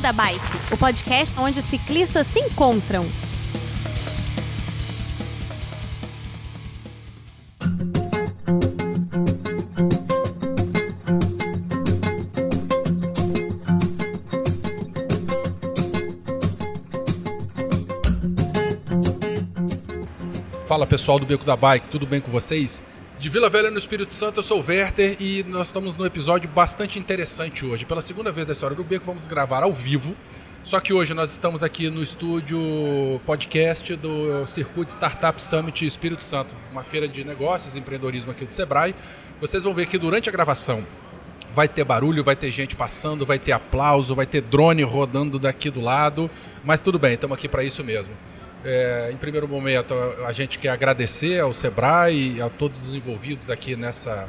Beco 0.00 0.02
da 0.02 0.12
Bike, 0.12 0.74
o 0.74 0.76
podcast 0.78 1.38
onde 1.38 1.58
os 1.58 1.64
ciclistas 1.64 2.26
se 2.26 2.40
encontram. 2.40 3.06
Fala 20.66 20.86
pessoal 20.86 21.18
do 21.18 21.26
Beco 21.26 21.44
da 21.44 21.56
Bike, 21.56 21.88
tudo 21.88 22.06
bem 22.06 22.20
com 22.20 22.30
vocês? 22.30 22.82
De 23.20 23.28
Vila 23.28 23.50
Velha 23.50 23.70
no 23.70 23.76
Espírito 23.76 24.14
Santo, 24.14 24.38
eu 24.38 24.42
sou 24.42 24.62
o 24.62 24.64
Werther 24.66 25.14
e 25.20 25.44
nós 25.46 25.66
estamos 25.66 25.94
num 25.94 26.06
episódio 26.06 26.48
bastante 26.48 26.98
interessante 26.98 27.66
hoje. 27.66 27.84
Pela 27.84 28.00
segunda 28.00 28.32
vez 28.32 28.46
da 28.46 28.54
história 28.54 28.74
do 28.74 28.82
Beco, 28.82 29.04
vamos 29.04 29.26
gravar 29.26 29.62
ao 29.62 29.74
vivo. 29.74 30.16
Só 30.64 30.80
que 30.80 30.90
hoje 30.90 31.12
nós 31.12 31.30
estamos 31.30 31.62
aqui 31.62 31.90
no 31.90 32.02
estúdio 32.02 32.58
podcast 33.26 33.94
do 33.94 34.46
Circuito 34.46 34.92
Startup 34.92 35.42
Summit 35.42 35.84
Espírito 35.84 36.24
Santo, 36.24 36.56
uma 36.72 36.82
feira 36.82 37.06
de 37.06 37.22
negócios 37.22 37.76
e 37.76 37.78
empreendedorismo 37.78 38.30
aqui 38.30 38.46
do 38.46 38.54
Sebrae. 38.54 38.94
Vocês 39.38 39.64
vão 39.64 39.74
ver 39.74 39.84
que 39.84 39.98
durante 39.98 40.30
a 40.30 40.32
gravação 40.32 40.86
vai 41.54 41.68
ter 41.68 41.84
barulho, 41.84 42.24
vai 42.24 42.36
ter 42.36 42.50
gente 42.50 42.74
passando, 42.74 43.26
vai 43.26 43.38
ter 43.38 43.52
aplauso, 43.52 44.14
vai 44.14 44.24
ter 44.24 44.40
drone 44.40 44.82
rodando 44.82 45.38
daqui 45.38 45.68
do 45.68 45.82
lado, 45.82 46.30
mas 46.64 46.80
tudo 46.80 46.98
bem, 46.98 47.16
estamos 47.16 47.36
aqui 47.36 47.50
para 47.50 47.62
isso 47.62 47.84
mesmo. 47.84 48.14
É, 48.64 49.10
em 49.12 49.16
primeiro 49.16 49.48
momento, 49.48 49.94
a 50.26 50.32
gente 50.32 50.58
quer 50.58 50.68
agradecer 50.68 51.40
ao 51.40 51.52
Sebrae 51.52 52.36
e 52.36 52.42
a 52.42 52.50
todos 52.50 52.82
os 52.82 52.94
envolvidos 52.94 53.50
aqui 53.50 53.74
nessa 53.74 54.28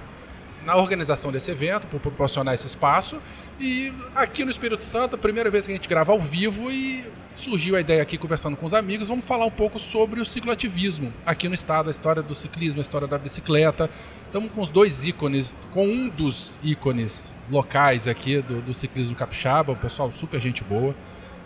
na 0.66 0.76
organização 0.76 1.32
desse 1.32 1.50
evento, 1.52 1.88
por 1.88 2.00
proporcionar 2.00 2.54
esse 2.54 2.68
espaço. 2.68 3.20
E 3.60 3.94
aqui 4.16 4.44
no 4.44 4.52
Espírito 4.52 4.86
Santo, 4.86 5.16
a 5.16 5.18
primeira 5.18 5.50
vez 5.50 5.66
que 5.66 5.72
a 5.72 5.76
gente 5.76 5.90
grava 5.90 6.12
ao 6.12 6.20
vivo 6.20 6.72
e 6.72 7.04
surgiu 7.34 7.76
a 7.76 7.82
ideia 7.82 8.02
aqui 8.02 8.18
conversando 8.18 8.56
com 8.58 8.66
os 8.66 8.74
amigos, 8.74 9.08
vamos 9.08 9.26
falar 9.26 9.46
um 9.46 9.52
pouco 9.52 9.80
sobre 9.80 10.20
o 10.20 10.26
cicloativismo 10.26 11.14
aqui 11.26 11.48
no 11.48 11.56
estado, 11.56 11.88
a 11.88 11.92
história 11.92 12.22
do 12.22 12.36
ciclismo, 12.36 12.80
a 12.80 12.82
história 12.82 13.08
da 13.08 13.18
bicicleta. 13.18 13.90
Estamos 14.26 14.52
com 14.52 14.62
os 14.62 14.70
dois 14.70 15.06
ícones, 15.06 15.56
com 15.72 15.88
um 15.88 16.10
dos 16.10 16.60
ícones 16.64 17.40
locais 17.50 18.08
aqui 18.08 18.42
do, 18.42 18.62
do 18.62 18.74
ciclismo 18.74 19.16
capixaba, 19.16 19.72
o 19.72 19.76
pessoal 19.76 20.12
super 20.12 20.40
gente 20.40 20.64
boa. 20.64 20.96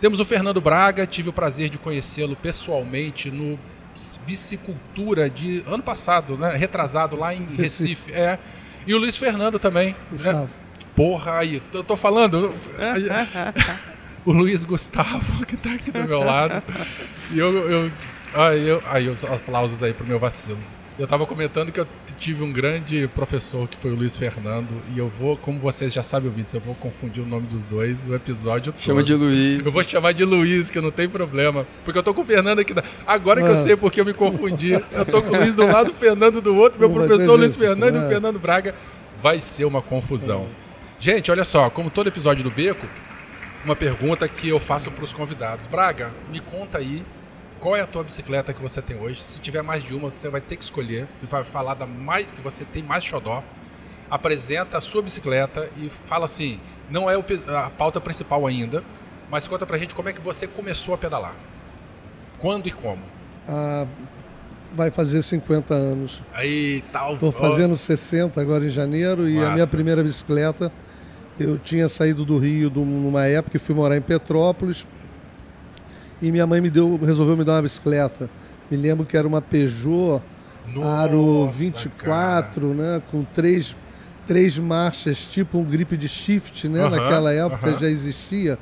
Temos 0.00 0.20
o 0.20 0.24
Fernando 0.24 0.60
Braga, 0.60 1.06
tive 1.06 1.30
o 1.30 1.32
prazer 1.32 1.70
de 1.70 1.78
conhecê-lo 1.78 2.36
pessoalmente 2.36 3.30
no 3.30 3.58
Bicicultura 4.26 5.30
de 5.30 5.64
ano 5.66 5.82
passado, 5.82 6.36
né? 6.36 6.54
Retrasado 6.54 7.16
lá 7.16 7.32
em 7.32 7.56
Recife. 7.56 8.10
Recife. 8.10 8.12
É. 8.12 8.38
E 8.86 8.94
o 8.94 8.98
Luiz 8.98 9.16
Fernando 9.16 9.58
também. 9.58 9.96
Né? 10.12 10.46
Porra, 10.94 11.38
aí, 11.38 11.62
eu 11.72 11.82
tô 11.82 11.96
falando. 11.96 12.54
o 14.24 14.32
Luiz 14.32 14.64
Gustavo, 14.64 15.44
que 15.46 15.54
está 15.54 15.72
aqui 15.72 15.90
do 15.90 16.04
meu 16.04 16.20
lado. 16.20 16.62
E 17.30 17.38
eu. 17.38 17.70
eu 17.70 17.92
aí, 18.34 18.68
eu, 18.68 18.82
aí 18.86 19.08
os 19.08 19.24
aplausos 19.24 19.82
aí 19.82 19.94
pro 19.94 20.06
meu 20.06 20.18
vacilo. 20.18 20.58
Eu 20.98 21.04
estava 21.04 21.26
comentando 21.26 21.70
que 21.70 21.78
eu 21.78 21.86
tive 22.18 22.42
um 22.42 22.50
grande 22.50 23.06
professor 23.08 23.68
que 23.68 23.76
foi 23.76 23.90
o 23.90 23.94
Luiz 23.94 24.16
Fernando 24.16 24.80
e 24.94 24.98
eu 24.98 25.10
vou, 25.10 25.36
como 25.36 25.58
vocês 25.58 25.92
já 25.92 26.02
sabem 26.02 26.30
ouvintes, 26.30 26.54
eu 26.54 26.60
vou 26.60 26.74
confundir 26.74 27.22
o 27.22 27.26
nome 27.26 27.46
dos 27.48 27.66
dois 27.66 27.98
o 28.08 28.14
episódio 28.14 28.72
todo. 28.72 28.82
Chama 28.82 29.02
de 29.02 29.12
Luiz. 29.12 29.64
Eu 29.64 29.70
vou 29.70 29.84
chamar 29.84 30.12
de 30.12 30.24
Luiz, 30.24 30.70
que 30.70 30.80
não 30.80 30.90
tem 30.90 31.06
problema, 31.06 31.66
porque 31.84 31.98
eu 31.98 32.02
tô 32.02 32.14
com 32.14 32.22
o 32.22 32.24
Fernando 32.24 32.60
aqui. 32.60 32.72
Agora 33.06 33.42
que 33.42 33.48
eu 33.48 33.56
sei 33.56 33.76
porque 33.76 34.00
eu 34.00 34.06
me 34.06 34.14
confundi. 34.14 34.72
Eu 34.72 35.04
tô 35.04 35.20
com 35.20 35.34
o 35.34 35.36
Luiz 35.36 35.54
do 35.54 35.66
lado, 35.66 35.90
o 35.90 35.94
Fernando 35.94 36.40
do 36.40 36.56
outro, 36.56 36.80
meu 36.80 36.88
professor 36.88 37.38
Luiz 37.38 37.54
Fernando 37.54 37.96
é. 37.96 37.98
e 37.98 38.02
o 38.02 38.06
é. 38.06 38.08
Fernando 38.08 38.38
Braga. 38.38 38.74
Vai 39.22 39.38
ser 39.38 39.66
uma 39.66 39.82
confusão. 39.82 40.46
É. 40.62 40.66
Gente, 40.98 41.30
olha 41.30 41.44
só, 41.44 41.68
como 41.68 41.90
todo 41.90 42.06
episódio 42.06 42.42
do 42.42 42.50
Beco, 42.50 42.86
uma 43.62 43.76
pergunta 43.76 44.26
que 44.26 44.48
eu 44.48 44.58
faço 44.58 44.90
para 44.90 45.04
os 45.04 45.12
convidados. 45.12 45.66
Braga, 45.66 46.10
me 46.32 46.40
conta 46.40 46.78
aí 46.78 47.02
qual 47.66 47.74
é 47.74 47.80
a 47.80 47.86
tua 47.86 48.04
bicicleta 48.04 48.54
que 48.54 48.62
você 48.62 48.80
tem 48.80 48.96
hoje. 48.96 49.24
Se 49.24 49.40
tiver 49.40 49.60
mais 49.60 49.82
de 49.82 49.92
uma, 49.92 50.08
você 50.08 50.28
vai 50.28 50.40
ter 50.40 50.54
que 50.54 50.62
escolher 50.62 51.08
e 51.20 51.26
vai 51.26 51.42
falar 51.42 51.74
da 51.74 51.84
mais 51.84 52.30
que 52.30 52.40
você 52.40 52.64
tem 52.64 52.80
mais 52.80 53.02
xodó. 53.02 53.42
Apresenta 54.08 54.78
a 54.78 54.80
sua 54.80 55.02
bicicleta 55.02 55.68
e 55.76 55.90
fala 55.90 56.26
assim, 56.26 56.60
não 56.88 57.10
é 57.10 57.16
a 57.16 57.68
pauta 57.70 58.00
principal 58.00 58.46
ainda, 58.46 58.84
mas 59.28 59.48
conta 59.48 59.66
pra 59.66 59.76
gente 59.78 59.96
como 59.96 60.08
é 60.08 60.12
que 60.12 60.20
você 60.20 60.46
começou 60.46 60.94
a 60.94 60.96
pedalar. 60.96 61.34
Quando 62.38 62.68
e 62.68 62.70
como? 62.70 63.02
Ah, 63.48 63.84
vai 64.72 64.92
fazer 64.92 65.20
50 65.20 65.74
anos. 65.74 66.22
Aí, 66.32 66.84
tal. 66.92 67.14
Estou 67.14 67.32
fazendo 67.32 67.72
oh. 67.72 67.76
60 67.76 68.40
agora 68.40 68.64
em 68.64 68.70
janeiro 68.70 69.28
e 69.28 69.38
Massa. 69.38 69.48
a 69.48 69.50
minha 69.54 69.66
primeira 69.66 70.04
bicicleta, 70.04 70.70
eu 71.36 71.58
tinha 71.58 71.88
saído 71.88 72.24
do 72.24 72.38
Rio 72.38 72.70
numa 72.70 73.26
época 73.26 73.56
e 73.56 73.58
fui 73.58 73.74
morar 73.74 73.96
em 73.96 74.02
Petrópolis 74.02 74.86
e 76.20 76.32
minha 76.32 76.46
mãe 76.46 76.60
me 76.60 76.70
deu, 76.70 76.96
resolveu 76.96 77.36
me 77.36 77.44
dar 77.44 77.54
uma 77.54 77.62
bicicleta. 77.62 78.30
Me 78.70 78.76
lembro 78.76 79.06
que 79.06 79.16
era 79.16 79.26
uma 79.26 79.40
Peugeot 79.40 80.22
Nossa, 80.74 80.88
Aro 80.88 81.50
24, 81.52 82.60
cara. 82.60 82.74
né, 82.74 83.02
com 83.10 83.22
três, 83.22 83.76
três 84.26 84.58
marchas, 84.58 85.18
tipo 85.18 85.58
um 85.58 85.64
grip 85.64 85.96
de 85.96 86.08
shift, 86.08 86.68
né, 86.68 86.84
uh 86.84 86.88
-huh, 86.88 86.90
naquela 86.90 87.32
época 87.32 87.70
uh 87.70 87.74
-huh. 87.74 87.80
já 87.80 87.88
existia. 87.88 88.58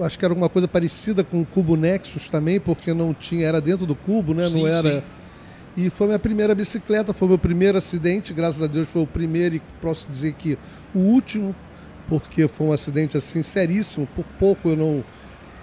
Acho 0.00 0.18
que 0.18 0.24
era 0.24 0.32
alguma 0.32 0.48
coisa 0.48 0.68
parecida 0.68 1.24
com 1.24 1.40
o 1.40 1.46
Cubo 1.46 1.76
Nexus 1.76 2.28
também, 2.28 2.60
porque 2.60 2.94
não 2.94 3.12
tinha, 3.12 3.46
era 3.46 3.60
dentro 3.60 3.84
do 3.84 3.96
cubo, 3.96 4.32
né, 4.32 4.48
sim, 4.48 4.60
não 4.60 4.68
era. 4.68 4.96
Sim. 4.96 5.02
E 5.76 5.90
foi 5.90 6.08
minha 6.08 6.18
primeira 6.18 6.54
bicicleta, 6.54 7.12
foi 7.12 7.28
meu 7.28 7.38
primeiro 7.38 7.78
acidente, 7.78 8.32
graças 8.32 8.60
a 8.60 8.66
Deus 8.66 8.88
foi 8.88 9.02
o 9.02 9.06
primeiro 9.06 9.56
e 9.56 9.62
posso 9.80 10.08
dizer 10.08 10.34
que 10.34 10.58
o 10.94 10.98
último, 10.98 11.54
porque 12.08 12.48
foi 12.48 12.66
um 12.66 12.72
acidente 12.72 13.16
assim 13.16 13.42
seríssimo, 13.42 14.08
por 14.14 14.24
pouco 14.38 14.70
eu 14.70 14.76
não 14.76 15.04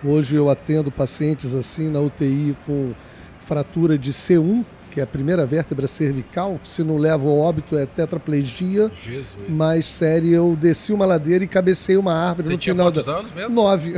Hoje 0.05 0.35
eu 0.35 0.49
atendo 0.49 0.91
pacientes 0.91 1.55
assim 1.55 1.89
na 1.89 1.99
UTI 1.99 2.55
com 2.66 2.93
fratura 3.41 3.97
de 3.97 4.11
C1, 4.11 4.63
que 4.91 4.99
é 4.99 5.03
a 5.03 5.07
primeira 5.07 5.45
vértebra 5.45 5.88
cervical, 5.88 6.59
se 6.63 6.83
não 6.83 6.97
leva 6.97 7.27
ao 7.27 7.38
óbito 7.38 7.77
é 7.77 7.85
tetraplegia. 7.85 8.91
Jesus. 8.95 9.25
Mas 9.49 9.88
sério, 9.88 10.33
eu 10.33 10.55
desci 10.55 10.93
uma 10.93 11.05
ladeira 11.05 11.43
e 11.43 11.47
cabecei 11.47 11.97
uma 11.97 12.13
árvore 12.13 12.43
Você 12.43 12.51
no 12.53 12.57
tinha 12.57 12.73
final 12.73 12.88
quantos 12.88 13.05
da... 13.05 13.17
anos 13.17 13.33
mesmo? 13.33 13.53
Nove. 13.53 13.93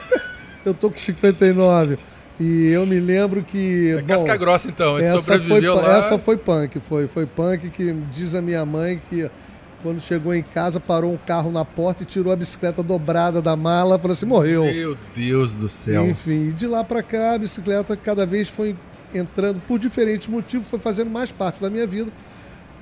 eu 0.64 0.74
tô 0.74 0.90
com 0.90 0.98
59. 0.98 1.98
E 2.38 2.68
eu 2.68 2.84
me 2.84 3.00
lembro 3.00 3.42
que. 3.42 3.92
É 3.92 4.02
bom, 4.02 4.08
casca 4.08 4.36
grossa, 4.36 4.68
então. 4.68 4.98
Essa 4.98 5.20
sobreviveu 5.20 5.74
foi, 5.74 5.82
lá. 5.82 5.96
Essa 5.96 6.18
foi 6.18 6.36
punk, 6.36 6.80
foi, 6.80 7.06
foi 7.06 7.24
punk 7.24 7.70
que 7.70 7.92
diz 8.12 8.34
a 8.34 8.42
minha 8.42 8.64
mãe 8.66 9.00
que 9.08 9.30
quando 9.86 10.00
chegou 10.00 10.34
em 10.34 10.42
casa, 10.42 10.80
parou 10.80 11.12
um 11.12 11.16
carro 11.16 11.52
na 11.52 11.64
porta 11.64 12.02
e 12.02 12.06
tirou 12.06 12.32
a 12.32 12.36
bicicleta 12.36 12.82
dobrada 12.82 13.40
da 13.40 13.54
mala. 13.54 13.96
Falou 13.96 14.12
assim: 14.14 14.26
morreu. 14.26 14.64
Meu 14.64 14.98
Deus 15.14 15.54
do 15.54 15.68
céu. 15.68 16.04
Enfim, 16.04 16.50
de 16.50 16.66
lá 16.66 16.82
para 16.82 17.04
cá, 17.04 17.34
a 17.34 17.38
bicicleta 17.38 17.96
cada 17.96 18.26
vez 18.26 18.48
foi 18.48 18.76
entrando, 19.14 19.60
por 19.60 19.78
diferentes 19.78 20.26
motivos, 20.26 20.66
foi 20.66 20.80
fazendo 20.80 21.08
mais 21.08 21.30
parte 21.30 21.60
da 21.62 21.70
minha 21.70 21.86
vida, 21.86 22.10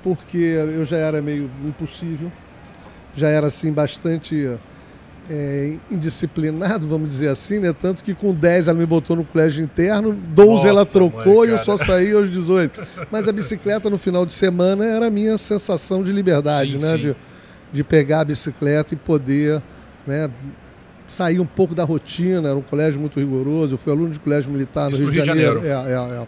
porque 0.01 0.35
eu 0.37 0.83
já 0.83 0.97
era 0.97 1.21
meio 1.21 1.49
impossível, 1.63 2.31
já 3.15 3.29
era 3.29 3.47
assim 3.47 3.71
bastante 3.71 4.57
é, 5.29 5.75
indisciplinado, 5.89 6.87
vamos 6.87 7.09
dizer 7.09 7.29
assim, 7.29 7.59
né? 7.59 7.73
Tanto 7.73 8.03
que 8.03 8.13
com 8.13 8.33
10 8.33 8.67
ela 8.67 8.77
me 8.77 8.85
botou 8.85 9.15
no 9.15 9.23
colégio 9.23 9.63
interno, 9.63 10.13
12 10.13 10.49
Nossa, 10.51 10.67
ela 10.67 10.85
trocou 10.85 11.37
mãe, 11.39 11.49
e 11.49 11.51
eu 11.51 11.63
só 11.63 11.77
saí 11.77 12.13
aos 12.13 12.31
18. 12.31 12.79
Mas 13.11 13.27
a 13.27 13.31
bicicleta 13.31 13.89
no 13.89 13.97
final 13.97 14.25
de 14.25 14.33
semana 14.33 14.85
era 14.85 15.07
a 15.07 15.09
minha 15.09 15.37
sensação 15.37 16.03
de 16.03 16.11
liberdade, 16.11 16.73
sim, 16.73 16.77
né? 16.77 16.93
Sim. 16.93 16.99
De, 16.99 17.15
de 17.73 17.83
pegar 17.83 18.21
a 18.21 18.25
bicicleta 18.25 18.93
e 18.93 18.97
poder 18.97 19.61
né, 20.05 20.29
sair 21.07 21.39
um 21.39 21.45
pouco 21.45 21.73
da 21.73 21.83
rotina. 21.83 22.49
Era 22.49 22.57
um 22.57 22.61
colégio 22.61 22.99
muito 22.99 23.19
rigoroso. 23.19 23.73
Eu 23.73 23.77
fui 23.77 23.91
aluno 23.91 24.11
de 24.11 24.19
colégio 24.19 24.51
militar 24.51 24.89
no 24.89 24.97
Rio, 24.97 25.09
Rio, 25.09 25.21
de 25.21 25.25
Janeiro. 25.25 25.61
Janeiro. 25.61 25.89
É, 25.89 25.91
é, 25.91 26.21
é. 26.21 26.27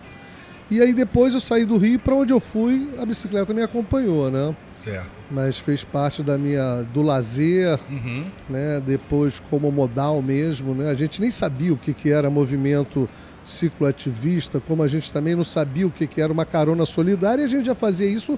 E 0.69 0.81
aí 0.81 0.94
depois 0.94 1.34
eu 1.34 1.40
saí 1.40 1.66
do 1.66 1.78
Rio 1.78 2.00
para 2.00 2.14
onde 2.14 2.34
eu 2.34 2.41
fui, 2.41 2.90
a 3.00 3.06
bicicleta 3.06 3.53
me 3.53 3.62
acompanhou, 3.62 4.29
né? 4.29 4.53
Certo. 4.76 5.16
Mas 5.29 5.59
fez 5.59 5.84
parte 5.84 6.24
da 6.24 6.38
minha 6.38 6.84
do 6.94 7.02
lazer, 7.02 7.78
uhum. 7.90 8.26
né? 8.50 8.79
Depois 8.79 9.41
como 9.50 9.70
modal 9.72 10.22
mesmo, 10.22 10.74
né? 10.74 10.90
A 10.90 10.96
gente 10.96 11.20
nem 11.20 11.29
sabia 11.29 11.74
o 11.74 11.78
que, 11.78 11.94
que 11.94 12.12
era 12.12 12.29
movimento 12.29 13.09
cicloativista, 13.44 14.59
como 14.59 14.84
a 14.84 14.88
gente 14.88 15.12
também 15.12 15.35
não 15.35 15.44
sabia 15.44 15.88
o 15.88 15.91
que, 15.91 16.06
que 16.06 16.22
era 16.22 16.32
uma 16.32 16.46
carona 16.46 16.85
solidária, 16.85 17.41
e 17.41 17.46
a 17.46 17.47
gente 17.47 17.66
já 17.66 17.76
fazia 17.76 18.08
isso 18.08 18.38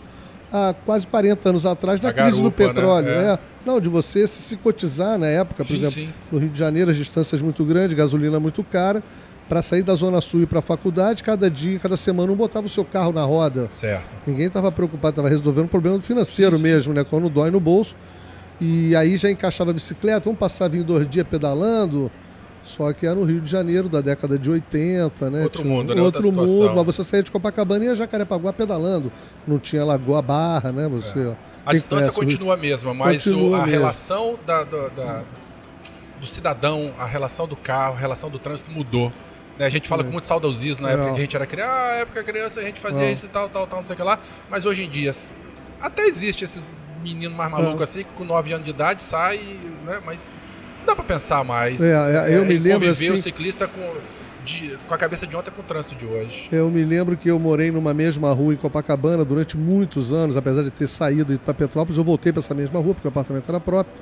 há 0.51 0.74
quase 0.86 1.06
40 1.07 1.50
anos 1.50 1.66
atrás, 1.66 2.01
na 2.01 2.10
a 2.10 2.13
crise 2.13 2.38
garupa, 2.38 2.44
do 2.44 2.51
petróleo. 2.51 3.07
Né? 3.07 3.34
É. 3.34 3.40
Não, 3.66 3.80
de 3.80 3.90
você 3.90 4.28
se, 4.28 4.56
cotizar 4.57 5.18
na 5.18 5.28
época, 5.28 5.63
por 5.63 5.72
sim, 5.72 5.78
exemplo, 5.78 5.94
sim. 5.94 6.10
no 6.31 6.40
Rio 6.40 6.50
de 6.50 6.60
Janeiro, 6.60 6.92
as 6.92 6.98
distâncias 6.98 7.42
muito 7.42 7.63
grandes, 7.63 7.96
gasolina 7.96 8.40
muito 8.40 8.63
cara 8.63 9.04
para 9.48 9.63
sair 9.63 9.81
da 9.81 9.96
Zona 9.96 10.22
Sul 10.22 10.44
e 10.44 10.46
para 10.46 10.60
a 10.60 10.62
faculdade, 10.62 11.24
cada 11.24 11.50
dia, 11.50 11.80
cada 11.80 11.98
semana, 11.98 12.31
um 12.31 12.36
botava 12.36 12.68
o 12.68 12.69
seu 12.69 12.86
carro 12.86 13.12
na 13.12 13.24
roda. 13.24 13.68
Certo. 13.74 14.04
Ninguém 14.28 14.46
estava 14.46 14.72
preocupado, 14.72 15.13
estava 15.13 15.28
resolvendo 15.28 15.66
o 15.66 15.69
problema 15.69 16.00
financeiro 16.00 16.56
sim, 16.56 16.63
mesmo, 16.63 16.94
né? 16.94 17.04
Quando 17.04 17.28
dói 17.30 17.50
no 17.50 17.60
bolso. 17.60 17.95
E 18.62 18.95
aí 18.95 19.18
já 19.18 19.31
encaixava 19.31 19.72
a 19.72 19.74
bicicleta, 19.74 20.25
vamos 20.25 20.40
passar 20.40 20.69
vir 20.69 20.84
dois 20.84 21.10
dias 21.10 21.25
pedalando. 21.28 22.12
Só 22.75 22.94
que 22.94 23.06
era 23.06 23.16
no 23.16 23.24
Rio 23.24 23.42
de 23.42 23.50
Janeiro, 23.50 23.89
da 23.89 24.00
década 24.00 24.38
de 24.38 24.50
80, 24.50 25.30
né? 25.31 25.44
Outro 25.44 25.66
mundo, 25.66 25.95
né? 25.95 26.01
Outro 26.01 26.31
mundo. 26.31 26.71
Mas 26.75 26.86
você 26.86 27.04
saía 27.04 27.24
de 27.24 27.31
Copacabana 27.31 27.86
e 27.86 27.88
ia 27.88 27.95
Jacarepaguá 27.95 28.54
pedalando. 28.54 29.12
Não 29.48 29.57
tinha 29.57 29.83
Lagoa 29.83 30.21
Barra, 30.21 30.71
né? 30.71 30.88
Você, 30.88 31.19
é. 31.19 31.36
A 31.66 31.74
distância 31.74 32.12
continua 32.12 32.54
a 32.54 32.57
mesma, 32.57 32.94
mas 32.94 33.25
o, 33.25 33.56
a 33.56 33.60
mesmo. 33.60 33.66
relação 33.66 34.38
da, 34.45 34.63
da, 34.63 34.88
da 34.89 35.24
do 36.19 36.27
cidadão, 36.27 36.94
a 37.00 37.06
relação 37.06 37.48
do 37.48 37.56
carro, 37.56 37.95
a 37.95 38.00
relação 38.00 38.30
do 38.30 38.38
trânsito 38.38 38.69
mudou. 38.69 39.12
Né? 39.57 39.66
A 39.66 39.69
gente 39.69 39.88
fala 39.88 40.01
é. 40.04 40.06
com 40.06 40.12
muito 40.12 40.27
saudosismo 40.27 40.86
na 40.86 40.92
época 40.92 41.10
que 41.10 41.16
a 41.16 41.21
gente 41.21 41.36
era 41.36 41.45
criança, 41.45 41.71
ah, 41.71 41.95
época 41.95 42.24
criança 42.24 42.60
a 42.60 42.63
gente 42.63 42.80
fazia 42.80 43.06
é. 43.06 43.12
isso 43.12 43.25
e 43.25 43.30
tal, 43.30 43.50
tal, 43.50 43.66
tal, 43.66 43.80
não 43.80 43.86
sei 43.86 43.94
o 43.94 43.98
que 43.98 44.04
lá. 44.04 44.19
Mas 44.50 44.66
hoje 44.66 44.83
em 44.83 44.89
dia, 44.89 45.12
até 45.81 46.04
existe 46.04 46.44
esses 46.44 46.68
meninos 47.01 47.36
mais 47.36 47.51
malucos 47.51 47.81
é. 47.81 47.83
assim, 47.83 48.04
que 48.04 48.12
com 48.16 48.25
9 48.25 48.54
anos 48.54 48.66
de 48.66 48.71
idade 48.71 49.01
sai, 49.01 49.38
né? 49.86 50.01
Mas 50.06 50.36
dá 50.86 50.96
pra 50.96 51.04
pensar 51.04 51.44
mais. 51.44 51.81
É, 51.81 52.31
é 52.31 52.38
eu 52.38 52.46
me 52.46 52.58
lembro 52.58 52.90
assim... 52.90 53.12
o 53.12 53.18
ciclista 53.18 53.68
com 53.68 53.96
de, 54.44 54.78
com 54.88 54.94
a 54.94 54.98
cabeça 54.98 55.28
de 55.28 55.36
ontem 55.36 55.52
com 55.52 55.62
o 55.62 55.66
trânsito 55.66 55.96
de 55.96 56.06
hoje. 56.06 56.50
Eu 56.52 56.70
me 56.70 56.84
lembro 56.84 57.16
que 57.16 57.30
eu 57.30 57.40
morei 57.40 57.72
numa 57.72 57.94
mesma 57.94 58.31
rua 58.34 58.54
em 58.54 58.58
Copacabana 58.58 59.24
durante 59.24 59.58
muitos 59.58 60.12
anos, 60.12 60.38
apesar 60.38 60.64
de 60.64 60.72
ter 60.72 60.88
saído 60.88 61.38
para 61.40 61.54
Petrópolis, 61.54 61.98
eu 61.98 62.04
voltei 62.04 62.31
para 62.31 62.40
essa 62.40 62.54
mesma 62.54 62.80
rua, 62.80 62.94
porque 62.94 63.08
o 63.08 63.10
apartamento 63.10 63.50
era 63.50 63.60
próprio. 63.60 63.96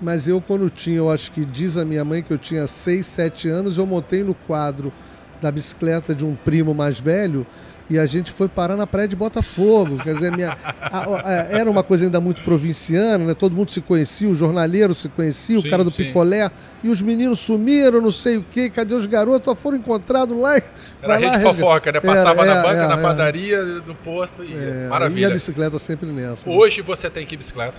Mas 0.00 0.26
eu, 0.26 0.40
quando 0.40 0.68
tinha, 0.68 0.96
eu 0.96 1.10
acho 1.10 1.30
que 1.30 1.44
diz 1.44 1.76
a 1.76 1.84
minha 1.84 2.04
mãe 2.04 2.22
que 2.22 2.32
eu 2.32 2.38
tinha 2.38 2.66
6, 2.66 3.06
7 3.06 3.48
anos, 3.48 3.78
eu 3.78 3.86
montei 3.86 4.24
no 4.24 4.34
quadro 4.34 4.92
da 5.40 5.50
bicicleta 5.50 6.14
de 6.14 6.24
um 6.24 6.34
primo 6.34 6.72
mais 6.74 6.98
velho 6.98 7.46
e 7.90 7.98
a 7.98 8.06
gente 8.06 8.32
foi 8.32 8.48
parar 8.48 8.76
na 8.76 8.86
praia 8.86 9.08
de 9.08 9.16
Botafogo. 9.16 9.98
Quer 9.98 10.14
dizer, 10.14 10.32
minha, 10.32 10.56
a, 10.80 11.28
a, 11.28 11.32
era 11.50 11.70
uma 11.70 11.82
coisa 11.82 12.04
ainda 12.04 12.20
muito 12.20 12.42
provinciana, 12.42 13.24
né? 13.24 13.34
Todo 13.34 13.54
mundo 13.54 13.70
se 13.70 13.80
conhecia, 13.80 14.28
o 14.28 14.34
jornaleiro 14.34 14.94
se 14.94 15.08
conhecia, 15.08 15.60
sim, 15.60 15.66
o 15.66 15.70
cara 15.70 15.84
do 15.84 15.90
sim. 15.90 16.04
picolé, 16.04 16.50
e 16.82 16.88
os 16.88 17.02
meninos 17.02 17.40
sumiram, 17.40 18.00
não 18.00 18.12
sei 18.12 18.38
o 18.38 18.44
quê, 18.50 18.70
cadê 18.70 18.94
os 18.94 19.06
garotos? 19.06 19.54
Foram 19.58 19.76
encontrados 19.76 20.38
lá. 20.38 20.60
Era 21.02 21.16
rede 21.16 21.44
lá, 21.44 21.54
fofoca, 21.54 21.92
né? 21.92 22.00
Passava 22.00 22.42
era, 22.42 22.54
na 22.54 22.62
banca, 22.62 22.88
na 22.88 22.98
padaria, 22.98 23.62
no 23.62 23.94
posto 23.94 24.42
e 24.42 24.54
é, 24.54 24.88
maravilha. 24.88 25.26
E 25.26 25.30
a 25.30 25.30
bicicleta 25.30 25.78
sempre 25.78 26.06
nessa. 26.06 26.48
Né? 26.48 26.56
Hoje 26.56 26.80
né? 26.80 26.86
você 26.86 27.10
tem 27.10 27.26
que 27.26 27.36
bicicleta? 27.36 27.74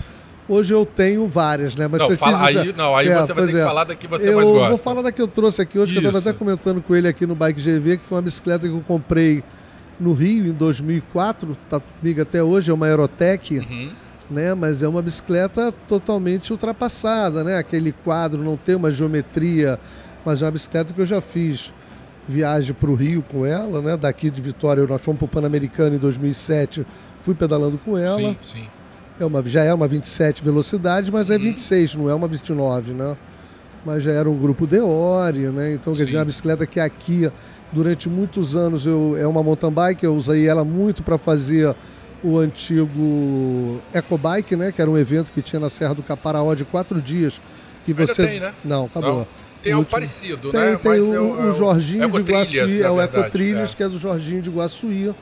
Hoje 0.46 0.74
eu 0.74 0.84
tenho 0.84 1.26
várias, 1.26 1.74
né? 1.74 1.88
Mas 1.88 2.02
não, 2.02 2.16
fala, 2.16 2.46
aí, 2.46 2.72
não, 2.74 2.94
aí 2.94 3.08
é, 3.08 3.16
você 3.16 3.32
vai 3.32 3.46
ter 3.46 3.56
é. 3.56 3.60
que 3.60 3.64
falar 3.64 3.84
da 3.84 3.94
que 3.94 4.06
você 4.06 4.28
eu 4.28 4.36
mais 4.36 4.48
gosta. 4.48 4.64
Eu 4.64 4.68
vou 4.68 4.76
falar 4.76 5.02
da 5.02 5.10
que 5.10 5.22
eu 5.22 5.26
trouxe 5.26 5.62
aqui 5.62 5.78
hoje, 5.78 5.92
Isso. 5.92 6.00
que 6.00 6.06
eu 6.06 6.10
estava 6.10 6.30
até 6.30 6.38
comentando 6.38 6.82
com 6.82 6.94
ele 6.94 7.08
aqui 7.08 7.26
no 7.26 7.34
Bike 7.34 7.60
GV, 7.60 7.96
que 7.96 8.04
foi 8.04 8.16
uma 8.16 8.22
bicicleta 8.22 8.68
que 8.68 8.74
eu 8.74 8.84
comprei 8.86 9.42
no 9.98 10.12
Rio 10.12 10.46
em 10.46 10.52
2004, 10.52 11.56
está 11.64 11.80
comigo 11.80 12.22
até 12.22 12.42
hoje, 12.42 12.70
é 12.70 12.74
uma 12.74 12.86
Aerotech, 12.86 13.58
uhum. 13.58 13.90
né? 14.30 14.54
Mas 14.54 14.82
é 14.82 14.88
uma 14.88 15.02
bicicleta 15.02 15.72
totalmente 15.86 16.52
ultrapassada, 16.52 17.44
né? 17.44 17.58
Aquele 17.58 17.92
quadro 17.92 18.42
não 18.42 18.56
tem 18.56 18.74
uma 18.74 18.90
geometria, 18.90 19.78
mas 20.24 20.42
é 20.42 20.44
uma 20.44 20.50
bicicleta 20.50 20.92
que 20.92 21.00
eu 21.00 21.06
já 21.06 21.20
fiz 21.20 21.72
viagem 22.26 22.74
para 22.74 22.90
o 22.90 22.94
Rio 22.94 23.22
com 23.22 23.44
ela, 23.44 23.80
né? 23.82 23.96
Daqui 23.96 24.30
de 24.30 24.40
Vitória, 24.40 24.86
nós 24.86 25.02
fomos 25.02 25.18
para 25.18 25.26
o 25.26 25.28
Pan-Americano 25.28 25.96
em 25.96 25.98
2007, 25.98 26.86
fui 27.20 27.34
pedalando 27.34 27.78
com 27.78 27.96
ela. 27.96 28.18
Sim, 28.18 28.36
sim. 28.52 28.66
É 29.20 29.24
uma, 29.24 29.42
já 29.44 29.62
é 29.62 29.72
uma 29.72 29.86
27 29.86 30.42
velocidade, 30.42 31.12
mas 31.12 31.30
é 31.30 31.38
26, 31.38 31.94
uhum. 31.94 32.02
não 32.02 32.10
é 32.10 32.14
uma 32.14 32.26
29, 32.26 32.92
né? 32.92 33.16
Mas 33.84 34.02
já 34.02 34.12
era 34.12 34.28
um 34.28 34.36
grupo 34.36 34.66
Deore, 34.66 35.50
né? 35.50 35.74
Então, 35.74 35.94
quer 35.94 36.04
dizer, 36.04 36.16
é 36.16 36.20
uma 36.20 36.24
bicicleta 36.24 36.66
que 36.66 36.80
aqui 36.80 37.30
Durante 37.74 38.08
muitos 38.08 38.54
anos 38.54 38.86
eu, 38.86 39.16
é 39.18 39.26
uma 39.26 39.42
mountain 39.42 39.72
bike, 39.72 40.04
eu 40.04 40.14
usei 40.14 40.46
ela 40.48 40.64
muito 40.64 41.02
para 41.02 41.18
fazer 41.18 41.74
o 42.22 42.38
antigo 42.38 43.80
Ecobike, 43.92 44.54
né? 44.54 44.70
Que 44.70 44.80
era 44.80 44.90
um 44.90 44.96
evento 44.96 45.32
que 45.32 45.42
tinha 45.42 45.58
na 45.58 45.68
Serra 45.68 45.94
do 45.94 46.02
Caparaó 46.02 46.54
de 46.54 46.64
quatro 46.64 47.02
dias. 47.02 47.40
Que 47.84 47.92
você... 47.92 48.22
Ainda 48.22 48.32
tem, 48.32 48.40
né? 48.40 48.54
Não, 48.64 48.84
acabou. 48.86 49.18
Não. 49.18 49.26
Tem 49.62 49.72
algo 49.72 49.88
parecido, 49.88 50.50
tem, 50.50 50.60
né? 50.60 50.76
Tem 50.76 50.90
Mas 50.90 51.04
o, 51.04 51.14
é 51.14 51.20
o, 51.20 51.50
o 51.50 51.52
Jorginho 51.54 52.10
de 52.10 52.32
Guaçuí, 52.32 52.82
é 52.82 52.90
o 52.90 53.00
Ecotrilhas, 53.00 53.72
é. 53.72 53.76
que 53.76 53.82
é 53.82 53.88
do 53.88 53.98
Jorginho 53.98 54.42
de 54.42 54.50
Guaçuí, 54.50 55.14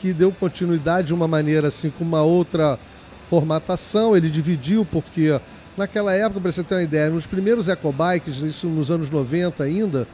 que 0.00 0.12
deu 0.12 0.32
continuidade 0.32 1.08
de 1.08 1.14
uma 1.14 1.28
maneira 1.28 1.68
assim, 1.68 1.90
com 1.90 2.04
uma 2.04 2.20
outra 2.20 2.78
formatação. 3.26 4.16
Ele 4.16 4.28
dividiu, 4.28 4.84
porque 4.84 5.40
naquela 5.76 6.12
época, 6.12 6.40
para 6.40 6.52
você 6.52 6.64
ter 6.64 6.74
uma 6.74 6.82
ideia, 6.82 7.08
nos 7.08 7.26
primeiros 7.26 7.68
ecobikes, 7.68 8.38
isso 8.38 8.66
nos 8.66 8.90
anos 8.90 9.10
90 9.10 9.62
ainda, 9.62 10.08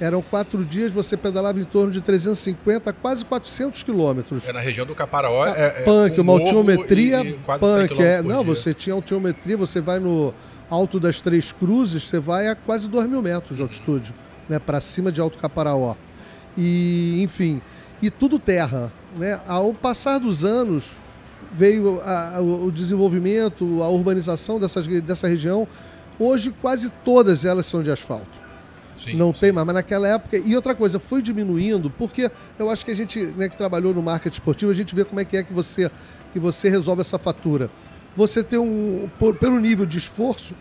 eram 0.00 0.22
quatro 0.22 0.64
dias, 0.64 0.92
você 0.92 1.16
pedalava 1.16 1.58
em 1.58 1.64
torno 1.64 1.92
de 1.92 2.00
350 2.00 2.90
a 2.90 2.92
quase 2.92 3.24
400 3.24 3.82
quilômetros. 3.82 4.48
É 4.48 4.52
na 4.52 4.60
região 4.60 4.86
do 4.86 4.94
Caparaó. 4.94 5.46
É, 5.46 5.66
é 5.66 5.70
punk, 5.82 6.20
uma 6.20 6.32
altiometria 6.34 7.22
e, 7.22 7.30
e 7.30 7.38
punk. 7.58 8.02
É, 8.02 8.22
não, 8.22 8.44
dia. 8.44 8.54
você 8.54 8.72
tinha 8.72 8.94
altiometria, 8.94 9.56
você 9.56 9.80
vai 9.80 9.98
no 9.98 10.32
alto 10.70 11.00
das 11.00 11.20
Três 11.20 11.50
Cruzes, 11.50 12.04
você 12.04 12.20
vai 12.20 12.48
a 12.48 12.54
quase 12.54 12.88
2 12.88 13.08
mil 13.08 13.22
metros 13.22 13.56
de 13.56 13.62
altitude, 13.62 14.14
né, 14.48 14.58
para 14.58 14.80
cima 14.80 15.10
de 15.10 15.20
Alto 15.20 15.38
Caparaó. 15.38 15.94
E, 16.56 17.20
enfim, 17.22 17.60
e 18.00 18.10
tudo 18.10 18.38
terra. 18.38 18.92
Né? 19.16 19.40
Ao 19.46 19.72
passar 19.72 20.18
dos 20.18 20.44
anos, 20.44 20.92
veio 21.52 22.00
a, 22.02 22.36
a, 22.36 22.40
o 22.40 22.70
desenvolvimento, 22.70 23.82
a 23.82 23.88
urbanização 23.88 24.60
dessas, 24.60 24.86
dessa 25.02 25.26
região. 25.26 25.66
Hoje, 26.18 26.54
quase 26.60 26.90
todas 27.04 27.44
elas 27.44 27.66
são 27.66 27.82
de 27.82 27.90
asfalto. 27.90 28.47
Sim, 29.02 29.14
não 29.14 29.32
sim. 29.32 29.40
tem 29.40 29.52
mais, 29.52 29.66
mas 29.66 29.74
naquela 29.74 30.08
época. 30.08 30.36
E 30.36 30.54
outra 30.56 30.74
coisa, 30.74 30.98
foi 30.98 31.22
diminuindo, 31.22 31.90
porque 31.90 32.30
eu 32.58 32.70
acho 32.70 32.84
que 32.84 32.90
a 32.90 32.96
gente 32.96 33.26
né, 33.26 33.48
que 33.48 33.56
trabalhou 33.56 33.94
no 33.94 34.02
marketing 34.02 34.34
esportivo, 34.34 34.70
a 34.70 34.74
gente 34.74 34.94
vê 34.94 35.04
como 35.04 35.20
é 35.20 35.24
que 35.24 35.36
é 35.36 35.42
que 35.42 35.52
você, 35.52 35.90
que 36.32 36.38
você 36.38 36.68
resolve 36.68 37.00
essa 37.00 37.18
fatura. 37.18 37.70
Você 38.16 38.42
tem 38.42 38.58
um. 38.58 39.08
Por, 39.18 39.36
pelo 39.36 39.60
nível 39.60 39.86
de 39.86 39.98
esforço, 39.98 40.54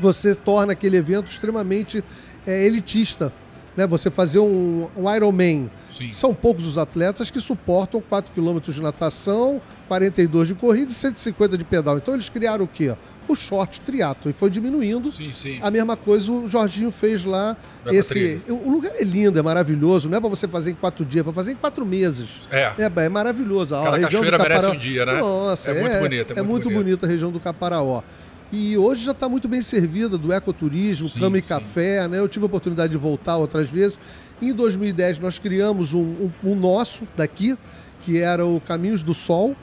você 0.00 0.34
torna 0.34 0.72
aquele 0.72 0.96
evento 0.96 1.30
extremamente 1.30 2.04
é, 2.46 2.64
elitista 2.66 3.32
né, 3.76 3.86
você 3.86 4.10
fazer 4.10 4.38
um, 4.38 4.88
um 4.96 5.14
Ironman. 5.14 5.70
Sim. 5.96 6.12
São 6.12 6.34
poucos 6.34 6.66
os 6.66 6.76
atletas 6.78 7.30
que 7.30 7.40
suportam 7.40 8.00
4 8.00 8.32
km 8.34 8.58
de 8.60 8.82
natação, 8.82 9.60
42 9.88 10.48
de 10.48 10.54
corrida 10.54 10.90
e 10.90 10.94
150 10.94 11.56
de 11.56 11.64
pedal. 11.64 11.96
Então 11.98 12.14
eles 12.14 12.28
criaram 12.28 12.64
o 12.64 12.68
quê? 12.68 12.94
O 13.28 13.34
short 13.34 13.80
triatlo 13.80 14.30
e 14.30 14.32
foi 14.32 14.50
diminuindo. 14.50 15.10
Sim, 15.10 15.32
sim. 15.32 15.58
A 15.60 15.70
mesma 15.70 15.96
coisa 15.96 16.30
o 16.30 16.48
Jorginho 16.48 16.92
fez 16.92 17.24
lá. 17.24 17.56
esse, 17.86 18.38
o 18.48 18.70
lugar 18.70 18.92
é 18.94 19.02
lindo, 19.02 19.38
é 19.38 19.42
maravilhoso. 19.42 20.08
Não 20.08 20.18
é 20.18 20.20
para 20.20 20.30
você 20.30 20.46
fazer 20.46 20.70
em 20.70 20.74
quatro 20.74 21.04
dias, 21.04 21.22
é 21.22 21.24
para 21.24 21.32
fazer 21.32 21.52
em 21.52 21.56
quatro 21.56 21.84
meses. 21.84 22.28
É. 22.50 22.72
É, 22.78 23.04
é 23.04 23.08
maravilhoso. 23.08 23.74
A 23.74 23.96
região 23.96 24.22
do 24.22 24.30
Caparaó, 24.30 24.48
merece 24.48 24.66
um 24.76 24.78
dia, 24.78 25.06
né? 25.06 25.18
Nossa, 25.18 25.70
é, 25.70 25.76
é 25.76 25.80
muito 25.80 25.98
bonita. 26.00 26.34
É, 26.34 26.38
é, 26.38 26.42
muito 26.42 26.70
bonita 26.70 27.06
a 27.06 27.08
região 27.08 27.32
do 27.32 27.40
Caparaó. 27.40 28.02
E 28.52 28.76
hoje 28.78 29.04
já 29.04 29.12
está 29.12 29.28
muito 29.28 29.48
bem 29.48 29.60
servida 29.60 30.16
do 30.16 30.32
ecoturismo, 30.32 31.08
sim, 31.08 31.18
cama 31.18 31.38
e 31.38 31.40
sim. 31.40 31.46
café, 31.46 32.06
né? 32.06 32.18
Eu 32.18 32.28
tive 32.28 32.44
a 32.44 32.46
oportunidade 32.46 32.92
de 32.92 32.98
voltar 32.98 33.36
outras 33.36 33.68
vezes. 33.68 33.98
Em 34.40 34.52
2010 34.52 35.18
nós 35.18 35.38
criamos 35.38 35.92
um, 35.92 36.02
um, 36.02 36.32
um 36.44 36.54
nosso 36.54 37.06
daqui, 37.16 37.56
que 38.04 38.18
era 38.18 38.46
o 38.46 38.60
Caminhos 38.60 39.02
do 39.02 39.14
Sol, 39.14 39.56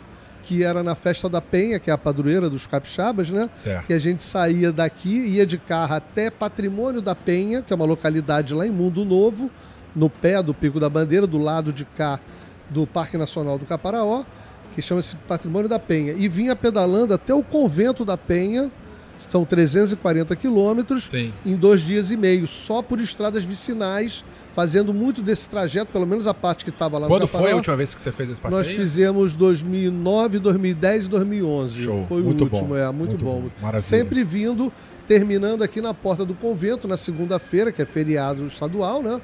que 0.44 0.64
era 0.64 0.84
na 0.84 0.96
Festa 0.96 1.30
da 1.30 1.42
Penha, 1.42 1.80
que 1.80 1.90
é 1.90 1.94
a 1.94 1.98
padroeira 1.98 2.50
dos 2.50 2.68
capixabas, 2.68 3.30
né? 3.30 3.50
Certo. 3.56 3.88
Que 3.88 3.94
a 3.94 4.00
gente 4.00 4.22
saía 4.22 4.72
daqui, 4.72 5.18
ia 5.18 5.46
de 5.46 5.58
carro 5.58 5.96
até 5.96 6.30
Patrimônio 6.30 7.02
da 7.02 7.16
Penha, 7.16 7.62
que 7.62 7.72
é 7.72 7.76
uma 7.76 7.86
localidade 7.86 8.54
lá 8.54 8.68
em 8.68 8.72
Mundo 8.72 9.06
Novo, 9.06 9.50
no 9.96 10.10
pé 10.10 10.44
do 10.44 10.54
Pico 10.54 10.80
da 10.80 10.90
Bandeira, 10.90 11.26
do 11.26 11.38
lado 11.38 11.72
de 11.72 11.86
cá 11.86 12.20
do 12.70 12.86
Parque 12.86 13.18
Nacional 13.18 13.58
do 13.58 13.66
Caparaó 13.66 14.26
que 14.74 14.82
chama-se 14.82 15.16
Patrimônio 15.16 15.70
da 15.70 15.80
Penha, 15.80 16.14
e 16.14 16.28
vinha 16.28 16.56
pedalando 16.56 17.14
até 17.14 17.34
o 17.34 17.44
convento 17.44 18.04
da 18.04 18.18
Penha, 18.18 18.72
são 19.18 19.46
340 19.46 20.36
quilômetros, 20.36 21.12
em 21.14 21.56
dois 21.56 21.82
dias 21.82 22.12
e 22.12 22.18
meio, 22.18 22.46
só 22.48 22.82
por 22.82 23.00
estradas 23.00 23.44
vicinais, 23.44 24.24
fazendo 24.54 24.94
muito 24.94 25.22
desse 25.22 25.50
trajeto, 25.50 25.92
pelo 25.92 26.06
menos 26.06 26.28
a 26.28 26.34
parte 26.34 26.64
que 26.64 26.70
estava 26.70 26.98
lá 26.98 27.08
Quando 27.08 27.22
no 27.22 27.28
Quando 27.28 27.42
foi 27.42 27.52
a 27.52 27.56
última 27.56 27.76
vez 27.78 27.94
que 27.94 28.02
você 28.02 28.12
fez 28.12 28.30
esse 28.30 28.42
passeio? 28.42 28.64
Nós 28.64 28.72
fizemos 28.72 29.34
2009, 29.34 30.40
2010 30.40 31.06
e 31.06 31.10
2011. 31.10 31.84
Show. 31.84 32.06
Foi 32.08 32.22
muito 32.22 32.42
o 32.42 32.44
último, 32.46 32.70
bom. 32.70 32.76
é, 32.76 32.92
muito, 32.92 33.12
muito 33.12 33.26
bom. 33.26 33.50
bom. 33.62 33.80
Sempre 33.80 34.24
vindo, 34.24 34.72
terminando 35.08 35.64
aqui 35.64 35.82
na 35.82 35.94
porta 35.94 36.26
do 36.26 36.34
convento, 36.34 36.88
na 36.88 36.98
segunda-feira, 36.98 37.72
que 37.72 37.82
é 37.82 37.86
feriado 37.86 38.46
estadual, 38.48 39.02
né? 39.02 39.22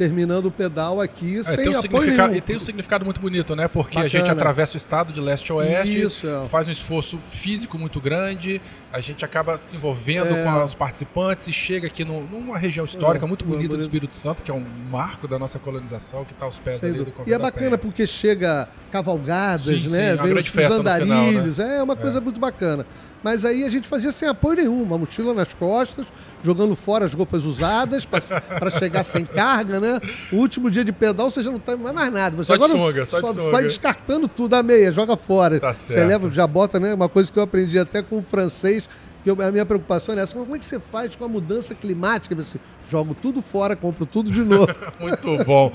Terminando 0.00 0.46
o 0.46 0.50
pedal 0.50 0.98
aqui 0.98 1.40
é, 1.40 1.42
sem 1.42 1.56
tem 1.56 1.68
um 1.68 1.78
apoio. 1.78 2.34
E 2.34 2.40
tem 2.40 2.56
um 2.56 2.60
significado 2.60 3.04
muito 3.04 3.20
bonito, 3.20 3.54
né? 3.54 3.68
Porque 3.68 3.96
Bacana. 3.96 4.06
a 4.06 4.08
gente 4.08 4.30
atravessa 4.30 4.72
o 4.72 4.76
estado 4.78 5.12
de 5.12 5.20
leste 5.20 5.52
a 5.52 5.56
oeste, 5.56 6.00
Isso, 6.00 6.26
é. 6.26 6.46
faz 6.46 6.66
um 6.66 6.70
esforço 6.70 7.18
físico 7.28 7.76
muito 7.76 8.00
grande, 8.00 8.62
a 8.90 8.98
gente 9.02 9.26
acaba 9.26 9.58
se 9.58 9.76
envolvendo 9.76 10.34
é. 10.34 10.42
com 10.42 10.64
os 10.64 10.74
participantes 10.74 11.48
e 11.48 11.52
chega 11.52 11.86
aqui 11.86 12.02
no, 12.02 12.22
numa 12.22 12.56
região 12.56 12.86
histórica 12.86 13.26
é, 13.26 13.28
muito 13.28 13.44
bonita 13.44 13.76
do 13.76 13.82
Espírito 13.82 14.16
Santo, 14.16 14.42
que 14.42 14.50
é 14.50 14.54
um 14.54 14.64
marco 14.90 15.28
da 15.28 15.38
nossa 15.38 15.58
colonização, 15.58 16.24
que 16.24 16.32
está 16.32 16.46
aos 16.46 16.58
pés 16.58 16.82
ali 16.82 17.04
do 17.04 17.12
E 17.26 17.34
é 17.34 17.38
bacana 17.38 17.76
porque 17.76 18.06
chega 18.06 18.68
cavalgadas, 18.90 19.82
sim, 19.82 19.90
né? 19.90 20.16
Sim, 20.16 20.22
Vem 20.22 20.38
os, 20.38 20.48
os 20.48 20.78
andarilhos, 20.78 21.56
final, 21.56 21.68
né? 21.68 21.76
é 21.76 21.82
uma 21.82 21.94
coisa 21.94 22.16
é. 22.16 22.20
muito 22.22 22.40
bacana. 22.40 22.86
Mas 23.22 23.44
aí 23.44 23.64
a 23.64 23.70
gente 23.70 23.86
fazia 23.86 24.10
sem 24.12 24.26
apoio 24.28 24.56
nenhum, 24.56 24.82
uma 24.82 24.96
mochila 24.96 25.34
nas 25.34 25.52
costas, 25.52 26.06
jogando 26.42 26.74
fora 26.74 27.04
as 27.04 27.12
roupas 27.12 27.44
usadas 27.44 28.06
para 28.06 28.70
chegar 28.70 29.04
sem 29.04 29.26
carga, 29.26 29.78
né? 29.78 30.00
O 30.32 30.36
último 30.36 30.70
dia 30.70 30.82
de 30.82 30.92
pedal 30.92 31.30
você 31.30 31.42
já 31.42 31.50
não 31.50 31.58
tem 31.58 31.76
mais 31.76 32.12
nada. 32.12 32.36
Você 32.38 32.44
só 32.46 32.54
agora 32.54 32.72
de 32.72 32.78
sunga, 32.78 33.06
só, 33.06 33.20
só 33.20 33.32
de 33.32 33.50
vai 33.50 33.62
descartando 33.64 34.26
tudo 34.26 34.54
a 34.54 34.62
meia, 34.62 34.90
joga 34.90 35.16
fora. 35.16 35.60
Tá 35.60 35.74
você 35.74 36.02
leva, 36.02 36.30
já 36.30 36.46
bota, 36.46 36.80
né? 36.80 36.94
Uma 36.94 37.08
coisa 37.08 37.30
que 37.30 37.38
eu 37.38 37.42
aprendi 37.42 37.78
até 37.78 38.02
com 38.02 38.18
o 38.18 38.22
francês, 38.22 38.88
que 39.22 39.30
eu, 39.30 39.36
a 39.40 39.52
minha 39.52 39.66
preocupação 39.66 40.14
é 40.14 40.20
essa, 40.22 40.34
como 40.34 40.56
é 40.56 40.58
que 40.58 40.64
você 40.64 40.80
faz 40.80 41.14
com 41.14 41.24
a 41.24 41.28
mudança 41.28 41.74
climática? 41.74 42.34
Você, 42.34 42.58
jogo 42.90 43.14
tudo 43.14 43.42
fora, 43.42 43.76
compro 43.76 44.06
tudo 44.06 44.30
de 44.30 44.42
novo. 44.42 44.74
Muito 44.98 45.44
bom. 45.44 45.70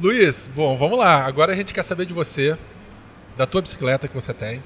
Luiz, 0.00 0.48
bom, 0.54 0.78
vamos 0.78 0.98
lá. 0.98 1.26
Agora 1.26 1.52
a 1.52 1.56
gente 1.56 1.74
quer 1.74 1.82
saber 1.82 2.06
de 2.06 2.14
você, 2.14 2.56
da 3.36 3.46
tua 3.46 3.60
bicicleta 3.60 4.08
que 4.08 4.14
você 4.14 4.32
tem 4.32 4.62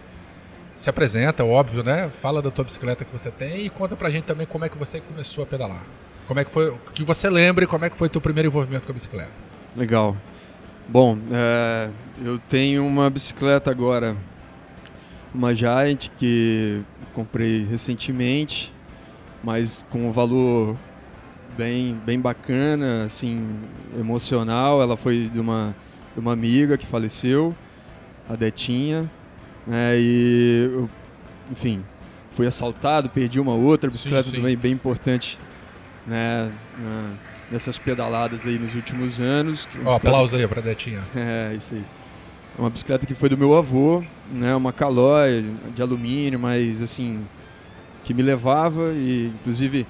se 0.80 0.88
apresenta, 0.88 1.44
óbvio, 1.44 1.82
né? 1.82 2.08
Fala 2.08 2.40
da 2.40 2.50
tua 2.50 2.64
bicicleta 2.64 3.04
que 3.04 3.12
você 3.12 3.30
tem 3.30 3.66
e 3.66 3.68
conta 3.68 3.94
pra 3.94 4.08
gente 4.08 4.24
também 4.24 4.46
como 4.46 4.64
é 4.64 4.68
que 4.70 4.78
você 4.78 4.98
começou 4.98 5.44
a 5.44 5.46
pedalar. 5.46 5.82
Como 6.26 6.40
é 6.40 6.44
que 6.44 6.50
foi, 6.50 6.74
que 6.94 7.04
você 7.04 7.28
lembre 7.28 7.66
como 7.66 7.84
é 7.84 7.90
que 7.90 7.98
foi 7.98 8.06
o 8.06 8.10
teu 8.10 8.18
primeiro 8.18 8.48
envolvimento 8.48 8.86
com 8.86 8.92
a 8.92 8.94
bicicleta. 8.94 9.30
Legal. 9.76 10.16
Bom, 10.88 11.18
é, 11.30 11.90
eu 12.24 12.38
tenho 12.48 12.86
uma 12.86 13.10
bicicleta 13.10 13.70
agora, 13.70 14.16
uma 15.34 15.54
Giant 15.54 16.08
que 16.18 16.80
comprei 17.12 17.66
recentemente, 17.66 18.72
mas 19.44 19.84
com 19.90 20.08
um 20.08 20.12
valor 20.12 20.78
bem, 21.58 21.94
bem 22.06 22.18
bacana, 22.18 23.04
assim, 23.04 23.46
emocional. 23.98 24.80
Ela 24.80 24.96
foi 24.96 25.28
de 25.30 25.40
uma, 25.40 25.76
de 26.14 26.20
uma 26.20 26.32
amiga 26.32 26.78
que 26.78 26.86
faleceu, 26.86 27.54
a 28.26 28.34
Detinha. 28.34 29.10
Né? 29.70 30.00
E, 30.00 30.68
eu, 30.72 30.90
enfim, 31.52 31.84
fui 32.32 32.44
assaltado, 32.44 33.08
perdi 33.08 33.38
uma 33.38 33.54
outra 33.54 33.88
bicicleta 33.88 34.24
sim, 34.24 34.30
sim. 34.30 34.36
também 34.36 34.56
bem 34.56 34.72
importante, 34.72 35.38
né? 36.04 36.50
Nessas 37.48 37.78
pedaladas 37.78 38.44
aí 38.44 38.58
nos 38.58 38.74
últimos 38.74 39.20
anos. 39.20 39.68
Um 39.80 39.88
aplauso 39.88 40.34
aí 40.34 40.46
pra 40.48 40.60
Detinha. 40.60 41.02
É, 41.14 41.54
isso 41.56 41.74
aí. 41.74 41.84
Uma 42.58 42.68
bicicleta 42.68 43.06
que 43.06 43.14
foi 43.14 43.28
do 43.28 43.38
meu 43.38 43.56
avô, 43.56 44.02
né? 44.32 44.56
Uma 44.56 44.72
Calói 44.72 45.46
de 45.72 45.80
alumínio, 45.80 46.38
mas 46.40 46.82
assim, 46.82 47.24
que 48.02 48.12
me 48.12 48.22
levava 48.22 48.92
e 48.92 49.26
inclusive 49.26 49.86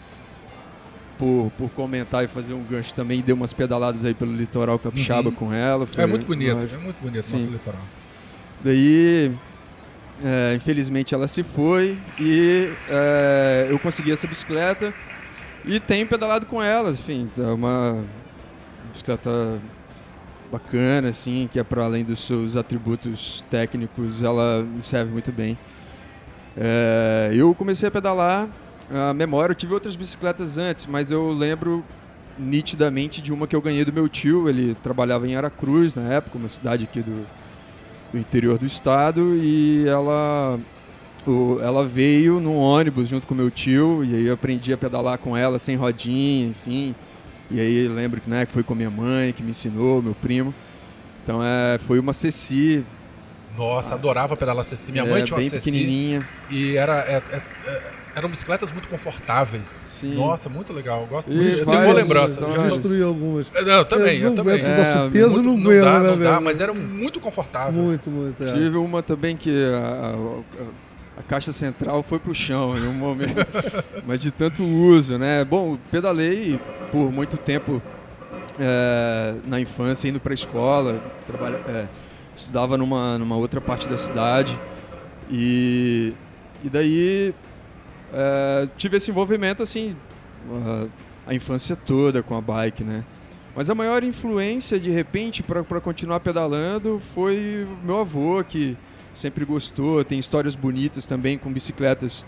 por, 1.18 1.50
por 1.56 1.70
comentar 1.70 2.22
e 2.22 2.28
fazer 2.28 2.52
um 2.52 2.62
gancho 2.62 2.94
também, 2.94 3.22
deu 3.22 3.34
umas 3.34 3.54
pedaladas 3.54 4.04
aí 4.04 4.12
pelo 4.12 4.36
litoral 4.36 4.78
capixaba 4.78 5.30
uhum. 5.30 5.34
com 5.34 5.54
ela. 5.54 5.86
Foi, 5.86 6.04
é 6.04 6.06
muito 6.06 6.26
bonito, 6.26 6.50
é 6.50 6.76
muito 6.76 7.00
bonito 7.00 7.26
o 7.26 7.32
nosso 7.32 7.50
litoral. 7.50 7.82
Daí 8.62 9.32
é, 10.24 10.54
infelizmente 10.54 11.14
ela 11.14 11.26
se 11.26 11.42
foi 11.42 11.96
e 12.18 12.70
é, 12.88 13.68
eu 13.70 13.78
consegui 13.78 14.12
essa 14.12 14.26
bicicleta 14.26 14.92
e 15.64 15.78
tenho 15.80 16.06
pedalado 16.06 16.46
com 16.46 16.62
ela, 16.62 16.90
enfim, 16.90 17.30
é 17.38 17.52
uma 17.52 18.02
bicicleta 18.92 19.58
bacana, 20.50 21.08
assim, 21.08 21.48
que 21.50 21.58
é 21.58 21.64
para 21.64 21.84
além 21.84 22.04
dos 22.04 22.18
seus 22.20 22.56
atributos 22.56 23.44
técnicos, 23.50 24.22
ela 24.22 24.62
me 24.62 24.82
serve 24.82 25.12
muito 25.12 25.30
bem. 25.30 25.56
É, 26.56 27.30
eu 27.32 27.54
comecei 27.54 27.88
a 27.88 27.90
pedalar, 27.90 28.48
a 28.92 29.14
memória, 29.14 29.52
eu 29.52 29.56
tive 29.56 29.72
outras 29.72 29.94
bicicletas 29.94 30.58
antes, 30.58 30.86
mas 30.86 31.10
eu 31.10 31.30
lembro 31.30 31.84
nitidamente 32.38 33.20
de 33.20 33.32
uma 33.32 33.46
que 33.46 33.54
eu 33.54 33.62
ganhei 33.62 33.84
do 33.84 33.92
meu 33.92 34.08
tio, 34.08 34.48
ele 34.48 34.74
trabalhava 34.82 35.28
em 35.28 35.36
Aracruz 35.36 35.94
na 35.94 36.02
época, 36.12 36.38
uma 36.38 36.48
cidade 36.48 36.84
aqui 36.84 37.00
do, 37.00 37.26
do 38.12 38.18
interior 38.18 38.58
do 38.58 38.66
estado 38.66 39.36
e 39.36 39.84
ela 39.86 40.58
o, 41.26 41.58
ela 41.60 41.86
veio 41.86 42.40
no 42.40 42.54
ônibus 42.54 43.08
junto 43.08 43.26
com 43.26 43.34
meu 43.34 43.50
tio 43.50 44.04
e 44.04 44.14
aí 44.14 44.26
eu 44.26 44.34
aprendi 44.34 44.72
a 44.72 44.76
pedalar 44.76 45.18
com 45.18 45.36
ela 45.36 45.58
sem 45.58 45.76
rodinha, 45.76 46.48
enfim. 46.48 46.94
E 47.50 47.60
aí 47.60 47.88
lembro 47.88 48.20
que, 48.20 48.30
né, 48.30 48.46
que 48.46 48.52
foi 48.52 48.62
com 48.62 48.74
minha 48.74 48.90
mãe 48.90 49.32
que 49.32 49.42
me 49.42 49.50
ensinou, 49.50 50.00
meu 50.00 50.14
primo. 50.14 50.54
Então 51.22 51.40
é, 51.42 51.78
foi 51.78 51.98
uma 51.98 52.12
Ceci 52.12 52.84
nossa, 53.60 53.94
adorava 53.94 54.34
pedalar 54.38 54.64
CC. 54.64 54.90
Minha 54.90 55.04
é, 55.04 55.10
mãe 55.10 55.22
tinha 55.22 55.36
uma 55.36 55.42
bem 55.42 55.50
CC. 55.50 55.70
pequenininha. 55.70 56.26
E 56.48 56.76
era, 56.76 57.00
é, 57.00 57.22
é, 57.30 57.36
é, 57.66 57.82
eram 58.14 58.30
bicicletas 58.30 58.70
muito 58.72 58.88
confortáveis. 58.88 59.66
Sim. 59.66 60.14
Nossa, 60.14 60.48
muito 60.48 60.72
legal. 60.72 61.02
Eu 61.02 61.06
gosto 61.06 61.30
muito. 61.30 61.46
Eu 61.46 61.66
tenho 61.66 61.82
boa 61.82 61.92
lembrança. 61.92 62.40
Então, 62.40 62.50
já 62.50 62.62
destruí 62.62 63.02
algumas. 63.02 63.50
É, 63.54 63.62
não, 63.62 63.72
eu 63.74 63.84
também, 63.84 64.20
eu 64.20 64.34
também. 64.34 64.60
É, 64.60 64.76
nosso 64.78 65.10
peso 65.10 65.42
muito, 65.42 65.62
não 65.62 65.74
não 65.74 65.84
dá, 65.84 66.00
né, 66.00 66.08
não 66.08 66.18
dá, 66.18 66.40
mas 66.40 66.58
era 66.58 66.72
muito 66.72 67.20
confortável. 67.20 67.72
Muito, 67.72 68.10
muito. 68.10 68.42
É. 68.42 68.52
Tive 68.52 68.78
uma 68.78 69.02
também 69.02 69.36
que 69.36 69.50
a, 69.50 70.14
a, 70.16 71.20
a 71.20 71.22
caixa 71.22 71.52
central 71.52 72.02
foi 72.02 72.18
pro 72.18 72.34
chão 72.34 72.78
em 72.78 72.86
um 72.86 72.94
momento. 72.94 73.46
mas 74.06 74.18
de 74.18 74.30
tanto 74.30 74.62
uso, 74.64 75.18
né? 75.18 75.44
Bom, 75.44 75.76
pedalei 75.90 76.58
por 76.90 77.12
muito 77.12 77.36
tempo 77.36 77.82
é, 78.58 79.34
na 79.46 79.60
infância, 79.60 80.08
indo 80.08 80.18
para 80.18 80.32
a 80.32 80.34
escola, 80.34 80.98
trabalho, 81.26 81.56
é, 81.68 81.86
estudava 82.42 82.76
numa, 82.76 83.18
numa 83.18 83.36
outra 83.36 83.60
parte 83.60 83.88
da 83.88 83.96
cidade 83.96 84.58
e, 85.30 86.12
e 86.64 86.68
daí 86.68 87.34
é, 88.12 88.68
tive 88.76 88.96
esse 88.96 89.10
envolvimento 89.10 89.62
assim 89.62 89.96
a, 90.50 91.30
a, 91.30 91.34
infância 91.34 91.76
toda 91.76 92.22
com 92.22 92.36
a 92.36 92.40
bike, 92.40 92.82
né? 92.82 93.04
Mas 93.54 93.68
a 93.68 93.74
maior 93.74 94.02
influência 94.02 94.78
de 94.78 94.90
repente 94.90 95.42
para 95.42 95.80
continuar 95.80 96.20
pedalando 96.20 97.00
foi 97.14 97.66
meu 97.84 97.98
avô 97.98 98.42
que 98.42 98.76
sempre 99.12 99.44
gostou, 99.44 100.04
tem 100.04 100.18
histórias 100.18 100.54
bonitas 100.54 101.04
também 101.04 101.36
com 101.36 101.52
bicicletas 101.52 102.24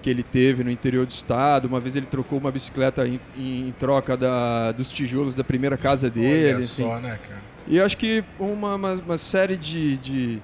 que 0.00 0.10
ele 0.10 0.22
teve 0.22 0.62
no 0.62 0.70
interior 0.70 1.06
do 1.06 1.10
estado. 1.10 1.66
Uma 1.66 1.80
vez 1.80 1.96
ele 1.96 2.06
trocou 2.06 2.38
uma 2.38 2.52
bicicleta 2.52 3.06
em, 3.08 3.18
em 3.36 3.74
troca 3.78 4.16
da, 4.16 4.70
dos 4.72 4.90
tijolos 4.90 5.34
da 5.34 5.42
primeira 5.42 5.76
casa 5.76 6.10
dele. 6.10 6.56
Olha 6.56 6.62
só, 6.62 7.00
né, 7.00 7.18
cara? 7.26 7.53
E 7.66 7.80
acho 7.80 7.96
que 7.96 8.22
uma, 8.38 8.74
uma, 8.74 8.92
uma 8.92 9.18
série 9.18 9.56
de, 9.56 9.96
de, 9.96 10.42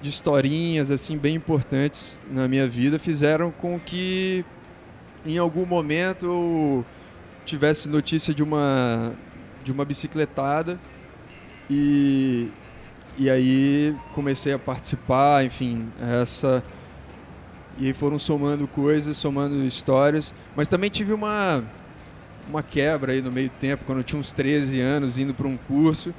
de, 0.00 0.08
historinhas 0.08 0.90
assim 0.90 1.18
bem 1.18 1.34
importantes 1.34 2.18
na 2.30 2.46
minha 2.46 2.68
vida 2.68 2.96
fizeram 2.96 3.50
com 3.50 3.78
que 3.78 4.44
em 5.26 5.36
algum 5.36 5.66
momento 5.66 6.26
eu 6.26 6.84
tivesse 7.44 7.88
notícia 7.88 8.32
de 8.32 8.42
uma 8.42 9.12
de 9.64 9.72
uma 9.72 9.84
bicicletada 9.84 10.78
e 11.68 12.48
e 13.18 13.28
aí 13.28 13.94
comecei 14.14 14.52
a 14.52 14.58
participar, 14.58 15.44
enfim, 15.44 15.88
essa 16.22 16.62
e 17.78 17.86
aí 17.88 17.92
foram 17.92 18.18
somando 18.18 18.68
coisas, 18.68 19.16
somando 19.16 19.64
histórias, 19.64 20.32
mas 20.54 20.68
também 20.68 20.88
tive 20.88 21.12
uma 21.12 21.64
uma 22.48 22.62
quebra 22.62 23.12
aí 23.12 23.20
no 23.20 23.32
meio 23.32 23.50
tempo, 23.60 23.84
quando 23.84 23.98
eu 23.98 24.04
tinha 24.04 24.20
uns 24.20 24.30
13 24.30 24.80
anos 24.80 25.18
indo 25.18 25.34
para 25.34 25.48
um 25.48 25.56
curso 25.56 26.14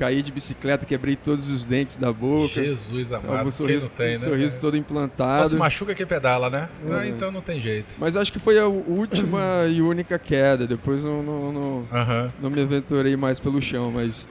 caí 0.00 0.22
de 0.22 0.32
bicicleta, 0.32 0.86
quebrei 0.86 1.14
todos 1.14 1.50
os 1.50 1.66
dentes 1.66 1.98
da 1.98 2.10
boca. 2.10 2.54
Jesus 2.54 3.12
amado, 3.12 3.46
um 3.46 3.50
sorriso, 3.50 3.90
tem, 3.90 4.12
né? 4.12 4.16
sorriso 4.16 4.58
todo 4.58 4.74
implantado. 4.74 5.42
Só 5.42 5.50
se 5.50 5.56
machuca 5.56 5.94
quem 5.94 6.06
pedala, 6.06 6.48
né? 6.48 6.70
Uhum. 6.82 6.94
Ah, 6.94 7.06
então 7.06 7.30
não 7.30 7.42
tem 7.42 7.60
jeito. 7.60 7.96
Mas 7.98 8.16
acho 8.16 8.32
que 8.32 8.38
foi 8.38 8.58
a 8.58 8.66
última 8.66 9.66
e 9.68 9.82
única 9.82 10.18
queda. 10.18 10.66
Depois 10.66 11.04
não, 11.04 11.22
não, 11.22 11.52
não, 11.52 11.60
uhum. 11.60 12.30
não 12.40 12.48
me 12.48 12.62
aventurei 12.62 13.14
mais 13.14 13.38
pelo 13.38 13.60
chão, 13.60 13.92
mas, 13.92 14.26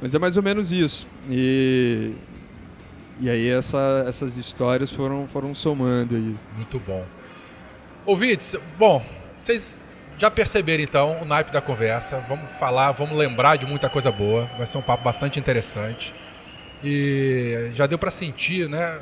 mas 0.00 0.14
é 0.14 0.18
mais 0.20 0.36
ou 0.36 0.44
menos 0.44 0.72
isso. 0.72 1.08
E, 1.28 2.12
e 3.20 3.28
aí 3.28 3.48
essa, 3.48 4.04
essas 4.06 4.36
histórias 4.36 4.92
foram, 4.92 5.26
foram 5.26 5.52
somando 5.56 6.14
aí. 6.14 6.36
Muito 6.54 6.78
bom. 6.78 7.04
Ouvintes, 8.06 8.54
bom, 8.78 9.04
vocês 9.34 9.93
já 10.18 10.30
perceberam 10.30 10.82
então 10.82 11.22
o 11.22 11.24
naipe 11.24 11.50
da 11.50 11.60
conversa. 11.60 12.20
Vamos 12.28 12.50
falar, 12.58 12.92
vamos 12.92 13.16
lembrar 13.16 13.56
de 13.56 13.66
muita 13.66 13.88
coisa 13.88 14.10
boa. 14.10 14.44
Vai 14.56 14.66
ser 14.66 14.78
um 14.78 14.82
papo 14.82 15.02
bastante 15.02 15.38
interessante. 15.38 16.14
E 16.82 17.70
já 17.74 17.86
deu 17.86 17.98
para 17.98 18.10
sentir, 18.10 18.68
né? 18.68 19.00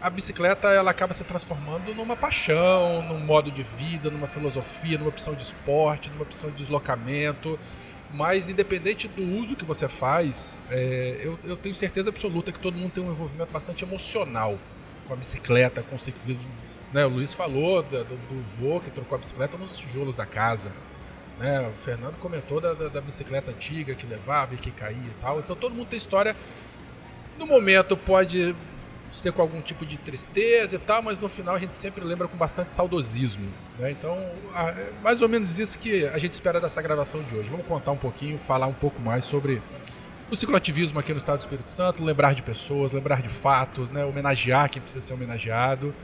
A 0.00 0.10
bicicleta 0.10 0.68
ela 0.68 0.90
acaba 0.90 1.14
se 1.14 1.22
transformando 1.24 1.94
numa 1.94 2.16
paixão, 2.16 3.02
num 3.02 3.20
modo 3.20 3.50
de 3.50 3.62
vida, 3.62 4.10
numa 4.10 4.26
filosofia, 4.26 4.98
numa 4.98 5.08
opção 5.08 5.34
de 5.34 5.42
esporte, 5.42 6.10
numa 6.10 6.22
opção 6.22 6.50
de 6.50 6.56
deslocamento. 6.56 7.58
Mas 8.12 8.48
independente 8.48 9.08
do 9.08 9.22
uso 9.22 9.56
que 9.56 9.64
você 9.64 9.88
faz, 9.88 10.58
é, 10.70 11.20
eu, 11.22 11.38
eu 11.44 11.56
tenho 11.56 11.74
certeza 11.74 12.10
absoluta 12.10 12.52
que 12.52 12.58
todo 12.58 12.76
mundo 12.76 12.92
tem 12.92 13.02
um 13.02 13.10
envolvimento 13.10 13.52
bastante 13.52 13.84
emocional 13.84 14.58
com 15.06 15.14
a 15.14 15.16
bicicleta, 15.16 15.82
com 15.82 15.96
o 15.96 15.98
ciclismo 15.98 16.50
né, 16.92 17.06
o 17.06 17.08
Luiz 17.08 17.32
falou 17.32 17.82
do, 17.82 18.04
do, 18.04 18.16
do 18.16 18.44
vô 18.58 18.80
que 18.80 18.90
trocou 18.90 19.16
a 19.16 19.18
bicicleta 19.18 19.56
nos 19.56 19.78
tijolos 19.78 20.14
da 20.14 20.26
casa. 20.26 20.70
Né? 21.38 21.60
O 21.68 21.72
Fernando 21.80 22.16
comentou 22.18 22.60
da, 22.60 22.74
da, 22.74 22.88
da, 22.88 23.00
bicicleta 23.00 23.50
antiga 23.50 23.94
que 23.94 24.06
levava 24.06 24.54
e 24.54 24.56
que 24.56 24.70
caía 24.70 24.96
e 24.96 25.20
tal. 25.20 25.38
Então 25.40 25.56
todo 25.56 25.74
mundo 25.74 25.88
tem 25.88 25.96
história. 25.96 26.36
No 27.38 27.46
momento 27.46 27.96
pode 27.96 28.54
ser 29.10 29.32
com 29.32 29.42
algum 29.42 29.60
tipo 29.60 29.84
de 29.84 29.98
tristeza 29.98 30.76
e 30.76 30.78
tal, 30.78 31.02
mas 31.02 31.18
no 31.18 31.28
final 31.28 31.54
a 31.54 31.58
gente 31.58 31.76
sempre 31.76 32.04
lembra 32.04 32.28
com 32.28 32.36
bastante 32.36 32.72
saudosismo. 32.72 33.46
Né? 33.78 33.90
Então, 33.90 34.16
é 34.54 34.90
mais 35.02 35.20
ou 35.20 35.28
menos 35.28 35.58
isso 35.58 35.78
que 35.78 36.06
a 36.06 36.18
gente 36.18 36.32
espera 36.32 36.60
dessa 36.60 36.80
gravação 36.80 37.22
de 37.22 37.36
hoje. 37.36 37.48
Vamos 37.48 37.66
contar 37.66 37.92
um 37.92 37.96
pouquinho, 37.96 38.38
falar 38.38 38.66
um 38.66 38.72
pouco 38.72 39.00
mais 39.00 39.24
sobre 39.24 39.62
o 40.30 40.36
cicloativismo 40.36 40.98
aqui 40.98 41.12
no 41.12 41.18
estado 41.18 41.38
do 41.38 41.40
Espírito 41.40 41.70
Santo, 41.70 42.02
lembrar 42.02 42.34
de 42.34 42.42
pessoas, 42.42 42.92
lembrar 42.92 43.20
de 43.20 43.28
fatos, 43.28 43.90
né? 43.90 44.04
homenagear 44.04 44.70
quem 44.70 44.80
precisa 44.80 45.04
ser 45.04 45.12
homenageado. 45.12 45.94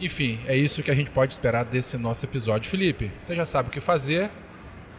Enfim, 0.00 0.38
é 0.46 0.56
isso 0.56 0.82
que 0.82 0.90
a 0.90 0.94
gente 0.94 1.10
pode 1.10 1.32
esperar 1.32 1.64
desse 1.64 1.96
nosso 1.96 2.24
episódio. 2.24 2.70
Felipe, 2.70 3.10
você 3.18 3.34
já 3.34 3.44
sabe 3.44 3.68
o 3.68 3.72
que 3.72 3.80
fazer. 3.80 4.30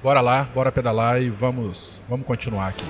Bora 0.03 0.21
lá, 0.21 0.43
bora 0.53 0.71
pedalar 0.71 1.21
e 1.21 1.29
vamos, 1.29 2.01
vamos 2.07 2.25
continuar 2.25 2.67
aqui. 2.67 2.85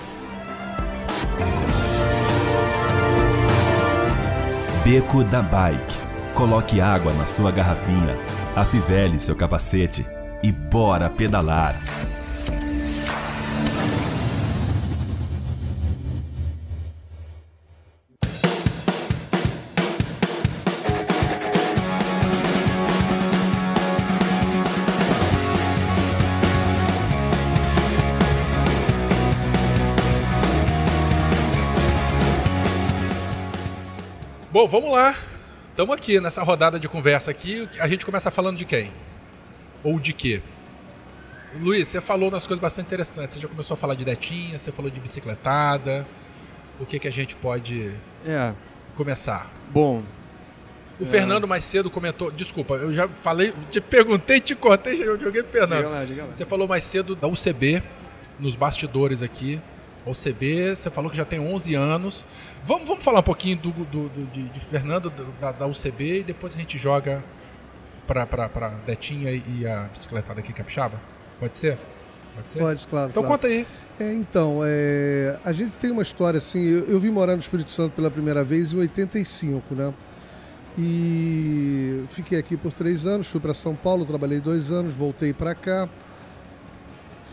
Beco 4.83 5.23
da 5.23 5.41
Bike. 5.41 5.97
Coloque 6.33 6.79
água 6.79 7.13
na 7.13 7.25
sua 7.25 7.51
garrafinha, 7.51 8.15
afivele 8.55 9.19
seu 9.19 9.35
capacete 9.35 10.05
e 10.41 10.51
bora 10.51 11.09
pedalar. 11.09 11.75
Bom, 34.59 34.67
vamos 34.67 34.91
lá. 34.91 35.15
Estamos 35.69 35.95
aqui 35.95 36.19
nessa 36.19 36.43
rodada 36.43 36.77
de 36.77 36.89
conversa 36.89 37.31
aqui. 37.31 37.69
A 37.79 37.87
gente 37.87 38.05
começa 38.05 38.29
falando 38.29 38.57
de 38.57 38.65
quem? 38.65 38.91
Ou 39.85 39.97
de 39.97 40.11
quê? 40.11 40.41
Luiz, 41.61 41.87
você 41.87 42.01
falou 42.01 42.27
umas 42.27 42.45
coisas 42.45 42.59
bastante 42.59 42.87
interessantes. 42.87 43.35
Você 43.35 43.41
já 43.41 43.47
começou 43.47 43.75
a 43.75 43.77
falar 43.77 43.95
de 43.95 44.03
Detinha, 44.03 44.59
você 44.59 44.69
falou 44.69 44.91
de 44.91 44.99
bicicletada. 44.99 46.05
O 46.77 46.85
que, 46.85 46.99
que 46.99 47.07
a 47.07 47.11
gente 47.11 47.37
pode 47.37 47.95
é. 48.25 48.51
começar? 48.95 49.49
Bom. 49.71 50.03
O 50.99 51.03
é... 51.03 51.05
Fernando 51.05 51.47
mais 51.47 51.63
cedo 51.63 51.89
comentou. 51.89 52.29
Desculpa, 52.29 52.73
eu 52.73 52.91
já 52.91 53.07
falei, 53.07 53.53
te 53.71 53.79
perguntei, 53.79 54.41
te 54.41 54.55
cortei, 54.55 54.97
já 54.97 55.15
joguei 55.15 55.41
pro 55.41 55.53
Fernando. 55.53 55.77
Diga 55.77 55.89
lá, 55.89 56.03
diga 56.03 56.25
lá. 56.25 56.33
Você 56.33 56.43
falou 56.43 56.67
mais 56.67 56.83
cedo 56.83 57.15
da 57.15 57.29
UCB, 57.29 57.81
nos 58.37 58.57
bastidores 58.57 59.23
aqui. 59.23 59.61
A 60.05 60.09
UCB, 60.09 60.75
você 60.75 60.89
falou 60.89 61.09
que 61.09 61.15
já 61.15 61.23
tem 61.23 61.39
11 61.39 61.75
anos. 61.75 62.25
Vamos, 62.65 62.87
vamos 62.87 63.03
falar 63.03 63.19
um 63.19 63.23
pouquinho 63.23 63.57
do, 63.57 63.71
do, 63.71 64.09
do 64.09 64.25
de, 64.31 64.43
de, 64.43 64.59
Fernando, 64.59 65.11
da, 65.39 65.51
da 65.51 65.67
UCB, 65.67 66.19
e 66.19 66.23
depois 66.23 66.55
a 66.55 66.57
gente 66.57 66.77
joga 66.77 67.23
para 68.05 68.69
Detinha 68.85 69.31
e 69.31 69.67
a 69.67 69.83
bicicletada 69.83 70.39
aqui 70.39 70.51
capixaba? 70.51 70.99
Pode 71.39 71.57
ser? 71.57 71.77
Pode 72.35 72.51
ser? 72.51 72.59
Pode, 72.59 72.87
claro. 72.87 73.09
Então 73.09 73.23
claro. 73.23 73.37
conta 73.37 73.47
aí. 73.47 73.65
É, 73.99 74.13
então, 74.13 74.61
é, 74.63 75.37
a 75.43 75.51
gente 75.51 75.71
tem 75.73 75.91
uma 75.91 76.01
história 76.01 76.37
assim. 76.37 76.63
Eu, 76.63 76.85
eu 76.85 76.99
vim 76.99 77.09
morar 77.09 77.33
no 77.33 77.41
Espírito 77.41 77.71
Santo 77.71 77.93
pela 77.93 78.09
primeira 78.09 78.43
vez 78.43 78.73
em 78.73 78.77
85, 78.77 79.75
né? 79.75 79.93
E 80.77 82.03
fiquei 82.09 82.39
aqui 82.39 82.55
por 82.55 82.71
três 82.71 83.05
anos, 83.05 83.27
fui 83.27 83.39
para 83.39 83.53
São 83.53 83.75
Paulo, 83.75 84.05
trabalhei 84.05 84.39
dois 84.39 84.71
anos, 84.71 84.95
voltei 84.95 85.33
para 85.33 85.53
cá, 85.53 85.89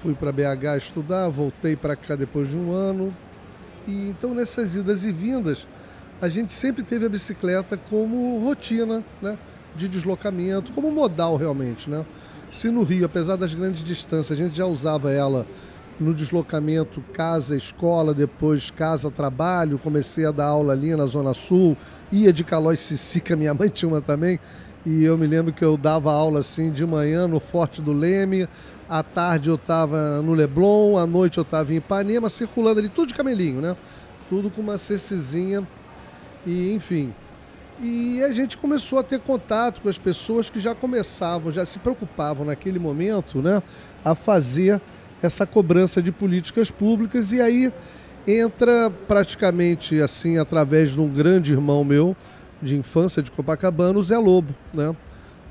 fui 0.02 0.14
para 0.14 0.32
BH 0.32 0.76
estudar, 0.78 1.28
voltei 1.28 1.76
para 1.76 1.94
cá 1.94 2.16
depois 2.16 2.48
de 2.48 2.56
um 2.56 2.72
ano. 2.72 3.14
E 3.86 4.08
então 4.10 4.34
nessas 4.34 4.74
idas 4.74 5.04
e 5.04 5.12
vindas, 5.12 5.66
a 6.20 6.28
gente 6.28 6.52
sempre 6.52 6.82
teve 6.82 7.06
a 7.06 7.08
bicicleta 7.08 7.76
como 7.76 8.38
rotina, 8.44 9.04
né? 9.22 9.38
De 9.74 9.88
deslocamento, 9.88 10.72
como 10.72 10.90
modal 10.90 11.36
realmente, 11.36 11.88
né? 11.88 12.04
Se 12.50 12.70
no 12.70 12.82
Rio, 12.82 13.04
apesar 13.06 13.36
das 13.36 13.54
grandes 13.54 13.84
distâncias, 13.84 14.38
a 14.38 14.42
gente 14.42 14.56
já 14.56 14.66
usava 14.66 15.10
ela 15.10 15.46
no 15.98 16.14
deslocamento 16.14 17.02
casa-escola, 17.12 18.12
depois 18.12 18.70
casa-trabalho, 18.70 19.78
comecei 19.78 20.26
a 20.26 20.30
dar 20.30 20.46
aula 20.46 20.72
ali 20.72 20.94
na 20.94 21.06
Zona 21.06 21.32
Sul, 21.32 21.76
ia 22.12 22.32
de 22.32 22.44
Calói 22.44 22.76
Cici, 22.76 23.22
minha 23.36 23.54
mãe 23.54 23.68
tinha 23.68 23.88
uma 23.88 24.00
também, 24.00 24.38
e 24.86 25.02
eu 25.02 25.18
me 25.18 25.26
lembro 25.26 25.52
que 25.52 25.64
eu 25.64 25.76
dava 25.76 26.12
aula 26.12 26.38
assim 26.38 26.70
de 26.70 26.86
manhã 26.86 27.26
no 27.26 27.40
Forte 27.40 27.82
do 27.82 27.92
Leme, 27.92 28.48
à 28.88 29.02
tarde 29.02 29.50
eu 29.50 29.56
estava 29.56 30.22
no 30.22 30.32
Leblon, 30.32 30.96
à 30.96 31.04
noite 31.04 31.38
eu 31.38 31.42
estava 31.42 31.72
em 31.72 31.78
Ipanema, 31.78 32.30
circulando 32.30 32.78
ali, 32.78 32.88
tudo 32.88 33.08
de 33.08 33.14
camelinho, 33.14 33.60
né? 33.60 33.76
Tudo 34.28 34.48
com 34.48 34.62
uma 34.62 34.78
cecizinha, 34.78 35.66
e 36.46 36.72
enfim. 36.72 37.12
E 37.80 38.22
a 38.22 38.32
gente 38.32 38.56
começou 38.56 39.00
a 39.00 39.02
ter 39.02 39.18
contato 39.18 39.82
com 39.82 39.88
as 39.88 39.98
pessoas 39.98 40.48
que 40.48 40.60
já 40.60 40.72
começavam, 40.72 41.50
já 41.50 41.66
se 41.66 41.80
preocupavam 41.80 42.46
naquele 42.46 42.78
momento, 42.78 43.42
né, 43.42 43.60
a 44.04 44.14
fazer 44.14 44.80
essa 45.20 45.44
cobrança 45.44 46.00
de 46.00 46.12
políticas 46.12 46.70
públicas 46.70 47.32
e 47.32 47.40
aí 47.40 47.72
entra 48.24 48.88
praticamente 49.08 50.00
assim 50.00 50.38
através 50.38 50.92
de 50.92 51.00
um 51.00 51.08
grande 51.08 51.52
irmão 51.52 51.82
meu 51.82 52.16
de 52.62 52.76
infância 52.76 53.22
de 53.22 53.30
Copacabana, 53.30 53.98
o 53.98 54.02
Zé 54.02 54.18
Lobo, 54.18 54.54
né? 54.72 54.94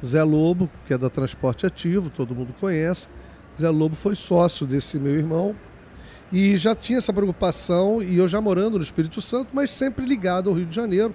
Zé 0.04 0.24
Lobo, 0.24 0.70
que 0.86 0.94
é 0.94 0.98
da 0.98 1.10
Transporte 1.10 1.65
Ativo, 1.65 2.10
todo 2.10 2.36
mundo 2.36 2.54
conhece. 2.60 3.08
Zé 3.60 3.70
Lobo 3.70 3.96
foi 3.96 4.15
sócio 4.15 4.65
desse 4.65 5.00
meu 5.00 5.15
irmão 5.15 5.56
e 6.32 6.58
já 6.58 6.76
tinha 6.76 6.98
essa 6.98 7.13
preocupação 7.13 8.02
e 8.02 8.18
eu 8.18 8.28
já 8.28 8.41
morando 8.41 8.78
no 8.78 8.84
Espírito 8.84 9.22
Santo, 9.22 9.50
mas 9.54 9.72
sempre 9.72 10.06
ligado 10.06 10.50
ao 10.50 10.56
Rio 10.56 10.65
de 10.65 10.76
Janeiro 10.76 11.13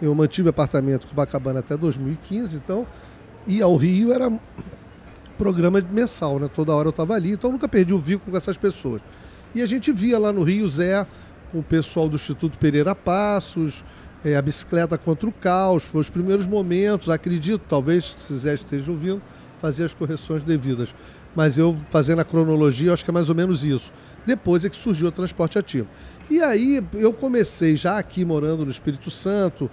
eu 0.00 0.14
mantive 0.14 0.48
apartamento 0.48 1.06
com 1.06 1.14
Bacabana 1.14 1.60
até 1.60 1.76
2015, 1.76 2.56
então, 2.56 2.86
e 3.46 3.60
ao 3.60 3.76
Rio 3.76 4.12
era 4.12 4.32
programa 5.36 5.80
mensal, 5.90 6.38
né? 6.38 6.48
Toda 6.54 6.74
hora 6.74 6.88
eu 6.88 6.90
estava 6.90 7.14
ali, 7.14 7.32
então 7.32 7.50
eu 7.50 7.52
nunca 7.52 7.68
perdi 7.68 7.92
o 7.92 7.98
vínculo 7.98 8.32
com 8.32 8.36
essas 8.36 8.56
pessoas. 8.56 9.02
E 9.54 9.60
a 9.60 9.66
gente 9.66 9.92
via 9.92 10.18
lá 10.18 10.32
no 10.32 10.42
Rio 10.42 10.68
Zé, 10.70 11.06
com 11.50 11.58
o 11.58 11.62
pessoal 11.62 12.08
do 12.08 12.16
Instituto 12.16 12.56
Pereira 12.58 12.94
Passos, 12.94 13.84
é, 14.24 14.36
a 14.36 14.42
bicicleta 14.42 14.98
contra 14.98 15.28
o 15.28 15.32
caos, 15.32 15.84
foi 15.84 16.00
os 16.00 16.10
primeiros 16.10 16.46
momentos, 16.46 17.08
acredito, 17.08 17.62
talvez, 17.68 18.14
se 18.16 18.36
Zé 18.36 18.54
esteja 18.54 18.90
ouvindo, 18.90 19.22
fazer 19.60 19.84
as 19.84 19.94
correções 19.94 20.42
devidas. 20.42 20.94
Mas 21.34 21.56
eu, 21.56 21.76
fazendo 21.90 22.20
a 22.20 22.24
cronologia, 22.24 22.92
acho 22.92 23.04
que 23.04 23.10
é 23.10 23.14
mais 23.14 23.28
ou 23.28 23.34
menos 23.34 23.64
isso. 23.64 23.92
Depois 24.26 24.64
é 24.64 24.68
que 24.68 24.76
surgiu 24.76 25.08
o 25.08 25.12
transporte 25.12 25.58
ativo. 25.58 25.88
E 26.28 26.40
aí 26.40 26.82
eu 26.94 27.12
comecei 27.12 27.76
já 27.76 27.98
aqui 27.98 28.24
morando 28.24 28.64
no 28.64 28.70
Espírito 28.70 29.10
Santo, 29.10 29.70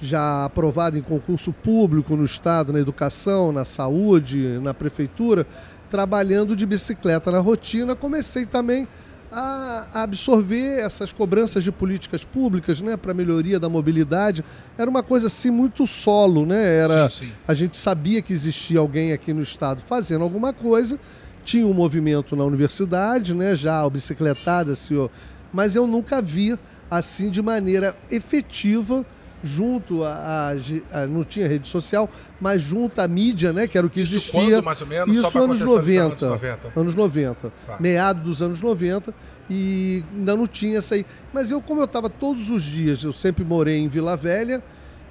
já 0.00 0.44
aprovado 0.44 0.96
em 0.96 1.02
concurso 1.02 1.52
público 1.52 2.16
no 2.16 2.24
Estado, 2.24 2.72
na 2.72 2.80
educação, 2.80 3.52
na 3.52 3.64
saúde, 3.64 4.58
na 4.62 4.72
prefeitura, 4.72 5.46
trabalhando 5.90 6.56
de 6.56 6.64
bicicleta 6.64 7.30
na 7.30 7.40
rotina. 7.40 7.94
Comecei 7.94 8.46
também 8.46 8.88
a 9.32 10.02
absorver 10.02 10.80
essas 10.80 11.12
cobranças 11.12 11.62
de 11.62 11.70
políticas 11.70 12.24
públicas, 12.24 12.80
né, 12.80 12.96
para 12.96 13.14
melhoria 13.14 13.60
da 13.60 13.68
mobilidade. 13.68 14.44
Era 14.76 14.90
uma 14.90 15.02
coisa 15.02 15.28
assim 15.28 15.50
muito 15.50 15.86
solo, 15.86 16.44
né? 16.44 16.78
Era 16.78 17.08
sim, 17.10 17.26
sim. 17.26 17.32
a 17.46 17.54
gente 17.54 17.76
sabia 17.76 18.20
que 18.20 18.32
existia 18.32 18.80
alguém 18.80 19.12
aqui 19.12 19.32
no 19.32 19.42
estado 19.42 19.80
fazendo 19.80 20.24
alguma 20.24 20.52
coisa. 20.52 20.98
Tinha 21.44 21.66
um 21.66 21.72
movimento 21.72 22.36
na 22.36 22.44
universidade, 22.44 23.34
né, 23.34 23.56
já 23.56 23.80
a 23.80 23.88
bicicletada, 23.90 24.74
senhor 24.74 25.10
mas 25.52 25.74
eu 25.74 25.86
nunca 25.86 26.22
vi 26.22 26.58
assim 26.90 27.30
de 27.30 27.42
maneira 27.42 27.96
efetiva 28.10 29.04
junto 29.42 30.04
a, 30.04 30.52
a, 30.92 31.00
a, 31.00 31.06
não 31.06 31.24
tinha 31.24 31.48
rede 31.48 31.68
social, 31.68 32.08
mas 32.40 32.62
junto 32.62 33.00
à 33.00 33.08
mídia, 33.08 33.52
né, 33.52 33.66
que 33.66 33.76
era 33.76 33.86
o 33.86 33.90
que 33.90 34.00
isso 34.00 34.16
existia. 34.16 34.40
Quando, 34.40 34.62
mais 34.62 34.80
ou 34.80 34.86
menos, 34.86 35.14
isso 35.14 35.38
anos 35.38 35.60
90, 35.60 36.02
anos 36.04 36.22
90. 36.22 36.80
Anos 36.80 36.94
90. 36.94 37.52
Tá. 37.66 37.76
Meado 37.80 38.22
dos 38.22 38.42
anos 38.42 38.60
90 38.60 39.14
e 39.48 40.04
ainda 40.16 40.36
não 40.36 40.46
tinha 40.46 40.78
essa 40.78 40.94
aí. 40.94 41.04
Mas 41.32 41.50
eu 41.50 41.60
como 41.60 41.80
eu 41.80 41.86
estava 41.86 42.08
todos 42.08 42.50
os 42.50 42.62
dias, 42.62 43.02
eu 43.02 43.12
sempre 43.12 43.44
morei 43.44 43.78
em 43.78 43.88
Vila 43.88 44.16
Velha 44.16 44.62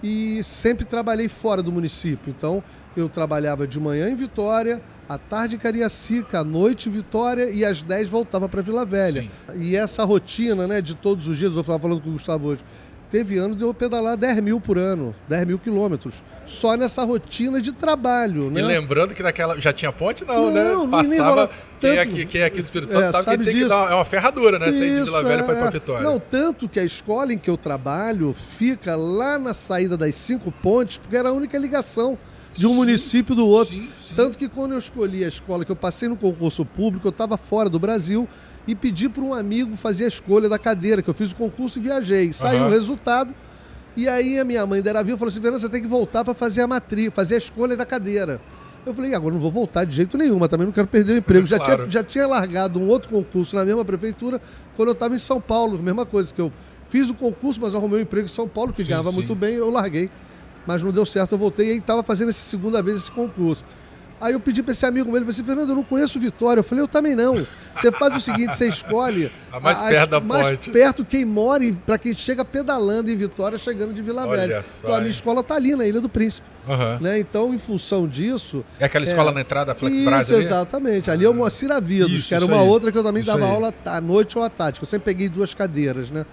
e 0.01 0.41
sempre 0.43 0.85
trabalhei 0.85 1.27
fora 1.27 1.61
do 1.61 1.71
município. 1.71 2.33
Então, 2.35 2.63
eu 2.95 3.09
trabalhava 3.09 3.67
de 3.67 3.79
manhã 3.79 4.09
em 4.09 4.15
Vitória, 4.15 4.81
à 5.07 5.17
tarde 5.17 5.55
em 5.55 5.59
Cariacica, 5.59 6.39
à 6.39 6.43
noite 6.43 6.89
em 6.89 6.91
Vitória 6.91 7.49
e 7.51 7.63
às 7.63 7.83
10 7.83 8.07
voltava 8.07 8.47
para 8.47 8.61
Vila 8.61 8.85
Velha. 8.85 9.23
Sim. 9.23 9.29
E 9.57 9.75
essa 9.75 10.03
rotina, 10.03 10.67
né, 10.67 10.81
de 10.81 10.95
todos 10.95 11.27
os 11.27 11.37
dias, 11.37 11.51
eu 11.53 11.59
estava 11.59 11.79
falando 11.79 12.01
com 12.01 12.09
o 12.09 12.13
Gustavo 12.13 12.47
hoje, 12.47 12.63
teve 13.09 13.37
ano 13.37 13.55
de 13.55 13.63
eu 13.63 13.73
pedalar 13.73 14.15
10 14.15 14.39
mil 14.41 14.59
por 14.59 14.77
ano, 14.77 15.15
10 15.27 15.45
mil 15.45 15.59
quilômetros, 15.59 16.15
só 16.45 16.75
nessa 16.75 17.03
rotina 17.03 17.61
de 17.61 17.71
trabalho, 17.71 18.51
né? 18.51 18.61
E 18.61 18.63
lembrando 18.63 19.13
que 19.13 19.23
naquela 19.23 19.59
já 19.59 19.73
tinha 19.73 19.91
ponte 19.91 20.23
não, 20.23 20.51
né? 20.51 20.63
não 20.63 20.87
né? 20.87 20.91
Passava, 20.91 21.47
tanto, 21.47 21.53
quem, 21.79 21.89
é 21.91 22.01
aqui, 22.01 22.25
quem 22.25 22.41
é 22.41 22.45
aqui 22.45 22.61
do 22.61 22.65
Espírito 22.65 22.93
Santo 22.93 23.03
é, 23.03 23.11
sabe, 23.11 23.23
sabe, 23.23 23.37
que 23.39 23.43
tem 23.45 23.53
disso. 23.53 23.67
que 23.67 23.69
dar, 23.69 23.91
é 23.91 23.95
uma 23.95 24.05
ferradura, 24.05 24.59
né? 24.59 24.71
Sair 24.71 24.97
de 24.97 25.03
Vila 25.03 25.23
Velha 25.23 25.41
é. 25.41 25.43
para 25.43 25.55
ir 25.55 25.59
para 25.59 25.69
Vitória. 25.71 26.03
Não, 26.03 26.19
tanto 26.19 26.69
que 26.69 26.79
a 26.79 26.83
escola 26.83 27.33
em 27.33 27.37
que 27.37 27.49
eu 27.49 27.57
trabalho 27.57 28.33
fica 28.33 28.95
lá 28.95 29.39
na 29.39 29.53
saída 29.53 29.97
das 29.97 30.15
cinco 30.15 30.51
pontes, 30.51 30.97
porque 30.97 31.17
era 31.17 31.29
a 31.29 31.31
única 31.31 31.57
ligação 31.57 32.17
de 32.55 32.67
um 32.67 32.71
sim, 32.71 32.75
município 32.75 33.35
do 33.35 33.47
outro. 33.47 33.75
Sim, 33.75 33.89
sim. 34.05 34.15
Tanto 34.15 34.37
que 34.37 34.49
quando 34.49 34.73
eu 34.73 34.79
escolhi 34.79 35.23
a 35.23 35.27
escola, 35.27 35.63
que 35.63 35.71
eu 35.71 35.75
passei 35.75 36.09
no 36.09 36.17
concurso 36.17 36.65
público, 36.65 37.07
eu 37.07 37.11
estava 37.11 37.37
fora 37.37 37.69
do 37.69 37.79
Brasil 37.79 38.27
e 38.69 38.75
pedi 38.75 39.09
para 39.09 39.23
um 39.23 39.33
amigo 39.33 39.75
fazer 39.75 40.05
a 40.05 40.07
escolha 40.07 40.47
da 40.47 40.59
cadeira, 40.59 41.01
que 41.01 41.09
eu 41.09 41.13
fiz 41.13 41.31
o 41.31 41.35
concurso 41.35 41.79
e 41.79 41.81
viajei. 41.81 42.31
Saiu 42.31 42.61
uhum. 42.61 42.67
o 42.67 42.69
resultado. 42.69 43.33
E 43.97 44.07
aí 44.07 44.37
a 44.37 44.45
minha 44.45 44.63
mãe 44.67 44.77
ainda 44.77 44.91
era 44.91 45.03
viva 45.03 45.17
falou 45.17 45.29
assim: 45.29 45.41
Fernando, 45.41 45.59
você 45.59 45.69
tem 45.69 45.81
que 45.81 45.87
voltar 45.87 46.23
para 46.23 46.35
fazer 46.35 46.61
a 46.61 46.67
matriz, 46.67 47.11
fazer 47.11 47.35
a 47.35 47.37
escolha 47.39 47.75
da 47.75 47.83
cadeira. 47.83 48.39
Eu 48.85 48.93
falei, 48.93 49.13
agora 49.13 49.33
não 49.33 49.41
vou 49.41 49.51
voltar 49.51 49.83
de 49.85 49.95
jeito 49.95 50.17
nenhum, 50.17 50.37
mas 50.39 50.49
também 50.49 50.65
não 50.65 50.71
quero 50.71 50.87
perder 50.87 51.13
o 51.13 51.17
emprego. 51.17 51.45
Já, 51.47 51.59
tinha, 51.59 51.89
já 51.89 52.03
tinha 52.03 52.27
largado 52.27 52.79
um 52.79 52.87
outro 52.87 53.09
concurso 53.09 53.55
na 53.55 53.65
mesma 53.65 53.83
prefeitura 53.83 54.39
quando 54.75 54.89
eu 54.89 54.93
estava 54.93 55.15
em 55.15 55.19
São 55.19 55.41
Paulo, 55.41 55.81
mesma 55.81 56.05
coisa, 56.05 56.33
que 56.33 56.39
eu 56.39 56.51
fiz 56.87 57.09
o 57.09 57.15
concurso, 57.15 57.59
mas 57.59 57.73
arrumei 57.73 57.99
um 57.99 58.01
emprego 58.03 58.25
em 58.25 58.29
São 58.29 58.47
Paulo, 58.47 58.71
que 58.71 58.83
sim, 58.83 58.89
ganhava 58.89 59.09
sim. 59.09 59.15
muito 59.15 59.35
bem, 59.35 59.55
eu 59.55 59.69
larguei. 59.69 60.09
Mas 60.65 60.83
não 60.83 60.91
deu 60.91 61.05
certo, 61.05 61.33
eu 61.33 61.37
voltei 61.37 61.67
e 61.67 61.71
aí 61.71 61.77
estava 61.79 62.03
fazendo 62.03 62.29
essa 62.29 62.45
segunda 62.45 62.81
vez 62.81 62.97
esse 62.97 63.11
concurso. 63.11 63.65
Aí 64.21 64.33
eu 64.33 64.39
pedi 64.39 64.61
para 64.61 64.73
esse 64.73 64.85
amigo 64.85 65.07
meu, 65.07 65.17
ele 65.17 65.25
falou 65.25 65.31
assim, 65.31 65.43
Fernando, 65.43 65.69
eu 65.69 65.75
não 65.75 65.83
conheço 65.83 66.19
Vitória. 66.19 66.59
Eu 66.59 66.63
falei, 66.63 66.83
eu 66.83 66.87
também 66.87 67.15
não. 67.15 67.45
Você 67.75 67.91
faz 67.91 68.15
o 68.15 68.19
seguinte, 68.19 68.55
você 68.55 68.67
escolhe... 68.67 69.31
A 69.51 69.59
mais 69.59 69.79
a, 69.79 69.87
perto 69.87 70.09
da 70.09 70.19
mais 70.19 70.51
ponte. 70.51 70.69
perto 70.71 71.05
quem 71.05 71.23
mora, 71.23 71.63
para 71.85 71.97
quem 71.97 72.13
chega 72.13 72.43
pedalando 72.43 73.09
em 73.09 73.15
Vitória, 73.15 73.57
chegando 73.57 73.93
de 73.93 74.01
Vila 74.01 74.27
Olha 74.27 74.47
Velha. 74.47 74.63
Só, 74.63 74.87
então 74.87 74.95
a 74.95 74.99
minha 74.99 75.11
escola 75.11 75.43
tá 75.43 75.55
ali, 75.55 75.75
na 75.75 75.85
Ilha 75.85 76.01
do 76.01 76.09
Príncipe. 76.09 76.47
Uhum. 76.67 76.99
Né? 76.99 77.19
Então, 77.19 77.53
em 77.53 77.57
função 77.57 78.07
disso... 78.07 78.65
É 78.79 78.85
aquela 78.85 79.05
escola 79.05 79.31
é, 79.31 79.33
na 79.33 79.41
entrada, 79.41 79.73
Flex 79.73 79.97
Isso, 79.97 80.33
exatamente. 80.33 81.09
Ali 81.09 81.25
é 81.25 81.29
o 81.29 81.33
Moacir 81.33 81.71
Avidos, 81.71 82.27
que 82.27 82.35
era 82.35 82.45
uma 82.45 82.61
aí. 82.61 82.67
outra 82.67 82.91
que 82.91 82.97
eu 82.97 83.03
também 83.03 83.23
isso 83.23 83.31
dava 83.31 83.45
aí. 83.45 83.51
aula 83.51 83.73
à 83.85 84.01
noite 84.01 84.37
ou 84.37 84.43
à 84.43 84.49
tarde. 84.49 84.79
Eu 84.81 84.87
sempre 84.87 85.05
peguei 85.05 85.29
duas 85.29 85.53
cadeiras, 85.53 86.09
né? 86.09 86.25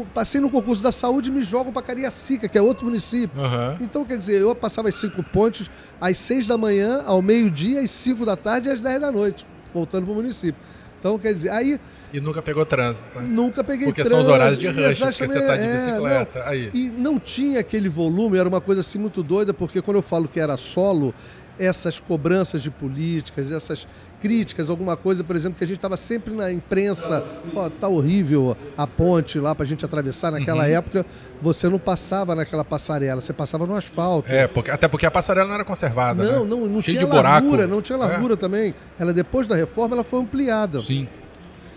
O, 0.00 0.06
passei 0.06 0.40
no 0.40 0.50
concurso 0.50 0.82
da 0.82 0.92
saúde 0.92 1.30
e 1.30 1.32
me 1.32 1.42
jogam 1.42 1.72
para 1.72 1.82
Cariacica, 1.82 2.48
que 2.48 2.56
é 2.56 2.62
outro 2.62 2.84
município. 2.84 3.40
Uhum. 3.40 3.76
Então, 3.80 4.04
quer 4.04 4.16
dizer, 4.16 4.40
eu 4.40 4.54
passava 4.54 4.88
as 4.88 4.94
cinco 4.94 5.22
pontes 5.22 5.70
às 6.00 6.18
seis 6.18 6.46
da 6.46 6.56
manhã, 6.56 7.02
ao 7.04 7.20
meio-dia, 7.20 7.80
às 7.80 7.90
cinco 7.90 8.24
da 8.24 8.36
tarde 8.36 8.68
e 8.68 8.72
às 8.72 8.80
dez 8.80 9.00
da 9.00 9.12
noite, 9.12 9.46
voltando 9.72 10.04
para 10.04 10.12
o 10.12 10.16
município. 10.16 10.60
Então, 11.02 11.18
quer 11.18 11.34
dizer, 11.34 11.50
aí. 11.50 11.80
E 12.12 12.20
nunca 12.20 12.40
pegou 12.40 12.64
trânsito. 12.64 13.08
Tá? 13.12 13.20
Nunca 13.20 13.64
peguei 13.64 13.86
porque 13.86 14.04
trânsito. 14.04 14.04
Porque 14.04 14.08
são 14.08 14.20
os 14.20 14.28
horários 14.28 14.56
de 14.56 14.68
rush, 14.68 14.98
porque 15.00 15.26
você 15.26 15.40
tá 15.40 15.56
de 15.56 15.62
é, 15.62 15.74
bicicleta. 15.74 16.38
Não, 16.38 16.46
aí. 16.46 16.70
E 16.72 16.90
não 16.90 17.18
tinha 17.18 17.58
aquele 17.58 17.88
volume, 17.88 18.38
era 18.38 18.48
uma 18.48 18.60
coisa 18.60 18.82
assim 18.82 19.00
muito 19.00 19.20
doida, 19.20 19.52
porque 19.52 19.82
quando 19.82 19.96
eu 19.96 20.02
falo 20.02 20.28
que 20.28 20.38
era 20.38 20.56
solo, 20.56 21.12
essas 21.58 22.00
cobranças 22.00 22.62
de 22.62 22.70
políticas, 22.70 23.50
essas 23.50 23.86
críticas, 24.20 24.70
alguma 24.70 24.96
coisa, 24.96 25.24
por 25.24 25.34
exemplo, 25.34 25.58
que 25.58 25.64
a 25.64 25.66
gente 25.66 25.78
estava 25.78 25.96
sempre 25.96 26.32
na 26.32 26.52
imprensa, 26.52 27.24
ó, 27.54 27.68
tá 27.68 27.88
horrível 27.88 28.56
a 28.76 28.86
ponte 28.86 29.38
lá 29.38 29.54
para 29.54 29.64
a 29.64 29.66
gente 29.66 29.84
atravessar 29.84 30.30
naquela 30.30 30.64
uhum. 30.64 30.70
época, 30.70 31.06
você 31.40 31.68
não 31.68 31.78
passava 31.78 32.34
naquela 32.34 32.64
passarela, 32.64 33.20
você 33.20 33.32
passava 33.32 33.66
no 33.66 33.74
asfalto. 33.74 34.30
É, 34.30 34.46
porque, 34.46 34.70
até 34.70 34.86
porque 34.86 35.06
a 35.06 35.10
passarela 35.10 35.48
não 35.48 35.54
era 35.54 35.64
conservada, 35.64 36.22
Não, 36.22 36.44
né? 36.44 36.50
não, 36.50 36.66
não 36.66 36.80
Cheio 36.80 36.98
tinha 36.98 37.12
largura, 37.12 37.66
não 37.66 37.82
tinha 37.82 37.98
largura 37.98 38.34
é. 38.34 38.36
também. 38.36 38.74
Ela 38.98 39.12
depois 39.12 39.48
da 39.48 39.56
reforma 39.56 39.96
ela 39.96 40.04
foi 40.04 40.20
ampliada. 40.20 40.80
Sim. 40.80 41.08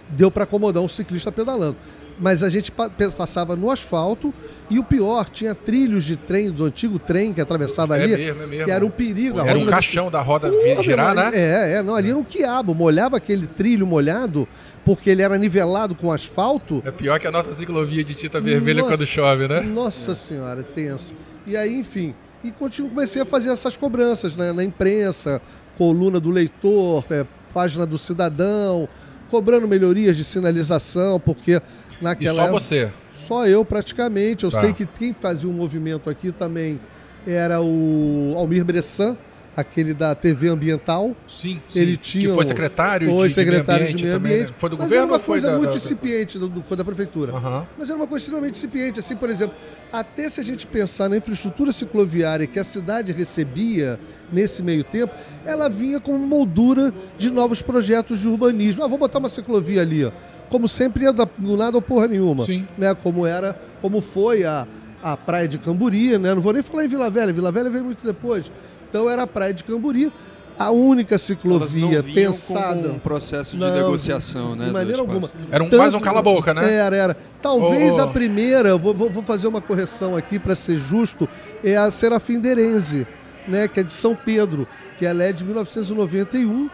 Deu 0.09 0.29
para 0.29 0.43
acomodar 0.43 0.83
um 0.83 0.87
ciclista 0.87 1.31
pedalando 1.31 1.77
mas 2.19 2.41
a 2.41 2.49
gente 2.49 2.71
passava 2.71 3.55
no 3.55 3.69
asfalto 3.69 4.33
e 4.69 4.79
o 4.79 4.83
pior, 4.83 5.29
tinha 5.29 5.53
trilhos 5.53 6.03
de 6.03 6.15
trem, 6.15 6.49
do 6.49 6.65
antigo 6.65 6.97
trem 6.97 7.33
que 7.33 7.41
atravessava 7.41 7.97
é 7.97 8.03
ali, 8.03 8.17
mesmo, 8.17 8.43
é 8.43 8.47
mesmo. 8.47 8.65
que 8.65 8.71
era 8.71 8.85
um 8.85 8.89
perigo. 8.89 9.39
era 9.39 9.59
um 9.59 9.65
caixão 9.65 10.09
da 10.09 10.21
roda 10.21 10.49
Pô, 10.49 10.83
girar, 10.83 11.13
né? 11.13 11.31
É, 11.33 11.73
é, 11.73 11.83
não, 11.83 11.95
ali 11.95 12.09
era 12.09 12.17
um 12.17 12.23
quiabo, 12.23 12.73
molhava 12.73 13.17
aquele 13.17 13.45
trilho 13.45 13.85
molhado, 13.85 14.47
porque 14.83 15.09
ele 15.09 15.21
era 15.21 15.37
nivelado 15.37 15.93
com 15.93 16.11
asfalto. 16.11 16.81
É 16.85 16.91
pior 16.91 17.19
que 17.19 17.27
a 17.27 17.31
nossa 17.31 17.53
ciclovia 17.53 18.03
de 18.03 18.15
tinta 18.15 18.41
vermelha 18.41 18.81
nossa, 18.81 18.95
quando 18.95 19.05
chove, 19.05 19.47
né? 19.47 19.61
Nossa 19.61 20.13
é. 20.13 20.15
senhora, 20.15 20.63
tenso. 20.63 21.13
E 21.45 21.55
aí, 21.55 21.75
enfim, 21.75 22.15
e 22.43 22.51
continuo, 22.51 22.89
comecei 22.89 23.21
a 23.21 23.25
fazer 23.25 23.49
essas 23.49 23.77
cobranças 23.77 24.35
né, 24.35 24.51
na 24.51 24.63
imprensa, 24.63 25.41
coluna 25.77 26.19
do 26.19 26.31
leitor, 26.31 27.05
é, 27.11 27.25
página 27.53 27.85
do 27.85 27.97
cidadão, 27.97 28.87
cobrando 29.29 29.67
melhorias 29.67 30.15
de 30.15 30.23
sinalização, 30.23 31.19
porque 31.19 31.61
naquela. 32.01 32.43
E 32.43 32.45
só 32.45 32.51
você? 32.51 32.91
Só 33.13 33.47
eu 33.47 33.63
praticamente. 33.63 34.43
Eu 34.43 34.51
tá. 34.51 34.59
sei 34.59 34.73
que 34.73 34.85
quem 34.85 35.13
fazia 35.13 35.49
um 35.49 35.53
movimento 35.53 36.09
aqui 36.09 36.31
também 36.31 36.79
era 37.25 37.61
o 37.61 38.33
Almir 38.37 38.63
Bressan, 38.63 39.17
aquele 39.55 39.93
da 39.93 40.13
TV 40.13 40.49
Ambiental. 40.49 41.15
Sim, 41.27 41.61
sim. 41.69 41.79
Ele 41.79 41.97
tinha. 41.97 42.27
Que 42.27 42.35
foi 42.35 42.45
secretário 42.45 43.09
foi 43.09 43.27
de, 43.29 43.33
secretário 43.33 43.87
de 43.87 44.03
meio 44.03 44.15
ambiente. 44.15 44.19
De 44.19 44.29
meio 44.29 44.35
ambiente. 44.35 44.53
Foi 44.57 44.69
do 44.69 44.77
Mas 44.77 44.85
governo? 44.85 45.05
Era 45.05 45.13
uma 45.13 45.19
coisa 45.19 45.51
da, 45.51 45.57
muito 45.57 45.69
da... 45.71 45.75
incipiente, 45.75 46.37
do, 46.37 46.61
foi 46.61 46.77
da 46.77 46.83
prefeitura. 46.83 47.33
Uhum. 47.33 47.65
Mas 47.77 47.89
era 47.89 47.97
uma 47.97 48.07
coisa 48.07 48.23
extremamente 48.23 48.55
incipiente. 48.55 48.99
Assim, 48.99 49.15
por 49.15 49.29
exemplo, 49.29 49.55
até 49.91 50.29
se 50.29 50.41
a 50.41 50.43
gente 50.43 50.67
pensar 50.67 51.09
na 51.09 51.17
infraestrutura 51.17 51.71
cicloviária 51.71 52.45
que 52.45 52.59
a 52.59 52.63
cidade 52.63 53.11
recebia 53.11 53.99
nesse 54.31 54.61
meio 54.61 54.83
tempo, 54.83 55.13
ela 55.45 55.69
vinha 55.69 55.99
com 55.99 56.17
moldura 56.17 56.93
de 57.17 57.31
novos 57.31 57.61
projetos 57.61 58.19
de 58.19 58.27
urbanismo. 58.27 58.83
Ah, 58.83 58.87
vou 58.87 58.97
botar 58.97 59.19
uma 59.19 59.29
ciclovia 59.29 59.81
ali, 59.81 60.05
ó. 60.05 60.11
Como 60.55 60.69
sempre 60.69 61.03
ia 61.03 61.11
do 61.11 61.57
nada 61.57 61.75
ou 61.75 61.81
porra 61.81 62.07
nenhuma. 62.07 62.45
Sim. 62.45 62.65
Né? 62.77 62.95
Como 62.95 63.27
era, 63.27 63.59
como 63.81 63.99
foi 63.99 64.45
a, 64.45 64.65
a 65.03 65.17
praia 65.17 65.49
de 65.49 65.57
Camburi, 65.57 66.17
né? 66.17 66.33
Não 66.33 66.41
vou 66.41 66.53
nem 66.53 66.63
falar 66.63 66.85
em 66.85 66.87
Vila 66.87 67.09
Velha, 67.09 67.33
Vila 67.33 67.51
Velha 67.51 67.69
veio 67.69 67.83
muito 67.83 68.05
depois. 68.05 68.49
Então 68.87 69.09
era 69.09 69.23
a 69.23 69.27
praia 69.27 69.53
de 69.53 69.65
Camburi, 69.65 70.13
a 70.57 70.71
única 70.71 71.17
ciclovia 71.17 72.01
pensada. 72.01 72.89
um 72.89 72.97
processo 72.97 73.57
de 73.57 73.65
não, 73.65 73.75
negociação, 73.75 74.55
né? 74.55 74.67
De 74.67 74.71
maneira 74.71 75.01
alguma. 75.01 75.29
Era 75.51 75.61
um, 75.61 75.69
quase 75.69 75.93
um 75.93 75.99
cala-boca, 75.99 76.53
né? 76.53 76.73
Era, 76.73 76.95
era. 76.95 77.17
Talvez 77.41 77.97
oh. 77.97 78.03
a 78.03 78.07
primeira, 78.07 78.77
vou, 78.77 78.93
vou, 78.93 79.23
fazer 79.23 79.47
uma 79.47 79.59
correção 79.59 80.15
aqui 80.15 80.39
para 80.39 80.55
ser 80.55 80.77
justo, 80.77 81.27
é 81.65 81.75
a 81.75 81.91
Serafim 81.91 82.39
Derenze, 82.39 83.05
né? 83.45 83.67
Que 83.67 83.81
é 83.81 83.83
de 83.83 83.91
São 83.91 84.15
Pedro, 84.15 84.65
que 84.97 85.05
ela 85.05 85.21
é 85.21 85.33
de 85.33 85.43
1991 85.43 86.69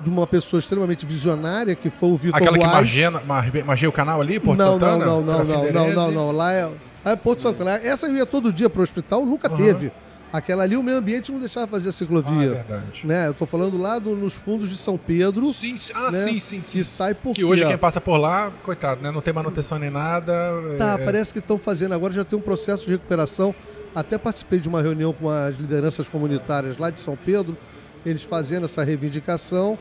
de 0.00 0.10
uma 0.10 0.26
pessoa 0.26 0.60
extremamente 0.60 1.06
visionária, 1.06 1.74
que 1.74 1.90
foi 1.90 2.08
o 2.10 2.16
Vitor 2.16 2.36
Aquela 2.36 2.56
Boas. 2.56 2.68
que 2.68 2.74
margeia, 2.74 3.10
margeia 3.64 3.88
o 3.88 3.92
canal 3.92 4.20
ali, 4.20 4.40
Porto 4.40 4.58
não, 4.58 4.72
Santana? 4.72 5.04
Não, 5.04 5.20
não, 5.20 5.44
não, 5.44 5.72
não, 5.72 5.92
não, 5.92 6.10
não, 6.10 6.32
Lá 6.32 6.52
é, 6.52 6.70
é 7.04 7.16
Porto 7.16 7.42
Santana. 7.42 7.72
Essa 7.76 8.06
eu 8.06 8.16
ia 8.16 8.26
todo 8.26 8.52
dia 8.52 8.68
para 8.68 8.80
o 8.80 8.82
hospital, 8.82 9.24
nunca 9.24 9.50
uhum. 9.50 9.56
teve. 9.56 9.92
Aquela 10.34 10.64
ali, 10.64 10.76
o 10.76 10.82
meio 10.82 10.98
ambiente 10.98 11.30
não 11.30 11.38
deixava 11.38 11.68
fazer 11.68 11.90
a 11.90 11.92
ciclovia. 11.92 12.32
Ah, 12.32 12.42
é 12.42 12.48
verdade. 12.48 13.06
Né? 13.06 13.26
Eu 13.28 13.30
estou 13.30 13.46
falando 13.46 13.78
lá 13.78 14.00
do, 14.00 14.16
nos 14.16 14.34
fundos 14.34 14.68
de 14.68 14.76
São 14.76 14.98
Pedro. 14.98 15.52
Sim, 15.52 15.78
ah, 15.94 16.10
né? 16.10 16.24
sim, 16.24 16.40
sim, 16.40 16.60
sim. 16.60 16.78
Que 16.78 16.84
sai 16.84 17.14
por 17.14 17.34
Que 17.34 17.44
hoje 17.44 17.64
quem 17.64 17.78
passa 17.78 18.00
por 18.00 18.16
lá, 18.16 18.50
coitado, 18.64 19.00
né? 19.00 19.12
Não 19.12 19.20
tem 19.20 19.32
manutenção 19.32 19.78
nem 19.78 19.90
nada. 19.90 20.32
Tá, 20.76 20.96
é... 20.98 21.04
parece 21.04 21.32
que 21.32 21.38
estão 21.38 21.56
fazendo 21.56 21.94
agora, 21.94 22.12
já 22.12 22.24
tem 22.24 22.36
um 22.36 22.42
processo 22.42 22.84
de 22.84 22.90
recuperação. 22.90 23.54
Até 23.94 24.18
participei 24.18 24.58
de 24.58 24.68
uma 24.68 24.82
reunião 24.82 25.12
com 25.12 25.30
as 25.30 25.56
lideranças 25.56 26.08
comunitárias 26.08 26.78
lá 26.78 26.90
de 26.90 26.98
São 26.98 27.16
Pedro, 27.16 27.56
eles 28.04 28.22
fazendo 28.22 28.64
essa 28.64 28.82
reivindicação. 28.82 29.78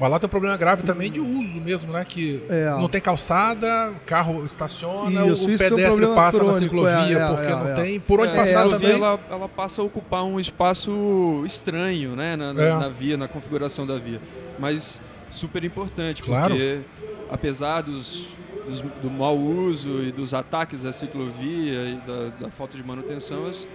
Mas 0.00 0.10
lá 0.10 0.18
tem 0.20 0.26
um 0.26 0.30
problema 0.30 0.56
grave 0.56 0.84
também 0.84 1.10
de 1.10 1.18
uso 1.18 1.60
mesmo, 1.60 1.92
né? 1.92 2.04
Que 2.04 2.40
é. 2.48 2.70
não 2.70 2.88
tem 2.88 3.00
calçada, 3.00 3.90
o 3.90 4.00
carro 4.06 4.44
estaciona, 4.44 5.26
isso, 5.26 5.46
o 5.46 5.50
isso 5.50 5.64
pedestre 5.68 6.04
é 6.04 6.08
um 6.08 6.14
passa 6.14 6.38
crônico, 6.38 6.54
na 6.54 6.62
ciclovia 6.62 7.18
é, 7.18 7.22
é 7.22 7.28
porque 7.28 7.50
não 7.50 7.68
é. 7.68 7.74
tem 7.74 8.00
por 8.00 8.20
onde 8.20 8.36
passar 8.36 8.68
também. 8.68 8.92
Ela, 8.92 9.18
ela 9.28 9.48
passa 9.48 9.82
a 9.82 9.84
ocupar 9.84 10.22
um 10.22 10.38
espaço 10.38 11.42
estranho, 11.44 12.14
né? 12.14 12.36
Na, 12.36 12.52
na, 12.52 12.78
na, 12.78 12.88
via, 12.88 13.16
na 13.16 13.26
configuração 13.26 13.84
da 13.84 13.98
via. 13.98 14.20
Mas 14.56 15.00
super 15.28 15.64
importante, 15.64 16.22
claro. 16.22 16.54
porque 16.54 16.80
apesar 17.28 17.82
dos, 17.82 18.28
dos, 18.68 18.80
do 18.80 19.10
mau 19.10 19.36
uso 19.36 20.02
e 20.02 20.12
dos 20.12 20.32
ataques 20.32 20.84
à 20.84 20.92
ciclovia 20.92 21.84
e 21.84 22.00
da, 22.06 22.46
da 22.46 22.50
falta 22.50 22.76
de 22.76 22.84
manutenção, 22.84 23.46
as, 23.48 23.66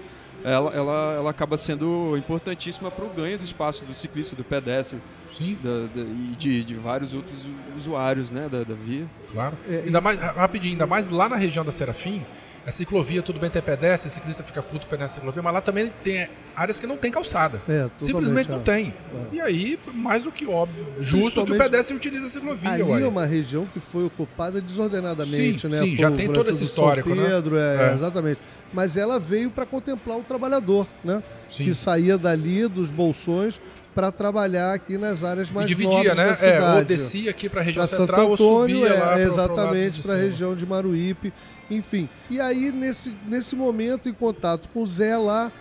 ela, 0.43 0.71
ela, 0.73 1.13
ela 1.15 1.29
acaba 1.29 1.58
sendo 1.58 2.17
importantíssima 2.17 2.91
para 2.91 3.06
o 3.06 3.10
ganho 3.10 3.38
do 3.38 3.43
espaço 3.43 3.86
do 3.86 3.93
ciclista, 3.93 4.36
do 4.36 4.43
pedestre 4.43 4.99
Sim. 5.32 5.58
Da, 5.63 5.88
da, 5.88 6.01
e 6.01 6.36
de, 6.38 6.63
de 6.63 6.75
vários 6.75 7.13
outros 7.13 7.47
usuários 7.77 8.29
né, 8.29 8.47
da, 8.49 8.63
da 8.63 8.73
via. 8.73 9.06
Claro. 9.32 9.58
É, 9.67 9.84
ainda 9.86 10.01
mais, 10.01 10.19
rapidinho, 10.19 10.73
ainda 10.73 10.88
mais 10.88 11.10
lá 11.10 11.27
na 11.27 11.36
região 11.36 11.63
da 11.63 11.71
Serafim, 11.71 12.25
a 12.65 12.71
ciclovia, 12.71 13.21
tudo 13.21 13.39
bem, 13.39 13.49
tem 13.49 13.62
pedestre, 13.62 14.10
ciclista 14.10 14.43
fica 14.43 14.62
puto 14.62 14.88
a 14.93 15.10
ciclovia, 15.10 15.41
mas 15.41 15.53
lá 15.53 15.62
também 15.62 15.91
tem 16.03 16.29
áreas 16.55 16.79
que 16.79 16.87
não 16.87 16.97
tem 16.97 17.11
calçada. 17.11 17.61
É, 17.67 17.89
Simplesmente 17.99 18.49
não 18.49 18.59
é. 18.59 18.63
tem. 18.63 18.93
É. 19.31 19.35
E 19.35 19.41
aí, 19.41 19.79
mais 19.93 20.23
do 20.23 20.31
que 20.31 20.45
óbvio, 20.45 20.85
justo 20.99 21.45
que 21.45 21.51
o 21.51 21.57
pedestre 21.57 21.95
utiliza 21.95 22.27
a 22.27 22.29
ciclovia. 22.29 22.71
Ali 22.71 22.83
uai. 22.83 23.03
é 23.03 23.07
uma 23.07 23.25
região 23.25 23.65
que 23.65 23.79
foi 23.79 24.05
ocupada 24.05 24.61
desordenadamente, 24.61 25.61
sim, 25.61 25.67
né? 25.67 25.77
Sim, 25.79 25.95
já 25.95 26.11
tem 26.11 26.31
todo 26.31 26.49
esse 26.49 26.63
histórico, 26.63 27.13
São 27.13 27.25
Pedro, 27.25 27.55
né? 27.55 27.91
É, 27.91 27.93
exatamente. 27.93 28.39
Mas 28.73 28.97
ela 28.97 29.19
veio 29.19 29.49
para 29.49 29.65
contemplar 29.65 30.17
o 30.17 30.23
trabalhador, 30.23 30.87
né? 31.03 31.21
Sim. 31.49 31.65
Que 31.65 31.73
saía 31.73 32.17
dali 32.17 32.67
dos 32.67 32.91
bolsões 32.91 33.59
para 33.93 34.11
trabalhar 34.11 34.73
aqui 34.73 34.97
nas 34.97 35.23
áreas 35.23 35.51
mais 35.51 35.69
e 35.69 35.75
dividia, 35.75 36.15
né? 36.15 36.27
da 36.27 36.35
cidade. 36.35 36.65
É, 36.65 36.79
ou 36.79 36.85
descia 36.85 37.29
aqui 37.29 37.47
para 37.47 37.61
a 37.61 37.63
região 37.63 37.87
pra 37.87 37.97
central 37.97 38.19
Santo 38.19 38.33
Antônio, 38.33 38.77
ou 38.77 38.87
subia 38.87 38.97
é, 38.97 38.99
lá 38.99 39.21
exatamente 39.21 40.01
para 40.01 40.13
a 40.13 40.17
região 40.17 40.55
de 40.55 40.65
Maruípe, 40.65 41.31
enfim. 41.69 42.09
E 42.29 42.41
aí 42.41 42.71
nesse 42.71 43.13
nesse 43.27 43.55
momento 43.55 44.09
em 44.09 44.13
contato 44.13 44.67
com 44.73 44.81
o 44.81 44.87
Zé 44.87 45.15
lá, 45.15 45.51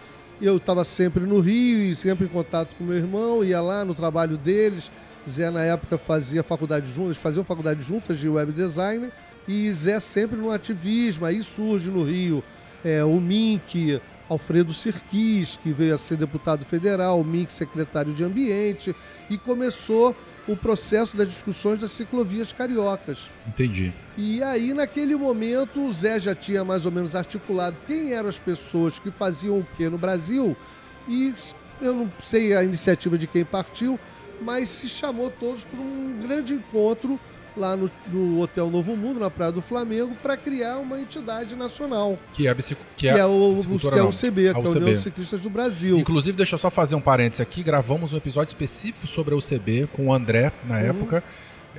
eu 0.42 0.56
estava 0.56 0.84
sempre 0.84 1.24
no 1.24 1.38
Rio 1.40 1.82
e 1.82 1.94
sempre 1.94 2.26
em 2.26 2.28
contato 2.28 2.74
com 2.76 2.82
meu 2.82 2.96
irmão, 2.96 3.44
ia 3.44 3.60
lá 3.60 3.84
no 3.84 3.94
trabalho 3.94 4.36
deles. 4.36 4.90
Zé 5.28 5.50
na 5.50 5.62
época 5.62 5.96
fazia 5.96 6.42
faculdade 6.42 6.92
juntas, 6.92 7.16
faziam 7.16 7.44
faculdade 7.44 7.80
juntas 7.80 8.18
de 8.18 8.28
web 8.28 8.50
designer 8.50 9.12
e 9.46 9.70
Zé 9.70 10.00
sempre 10.00 10.36
no 10.36 10.50
ativismo. 10.50 11.24
Aí 11.24 11.42
surge 11.44 11.90
no 11.90 12.02
Rio 12.02 12.42
é, 12.84 13.04
o 13.04 13.20
Mink, 13.20 14.00
Alfredo 14.32 14.72
Sirquis, 14.72 15.58
que 15.62 15.72
veio 15.72 15.94
a 15.94 15.98
ser 15.98 16.16
deputado 16.16 16.64
federal, 16.64 17.22
Mink, 17.22 17.52
secretário 17.52 18.14
de 18.14 18.24
Ambiente, 18.24 18.96
e 19.28 19.36
começou 19.36 20.16
o 20.48 20.56
processo 20.56 21.16
das 21.16 21.28
discussões 21.28 21.80
das 21.80 21.92
ciclovias 21.92 22.52
cariocas. 22.52 23.30
Entendi. 23.46 23.92
E 24.16 24.42
aí, 24.42 24.72
naquele 24.72 25.14
momento, 25.14 25.80
o 25.80 25.92
Zé 25.92 26.18
já 26.18 26.34
tinha 26.34 26.64
mais 26.64 26.84
ou 26.84 26.90
menos 26.90 27.14
articulado 27.14 27.76
quem 27.86 28.12
eram 28.12 28.28
as 28.28 28.38
pessoas 28.38 28.98
que 28.98 29.10
faziam 29.10 29.58
o 29.58 29.66
que 29.76 29.88
no 29.88 29.98
Brasil, 29.98 30.56
e 31.06 31.34
eu 31.80 31.94
não 31.94 32.12
sei 32.20 32.56
a 32.56 32.64
iniciativa 32.64 33.18
de 33.18 33.26
quem 33.26 33.44
partiu, 33.44 34.00
mas 34.40 34.68
se 34.68 34.88
chamou 34.88 35.30
todos 35.30 35.64
para 35.64 35.78
um 35.78 36.20
grande 36.22 36.54
encontro 36.54 37.20
lá 37.56 37.76
no, 37.76 37.90
no, 38.08 38.40
Hotel 38.40 38.70
Novo 38.70 38.96
Mundo, 38.96 39.20
na 39.20 39.30
Praia 39.30 39.52
do 39.52 39.62
Flamengo, 39.62 40.14
para 40.22 40.36
criar 40.36 40.78
uma 40.78 41.00
entidade 41.00 41.54
nacional. 41.54 42.18
Que 42.32 42.46
é 42.46 42.50
a, 42.50 42.54
que 42.54 42.62
é, 42.62 42.76
que 42.96 43.08
é 43.08 43.12
o, 43.12 43.18
que 43.18 43.18
é 43.18 43.26
o 43.26 44.08
a 44.08 44.12
que 44.12 44.46
é 44.46 44.50
a 44.52 44.58
União 44.58 44.92
dos 44.92 45.00
Ciclistas 45.00 45.40
do 45.40 45.50
Brasil. 45.50 45.98
Inclusive, 45.98 46.36
deixa 46.36 46.54
eu 46.54 46.58
só 46.58 46.70
fazer 46.70 46.94
um 46.94 47.00
parênteses 47.00 47.40
aqui, 47.40 47.62
gravamos 47.62 48.12
um 48.12 48.16
episódio 48.16 48.50
específico 48.50 49.06
sobre 49.06 49.34
a 49.34 49.36
UCB 49.36 49.88
com 49.92 50.08
o 50.08 50.14
André, 50.14 50.52
na 50.64 50.76
uhum. 50.76 50.80
época. 50.80 51.24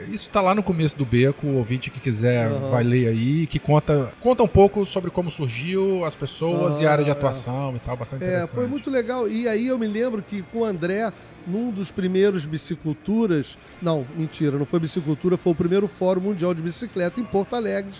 Isso 0.07 0.27
está 0.27 0.41
lá 0.41 0.55
no 0.55 0.63
começo 0.63 0.97
do 0.97 1.05
beco, 1.05 1.45
o 1.45 1.55
ouvinte 1.57 1.91
que 1.91 1.99
quiser 1.99 2.49
uhum. 2.49 2.71
vai 2.71 2.83
ler 2.83 3.07
aí, 3.07 3.45
que 3.45 3.59
conta, 3.59 4.11
conta 4.19 4.41
um 4.41 4.47
pouco 4.47 4.85
sobre 4.85 5.11
como 5.11 5.29
surgiu, 5.29 6.03
as 6.03 6.15
pessoas 6.15 6.77
uhum. 6.77 6.81
e 6.81 6.87
a 6.87 6.91
área 6.91 7.05
de 7.05 7.11
atuação 7.11 7.75
e 7.75 7.79
tal, 7.79 7.95
bastante 7.95 8.23
é, 8.23 8.27
interessante. 8.27 8.55
Foi 8.55 8.67
muito 8.67 8.89
legal. 8.89 9.27
E 9.27 9.47
aí 9.47 9.67
eu 9.67 9.77
me 9.77 9.87
lembro 9.87 10.23
que 10.23 10.41
com 10.41 10.59
o 10.59 10.65
André, 10.65 11.11
num 11.45 11.69
dos 11.69 11.91
primeiros 11.91 12.45
biciculturas, 12.45 13.57
não, 13.81 14.05
mentira, 14.17 14.57
não 14.57 14.65
foi 14.65 14.79
bicicultura, 14.79 15.37
foi 15.37 15.53
o 15.53 15.55
primeiro 15.55 15.87
Fórum 15.87 16.21
Mundial 16.21 16.53
de 16.53 16.61
Bicicleta 16.61 17.19
em 17.19 17.23
Porto 17.23 17.55
Alegre, 17.55 17.93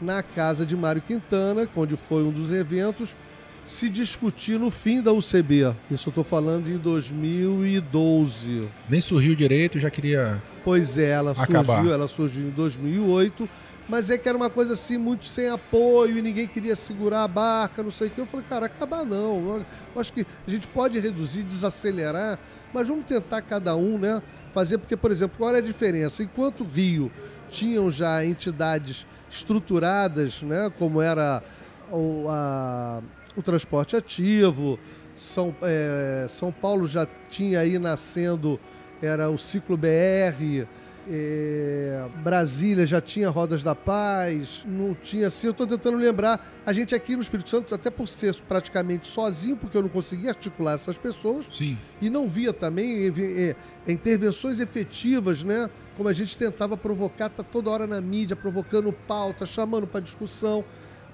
na 0.00 0.22
casa 0.22 0.66
de 0.66 0.76
Mário 0.76 1.00
Quintana, 1.00 1.68
onde 1.74 1.96
foi 1.96 2.22
um 2.22 2.30
dos 2.30 2.52
eventos. 2.52 3.16
Se 3.68 3.90
discutir 3.90 4.58
no 4.58 4.70
fim 4.70 5.02
da 5.02 5.12
UCB. 5.12 5.74
Isso 5.90 6.08
eu 6.08 6.10
estou 6.10 6.24
falando 6.24 6.68
em 6.68 6.78
2012. 6.78 8.66
Nem 8.88 9.00
surgiu 9.00 9.36
direito, 9.36 9.78
já 9.78 9.90
queria. 9.90 10.42
Pois 10.64 10.96
é, 10.96 11.10
ela 11.10 11.32
acabar. 11.32 11.76
surgiu, 11.76 11.92
ela 11.92 12.08
surgiu 12.08 12.48
em 12.48 12.50
2008, 12.50 13.48
mas 13.86 14.08
é 14.08 14.16
que 14.16 14.26
era 14.26 14.36
uma 14.36 14.48
coisa 14.48 14.72
assim 14.72 14.96
muito 14.96 15.26
sem 15.26 15.48
apoio 15.48 16.16
e 16.16 16.22
ninguém 16.22 16.46
queria 16.46 16.74
segurar 16.74 17.24
a 17.24 17.28
barca, 17.28 17.82
não 17.82 17.90
sei 17.90 18.08
o 18.08 18.10
que. 18.10 18.18
Eu 18.18 18.26
falei, 18.26 18.46
cara, 18.48 18.66
acabar 18.66 19.04
não. 19.04 19.64
Eu 19.94 20.00
acho 20.00 20.14
que 20.14 20.26
a 20.46 20.50
gente 20.50 20.66
pode 20.68 20.98
reduzir, 20.98 21.42
desacelerar, 21.42 22.38
mas 22.72 22.88
vamos 22.88 23.04
tentar 23.04 23.42
cada 23.42 23.76
um, 23.76 23.98
né, 23.98 24.22
fazer 24.52 24.78
porque, 24.78 24.96
por 24.96 25.10
exemplo, 25.10 25.36
qual 25.36 25.54
é 25.54 25.58
a 25.58 25.62
diferença? 25.62 26.22
Enquanto 26.22 26.62
o 26.62 26.66
Rio 26.66 27.12
tinham 27.50 27.90
já 27.90 28.24
entidades 28.24 29.06
estruturadas, 29.30 30.40
né, 30.40 30.70
como 30.78 31.02
era 31.02 31.42
a, 32.28 33.00
o 33.38 33.42
transporte 33.42 33.96
ativo. 33.96 34.78
São, 35.16 35.54
é, 35.62 36.26
São 36.28 36.52
Paulo 36.52 36.86
já 36.86 37.06
tinha 37.28 37.60
aí 37.60 37.78
nascendo, 37.78 38.58
era 39.00 39.30
o 39.30 39.38
ciclo 39.38 39.76
BR. 39.76 40.66
É, 41.10 42.06
Brasília 42.22 42.84
já 42.84 43.00
tinha 43.00 43.30
Rodas 43.30 43.62
da 43.62 43.74
Paz, 43.74 44.62
não 44.66 44.94
tinha 44.94 45.28
assim. 45.28 45.46
Eu 45.46 45.52
estou 45.52 45.66
tentando 45.66 45.96
lembrar. 45.96 46.60
A 46.66 46.72
gente 46.72 46.94
aqui 46.94 47.16
no 47.16 47.22
Espírito 47.22 47.48
Santo, 47.48 47.74
até 47.74 47.90
por 47.90 48.06
ser 48.06 48.34
praticamente 48.46 49.08
sozinho, 49.08 49.56
porque 49.56 49.76
eu 49.76 49.82
não 49.82 49.88
conseguia 49.88 50.30
articular 50.30 50.74
essas 50.74 50.98
pessoas. 50.98 51.46
Sim. 51.50 51.78
E 52.00 52.10
não 52.10 52.28
via 52.28 52.52
também 52.52 53.06
é, 53.08 53.56
intervenções 53.90 54.60
efetivas, 54.60 55.42
né? 55.42 55.70
Como 55.96 56.08
a 56.08 56.12
gente 56.12 56.36
tentava 56.36 56.76
provocar, 56.76 57.30
tá 57.30 57.42
toda 57.42 57.70
hora 57.70 57.86
na 57.86 58.00
mídia, 58.00 58.36
provocando 58.36 58.92
pauta, 58.92 59.46
chamando 59.46 59.86
para 59.86 60.00
discussão. 60.00 60.64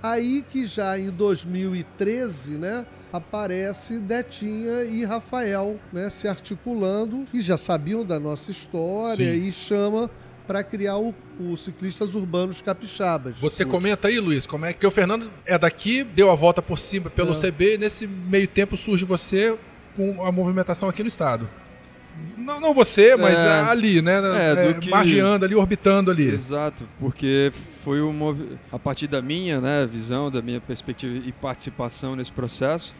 Aí 0.04 0.44
que 0.52 0.66
já 0.66 0.98
em 0.98 1.08
2013, 1.08 2.58
né, 2.58 2.84
aparece 3.10 3.98
Detinha 3.98 4.84
e 4.84 5.02
Rafael, 5.02 5.80
né, 5.90 6.10
se 6.10 6.28
articulando 6.28 7.26
e 7.32 7.40
já 7.40 7.56
sabiam 7.56 8.04
da 8.04 8.20
nossa 8.20 8.50
história 8.50 9.32
Sim. 9.32 9.44
e 9.44 9.50
chama 9.50 10.10
para 10.46 10.62
criar 10.62 10.98
o, 10.98 11.14
o, 11.40 11.56
Ciclistas 11.56 12.14
Urbanos 12.14 12.60
Capixabas. 12.60 13.36
Você 13.40 13.64
o... 13.64 13.66
comenta 13.66 14.08
aí, 14.08 14.20
Luiz, 14.20 14.46
como 14.46 14.66
é 14.66 14.74
que 14.74 14.86
o 14.86 14.90
Fernando 14.90 15.30
é 15.46 15.56
daqui, 15.58 16.04
deu 16.04 16.30
a 16.30 16.34
volta 16.34 16.60
por 16.60 16.78
cima 16.78 17.08
pelo 17.08 17.32
é. 17.32 17.40
CB 17.40 17.76
e 17.76 17.78
nesse 17.78 18.06
meio 18.06 18.46
tempo 18.46 18.76
surge 18.76 19.06
você 19.06 19.56
com 19.96 20.22
a 20.22 20.30
movimentação 20.30 20.86
aqui 20.86 21.02
no 21.02 21.08
estado. 21.08 21.48
Não, 22.36 22.60
não 22.60 22.74
você, 22.74 23.16
mas 23.16 23.38
é, 23.38 23.60
ali, 23.62 24.00
né? 24.00 24.20
É, 24.36 24.70
é, 24.70 24.72
que... 24.74 24.88
Margeando 24.88 25.44
ali, 25.44 25.54
orbitando 25.54 26.10
ali. 26.10 26.28
Exato, 26.28 26.84
porque 26.98 27.52
foi 27.82 28.00
uma, 28.00 28.36
a 28.72 28.78
partir 28.78 29.06
da 29.06 29.20
minha 29.20 29.60
né, 29.60 29.86
visão, 29.86 30.30
da 30.30 30.40
minha 30.40 30.60
perspectiva 30.60 31.26
e 31.26 31.32
participação 31.32 32.16
nesse 32.16 32.32
processo. 32.32 32.94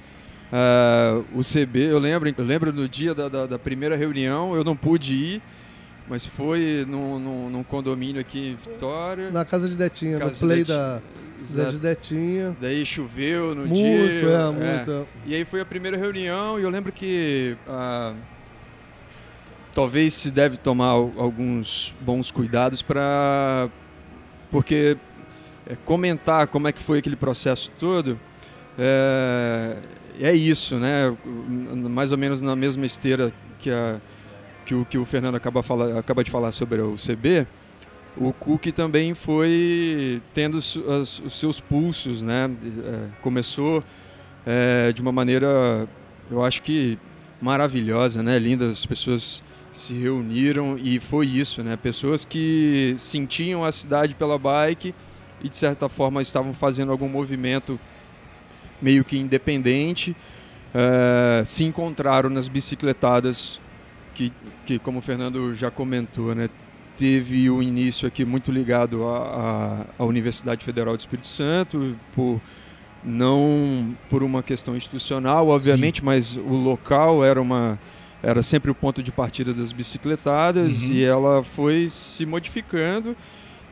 Uh, 0.53 1.24
o 1.35 1.42
CB, 1.42 1.90
eu 1.90 1.98
lembro, 1.98 2.33
eu 2.37 2.44
lembro 2.44 2.72
no 2.72 2.88
dia 2.88 3.14
da, 3.14 3.29
da, 3.29 3.46
da, 3.46 3.59
primeira 3.59 3.96
reunião, 3.96 4.55
eu 4.55 4.62
não 4.62 4.77
pude 4.77 5.12
ir, 5.14 5.42
mas 6.09 6.24
foi 6.24 6.85
num, 6.87 7.18
num, 7.18 7.50
num, 7.50 7.62
condomínio 7.64 8.20
aqui 8.20 8.50
em 8.50 8.57
Vitória. 8.57 9.31
Na 9.31 9.44
casa 9.44 9.68
de 9.68 9.77
Detinha, 9.77 10.18
casa 10.18 10.33
no 10.33 10.38
play 10.38 10.62
de 10.62 10.68
da, 10.68 11.00
da 11.50 11.70
de 11.70 11.79
Detinha. 11.79 12.57
Daí 12.61 12.85
choveu 12.87 13.55
no 13.55 13.66
muito, 13.66 13.74
dia. 13.74 13.98
Muito, 13.98 14.29
é, 14.29 14.50
muito. 14.50 14.90
É. 14.90 15.05
E 15.27 15.35
aí 15.35 15.44
foi 15.44 15.61
a 15.61 15.64
primeira 15.64 15.96
reunião 15.96 16.59
e 16.59 16.62
eu 16.62 16.70
lembro 16.70 16.92
que. 16.92 17.57
Uh, 17.66 18.33
talvez 19.74 20.14
se 20.14 20.30
deve 20.30 20.56
tomar 20.56 20.90
alguns 20.90 21.94
bons 22.00 22.30
cuidados 22.30 22.80
para 22.80 23.68
porque 24.50 24.96
é, 25.66 25.76
comentar 25.84 26.46
como 26.46 26.68
é 26.68 26.72
que 26.72 26.80
foi 26.80 27.00
aquele 27.00 27.16
processo 27.16 27.70
todo 27.78 28.18
é, 28.78 29.76
é 30.20 30.32
isso, 30.32 30.76
né? 30.76 31.16
Mais 31.90 32.12
ou 32.12 32.18
menos 32.18 32.40
na 32.40 32.54
mesma 32.54 32.87
esteira 32.87 33.32
que, 33.58 33.70
a, 33.70 34.00
que, 34.64 34.74
o, 34.74 34.84
que 34.84 34.98
o 34.98 35.04
Fernando 35.04 35.37
acaba, 35.37 35.62
fala, 35.62 35.98
acaba 35.98 36.22
de 36.22 36.30
falar 36.30 36.52
sobre 36.52 36.80
o 36.80 36.94
CB, 36.94 37.46
o 38.16 38.32
Cook 38.32 38.66
também 38.72 39.14
foi 39.14 40.22
tendo 40.32 40.58
os, 40.58 41.22
seus 41.30 41.60
pulsos, 41.60 42.22
né? 42.22 42.50
É, 42.84 43.08
começou 43.20 43.82
é, 44.46 44.92
de 44.92 45.02
uma 45.02 45.10
maneira, 45.10 45.88
eu 46.30 46.44
acho 46.44 46.62
que 46.62 46.98
maravilhosa, 47.40 48.22
né? 48.22 48.38
Linda, 48.38 48.68
as 48.68 48.87
pessoas 48.87 49.42
se 49.78 49.92
reuniram 49.94 50.78
e 50.78 51.00
foi 51.00 51.26
isso, 51.26 51.62
né? 51.62 51.76
Pessoas 51.76 52.24
que 52.24 52.94
sentiam 52.96 53.64
a 53.64 53.72
cidade 53.72 54.14
pela 54.14 54.38
bike 54.38 54.94
e 55.42 55.48
de 55.48 55.56
certa 55.56 55.88
forma 55.88 56.22
estavam 56.22 56.54
fazendo 56.54 56.92
algum 56.92 57.08
movimento 57.08 57.78
meio 58.80 59.04
que 59.04 59.16
independente, 59.16 60.12
uh, 60.74 61.44
se 61.44 61.64
encontraram 61.64 62.28
nas 62.28 62.48
bicicletadas 62.48 63.60
que, 64.14 64.32
que, 64.64 64.78
como 64.78 64.98
o 64.98 65.02
Fernando 65.02 65.54
já 65.54 65.70
comentou, 65.70 66.34
né? 66.34 66.48
Teve 66.96 67.50
o 67.50 67.56
um 67.56 67.62
início 67.62 68.06
aqui 68.06 68.24
muito 68.24 68.52
ligado 68.52 69.04
à, 69.08 69.84
à 69.98 70.04
Universidade 70.04 70.64
Federal 70.64 70.96
do 70.96 71.00
Espírito 71.00 71.26
Santo, 71.26 71.96
por 72.14 72.40
não 73.02 73.94
por 74.08 74.22
uma 74.22 74.42
questão 74.42 74.76
institucional, 74.76 75.48
obviamente, 75.48 75.98
Sim. 75.98 76.06
mas 76.06 76.37
o 76.37 76.54
local 76.54 77.24
era 77.24 77.42
uma 77.42 77.78
era 78.24 78.42
sempre 78.42 78.70
o 78.70 78.74
ponto 78.74 79.02
de 79.02 79.12
partida 79.12 79.52
das 79.52 79.72
bicicletadas 79.72 80.82
uhum. 80.82 80.92
e 80.92 81.04
ela 81.04 81.44
foi 81.44 81.88
se 81.90 82.24
modificando 82.24 83.14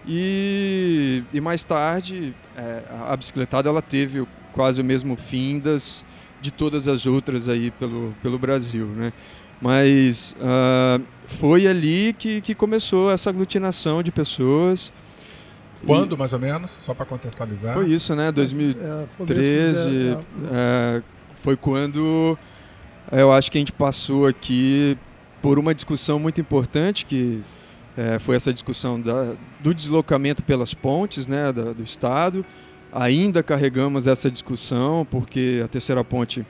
e, 0.07 1.23
e 1.33 1.41
mais 1.41 1.65
tarde 1.65 2.35
é, 2.57 2.83
a 3.09 3.17
bicicletada 3.17 3.69
ela 3.69 3.81
teve 3.81 4.27
quase 4.53 4.81
o 4.81 4.85
mesmo 4.85 5.17
fim 5.17 5.59
das 5.59 6.05
de 6.41 6.51
todas 6.51 6.89
as 6.89 7.07
outras 7.07 7.49
aí 7.49 7.71
pelo, 7.71 8.13
pelo 8.21 8.37
Brasil, 8.37 8.87
né? 8.87 9.13
Mas 9.61 10.35
uh, 10.41 11.01
foi 11.25 11.69
ali 11.69 12.13
que, 12.13 12.41
que 12.41 12.53
começou 12.53 13.13
essa 13.13 13.31
aglutinação 13.31 14.03
de 14.03 14.11
pessoas. 14.11 14.93
Quando, 15.87 16.17
e... 16.17 16.19
mais 16.19 16.33
ou 16.33 16.41
menos? 16.41 16.73
Só 16.73 16.93
para 16.93 17.07
contextualizar. 17.07 17.75
Foi 17.75 17.89
isso, 17.89 18.17
né? 18.17 18.33
2013. 18.33 19.89
É, 19.89 20.11
é, 20.11 20.19
é, 20.51 21.03
foi 21.37 21.57
quando 21.57 22.37
eu 23.21 23.33
acho 23.33 23.51
que 23.51 23.59
a 23.59 23.61
gente 23.61 23.73
passou 23.73 24.27
aqui 24.27 24.97
por 25.41 25.59
uma 25.59 25.75
discussão 25.75 26.19
muito 26.19 26.41
importante 26.41 27.05
que 27.05 27.43
é, 27.97 28.19
foi 28.19 28.37
essa 28.37 28.53
discussão 28.53 29.01
da, 29.01 29.35
do 29.61 29.75
deslocamento 29.75 30.43
pelas 30.43 30.73
pontes 30.73 31.27
né, 31.27 31.53
da, 31.53 31.73
do 31.73 31.83
Estado. 31.83 32.45
Ainda 32.93 33.43
carregamos 33.43 34.07
essa 34.07 34.31
discussão 34.31 35.07
porque 35.11 35.61
a 35.65 35.69
terceira 35.69 36.03
ponte 36.03 36.45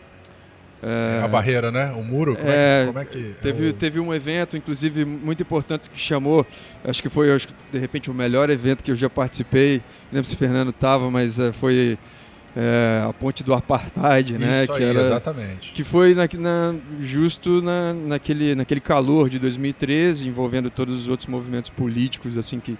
é, 0.82 1.20
a 1.22 1.28
barreira, 1.28 1.70
né? 1.70 1.92
O 1.92 2.02
muro? 2.02 2.34
Como 2.34 2.48
é, 2.48 2.82
é, 2.82 2.86
como 2.86 2.98
é 2.98 3.04
que. 3.04 3.36
Teve, 3.40 3.66
é 3.68 3.70
o... 3.70 3.72
teve 3.72 4.00
um 4.00 4.12
evento, 4.12 4.56
inclusive, 4.56 5.04
muito 5.04 5.40
importante 5.40 5.88
que 5.88 5.96
chamou. 5.96 6.44
Acho 6.84 7.00
que 7.00 7.08
foi, 7.08 7.32
acho 7.32 7.46
de 7.72 7.78
repente, 7.78 8.10
o 8.10 8.14
melhor 8.14 8.50
evento 8.50 8.82
que 8.82 8.90
eu 8.90 8.96
já 8.96 9.08
participei. 9.08 9.76
Não 10.10 10.14
lembro 10.14 10.28
se 10.28 10.34
o 10.34 10.36
Fernando 10.36 10.70
estava, 10.70 11.08
mas 11.08 11.38
é, 11.38 11.52
foi 11.52 11.96
é, 12.56 13.02
a 13.08 13.12
ponte 13.12 13.42
do 13.42 13.54
apartheid, 13.54 14.38
né? 14.38 14.64
Isso 14.64 14.72
que 14.72 14.82
aí, 14.82 14.88
era, 14.88 15.00
exatamente. 15.00 15.72
Que 15.72 15.84
foi 15.84 16.14
na, 16.14 16.28
na, 16.38 16.74
justo 17.00 17.62
na, 17.62 17.94
naquele, 17.94 18.54
naquele 18.54 18.80
calor 18.80 19.28
de 19.28 19.38
2013, 19.38 20.28
envolvendo 20.28 20.68
todos 20.68 21.00
os 21.00 21.08
outros 21.08 21.28
movimentos 21.28 21.70
políticos, 21.70 22.36
assim 22.36 22.60
que 22.60 22.76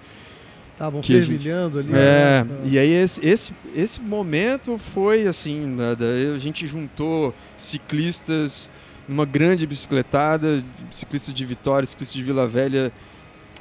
estavam 0.73 1.01
fervilhando 1.01 1.79
ali. 1.79 1.89
É, 1.93 2.43
né? 2.43 2.47
e 2.65 2.77
aí 2.77 2.91
esse, 2.91 3.25
esse, 3.25 3.53
esse 3.75 4.01
momento 4.01 4.77
foi 4.77 5.27
assim, 5.27 5.65
né, 5.65 5.95
a 6.35 6.37
gente 6.37 6.67
juntou 6.67 7.33
ciclistas 7.57 8.69
numa 9.07 9.25
grande 9.25 9.65
bicicletada, 9.65 10.63
ciclistas 10.91 11.33
de 11.33 11.45
Vitória, 11.45 11.85
ciclistas 11.85 12.15
de 12.15 12.23
Vila 12.23 12.47
Velha. 12.47 12.91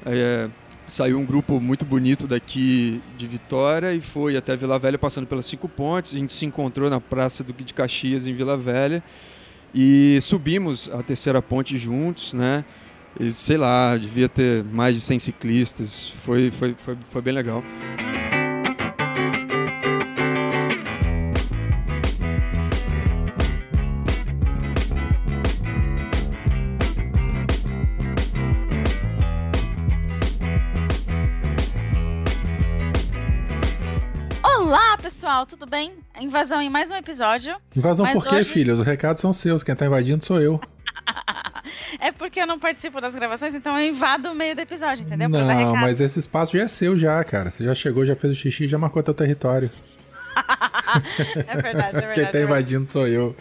É, 0.05 0.49
saiu 0.93 1.19
um 1.19 1.25
grupo 1.25 1.59
muito 1.59 1.87
bonito 1.87 2.27
daqui 2.27 3.01
de 3.17 3.27
Vitória 3.27 3.95
e 3.95 4.01
foi 4.03 4.37
até 4.37 4.55
Vila 4.55 4.79
Velha 4.79 4.99
passando 4.99 5.27
pelas 5.27 5.47
cinco 5.47 5.67
pontes. 5.67 6.13
A 6.13 6.19
gente 6.19 6.35
se 6.35 6.45
encontrou 6.45 6.91
na 6.91 7.01
Praça 7.01 7.43
do 7.43 7.51
de 7.51 7.73
Caxias 7.73 8.27
em 8.27 8.35
Vila 8.35 8.59
Velha 8.59 9.03
e 9.75 10.19
subimos 10.21 10.91
a 10.93 11.03
terceira 11.03 11.41
ponte 11.41 11.79
juntos, 11.79 12.35
né? 12.35 12.63
E, 13.19 13.33
sei 13.33 13.57
lá, 13.57 13.97
devia 13.97 14.29
ter 14.29 14.65
mais 14.65 14.95
de 14.95 15.01
100 15.01 15.19
ciclistas. 15.19 16.11
Foi, 16.19 16.51
foi, 16.51 16.75
foi, 16.75 16.97
foi 17.11 17.23
bem 17.23 17.33
legal. 17.33 17.63
Pessoal, 35.03 35.45
tudo 35.45 35.67
bem? 35.67 35.95
Invasão 36.21 36.63
em 36.63 36.71
mais 36.71 36.89
um 36.93 36.95
episódio. 36.95 37.57
Invasão 37.75 38.07
por 38.13 38.25
quê, 38.25 38.37
hoje... 38.37 38.49
filhos? 38.49 38.79
Os 38.79 38.87
recados 38.87 39.21
são 39.21 39.33
seus, 39.33 39.65
quem 39.65 39.75
tá 39.75 39.85
invadindo 39.85 40.25
sou 40.25 40.41
eu. 40.41 40.61
é 41.99 42.13
porque 42.13 42.41
eu 42.41 42.47
não 42.47 42.57
participo 42.57 43.01
das 43.01 43.13
gravações, 43.13 43.53
então 43.53 43.77
eu 43.77 43.89
invado 43.89 44.31
o 44.31 44.35
meio 44.35 44.55
do 44.55 44.61
episódio, 44.61 45.05
entendeu? 45.05 45.29
Não, 45.29 45.75
mas 45.75 46.01
esse 46.01 46.21
espaço 46.21 46.57
já 46.57 46.63
é 46.63 46.69
seu 46.69 46.97
já, 46.97 47.23
cara. 47.25 47.51
Você 47.51 47.65
já 47.65 47.75
chegou, 47.75 48.07
já 48.07 48.15
fez 48.15 48.33
o 48.33 48.37
xixi, 48.37 48.69
já 48.69 48.79
marcou 48.79 49.03
teu 49.03 49.13
território. 49.13 49.69
é 51.49 51.57
verdade, 51.61 51.97
é 51.97 52.01
verdade. 52.01 52.15
Quem 52.15 52.27
tá 52.27 52.39
é 52.39 52.43
invadindo 52.45 52.89
sou 52.89 53.09
eu. 53.09 53.35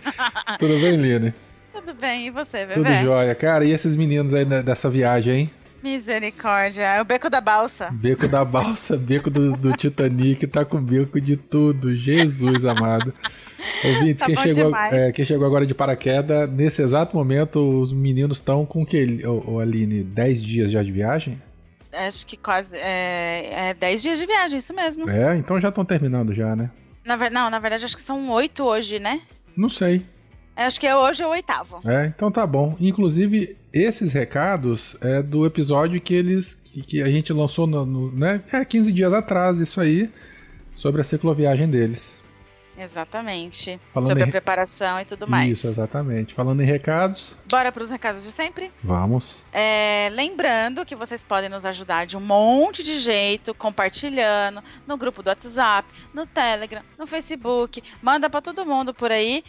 Tudo 0.58 0.80
bem, 0.80 0.97
Line? 0.97 1.32
Tudo 1.71 1.93
bem, 1.93 2.26
e 2.26 2.32
você, 2.32 2.65
bebê? 2.65 2.74
Tudo 2.74 2.91
jóia. 3.04 3.36
Cara, 3.36 3.63
e 3.63 3.71
esses 3.71 3.95
meninos 3.95 4.34
aí 4.34 4.45
dessa 4.45 4.89
viagem, 4.89 5.36
hein? 5.36 5.52
Misericórdia. 5.83 6.83
É 6.83 7.01
o 7.01 7.05
beco 7.05 7.29
da 7.29 7.41
balsa. 7.41 7.89
Beco 7.91 8.27
da 8.27 8.45
balsa, 8.45 8.97
beco 8.97 9.29
do, 9.29 9.57
do 9.57 9.73
Titanic, 9.73 10.45
tá 10.47 10.63
com 10.63 10.81
beco 10.81 11.19
de 11.19 11.35
tudo. 11.35 11.95
Jesus 11.95 12.65
amado. 12.65 13.13
Ouvintes, 13.83 14.21
tá 14.21 14.27
quem, 14.27 14.35
chegou, 14.35 14.75
é, 14.75 15.11
quem 15.11 15.25
chegou 15.25 15.45
agora 15.45 15.65
de 15.65 15.73
paraquedas, 15.73 16.49
nesse 16.51 16.81
exato 16.81 17.15
momento, 17.15 17.79
os 17.79 17.91
meninos 17.91 18.37
estão 18.37 18.65
com 18.65 18.83
o 18.83 18.85
que, 18.85 19.25
o, 19.25 19.59
Aline? 19.59 20.03
10 20.03 20.41
dias 20.41 20.71
já 20.71 20.83
de 20.83 20.91
viagem? 20.91 21.41
Acho 21.91 22.25
que 22.25 22.37
quase. 22.37 22.77
É, 22.77 23.73
10 23.73 23.99
é 23.99 24.01
dias 24.01 24.19
de 24.19 24.25
viagem, 24.25 24.59
isso 24.59 24.73
mesmo. 24.73 25.09
É, 25.09 25.35
então 25.35 25.59
já 25.59 25.69
estão 25.69 25.83
terminando 25.83 26.33
já, 26.33 26.55
né? 26.55 26.69
Na, 27.03 27.17
não, 27.29 27.49
na 27.49 27.59
verdade, 27.59 27.83
acho 27.83 27.95
que 27.95 28.01
são 28.01 28.29
8 28.29 28.63
hoje, 28.63 28.99
né? 28.99 29.21
Não 29.57 29.67
sei. 29.67 30.05
Acho 30.55 30.79
que 30.79 30.87
é 30.87 30.95
hoje 30.95 31.23
é 31.23 31.27
o 31.27 31.29
oitavo. 31.29 31.81
É, 31.85 32.05
então 32.05 32.31
tá 32.31 32.45
bom. 32.45 32.75
Inclusive, 32.79 33.57
esses 33.73 34.11
recados 34.11 34.95
é 35.01 35.21
do 35.21 35.45
episódio 35.45 35.99
que 36.01 36.13
eles. 36.13 36.55
que, 36.55 36.81
que 36.81 37.01
a 37.01 37.09
gente 37.09 37.31
lançou 37.31 37.65
no, 37.65 37.85
no, 37.85 38.11
né? 38.11 38.41
É, 38.51 38.63
15 38.63 38.91
dias 38.91 39.13
atrás, 39.13 39.59
isso 39.59 39.79
aí. 39.79 40.11
Sobre 40.75 41.01
a 41.01 41.03
cicloviagem 41.03 41.69
deles. 41.69 42.21
Exatamente. 42.77 43.79
Falando 43.93 44.09
sobre 44.09 44.23
em... 44.23 44.27
a 44.27 44.31
preparação 44.31 44.99
e 44.99 45.05
tudo 45.05 45.29
mais. 45.29 45.51
Isso, 45.51 45.67
exatamente. 45.67 46.33
Falando 46.33 46.61
em 46.61 46.65
recados. 46.65 47.37
Bora 47.47 47.71
para 47.71 47.83
os 47.83 47.91
recados 47.91 48.23
de 48.23 48.31
sempre? 48.31 48.71
Vamos. 48.83 49.45
É, 49.53 50.09
lembrando 50.11 50.83
que 50.83 50.95
vocês 50.95 51.23
podem 51.23 51.49
nos 51.49 51.63
ajudar 51.63 52.05
de 52.05 52.17
um 52.17 52.21
monte 52.21 52.81
de 52.81 52.99
jeito, 52.99 53.53
compartilhando 53.53 54.63
no 54.87 54.97
grupo 54.97 55.21
do 55.21 55.27
WhatsApp, 55.27 55.87
no 56.11 56.25
Telegram, 56.25 56.81
no 56.97 57.05
Facebook. 57.05 57.83
Manda 58.01 58.29
para 58.29 58.41
todo 58.41 58.65
mundo 58.65 58.93
por 58.93 59.11
aí 59.11 59.43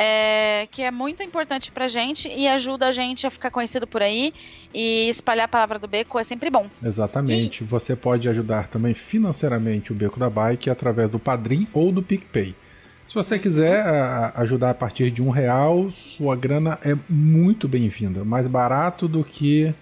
é, 0.00 0.68
que 0.70 0.80
é 0.80 0.92
muito 0.92 1.24
importante 1.24 1.72
pra 1.72 1.88
gente 1.88 2.28
e 2.28 2.46
ajuda 2.46 2.86
a 2.86 2.92
gente 2.92 3.26
a 3.26 3.30
ficar 3.30 3.50
conhecido 3.50 3.84
por 3.84 4.00
aí 4.00 4.32
e 4.72 5.08
espalhar 5.08 5.46
a 5.46 5.48
palavra 5.48 5.76
do 5.76 5.88
Beco 5.88 6.20
é 6.20 6.22
sempre 6.22 6.48
bom. 6.48 6.68
Exatamente. 6.80 7.64
E... 7.64 7.66
Você 7.66 7.96
pode 7.96 8.28
ajudar 8.28 8.68
também 8.68 8.94
financeiramente 8.94 9.90
o 9.90 9.96
Beco 9.96 10.20
da 10.20 10.30
Bike 10.30 10.70
através 10.70 11.10
do 11.10 11.18
Padrim 11.18 11.66
ou 11.72 11.90
do 11.90 12.00
PicPay. 12.00 12.54
Se 13.04 13.14
você 13.14 13.40
quiser 13.40 13.82
ajudar 14.36 14.70
a 14.70 14.74
partir 14.74 15.10
de 15.10 15.20
um 15.20 15.30
real, 15.30 15.90
sua 15.90 16.36
grana 16.36 16.78
é 16.84 16.94
muito 17.08 17.66
bem-vinda. 17.66 18.22
Mais 18.22 18.46
barato 18.46 19.08
do 19.08 19.24
que 19.24 19.74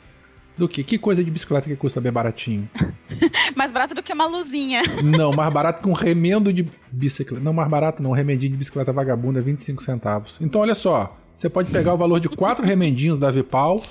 do 0.56 0.68
que? 0.68 0.82
Que 0.82 0.98
coisa 0.98 1.22
de 1.22 1.30
bicicleta 1.30 1.68
que 1.68 1.76
custa 1.76 2.00
bem 2.00 2.10
baratinho? 2.10 2.68
mais 3.54 3.70
barato 3.70 3.94
do 3.94 4.02
que 4.02 4.12
uma 4.12 4.26
luzinha. 4.26 4.82
Não, 5.04 5.32
mais 5.32 5.52
barato 5.52 5.82
que 5.82 5.88
um 5.88 5.92
remendo 5.92 6.52
de 6.52 6.66
bicicleta. 6.90 7.42
Não, 7.42 7.52
mais 7.52 7.68
barato 7.68 8.02
não. 8.02 8.10
Um 8.10 8.14
remendinho 8.14 8.52
de 8.52 8.58
bicicleta 8.58 8.92
vagabunda 8.92 9.38
é 9.38 9.42
25 9.42 9.82
centavos. 9.82 10.38
Então, 10.40 10.60
olha 10.60 10.74
só. 10.74 11.16
Você 11.34 11.50
pode 11.50 11.70
pegar 11.70 11.92
o 11.92 11.98
valor 11.98 12.18
de 12.18 12.30
quatro 12.30 12.64
remendinhos 12.64 13.18
da 13.18 13.30
Vipal, 13.30 13.82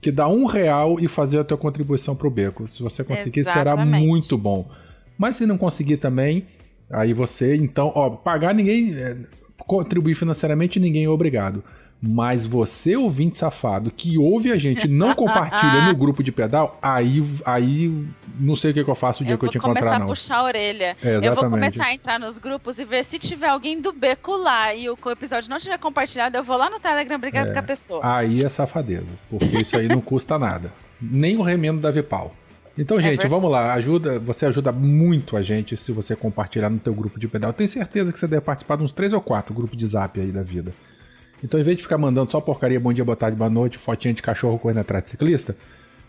que 0.00 0.10
dá 0.10 0.26
um 0.28 0.46
real, 0.46 0.98
e 0.98 1.06
fazer 1.06 1.38
a 1.38 1.44
tua 1.44 1.58
contribuição 1.58 2.16
pro 2.16 2.30
beco. 2.30 2.66
Se 2.66 2.82
você 2.82 3.04
conseguir, 3.04 3.40
Exatamente. 3.40 3.90
será 3.90 4.00
muito 4.00 4.38
bom. 4.38 4.70
Mas 5.18 5.36
se 5.36 5.44
não 5.44 5.58
conseguir 5.58 5.98
também, 5.98 6.46
aí 6.90 7.12
você, 7.12 7.54
então, 7.54 7.92
ó, 7.94 8.08
pagar 8.10 8.54
ninguém. 8.54 8.94
É, 8.94 9.16
contribuir 9.58 10.14
financeiramente, 10.14 10.78
ninguém 10.78 11.04
é 11.04 11.08
obrigado. 11.08 11.62
Mas 12.06 12.46
você, 12.46 12.96
ouvinte 12.96 13.38
safado, 13.38 13.90
que 13.90 14.16
ouve 14.16 14.52
a 14.52 14.56
gente 14.56 14.86
não 14.86 15.14
compartilha 15.14 15.86
no 15.86 15.94
grupo 15.96 16.22
de 16.22 16.30
pedal, 16.30 16.78
aí, 16.80 17.22
aí 17.44 18.06
não 18.38 18.54
sei 18.54 18.70
o 18.70 18.74
que, 18.74 18.84
que 18.84 18.90
eu 18.90 18.94
faço 18.94 19.22
o 19.22 19.26
dia 19.26 19.34
eu 19.34 19.38
que 19.38 19.46
eu 19.46 19.50
te 19.50 19.58
encontrar, 19.58 19.80
não. 19.80 19.92
Eu 19.92 19.98
vou 19.98 20.06
começar 20.06 20.34
a 20.34 20.36
puxar 20.36 20.36
a 20.36 20.44
orelha. 20.44 20.96
É, 21.02 21.16
eu 21.16 21.34
vou 21.34 21.50
começar 21.50 21.84
a 21.84 21.94
entrar 21.94 22.20
nos 22.20 22.38
grupos 22.38 22.78
e 22.78 22.84
ver 22.84 23.04
se 23.04 23.18
tiver 23.18 23.48
alguém 23.48 23.80
do 23.80 23.92
beco 23.92 24.36
lá 24.36 24.74
e 24.74 24.88
o 24.88 24.98
episódio 25.10 25.50
não 25.50 25.58
tiver 25.58 25.78
compartilhado, 25.78 26.36
eu 26.36 26.44
vou 26.44 26.56
lá 26.56 26.70
no 26.70 26.78
Telegram 26.78 27.18
brigar 27.18 27.48
é, 27.48 27.52
com 27.52 27.58
a 27.58 27.62
pessoa. 27.62 28.00
Aí 28.02 28.42
é 28.42 28.48
safadeza, 28.48 29.06
porque 29.28 29.58
isso 29.60 29.76
aí 29.76 29.88
não 29.88 30.00
custa 30.00 30.38
nada. 30.38 30.72
Nem 31.00 31.36
o 31.36 31.42
remendo 31.42 31.80
da 31.80 31.90
Vipal. 31.90 32.32
Então, 32.78 32.98
é 32.98 33.02
gente, 33.02 33.24
é 33.24 33.28
vamos 33.28 33.50
lá. 33.50 33.72
Ajuda, 33.74 34.18
você 34.18 34.46
ajuda 34.46 34.70
muito 34.70 35.36
a 35.36 35.42
gente 35.42 35.76
se 35.76 35.92
você 35.92 36.14
compartilhar 36.14 36.68
no 36.68 36.78
teu 36.78 36.94
grupo 36.94 37.18
de 37.18 37.26
pedal. 37.26 37.50
Eu 37.50 37.54
tenho 37.54 37.68
certeza 37.68 38.12
que 38.12 38.18
você 38.18 38.26
deve 38.26 38.42
participar 38.42 38.76
de 38.76 38.82
uns 38.82 38.92
três 38.92 39.12
ou 39.12 39.20
quatro 39.20 39.54
grupos 39.54 39.78
de 39.78 39.86
zap 39.86 40.20
aí 40.20 40.30
da 40.30 40.42
vida. 40.42 40.74
Então, 41.42 41.60
em 41.60 41.62
vez 41.62 41.76
de 41.76 41.82
ficar 41.82 41.98
mandando 41.98 42.30
só 42.30 42.40
porcaria, 42.40 42.80
bom 42.80 42.92
dia, 42.92 43.04
boa 43.04 43.16
tarde, 43.16 43.36
boa 43.36 43.50
noite, 43.50 43.78
fotinha 43.78 44.14
de 44.14 44.22
cachorro 44.22 44.58
correndo 44.58 44.78
atrás 44.78 45.04
de 45.04 45.10
ciclista, 45.10 45.56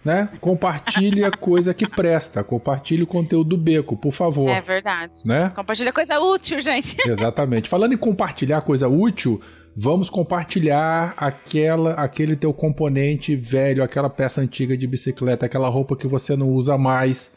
né? 0.04 0.30
Compartilhe 0.40 1.30
coisa 1.32 1.74
que 1.74 1.86
presta. 1.86 2.44
Compartilhe 2.44 3.04
o 3.04 3.08
conteúdo 3.08 3.50
do 3.50 3.58
beco, 3.58 3.98
por 3.98 4.14
favor. 4.14 4.50
É 4.50 4.62
verdade. 4.62 5.14
Né? 5.26 5.52
Compartilha 5.54 5.92
coisa 5.92 6.20
útil, 6.20 6.62
gente. 6.62 6.96
Exatamente. 7.10 7.68
Falando 7.68 7.94
em 7.94 7.98
compartilhar 7.98 8.62
coisa 8.62 8.88
útil, 8.88 9.42
vamos 9.76 10.10
compartilhar 10.10 11.14
aquela, 11.18 11.92
aquele 11.94 12.38
teu 12.38 12.54
componente 12.54 13.36
velho, 13.36 13.84
aquela 13.84 14.10
peça 14.10 14.40
antiga 14.40 14.78
de 14.78 14.88
bicicleta, 14.88 15.46
aquela 15.46 15.68
roupa 15.68 15.96
que 15.96 16.08
você 16.08 16.38
não 16.38 16.50
usa 16.50 16.78
mais. 16.78 17.32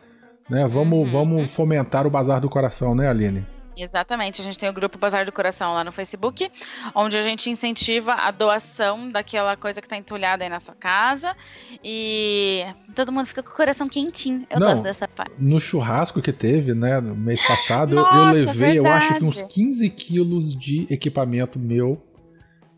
Né? 0.48 0.66
Vamos, 0.68 0.98
uhum. 0.98 1.07
vamos 1.07 1.50
fomentar 1.50 2.07
o 2.07 2.11
bazar 2.11 2.40
do 2.40 2.48
coração, 2.48 2.94
né, 2.94 3.09
Aline? 3.09 3.44
Exatamente, 3.83 4.40
a 4.40 4.45
gente 4.45 4.59
tem 4.59 4.69
o 4.69 4.73
grupo 4.73 4.99
Bazar 4.99 5.25
do 5.25 5.33
Coração 5.33 5.75
lá 5.75 5.83
no 5.83 5.93
Facebook, 5.93 6.51
onde 6.95 7.16
a 7.16 7.23
gente 7.23 7.49
incentiva 7.49 8.12
a 8.12 8.31
doação 8.31 9.11
daquela 9.11 9.57
coisa 9.57 9.81
que 9.81 9.87
está 9.87 9.97
entulhada 9.97 10.45
aí 10.45 10.51
na 10.51 10.61
sua 10.61 10.75
casa 10.75 11.35
e 11.83 12.64
todo 12.95 13.11
mundo 13.11 13.27
fica 13.27 13.43
com 13.43 13.51
o 13.51 13.55
coração 13.55 13.88
quentinho. 13.88 14.47
Eu 14.51 14.61
Não, 14.61 14.69
gosto 14.69 14.83
dessa 14.83 15.09
parte. 15.09 15.33
No 15.38 15.59
churrasco 15.59 16.21
que 16.21 16.33
teve, 16.33 16.75
né, 16.75 17.01
no 17.01 17.14
mês 17.14 17.40
passado, 17.47 17.97
Nossa, 17.97 18.16
eu, 18.16 18.25
eu 18.25 18.33
levei, 18.33 18.73
verdade. 18.75 18.77
eu 18.79 18.87
acho 18.87 19.14
que 19.14 19.25
uns 19.25 19.43
15 19.43 19.90
quilos 19.90 20.57
de 20.57 20.87
equipamento 20.90 21.59
meu 21.59 22.03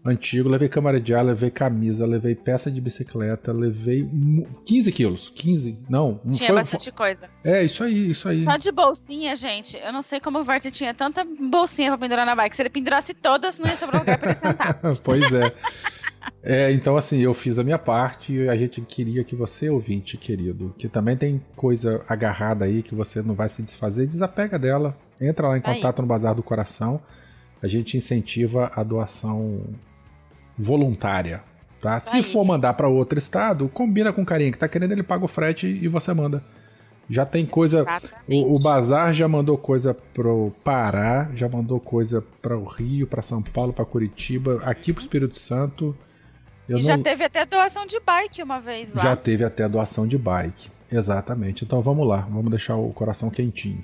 antigo, 0.04 0.48
levei 0.48 0.68
câmara 0.68 1.00
de 1.00 1.14
ar, 1.14 1.24
levei 1.24 1.50
camisa, 1.50 2.04
levei 2.04 2.34
peça 2.34 2.70
de 2.70 2.80
bicicleta, 2.80 3.52
levei 3.52 4.08
15 4.64 4.92
quilos. 4.92 5.32
15, 5.34 5.78
não. 5.88 6.20
Tinha 6.32 6.48
foi, 6.48 6.56
bastante 6.56 6.84
foi... 6.84 6.92
coisa. 6.92 7.28
É, 7.44 7.62
isso 7.62 7.84
aí, 7.84 8.10
isso 8.10 8.28
aí. 8.28 8.44
Só 8.44 8.56
de 8.56 8.72
bolsinha, 8.72 9.36
gente, 9.36 9.76
eu 9.76 9.92
não 9.92 10.02
sei 10.02 10.20
como 10.20 10.40
o 10.40 10.44
Walter 10.44 10.70
tinha 10.70 10.92
tanta 10.92 11.24
bolsinha 11.24 11.90
pra 11.90 11.98
pendurar 11.98 12.26
na 12.26 12.34
bike. 12.34 12.56
Se 12.56 12.62
ele 12.62 12.70
pendurasse 12.70 13.14
todas, 13.14 13.58
não 13.58 13.68
ia 13.68 13.76
sobrar 13.76 14.00
lugar 14.00 14.18
pra 14.18 14.30
ele 14.30 14.40
sentar. 14.40 14.80
pois 15.04 15.32
é. 15.32 15.52
É, 16.42 16.72
então 16.72 16.96
assim, 16.96 17.18
eu 17.18 17.34
fiz 17.34 17.58
a 17.58 17.64
minha 17.64 17.78
parte 17.78 18.32
e 18.32 18.48
a 18.48 18.56
gente 18.56 18.80
queria 18.80 19.22
que 19.24 19.34
você, 19.34 19.68
ouvinte, 19.70 20.16
querido, 20.16 20.74
que 20.78 20.88
também 20.88 21.16
tem 21.16 21.42
coisa 21.56 22.04
agarrada 22.08 22.64
aí 22.64 22.82
que 22.82 22.94
você 22.94 23.22
não 23.22 23.34
vai 23.34 23.48
se 23.48 23.62
desfazer, 23.62 24.06
desapega 24.06 24.58
dela. 24.58 24.96
Entra 25.20 25.48
lá 25.48 25.56
em 25.56 25.60
contato 25.60 26.00
aí. 26.00 26.02
no 26.02 26.08
Bazar 26.08 26.34
do 26.34 26.42
Coração. 26.42 27.00
A 27.62 27.68
gente 27.68 27.96
incentiva 27.96 28.72
a 28.74 28.82
doação 28.82 29.62
voluntária. 30.62 31.42
Tá? 31.80 31.98
Se 31.98 32.22
for 32.22 32.44
mandar 32.44 32.74
para 32.74 32.88
outro 32.88 33.18
estado, 33.18 33.68
combina 33.68 34.12
com 34.12 34.22
o 34.22 34.24
carinha 34.24 34.52
que 34.52 34.58
tá 34.58 34.68
querendo, 34.68 34.92
ele 34.92 35.02
paga 35.02 35.24
o 35.24 35.28
frete 35.28 35.66
e 35.66 35.88
você 35.88 36.14
manda. 36.14 36.42
Já 37.10 37.26
tem 37.26 37.44
coisa. 37.44 37.84
O, 38.28 38.54
o, 38.54 38.58
Bazar 38.60 39.12
já 39.12 39.26
mandou 39.26 39.58
coisa 39.58 39.92
pro 39.92 40.52
Pará, 40.62 41.28
já 41.34 41.48
mandou 41.48 41.80
coisa 41.80 42.24
para 42.40 42.56
o 42.56 42.64
Rio, 42.64 43.06
para 43.08 43.20
São 43.20 43.42
Paulo, 43.42 43.72
para 43.72 43.84
Curitiba, 43.84 44.62
aqui 44.64 44.92
pro 44.92 45.02
Espírito 45.02 45.36
Santo. 45.36 45.96
Eu 46.68 46.78
e 46.78 46.80
não... 46.80 46.86
já 46.86 46.98
teve 46.98 47.24
até 47.24 47.44
doação 47.44 47.84
de 47.84 47.98
bike 47.98 48.42
uma 48.42 48.60
vez 48.60 48.94
lá. 48.94 49.02
Já 49.02 49.16
teve 49.16 49.44
até 49.44 49.68
doação 49.68 50.06
de 50.06 50.16
bike. 50.16 50.70
Exatamente. 50.90 51.64
Então 51.64 51.80
vamos 51.82 52.06
lá, 52.06 52.18
vamos 52.30 52.50
deixar 52.50 52.76
o 52.76 52.92
coração 52.92 53.28
quentinho. 53.28 53.82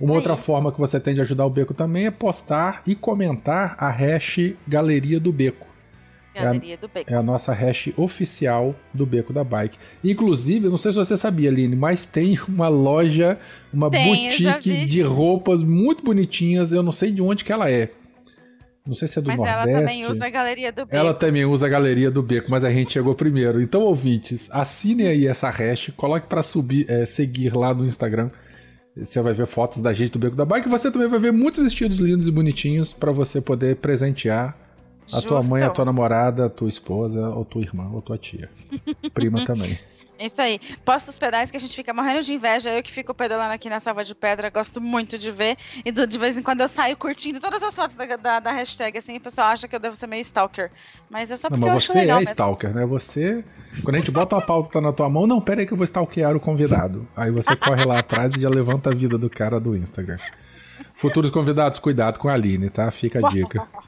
Uma 0.00 0.14
outra 0.14 0.36
forma 0.36 0.72
que 0.72 0.80
você 0.80 0.98
tem 0.98 1.14
de 1.14 1.20
ajudar 1.20 1.44
o 1.44 1.50
Beco 1.50 1.74
também 1.74 2.06
é 2.06 2.10
postar 2.10 2.82
e 2.86 2.96
comentar 2.96 3.76
a 3.78 3.90
hash 3.90 4.54
Galeria 4.66 5.20
do 5.20 5.30
Beco. 5.30 5.73
Galeria 6.34 6.72
é 6.72 6.74
a, 6.74 6.80
do 6.80 6.88
Beco. 6.88 7.12
É 7.12 7.14
a 7.14 7.22
nossa 7.22 7.52
hash 7.52 7.92
oficial 7.96 8.74
do 8.92 9.06
Beco 9.06 9.32
da 9.32 9.44
Bike. 9.44 9.78
Inclusive, 10.02 10.68
não 10.68 10.76
sei 10.76 10.92
se 10.92 10.98
você 10.98 11.16
sabia, 11.16 11.48
Aline, 11.48 11.76
mas 11.76 12.04
tem 12.04 12.38
uma 12.48 12.68
loja, 12.68 13.38
uma 13.72 13.88
tem, 13.88 14.04
boutique 14.04 14.84
de 14.86 15.02
roupas 15.02 15.62
muito 15.62 16.02
bonitinhas. 16.02 16.72
Eu 16.72 16.82
não 16.82 16.92
sei 16.92 17.12
de 17.12 17.22
onde 17.22 17.44
que 17.44 17.52
ela 17.52 17.70
é. 17.70 17.90
Não 18.84 18.92
sei 18.92 19.08
se 19.08 19.18
é 19.18 19.22
do 19.22 19.28
mas 19.28 19.36
Nordeste. 19.38 19.70
Ela 19.70 19.80
também 19.80 20.06
usa 20.06 20.26
a 20.26 20.30
galeria 20.30 20.72
do 20.72 20.84
Beco. 20.84 20.96
Ela 20.96 21.14
também 21.14 21.44
usa 21.46 21.66
a 21.66 21.68
galeria 21.68 22.10
do 22.10 22.22
Beco, 22.22 22.50
mas 22.50 22.64
a 22.64 22.70
gente 22.70 22.92
chegou 22.92 23.14
primeiro. 23.14 23.62
Então, 23.62 23.82
ouvintes, 23.82 24.50
assinem 24.52 25.06
aí 25.06 25.26
essa 25.26 25.48
hash, 25.48 25.90
coloque 25.96 26.26
para 26.26 26.42
subir, 26.42 26.90
é, 26.90 27.06
seguir 27.06 27.54
lá 27.54 27.72
no 27.72 27.86
Instagram. 27.86 28.30
Você 28.96 29.20
vai 29.22 29.32
ver 29.32 29.46
fotos 29.46 29.80
da 29.80 29.92
gente 29.92 30.12
do 30.12 30.18
Beco 30.18 30.36
da 30.36 30.44
Bike. 30.44 30.68
Você 30.68 30.90
também 30.90 31.08
vai 31.08 31.18
ver 31.18 31.32
muitos 31.32 31.64
estilos 31.64 31.98
lindos 31.98 32.28
e 32.28 32.30
bonitinhos 32.30 32.92
para 32.92 33.10
você 33.10 33.40
poder 33.40 33.76
presentear 33.76 34.63
a 35.12 35.20
tua 35.20 35.42
mãe, 35.42 35.62
a 35.62 35.70
tua 35.70 35.84
namorada, 35.84 36.46
a 36.46 36.50
tua 36.50 36.68
esposa, 36.68 37.28
ou 37.28 37.44
tua 37.44 37.62
irmã, 37.62 37.90
ou 37.92 38.00
tua 38.00 38.18
tia. 38.18 38.50
Prima 39.12 39.44
também. 39.46 39.78
Isso 40.18 40.40
aí. 40.40 40.60
Posta 40.84 41.10
os 41.10 41.18
pedais 41.18 41.50
que 41.50 41.56
a 41.56 41.60
gente 41.60 41.74
fica 41.74 41.92
morrendo 41.92 42.22
de 42.22 42.32
inveja. 42.32 42.72
Eu 42.72 42.82
que 42.82 42.92
fico 42.92 43.12
pedalando 43.12 43.52
aqui 43.52 43.68
na 43.68 43.80
Salva 43.80 44.04
de 44.04 44.14
Pedra, 44.14 44.48
gosto 44.48 44.80
muito 44.80 45.18
de 45.18 45.30
ver. 45.30 45.56
E 45.84 45.90
de 45.90 46.18
vez 46.18 46.38
em 46.38 46.42
quando 46.42 46.60
eu 46.60 46.68
saio 46.68 46.96
curtindo 46.96 47.40
todas 47.40 47.62
as 47.62 47.74
fotos 47.74 47.94
da, 47.94 48.16
da, 48.16 48.40
da 48.40 48.52
hashtag, 48.52 48.96
assim, 48.96 49.16
o 49.16 49.20
pessoal 49.20 49.48
acha 49.48 49.66
que 49.66 49.74
eu 49.74 49.80
devo 49.80 49.96
ser 49.96 50.06
meio 50.06 50.22
stalker. 50.22 50.70
Mas 51.10 51.30
é 51.30 51.36
só 51.36 51.48
porque 51.48 51.60
não, 51.60 51.74
mas 51.74 51.88
eu 51.88 51.92
você 51.92 52.10
é 52.10 52.22
stalker, 52.22 52.72
né? 52.72 52.86
Você. 52.86 53.44
Quando 53.82 53.96
a 53.96 53.98
gente 53.98 54.10
bota 54.10 54.36
uma 54.36 54.42
pauta 54.42 54.80
na 54.80 54.92
tua 54.92 55.08
mão, 55.08 55.26
não, 55.26 55.40
pera 55.40 55.60
aí 55.60 55.66
que 55.66 55.72
eu 55.72 55.76
vou 55.76 55.84
stalkear 55.84 56.36
o 56.36 56.40
convidado. 56.40 57.06
Aí 57.16 57.30
você 57.30 57.54
corre 57.56 57.84
lá 57.84 57.98
atrás 57.98 58.34
e 58.36 58.40
já 58.40 58.48
levanta 58.48 58.90
a 58.90 58.94
vida 58.94 59.18
do 59.18 59.28
cara 59.28 59.58
do 59.58 59.76
Instagram. 59.76 60.18
Futuros 60.92 61.30
convidados, 61.30 61.80
cuidado 61.80 62.18
com 62.18 62.28
a 62.28 62.34
Aline, 62.34 62.70
tá? 62.70 62.90
Fica 62.90 63.26
a 63.26 63.30
dica. 63.30 63.66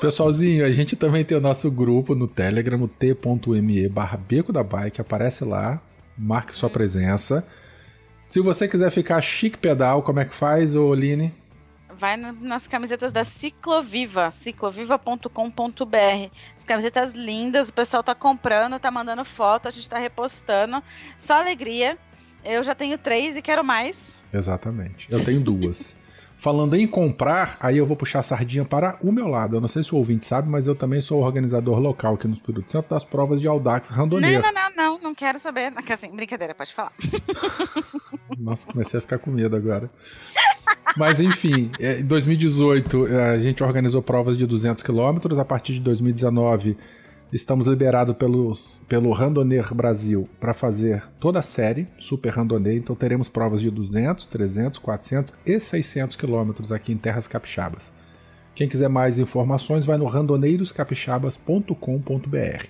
Pessoalzinho, 0.00 0.64
a 0.64 0.70
gente 0.70 0.94
também 0.94 1.24
tem 1.24 1.36
o 1.36 1.40
nosso 1.40 1.70
grupo 1.70 2.14
no 2.14 2.28
Telegram, 2.28 2.86
t.me 2.86 3.88
barra 3.88 4.16
Beco 4.16 4.52
da 4.52 4.62
Bike, 4.62 5.00
aparece 5.00 5.44
lá, 5.44 5.80
marque 6.16 6.54
sua 6.54 6.70
presença. 6.70 7.44
Se 8.24 8.40
você 8.40 8.68
quiser 8.68 8.90
ficar 8.90 9.20
chique 9.20 9.58
pedal, 9.58 10.02
como 10.02 10.20
é 10.20 10.24
que 10.24 10.34
faz, 10.34 10.76
ô? 10.76 10.94
Vai 11.98 12.16
nas 12.16 12.68
camisetas 12.68 13.12
da 13.12 13.24
Cicloviva, 13.24 14.30
cicloviva.com.br. 14.30 16.30
As 16.56 16.64
camisetas 16.64 17.12
lindas, 17.12 17.70
o 17.70 17.72
pessoal 17.72 18.04
tá 18.04 18.14
comprando, 18.14 18.78
tá 18.78 18.90
mandando 18.92 19.24
foto, 19.24 19.66
a 19.66 19.70
gente 19.70 19.88
tá 19.88 19.98
repostando. 19.98 20.80
Só 21.18 21.40
alegria. 21.40 21.98
Eu 22.44 22.62
já 22.62 22.74
tenho 22.74 22.96
três 22.96 23.36
e 23.36 23.42
quero 23.42 23.64
mais. 23.64 24.16
Exatamente. 24.32 25.08
Eu 25.10 25.24
tenho 25.24 25.40
duas. 25.40 25.96
Falando 26.38 26.76
em 26.76 26.86
comprar, 26.86 27.56
aí 27.60 27.78
eu 27.78 27.84
vou 27.84 27.96
puxar 27.96 28.20
a 28.20 28.22
sardinha 28.22 28.64
para 28.64 28.96
o 29.02 29.10
meu 29.10 29.26
lado. 29.26 29.56
Eu 29.56 29.60
não 29.60 29.66
sei 29.66 29.82
se 29.82 29.92
o 29.92 29.98
ouvinte 29.98 30.24
sabe, 30.24 30.48
mas 30.48 30.68
eu 30.68 30.74
também 30.74 31.00
sou 31.00 31.20
organizador 31.20 31.80
local 31.80 32.14
aqui 32.14 32.28
no 32.28 32.34
Espírito 32.34 32.70
Santo 32.70 32.90
das 32.90 33.02
provas 33.02 33.40
de 33.40 33.48
Audax 33.48 33.88
Randoneiro. 33.88 34.40
Não, 34.40 34.52
não, 34.52 34.62
não, 34.62 34.76
não, 34.76 35.02
não 35.02 35.14
quero 35.16 35.40
saber. 35.40 35.72
Assim, 35.90 36.14
brincadeira, 36.14 36.54
pode 36.54 36.72
falar. 36.72 36.92
Nossa, 38.38 38.70
comecei 38.70 38.98
a 38.98 39.00
ficar 39.00 39.18
com 39.18 39.32
medo 39.32 39.56
agora. 39.56 39.90
Mas 40.96 41.20
enfim, 41.20 41.72
é, 41.80 41.98
em 41.98 42.04
2018 42.04 43.08
é, 43.08 43.30
a 43.30 43.38
gente 43.38 43.64
organizou 43.64 44.00
provas 44.00 44.38
de 44.38 44.46
200 44.46 44.84
quilômetros. 44.84 45.40
A 45.40 45.44
partir 45.44 45.74
de 45.74 45.80
2019 45.80 46.76
estamos 47.32 47.66
liberados 47.66 48.14
pelos, 48.16 48.80
pelo 48.88 49.10
Randoner 49.12 49.74
Brasil 49.74 50.28
para 50.40 50.54
fazer 50.54 51.02
toda 51.20 51.40
a 51.40 51.42
série 51.42 51.86
Super 51.98 52.30
Randoner. 52.30 52.76
Então 52.76 52.96
teremos 52.96 53.28
provas 53.28 53.60
de 53.60 53.70
200, 53.70 54.26
300, 54.28 54.78
400 54.78 55.34
e 55.44 55.60
600 55.60 56.16
quilômetros 56.16 56.72
aqui 56.72 56.90
em 56.92 56.96
Terras 56.96 57.28
Capixabas. 57.28 57.92
Quem 58.54 58.68
quiser 58.68 58.88
mais 58.88 59.18
informações 59.18 59.84
vai 59.86 59.96
no 59.96 60.04
randoneiroscapixabas.com.br. 60.06 62.66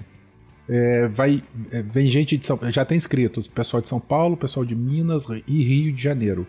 É, 0.69 1.09
vai, 1.09 1.43
é, 1.71 1.81
vem 1.81 2.07
gente 2.09 2.37
de 2.37 2.45
São, 2.45 2.61
já 2.71 2.85
tem 2.85 2.97
inscritos, 2.97 3.49
pessoal 3.49 3.81
de 3.81 3.89
São 3.89 3.99
Paulo, 3.99 4.37
pessoal 4.37 4.67
de 4.67 4.77
Minas 4.77 5.27
e 5.47 5.63
Rio 5.63 5.91
de 5.93 6.03
Janeiro. 6.03 6.47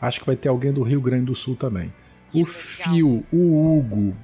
Acho 0.00 0.20
que 0.20 0.26
vai 0.26 0.36
ter 0.36 0.48
alguém 0.48 0.72
do 0.72 0.82
Rio 0.82 1.02
Grande 1.02 1.26
do 1.26 1.34
Sul 1.34 1.54
também. 1.54 1.92
Que 2.30 2.42
o 2.42 2.46
legal. 2.46 2.54
Fio, 2.54 3.26
o 3.30 3.78
Hugo 3.78 4.14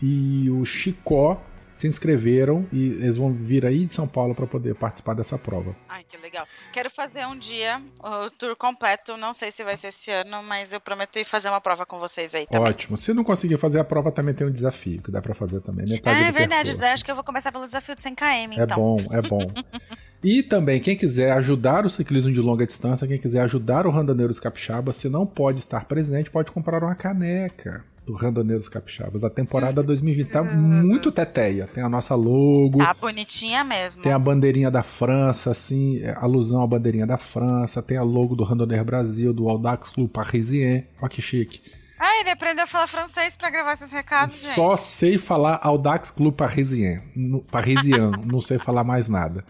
e 0.00 0.48
o 0.50 0.64
Chicó 0.64 1.42
se 1.72 1.88
inscreveram 1.88 2.66
e 2.70 2.90
eles 2.90 3.16
vão 3.16 3.32
vir 3.32 3.64
aí 3.64 3.86
de 3.86 3.94
São 3.94 4.06
Paulo 4.06 4.34
para 4.34 4.46
poder 4.46 4.74
participar 4.74 5.14
dessa 5.14 5.38
prova. 5.38 5.74
Ai, 5.88 6.04
que 6.06 6.18
legal. 6.18 6.46
Quero 6.70 6.90
fazer 6.90 7.26
um 7.26 7.36
dia 7.36 7.80
o 7.98 8.30
tour 8.30 8.54
completo, 8.54 9.16
não 9.16 9.32
sei 9.32 9.50
se 9.50 9.64
vai 9.64 9.76
ser 9.76 9.88
esse 9.88 10.10
ano, 10.10 10.42
mas 10.42 10.72
eu 10.72 10.80
prometo 10.80 11.18
ir 11.18 11.24
fazer 11.24 11.48
uma 11.48 11.60
prova 11.60 11.86
com 11.86 11.98
vocês 11.98 12.34
aí 12.34 12.46
também. 12.46 12.68
Ótimo. 12.68 12.96
Se 12.96 13.14
não 13.14 13.24
conseguir 13.24 13.56
fazer 13.56 13.80
a 13.80 13.84
prova, 13.84 14.12
também 14.12 14.34
tem 14.34 14.46
um 14.46 14.52
desafio 14.52 15.00
que 15.00 15.10
dá 15.10 15.22
para 15.22 15.34
fazer 15.34 15.60
também. 15.60 15.86
Metade 15.88 16.22
é, 16.22 16.28
é 16.28 16.32
verdade, 16.32 16.72
acho 16.84 17.04
que 17.04 17.10
eu 17.10 17.14
vou 17.14 17.24
começar 17.24 17.50
pelo 17.50 17.66
desafio 17.66 17.96
de 17.96 18.02
100 18.02 18.14
km, 18.14 18.26
então. 18.52 18.62
É 18.62 18.66
bom, 18.66 18.96
é 19.12 19.22
bom. 19.22 19.52
e 20.22 20.42
também, 20.42 20.78
quem 20.78 20.96
quiser 20.96 21.32
ajudar 21.32 21.86
o 21.86 21.90
ciclismo 21.90 22.30
de 22.30 22.40
longa 22.40 22.66
distância, 22.66 23.08
quem 23.08 23.18
quiser 23.18 23.40
ajudar 23.40 23.86
o 23.86 23.90
Randoneiros 23.90 24.38
Capixaba, 24.38 24.92
se 24.92 25.08
não 25.08 25.26
pode 25.26 25.60
estar 25.60 25.86
presente, 25.86 26.30
pode 26.30 26.52
comprar 26.52 26.82
uma 26.82 26.94
caneca 26.94 27.82
do 28.06 28.14
Randoneiros 28.14 28.68
Capixabas. 28.68 29.20
Da 29.20 29.30
temporada 29.30 29.82
2020 29.82 30.28
tá 30.28 30.42
muito 30.42 31.12
teteia. 31.12 31.66
Tem 31.66 31.82
a 31.82 31.88
nossa 31.88 32.14
logo. 32.14 32.78
Tá 32.78 32.94
bonitinha 32.94 33.62
mesmo. 33.64 34.02
Tem 34.02 34.12
a 34.12 34.18
bandeirinha 34.18 34.70
da 34.70 34.82
França, 34.82 35.50
assim, 35.50 36.00
é, 36.00 36.16
alusão 36.18 36.62
à 36.62 36.66
bandeirinha 36.66 37.06
da 37.06 37.16
França. 37.16 37.82
Tem 37.82 37.96
a 37.96 38.02
logo 38.02 38.34
do 38.34 38.44
Randoneiro 38.44 38.84
Brasil, 38.84 39.32
do 39.32 39.48
Audax 39.48 39.90
Club 39.90 40.10
Parisien. 40.10 40.86
Olha 41.00 41.08
que 41.08 41.22
chique. 41.22 41.62
Ah, 42.04 42.20
ele 42.20 42.30
aprendeu 42.30 42.64
a 42.64 42.66
falar 42.66 42.88
francês 42.88 43.36
para 43.36 43.48
gravar 43.48 43.74
esses 43.74 43.92
recados, 43.92 44.42
gente. 44.42 44.56
Só 44.56 44.74
sei 44.74 45.16
falar 45.16 45.60
Audax 45.62 46.10
Club 46.10 46.34
Parisien. 46.34 47.00
Parisien, 47.48 48.10
não 48.26 48.40
sei 48.40 48.58
falar 48.58 48.82
mais 48.82 49.08
nada. 49.08 49.44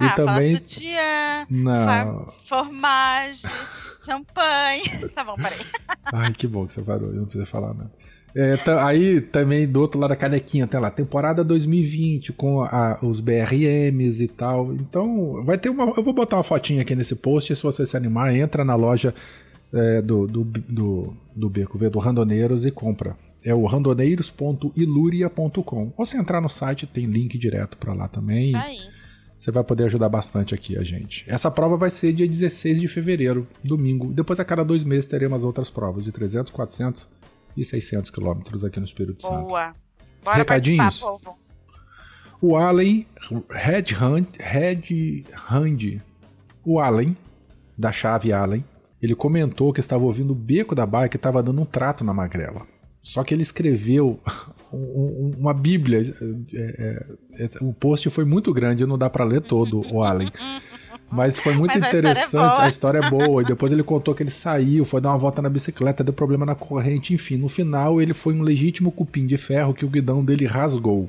E 0.00 0.04
ah, 0.06 0.10
também. 0.12 0.56
Sutiã, 0.56 1.46
não. 1.50 2.32
Formagem, 2.48 3.50
champanhe. 3.98 4.82
tá 5.14 5.24
bom, 5.24 5.36
parei. 5.36 5.58
Ai, 6.04 6.32
que 6.32 6.46
bom 6.46 6.66
que 6.66 6.72
você 6.72 6.82
parou, 6.82 7.08
eu 7.08 7.16
não 7.16 7.24
precisa 7.24 7.46
falar 7.46 7.74
nada. 7.74 7.90
É, 8.36 8.56
aí 8.80 9.20
também 9.20 9.66
do 9.66 9.80
outro 9.80 9.98
lado 9.98 10.10
da 10.10 10.16
canequinha, 10.16 10.64
até 10.64 10.78
lá, 10.78 10.90
temporada 10.90 11.42
2020 11.42 12.32
com 12.34 12.62
a, 12.62 12.98
os 13.02 13.20
BRMs 13.20 14.22
e 14.22 14.28
tal. 14.28 14.72
Então, 14.74 15.42
vai 15.44 15.58
ter 15.58 15.70
uma. 15.70 15.92
Eu 15.96 16.02
vou 16.02 16.12
botar 16.12 16.36
uma 16.36 16.42
fotinha 16.42 16.82
aqui 16.82 16.94
nesse 16.94 17.16
post. 17.16 17.56
Se 17.56 17.62
você 17.62 17.86
se 17.86 17.96
animar, 17.96 18.34
entra 18.34 18.62
na 18.64 18.74
loja 18.74 19.14
é, 19.72 20.02
do, 20.02 20.26
do, 20.26 20.44
do, 20.44 21.16
do 21.34 21.48
Beco 21.48 21.78
V, 21.78 21.88
do 21.90 21.98
Randoneiros 21.98 22.66
e 22.66 22.70
compra. 22.70 23.16
É 23.44 23.54
o 23.54 23.66
randoneiros.iluria.com. 23.66 25.92
Ou 25.96 26.04
se 26.04 26.16
entrar 26.16 26.40
no 26.40 26.48
site, 26.48 26.86
tem 26.86 27.06
link 27.06 27.38
direto 27.38 27.78
para 27.78 27.94
lá 27.94 28.08
também. 28.08 28.48
Isso 28.48 28.56
aí. 28.56 28.80
Você 29.38 29.52
vai 29.52 29.62
poder 29.62 29.84
ajudar 29.84 30.08
bastante 30.08 30.52
aqui 30.52 30.76
a 30.76 30.82
gente. 30.82 31.24
Essa 31.28 31.48
prova 31.48 31.76
vai 31.76 31.90
ser 31.90 32.12
dia 32.12 32.26
16 32.26 32.80
de 32.80 32.88
fevereiro, 32.88 33.46
domingo. 33.62 34.12
Depois, 34.12 34.40
a 34.40 34.44
cada 34.44 34.64
dois 34.64 34.82
meses, 34.82 35.06
teremos 35.06 35.44
outras 35.44 35.70
provas 35.70 36.04
de 36.04 36.10
300, 36.10 36.50
400 36.50 37.08
e 37.56 37.64
600 37.64 38.10
quilômetros 38.10 38.64
aqui 38.64 38.80
no 38.80 38.84
Espírito 38.84 39.22
Boa. 39.22 39.38
Santo. 39.38 39.48
Boa. 39.48 39.74
Recadinhos? 40.34 41.04
O 42.40 42.56
Allen, 42.56 43.06
Red 43.48 43.94
Hand, 44.00 44.26
Red 44.38 45.24
Hand, 45.50 46.00
o 46.64 46.80
Allen, 46.80 47.16
da 47.76 47.92
chave 47.92 48.32
Allen, 48.32 48.64
ele 49.00 49.14
comentou 49.14 49.72
que 49.72 49.80
estava 49.80 50.04
ouvindo 50.04 50.32
o 50.32 50.36
beco 50.36 50.74
da 50.74 50.84
bike 50.84 51.14
e 51.14 51.18
estava 51.18 51.42
dando 51.42 51.62
um 51.62 51.64
trato 51.64 52.02
na 52.04 52.12
magrela. 52.12 52.66
Só 53.00 53.22
que 53.22 53.32
ele 53.32 53.42
escreveu 53.42 54.20
um, 54.76 55.32
uma 55.38 55.54
bíblia. 55.54 56.00
É, 56.54 57.04
é, 57.38 57.48
o 57.60 57.72
post 57.72 58.08
foi 58.10 58.24
muito 58.24 58.52
grande, 58.52 58.86
não 58.86 58.98
dá 58.98 59.08
para 59.08 59.24
ler 59.24 59.40
todo, 59.40 59.82
o 59.92 60.02
Allen. 60.02 60.30
Mas 61.10 61.38
foi 61.38 61.54
muito 61.54 61.78
Mas 61.78 61.88
interessante, 61.88 62.18
a 62.18 62.24
história, 62.24 62.60
é 62.60 62.64
a 62.64 62.68
história 62.68 62.98
é 62.98 63.10
boa. 63.10 63.42
E 63.42 63.44
depois 63.44 63.72
ele 63.72 63.82
contou 63.82 64.14
que 64.14 64.22
ele 64.22 64.30
saiu, 64.30 64.84
foi 64.84 65.00
dar 65.00 65.10
uma 65.10 65.18
volta 65.18 65.40
na 65.40 65.48
bicicleta, 65.48 66.04
deu 66.04 66.12
problema 66.12 66.44
na 66.44 66.54
corrente, 66.54 67.14
enfim. 67.14 67.36
No 67.36 67.48
final, 67.48 68.00
ele 68.00 68.12
foi 68.12 68.34
um 68.34 68.42
legítimo 68.42 68.92
cupim 68.92 69.26
de 69.26 69.36
ferro 69.36 69.72
que 69.72 69.84
o 69.84 69.88
guidão 69.88 70.22
dele 70.22 70.46
rasgou. 70.46 71.08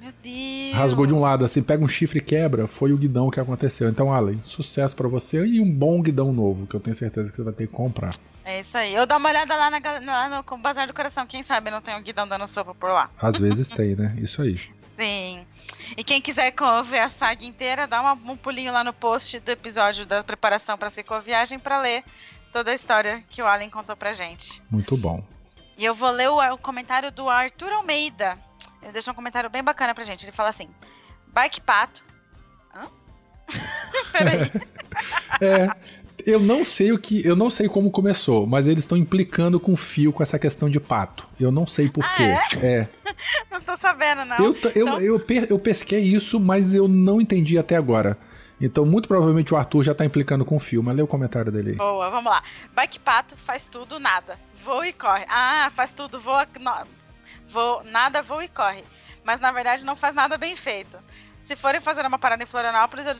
Meu 0.00 0.12
Deus! 0.22 0.74
Rasgou 0.74 1.06
de 1.06 1.14
um 1.14 1.18
lado, 1.18 1.44
assim, 1.44 1.62
pega 1.62 1.84
um 1.84 1.88
chifre 1.88 2.18
e 2.18 2.22
quebra, 2.22 2.66
foi 2.66 2.92
o 2.92 2.96
guidão 2.96 3.30
que 3.30 3.40
aconteceu. 3.40 3.88
Então, 3.88 4.12
Allen, 4.12 4.38
sucesso 4.42 4.94
para 4.94 5.08
você 5.08 5.44
e 5.44 5.60
um 5.60 5.70
bom 5.70 6.00
guidão 6.00 6.32
novo, 6.32 6.66
que 6.66 6.74
eu 6.74 6.80
tenho 6.80 6.94
certeza 6.94 7.30
que 7.30 7.36
você 7.36 7.42
vai 7.42 7.52
ter 7.52 7.66
que 7.66 7.72
comprar. 7.72 8.14
É 8.44 8.60
isso 8.60 8.76
aí. 8.76 8.94
Eu 8.94 9.06
dou 9.06 9.16
uma 9.18 9.30
olhada 9.30 9.56
lá, 9.56 9.70
na, 9.70 9.78
lá 10.00 10.28
no 10.28 10.58
Bazar 10.58 10.86
do 10.86 10.94
Coração. 10.94 11.26
Quem 11.26 11.42
sabe 11.42 11.70
não 11.70 11.80
tem 11.80 11.96
um 11.96 12.02
guidão 12.02 12.28
dando 12.28 12.46
sopa 12.46 12.74
por 12.74 12.90
lá. 12.90 13.10
Às 13.20 13.38
vezes 13.38 13.68
tem, 13.70 13.96
né? 13.96 14.14
Isso 14.18 14.42
aí. 14.42 14.60
Sim. 14.96 15.46
E 15.96 16.04
quem 16.04 16.20
quiser 16.20 16.54
ver 16.84 17.00
a 17.00 17.10
saga 17.10 17.44
inteira, 17.44 17.86
dá 17.86 18.00
uma, 18.00 18.12
um 18.12 18.36
pulinho 18.36 18.72
lá 18.72 18.84
no 18.84 18.92
post 18.92 19.40
do 19.40 19.50
episódio 19.50 20.06
da 20.06 20.22
preparação 20.22 20.76
para 20.76 20.90
cicloviagem 20.90 21.58
para 21.58 21.80
ler 21.80 22.04
toda 22.52 22.70
a 22.70 22.74
história 22.74 23.24
que 23.28 23.42
o 23.42 23.46
Allen 23.46 23.70
contou 23.70 23.96
pra 23.96 24.12
gente. 24.12 24.62
Muito 24.70 24.96
bom. 24.96 25.18
E 25.76 25.84
eu 25.84 25.94
vou 25.94 26.10
ler 26.10 26.28
o, 26.28 26.38
o 26.38 26.58
comentário 26.58 27.10
do 27.10 27.28
Arthur 27.28 27.72
Almeida. 27.72 28.38
Ele 28.82 28.92
deixou 28.92 29.12
um 29.12 29.16
comentário 29.16 29.50
bem 29.50 29.62
bacana 29.62 29.94
pra 29.94 30.04
gente. 30.04 30.24
Ele 30.24 30.32
fala 30.32 30.50
assim: 30.50 30.68
Bike 31.28 31.60
Pato. 31.62 32.04
Hã? 32.74 32.88
Peraí. 34.12 34.50
é, 35.40 36.03
eu 36.26 36.40
não 36.40 36.64
sei 36.64 36.92
o 36.92 36.98
que. 36.98 37.26
Eu 37.26 37.36
não 37.36 37.50
sei 37.50 37.68
como 37.68 37.90
começou, 37.90 38.46
mas 38.46 38.66
eles 38.66 38.80
estão 38.80 38.96
implicando 38.96 39.60
com 39.60 39.72
o 39.72 39.76
fio 39.76 40.12
com 40.12 40.22
essa 40.22 40.38
questão 40.38 40.68
de 40.68 40.80
pato. 40.80 41.28
Eu 41.38 41.50
não 41.50 41.66
sei 41.66 41.88
porquê. 41.88 42.22
Ah, 42.22 42.48
é? 42.62 42.66
é? 42.66 42.88
não 43.50 43.60
tô 43.60 43.76
sabendo, 43.76 44.24
não. 44.24 44.36
Eu, 44.36 44.44
eu, 44.44 44.52
então... 44.52 45.00
eu, 45.00 45.22
eu, 45.50 45.58
pesquei 45.58 46.00
isso, 46.00 46.40
mas 46.40 46.74
eu 46.74 46.88
não 46.88 47.20
entendi 47.20 47.58
até 47.58 47.76
agora. 47.76 48.18
Então, 48.60 48.86
muito 48.86 49.08
provavelmente 49.08 49.52
o 49.52 49.56
Arthur 49.56 49.82
já 49.82 49.94
tá 49.94 50.04
implicando 50.04 50.44
com 50.44 50.56
o 50.56 50.60
fio, 50.60 50.82
mas 50.82 50.96
lê 50.96 51.02
o 51.02 51.06
comentário 51.06 51.50
dele 51.50 51.70
aí. 51.70 51.76
Boa, 51.76 52.08
vamos 52.10 52.32
lá. 52.32 52.42
Bike 52.74 52.98
pato 53.00 53.36
faz 53.36 53.66
tudo, 53.66 53.98
nada. 53.98 54.38
Voa 54.64 54.86
e 54.88 54.92
corre. 54.92 55.24
Ah, 55.28 55.70
faz 55.74 55.92
tudo, 55.92 56.20
voa. 56.20 56.46
Não, 56.60 56.86
voa, 57.48 57.82
nada, 57.84 58.22
voa 58.22 58.44
e 58.44 58.48
corre. 58.48 58.84
Mas 59.24 59.40
na 59.40 59.50
verdade 59.50 59.84
não 59.84 59.96
faz 59.96 60.14
nada 60.14 60.38
bem 60.38 60.54
feito. 60.54 60.96
Se 61.44 61.54
forem 61.54 61.80
fazer 61.80 62.06
uma 62.06 62.18
parada 62.18 62.42
em 62.42 62.46
Florianópolis, 62.46 63.04
eu 63.06 63.14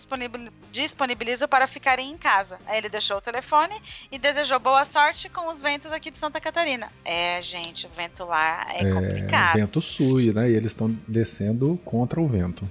disponibilizo 0.72 1.46
para 1.46 1.66
ficarem 1.66 2.10
em 2.10 2.16
casa. 2.16 2.58
Aí 2.66 2.78
ele 2.78 2.88
deixou 2.88 3.18
o 3.18 3.20
telefone 3.20 3.74
e 4.10 4.18
desejou 4.18 4.58
boa 4.58 4.84
sorte 4.86 5.28
com 5.28 5.50
os 5.50 5.60
ventos 5.60 5.92
aqui 5.92 6.10
de 6.10 6.16
Santa 6.16 6.40
Catarina. 6.40 6.90
É, 7.04 7.42
gente, 7.42 7.86
o 7.86 7.90
vento 7.90 8.24
lá 8.24 8.66
é, 8.70 8.88
é 8.88 8.92
complicado. 8.92 9.56
Vento 9.56 9.80
sul, 9.82 10.20
né? 10.32 10.48
E 10.48 10.54
eles 10.54 10.72
estão 10.72 10.88
descendo 11.06 11.78
contra 11.84 12.18
o 12.18 12.26
vento. 12.26 12.68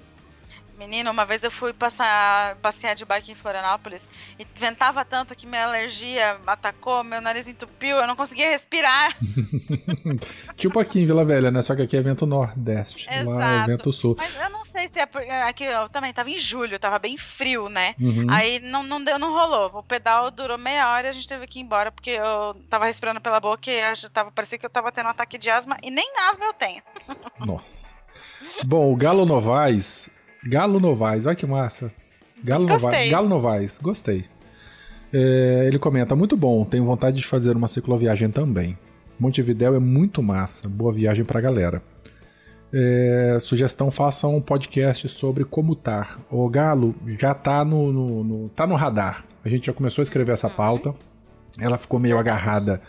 Menino, 0.84 1.12
uma 1.12 1.24
vez 1.24 1.42
eu 1.44 1.50
fui 1.50 1.72
passar, 1.72 2.58
passear 2.58 2.94
de 2.94 3.06
bike 3.06 3.32
em 3.32 3.36
Florianópolis 3.36 4.10
e 4.38 4.46
ventava 4.54 5.06
tanto 5.06 5.34
que 5.34 5.48
minha 5.48 5.64
alergia 5.64 6.38
atacou, 6.46 7.06
meu 7.06 7.22
nariz 7.22 7.48
entupiu, 7.48 7.96
eu 7.96 8.06
não 8.06 8.18
conseguia 8.18 8.50
respirar. 8.50 9.16
tipo 10.58 10.78
aqui 10.80 11.00
em 11.00 11.06
Vila 11.06 11.24
Velha, 11.24 11.50
né? 11.52 11.62
Só 11.62 11.74
que 11.74 11.84
aqui 11.84 11.96
é 11.96 12.02
vento 12.02 12.26
nordeste, 12.26 13.08
Exato. 13.10 13.30
lá 13.30 13.64
é 13.64 13.66
vento 13.66 13.94
sul. 13.94 14.16
Mas 14.18 14.36
eu 14.36 14.50
não 14.50 14.66
sei 14.66 14.90
se 14.90 15.00
é 15.00 15.08
aqui 15.44 15.64
eu 15.64 15.88
também 15.88 16.12
tava 16.12 16.30
em 16.30 16.38
julho, 16.38 16.78
tava 16.78 17.00
bem 17.00 17.18
frio, 17.18 17.70
né? 17.70 17.96
Uhum. 17.98 18.28
Aí 18.30 18.60
não, 18.60 18.84
não 18.84 19.02
deu, 19.02 19.18
não 19.18 19.32
rolou. 19.32 19.80
O 19.80 19.84
pedal 19.84 20.30
durou 20.32 20.58
meia 20.58 20.90
hora 20.90 21.08
e 21.08 21.10
a 21.12 21.14
gente 21.14 21.30
teve 21.30 21.48
que 21.48 21.60
ir 21.60 21.62
embora 21.62 21.94
porque 21.94 22.10
eu 22.10 22.56
tava 22.70 22.86
respirando 22.86 23.22
pela 23.22 23.40
boca 23.40 23.72
e 23.72 23.80
eu 23.80 24.10
tava, 24.10 24.32
parecia 24.32 24.58
que 24.58 24.66
eu 24.66 24.70
tava 24.70 24.92
tendo 24.92 25.06
um 25.06 25.12
ataque 25.12 25.38
de 25.38 25.50
asma 25.50 25.78
e 25.82 25.90
nem 25.90 26.12
asma 26.30 26.46
eu 26.46 26.54
tenho. 26.54 26.84
Nossa. 27.40 27.96
Bom, 28.66 28.92
o 28.92 28.96
Galo 28.96 29.26
Novaes. 29.26 30.10
Galo 30.46 30.80
Novaes, 30.80 31.26
olha 31.26 31.36
que 31.36 31.46
massa. 31.46 31.92
Galo 32.44 32.66
Novaes. 32.66 33.12
Galo 33.12 33.30
Novaes, 33.30 33.80
gostei. 33.82 34.26
É, 35.12 35.66
ele 35.68 35.80
comenta: 35.80 36.16
muito 36.16 36.36
bom, 36.36 36.66
tenho 36.66 36.84
vontade 36.84 37.18
de 37.18 37.26
fazer 37.26 37.56
uma 37.56 37.68
cicloviagem 37.68 38.30
também. 38.30 38.78
Montevidéu 39.20 39.76
é 39.76 39.80
muito 39.80 40.22
massa, 40.24 40.68
boa 40.68 40.92
viagem 40.92 41.24
pra 41.24 41.40
galera. 41.40 41.82
É, 42.74 43.38
sugestão, 43.40 43.92
faça 43.92 44.28
um 44.28 44.42
podcast 44.42 45.08
sobre 45.08 45.46
como 45.46 45.76
tá. 45.76 46.18
O 46.32 46.50
Galo 46.50 46.96
já 47.06 47.34
tá 47.36 47.64
no, 47.64 47.94
no, 47.94 48.24
no, 48.24 48.50
tá 48.50 48.66
no 48.66 48.74
radar. 48.74 49.24
A 49.46 49.50
gente 49.50 49.68
já 49.68 49.74
começou 49.74 50.02
a 50.02 50.04
escrever 50.04 50.32
essa 50.32 50.48
uhum. 50.48 50.56
pauta. 50.56 50.96
Ela 51.60 51.78
ficou 51.78 52.00
meio 52.00 52.18
agarrada 52.18 52.82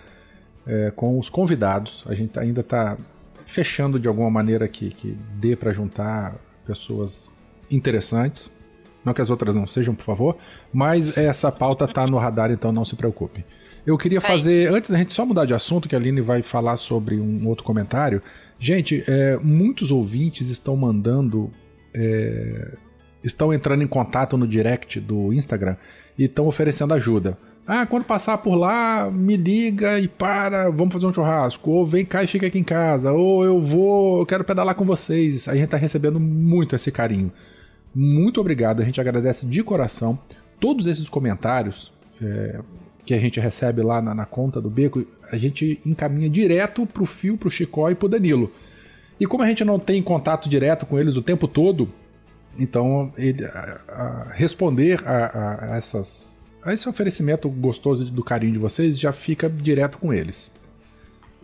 é, 0.67 0.91
com 0.91 1.19
os 1.19 1.29
convidados. 1.29 2.03
A 2.09 2.15
gente 2.15 2.39
ainda 2.39 2.63
tá 2.63 2.97
fechando 3.45 4.01
de 4.01 4.09
alguma 4.09 4.31
maneira 4.31 4.67
que, 4.67 4.89
que 4.89 5.17
dê 5.35 5.55
para 5.55 5.71
juntar 5.71 6.37
pessoas 6.65 7.31
interessantes. 7.75 8.51
Não 9.05 9.13
que 9.13 9.21
as 9.21 9.31
outras 9.31 9.55
não 9.55 9.67
sejam, 9.67 9.95
por 9.95 10.05
favor. 10.05 10.37
Mas 10.73 11.17
essa 11.17 11.53
pauta 11.53 11.87
tá 11.87 12.07
no 12.07 12.17
radar, 12.17 12.51
então 12.51 12.73
não 12.73 12.85
se 12.85 12.97
preocupe. 12.97 13.45
Eu 13.87 13.99
queria 13.99 14.21
fazer, 14.21 14.73
antes 14.73 14.89
da 14.89 14.97
gente 14.97 15.13
só 15.13 15.27
mudar 15.27 15.45
de 15.45 15.53
assunto, 15.53 15.87
que 15.87 15.95
a 15.95 15.99
Aline 15.99 16.23
vai 16.23 16.41
falar 16.41 16.77
sobre 16.77 17.17
um 17.17 17.47
outro 17.47 17.65
comentário. 17.65 18.23
Gente, 18.59 19.05
é, 19.07 19.37
muitos 19.43 19.91
ouvintes 19.91 20.49
estão 20.49 20.75
mandando. 20.75 21.51
É, 21.95 22.77
estão 23.23 23.53
entrando 23.53 23.83
em 23.83 23.87
contato 23.87 24.37
no 24.37 24.47
direct 24.47 25.01
do 25.01 25.33
Instagram 25.33 25.77
e 26.19 26.25
estão 26.25 26.47
oferecendo 26.47 26.93
ajuda. 26.95 27.39
Ah, 27.67 27.87
quando 27.87 28.05
passar 28.05 28.37
por 28.39 28.55
lá, 28.55 29.11
me 29.11 29.37
liga 29.37 29.99
e 29.99 30.07
para, 30.07 30.71
vamos 30.71 30.93
fazer 30.93 31.07
um 31.07 31.13
churrasco. 31.13 31.71
Ou 31.71 31.87
vem 31.87 32.05
cá 32.05 32.23
e 32.23 32.27
fica 32.27 32.47
aqui 32.47 32.59
em 32.59 32.65
casa. 32.65 33.13
Ou 33.13 33.45
eu 33.45 33.61
vou, 33.61 34.21
eu 34.21 34.27
quero 34.27 34.45
pedalar 34.45 34.75
com 34.75 34.85
vocês. 34.85 35.49
A 35.49 35.55
gente 35.55 35.65
está 35.65 35.79
recebendo 35.79 36.21
muito 36.21 36.77
esse 36.77 36.93
carinho. 36.93 37.33
Muito 37.95 38.41
obrigado, 38.41 38.83
a 38.83 38.85
gente 38.85 39.01
agradece 39.01 39.47
de 39.47 39.63
coração. 39.63 40.19
Todos 40.59 40.87
esses 40.87 41.09
comentários 41.09 41.93
é, 42.21 42.61
que 43.05 43.15
a 43.15 43.19
gente 43.19 43.39
recebe 43.39 43.83
lá 43.83 44.01
na, 44.01 44.15
na, 44.15 44.27
conta 44.27 44.61
do 44.61 44.71
Beco, 44.71 45.05
a 45.31 45.37
gente 45.37 45.81
encaminha 45.85 46.29
direto 46.29 46.87
pro 46.87 47.05
Fio, 47.05 47.37
pro 47.37 47.51
Chicó 47.51 47.91
e 47.91 47.95
pro 47.95 48.09
Danilo. 48.09 48.51
E 49.21 49.27
como 49.27 49.43
a 49.43 49.47
gente 49.47 49.65
não 49.65 49.79
tem 49.79 50.03
contato 50.03 50.49
direto 50.49 50.87
com 50.87 50.99
eles 50.99 51.17
o 51.17 51.23
tempo 51.23 51.47
todo, 51.47 51.89
então 52.59 53.13
ele, 53.17 53.45
a, 53.45 53.81
a 53.89 54.33
responder 54.33 55.01
a, 55.07 55.75
a, 55.75 55.77
essas, 55.77 56.37
a 56.65 56.73
esse 56.73 56.89
oferecimento 56.89 57.49
gostoso 57.49 58.11
do 58.11 58.25
carinho 58.25 58.53
de 58.53 58.59
vocês 58.59 58.99
já 58.99 59.13
fica 59.13 59.49
direto 59.49 59.99
com 59.99 60.13
eles. 60.13 60.51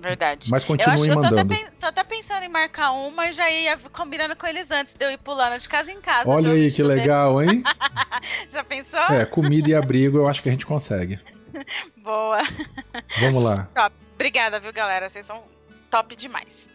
Verdade. 0.01 0.51
Mas 0.51 0.65
continuem 0.65 1.11
mandando. 1.11 1.41
Eu 1.41 1.47
tô 1.47 1.55
até, 1.55 1.71
tô 1.81 1.87
até, 1.87 2.05
pensando 2.05 2.43
em 2.43 2.49
marcar 2.49 2.93
uma 2.93 3.29
e 3.29 3.33
já 3.33 3.51
ia 3.51 3.77
combinando 3.93 4.35
com 4.35 4.47
eles 4.47 4.71
antes 4.71 4.95
de 4.95 5.05
eu 5.05 5.11
ir 5.11 5.19
pulando 5.19 5.59
de 5.59 5.69
casa 5.69 5.93
em 5.93 6.01
casa. 6.01 6.29
Olha 6.29 6.53
aí 6.53 6.71
que 6.71 6.83
legal, 6.83 7.43
hein? 7.43 7.63
já 8.51 8.65
pensou? 8.65 9.01
É, 9.11 9.27
comida 9.27 9.71
e 9.71 9.75
abrigo 9.75 10.19
eu 10.19 10.29
acho 10.29 10.43
que 10.43 10.49
a 10.49 10.53
gente 10.53 10.67
consegue. 10.67 11.19
Boa. 11.99 12.41
Vamos 13.21 13.43
lá. 13.43 13.69
Top. 13.75 13.95
Obrigada, 14.15 14.59
viu, 14.59 14.73
galera? 14.73 15.09
Vocês 15.09 15.27
são 15.27 15.43
top 15.91 16.15
demais. 16.17 16.70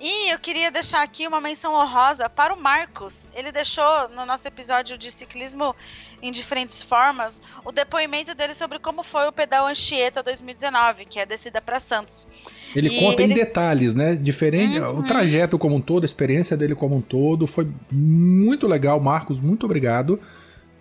E 0.00 0.32
eu 0.32 0.38
queria 0.38 0.70
deixar 0.70 1.02
aqui 1.02 1.26
uma 1.26 1.40
menção 1.40 1.74
honrosa 1.74 2.28
para 2.28 2.54
o 2.54 2.60
Marcos. 2.60 3.26
Ele 3.34 3.50
deixou 3.50 4.08
no 4.10 4.24
nosso 4.26 4.46
episódio 4.46 4.96
de 4.98 5.10
ciclismo 5.10 5.74
em 6.20 6.32
diferentes 6.32 6.82
formas 6.82 7.40
o 7.64 7.70
depoimento 7.70 8.34
dele 8.34 8.54
sobre 8.54 8.78
como 8.78 9.02
foi 9.02 9.28
o 9.28 9.32
pedal 9.32 9.66
Anchieta 9.66 10.22
2019, 10.22 11.04
que 11.04 11.18
é 11.18 11.22
a 11.22 11.24
descida 11.24 11.60
para 11.60 11.78
Santos. 11.80 12.26
Ele 12.74 12.88
e 12.88 13.00
conta 13.00 13.22
ele... 13.22 13.32
em 13.32 13.36
detalhes, 13.36 13.94
né? 13.94 14.14
Diferente, 14.14 14.80
uhum. 14.80 15.00
o 15.00 15.02
trajeto 15.02 15.58
como 15.58 15.76
um 15.76 15.80
todo, 15.80 16.04
a 16.04 16.06
experiência 16.06 16.56
dele 16.56 16.74
como 16.74 16.96
um 16.96 17.00
todo 17.00 17.46
foi 17.46 17.68
muito 17.90 18.66
legal, 18.66 19.00
Marcos. 19.00 19.40
Muito 19.40 19.64
obrigado. 19.66 20.20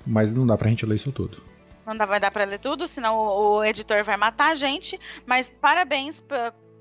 Mas 0.06 0.32
não 0.32 0.48
dá 0.48 0.58
pra 0.58 0.70
gente 0.70 0.86
ler 0.86 0.96
isso 0.96 1.12
tudo. 1.12 1.44
Não 1.86 1.96
dá, 1.96 2.06
vai 2.06 2.20
dar 2.20 2.32
pra 2.32 2.46
ler 2.46 2.60
tudo, 2.60 2.88
senão 2.88 3.18
o, 3.18 3.58
o 3.58 3.64
editor 3.64 4.04
vai 4.04 4.16
matar 4.16 4.52
a 4.52 4.56
gente. 4.56 4.98
Mas 5.26 5.52
parabéns 5.62 6.22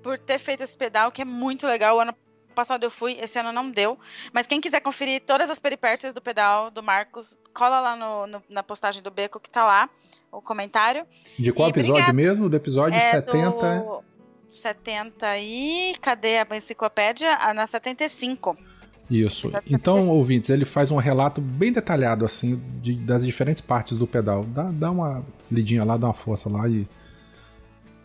por 0.07 0.17
ter 0.21 0.39
feito 0.39 0.63
esse 0.63 0.77
pedal, 0.77 1.11
que 1.11 1.21
é 1.21 1.25
muito 1.25 1.67
legal. 1.67 1.97
O 1.97 2.01
ano 2.01 2.15
passado 2.55 2.85
eu 2.85 2.91
fui, 2.93 3.19
esse 3.21 3.37
ano 3.41 3.51
não 3.51 3.69
deu. 3.69 3.99
Mas 4.33 4.47
quem 4.47 4.61
quiser 4.61 4.81
conferir 4.81 5.21
todas 5.27 5.51
as 5.51 5.59
peripécias 5.59 6.15
do 6.15 6.21
pedal 6.21 6.71
do 6.71 6.81
Marcos, 6.81 7.37
cola 7.53 7.81
lá 7.81 7.97
no, 7.97 8.27
no, 8.29 8.43
na 8.49 8.63
postagem 8.63 9.03
do 9.03 9.11
Beco 9.11 9.41
que 9.41 9.51
tá 9.51 9.65
lá, 9.65 9.91
o 10.31 10.41
comentário. 10.41 11.05
De 11.37 11.53
qual 11.53 11.69
e 11.69 11.71
episódio 11.71 11.95
obrigado. 11.95 12.15
mesmo? 12.15 12.49
Do 12.49 12.57
episódio 12.57 12.97
é 12.97 13.11
70? 13.11 13.79
Do 13.81 14.05
70 14.61 15.39
e. 15.39 15.97
Cadê 16.01 16.39
a 16.39 16.47
enciclopédia? 16.57 17.37
Ah, 17.41 17.53
na 17.53 17.67
75. 17.67 18.57
Isso. 19.11 19.49
Então, 19.69 20.09
ouvintes, 20.09 20.51
ele 20.51 20.65
faz 20.65 20.93
um 20.93 20.97
relato 20.97 21.41
bem 21.41 21.73
detalhado, 21.73 22.25
assim, 22.25 22.61
de, 22.81 22.95
das 22.95 23.25
diferentes 23.27 23.61
partes 23.61 23.99
do 23.99 24.07
pedal. 24.07 24.45
Dá, 24.45 24.71
dá 24.71 24.91
uma 24.91 25.25
lidinha 25.51 25.85
lá, 25.85 25.97
dá 25.97 26.07
uma 26.07 26.15
força 26.15 26.49
lá 26.49 26.69
e. 26.69 26.87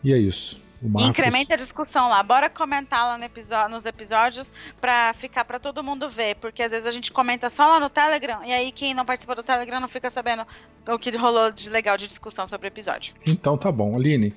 E 0.04 0.12
é 0.12 0.18
isso. 0.18 0.61
Incrementa 0.82 1.54
a 1.54 1.56
discussão 1.56 2.08
lá. 2.08 2.22
Bora 2.22 2.50
comentar 2.50 3.06
lá 3.06 3.18
no 3.18 3.24
episódio, 3.24 3.70
nos 3.70 3.86
episódios 3.86 4.52
pra 4.80 5.14
ficar 5.14 5.44
pra 5.44 5.58
todo 5.58 5.82
mundo 5.82 6.08
ver. 6.08 6.36
Porque 6.36 6.62
às 6.62 6.70
vezes 6.70 6.86
a 6.86 6.90
gente 6.90 7.12
comenta 7.12 7.48
só 7.48 7.66
lá 7.66 7.80
no 7.80 7.88
Telegram 7.88 8.40
e 8.44 8.52
aí 8.52 8.72
quem 8.72 8.94
não 8.94 9.04
participa 9.04 9.34
do 9.34 9.42
Telegram 9.42 9.80
não 9.80 9.88
fica 9.88 10.10
sabendo 10.10 10.44
o 10.88 10.98
que 10.98 11.16
rolou 11.16 11.52
de 11.52 11.70
legal 11.70 11.96
de 11.96 12.08
discussão 12.08 12.48
sobre 12.48 12.66
o 12.66 12.68
episódio. 12.68 13.12
Então 13.26 13.56
tá 13.56 13.70
bom. 13.70 13.94
Aline, 13.94 14.34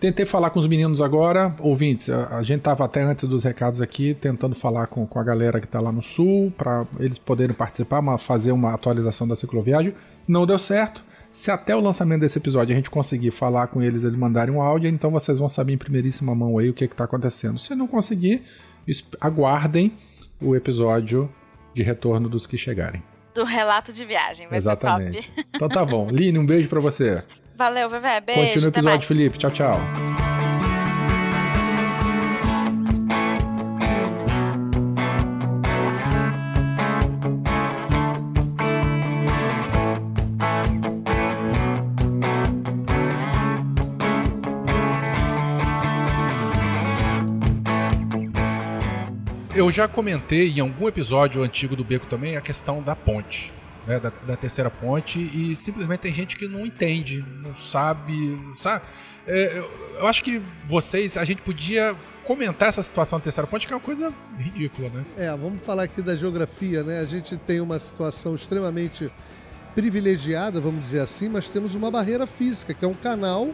Tentei 0.00 0.24
falar 0.24 0.48
com 0.48 0.58
os 0.58 0.66
meninos 0.66 1.02
agora, 1.02 1.54
ouvintes. 1.58 2.08
A, 2.08 2.38
a 2.38 2.42
gente 2.42 2.60
estava 2.60 2.86
até 2.86 3.02
antes 3.02 3.28
dos 3.28 3.44
recados 3.44 3.82
aqui 3.82 4.14
tentando 4.14 4.54
falar 4.54 4.86
com, 4.86 5.06
com 5.06 5.18
a 5.18 5.22
galera 5.22 5.60
que 5.60 5.66
está 5.66 5.78
lá 5.78 5.92
no 5.92 6.02
sul 6.02 6.50
para 6.56 6.86
eles 6.98 7.18
poderem 7.18 7.54
participar, 7.54 7.98
uma, 7.98 8.16
fazer 8.16 8.50
uma 8.50 8.72
atualização 8.72 9.28
da 9.28 9.36
cicloviagem. 9.36 9.94
Não 10.26 10.46
deu 10.46 10.58
certo. 10.58 11.04
Se 11.32 11.50
até 11.50 11.74
o 11.76 11.80
lançamento 11.80 12.20
desse 12.20 12.38
episódio 12.38 12.72
a 12.72 12.76
gente 12.76 12.90
conseguir 12.90 13.30
falar 13.30 13.68
com 13.68 13.80
eles, 13.80 14.02
eles 14.02 14.16
mandarem 14.16 14.52
um 14.52 14.60
áudio, 14.60 14.88
então 14.88 15.10
vocês 15.10 15.38
vão 15.38 15.48
saber 15.48 15.72
em 15.72 15.78
primeiríssima 15.78 16.34
mão 16.34 16.58
aí 16.58 16.68
o 16.68 16.74
que 16.74 16.84
está 16.84 17.04
acontecendo. 17.04 17.58
Se 17.58 17.74
não 17.74 17.86
conseguir, 17.86 18.42
aguardem 19.20 19.96
o 20.40 20.56
episódio 20.56 21.32
de 21.72 21.82
retorno 21.82 22.28
dos 22.28 22.46
que 22.46 22.58
chegarem. 22.58 23.02
Do 23.32 23.44
relato 23.44 23.92
de 23.92 24.04
viagem, 24.04 24.48
vai 24.48 24.58
Exatamente. 24.58 25.32
Então 25.54 25.68
tá 25.68 25.84
bom. 25.84 26.10
Line, 26.10 26.38
um 26.38 26.46
beijo 26.46 26.68
para 26.68 26.80
você. 26.80 27.22
Valeu, 27.56 27.88
Vevé. 27.88 28.20
Beijo. 28.20 28.42
Continua 28.42 28.66
o 28.66 28.70
episódio, 28.70 29.06
Felipe. 29.06 29.38
Tchau, 29.38 29.50
tchau. 29.50 30.29
Eu 49.60 49.70
já 49.70 49.86
comentei 49.86 50.50
em 50.50 50.60
algum 50.60 50.88
episódio 50.88 51.42
antigo 51.42 51.76
do 51.76 51.84
Beco 51.84 52.06
também 52.06 52.34
a 52.34 52.40
questão 52.40 52.82
da 52.82 52.96
ponte 52.96 53.52
né, 53.86 54.00
da, 54.00 54.10
da, 54.26 54.34
terceira 54.34 54.70
ponte 54.70 55.18
e 55.18 55.54
simplesmente 55.54 56.00
tem 56.00 56.14
gente 56.14 56.34
que 56.34 56.48
não 56.48 56.64
entende, 56.64 57.22
não 57.42 57.54
sabe, 57.54 58.40
sabe? 58.54 58.86
É, 59.26 59.58
eu, 59.58 59.70
eu, 59.98 60.06
acho 60.06 60.24
que 60.24 60.40
vocês, 60.66 61.14
a 61.18 61.26
gente 61.26 61.42
podia 61.42 61.94
comentar 62.24 62.70
essa 62.70 62.82
situação 62.82 63.18
da 63.18 63.24
terceira 63.24 63.46
ponte 63.46 63.66
que 63.66 63.72
é 63.74 63.76
uma 63.76 63.82
coisa 63.82 64.14
ridícula, 64.38 64.88
né? 64.88 65.04
É, 65.18 65.30
vamos 65.30 65.60
falar 65.60 65.82
aqui 65.82 66.00
da 66.00 66.16
geografia, 66.16 66.82
né? 66.82 66.98
A 67.00 67.04
gente 67.04 67.36
tem 67.36 67.60
uma 67.60 67.78
situação 67.78 68.34
extremamente 68.34 69.12
privilegiada, 69.74 70.58
vamos 70.58 70.80
dizer 70.80 71.00
assim, 71.00 71.28
mas 71.28 71.48
temos 71.48 71.74
uma 71.74 71.90
barreira 71.90 72.26
física, 72.26 72.72
que 72.72 72.82
é 72.82 72.88
um 72.88 72.94
canal 72.94 73.50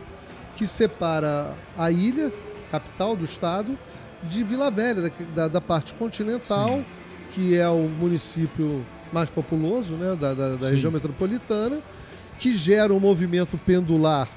que 0.55 0.69
separa 0.69 1.53
a 1.77 1.91
ilha, 1.91 2.33
capital 2.71 3.17
do 3.17 3.25
estado, 3.25 3.77
de 4.23 4.43
Vila 4.43 4.71
Velha, 4.71 5.13
da, 5.35 5.49
da, 5.49 5.61
parte 5.61 5.95
continental, 5.95 6.69
Sim. 6.69 6.85
que 7.33 7.57
é 7.57 7.69
o 7.69 7.89
município 7.89 8.85
mais 9.13 9.31
populoso 9.31 9.95
né, 9.95 10.17
da, 10.17 10.35
da, 10.35 10.57
da 10.57 10.69
região 10.71 10.91
metropolitana, 10.91 11.81
que 12.39 12.55
gera 12.55 12.93
um 12.93 13.01
movimento 13.01 13.59
pendular 13.59 14.29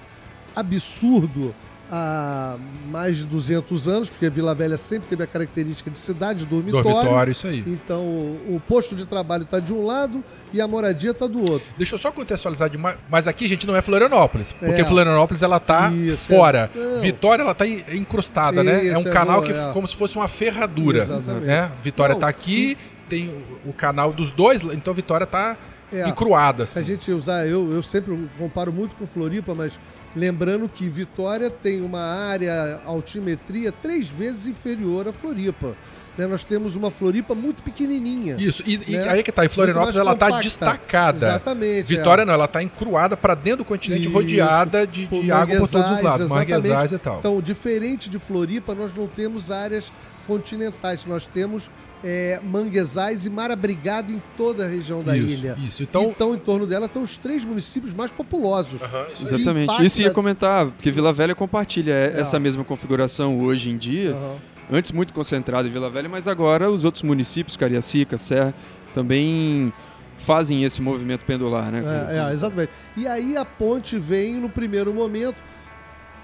absurdo 0.56 1.54
há 1.92 2.58
mais 2.90 3.18
de 3.18 3.26
200 3.26 3.88
anos, 3.88 4.10
porque 4.10 4.30
Vila 4.30 4.54
Velha 4.54 4.78
sempre 4.78 5.10
teve 5.10 5.24
a 5.24 5.28
característica 5.28 5.90
de 5.90 5.98
cidade 5.98 6.46
dormitório. 6.46 6.90
Dormitório, 6.90 7.32
isso 7.32 7.48
aí. 7.48 7.64
Então 7.66 8.02
o, 8.02 8.56
o 8.56 8.62
posto 8.68 8.96
de 8.96 9.06
trabalho 9.06 9.44
está 9.44 9.60
de 9.60 9.74
um 9.74 9.86
lado 9.86 10.24
e 10.54 10.62
a 10.62 10.68
moradia 10.68 11.12
está 11.12 11.28
do 11.28 11.42
outro. 11.42 11.68
Deixa 11.78 11.96
eu 11.96 12.00
só 12.00 12.12
contextualizar 12.12 12.70
demais, 12.70 12.98
mas 13.10 13.28
aqui 13.28 13.48
gente 13.48 13.66
não 13.66 13.76
é 13.76 13.82
Florianópolis, 13.82 14.54
porque 14.54 14.82
é. 14.82 14.86
Florianópolis 14.86 15.42
ela 15.42 15.60
tá 15.60 15.92
isso, 15.92 16.28
fora. 16.28 16.70
É. 16.76 17.00
Vitória 17.00 17.42
ela 17.42 17.56
tá 17.56 17.68
encrustada, 17.68 18.62
isso, 18.62 18.66
né? 18.66 18.88
É 18.88 18.98
um 18.98 19.02
é 19.02 19.12
canal 19.12 19.42
boa, 19.42 19.52
que 19.52 19.58
é. 19.58 19.72
como 19.74 19.88
se 19.88 19.96
fosse 19.96 20.16
uma 20.16 20.28
ferradura, 20.28 21.00
Exatamente. 21.00 21.46
né? 21.46 21.72
Vitória 21.84 22.14
não, 22.14 22.22
tá 22.22 22.28
aqui. 22.28 22.78
E 22.96 23.00
tem 23.10 23.30
o, 23.66 23.70
o 23.70 23.74
canal 23.74 24.14
dos 24.14 24.32
dois, 24.32 24.62
então 24.64 24.94
Vitória 24.94 25.26
tá 25.26 25.58
é, 25.92 26.08
encruada. 26.08 26.64
Assim. 26.64 26.80
A 26.80 26.84
gente 26.84 27.12
usar, 27.12 27.48
eu, 27.48 27.72
eu 27.72 27.82
sempre 27.84 28.18
comparo 28.38 28.72
muito 28.72 28.96
com 28.96 29.08
Floripa, 29.08 29.54
mas 29.56 29.80
lembrando 30.16 30.68
que 30.70 30.90
Vitória 30.90 31.50
tem 31.50 31.82
uma 31.82 32.02
área 32.02 32.82
altimetria 32.86 33.72
três 33.72 34.10
vezes 34.10 34.48
inferior 34.48 35.08
a 35.08 35.14
Floripa. 35.14 35.76
Né? 36.18 36.28
Nós 36.28 36.44
temos 36.44 36.76
uma 36.76 36.92
Floripa 36.92 37.34
muito 37.34 37.64
pequenininha. 37.64 38.36
Isso, 38.38 38.62
e, 38.66 38.78
né? 38.78 38.84
e 38.88 38.98
aí 38.98 39.24
que 39.24 39.32
tá, 39.32 39.46
em 39.46 39.50
Florianópolis 39.50 39.96
ela 39.96 40.14
está 40.14 40.30
destacada. 40.42 41.28
Exatamente. 41.28 41.96
Vitória 41.96 42.24
é. 42.24 42.26
não, 42.26 42.34
ela 42.34 42.46
está 42.46 42.62
encruada 42.62 43.16
para 43.16 43.36
dentro 43.36 43.60
do 43.60 43.66
continente, 43.66 44.08
Isso. 44.08 44.12
rodeada 44.12 44.86
de, 44.86 45.08
de 45.08 45.32
água 45.32 45.58
por 45.58 45.70
todos 45.70 45.92
os 45.92 46.02
lados, 46.02 46.30
manguezais 46.30 46.92
e 46.92 46.98
tal. 46.98 47.20
Então, 47.20 47.42
diferente 47.42 48.10
de 48.10 48.20
Floripa, 48.20 48.76
nós 48.76 48.94
não 48.94 49.08
temos 49.08 49.50
áreas 49.50 49.92
continentais, 50.28 51.06
nós 51.06 51.26
temos 51.26 51.70
é, 52.04 52.40
manguezais 52.44 53.26
e 53.26 53.30
mar 53.30 53.52
abrigado 53.52 54.12
em 54.12 54.22
toda 54.38 54.66
a 54.66 54.68
região 54.68 55.04
da 55.04 55.18
isso, 55.18 55.28
ilha. 55.28 55.58
Isso. 55.60 55.84
Então... 55.84 56.04
então, 56.04 56.34
em 56.34 56.38
torno 56.38 56.66
dela 56.66 56.86
estão 56.86 57.02
os 57.02 57.18
três 57.18 57.44
municípios 57.44 57.94
mais 57.94 58.12
populosos. 58.12 58.82
Uhum, 58.82 59.06
Exatamente. 59.22 59.86
Isso 59.86 60.02
ia 60.02 60.12
comentar, 60.12 60.68
porque 60.68 60.92
Vila 60.92 61.12
Velha 61.12 61.36
compartilha 61.36 61.92
é. 61.92 62.20
essa 62.20 62.40
mesma 62.40 62.64
configuração 62.64 63.40
hoje 63.42 63.70
em 63.70 63.78
dia. 63.78 64.14
Uhum. 64.14 64.36
Antes 64.72 64.92
muito 64.92 65.14
concentrado 65.14 65.68
em 65.68 65.72
Vila 65.72 65.90
Velha, 65.90 66.08
mas 66.08 66.28
agora 66.28 66.70
os 66.70 66.84
outros 66.84 67.04
municípios, 67.04 67.58
Cariacica, 67.58 68.18
Serra, 68.18 68.54
também 68.94 69.74
fazem 70.20 70.64
esse 70.64 70.82
movimento 70.82 71.26
pendular, 71.26 71.72
né? 71.72 71.84
É, 72.10 72.30
é, 72.30 72.34
exatamente. 72.34 72.72
E 72.96 73.08
aí 73.08 73.36
a 73.36 73.44
ponte 73.44 73.98
vem 73.98 74.36
no 74.36 74.50
primeiro 74.50 74.94
momento 74.94 75.42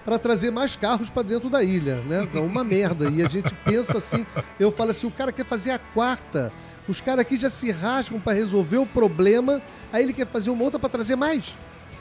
para 0.05 0.19
trazer 0.19 0.51
mais 0.51 0.75
carros 0.75 1.09
para 1.09 1.23
dentro 1.23 1.49
da 1.49 1.63
ilha, 1.63 1.95
né? 2.01 2.23
Então, 2.23 2.45
uma 2.45 2.63
merda. 2.63 3.09
E 3.09 3.25
a 3.25 3.27
gente 3.27 3.53
pensa 3.65 3.97
assim, 3.97 4.25
eu 4.59 4.71
falo 4.71 4.91
assim, 4.91 5.07
o 5.07 5.11
cara 5.11 5.31
quer 5.31 5.45
fazer 5.45 5.71
a 5.71 5.79
quarta, 5.79 6.53
os 6.87 7.01
caras 7.01 7.21
aqui 7.21 7.35
já 7.35 7.49
se 7.49 7.71
rasgam 7.71 8.19
para 8.19 8.33
resolver 8.33 8.77
o 8.77 8.85
problema, 8.85 9.61
aí 9.91 10.03
ele 10.03 10.13
quer 10.13 10.27
fazer 10.27 10.51
uma 10.51 10.63
outra 10.63 10.79
para 10.79 10.89
trazer 10.89 11.15
mais 11.15 11.55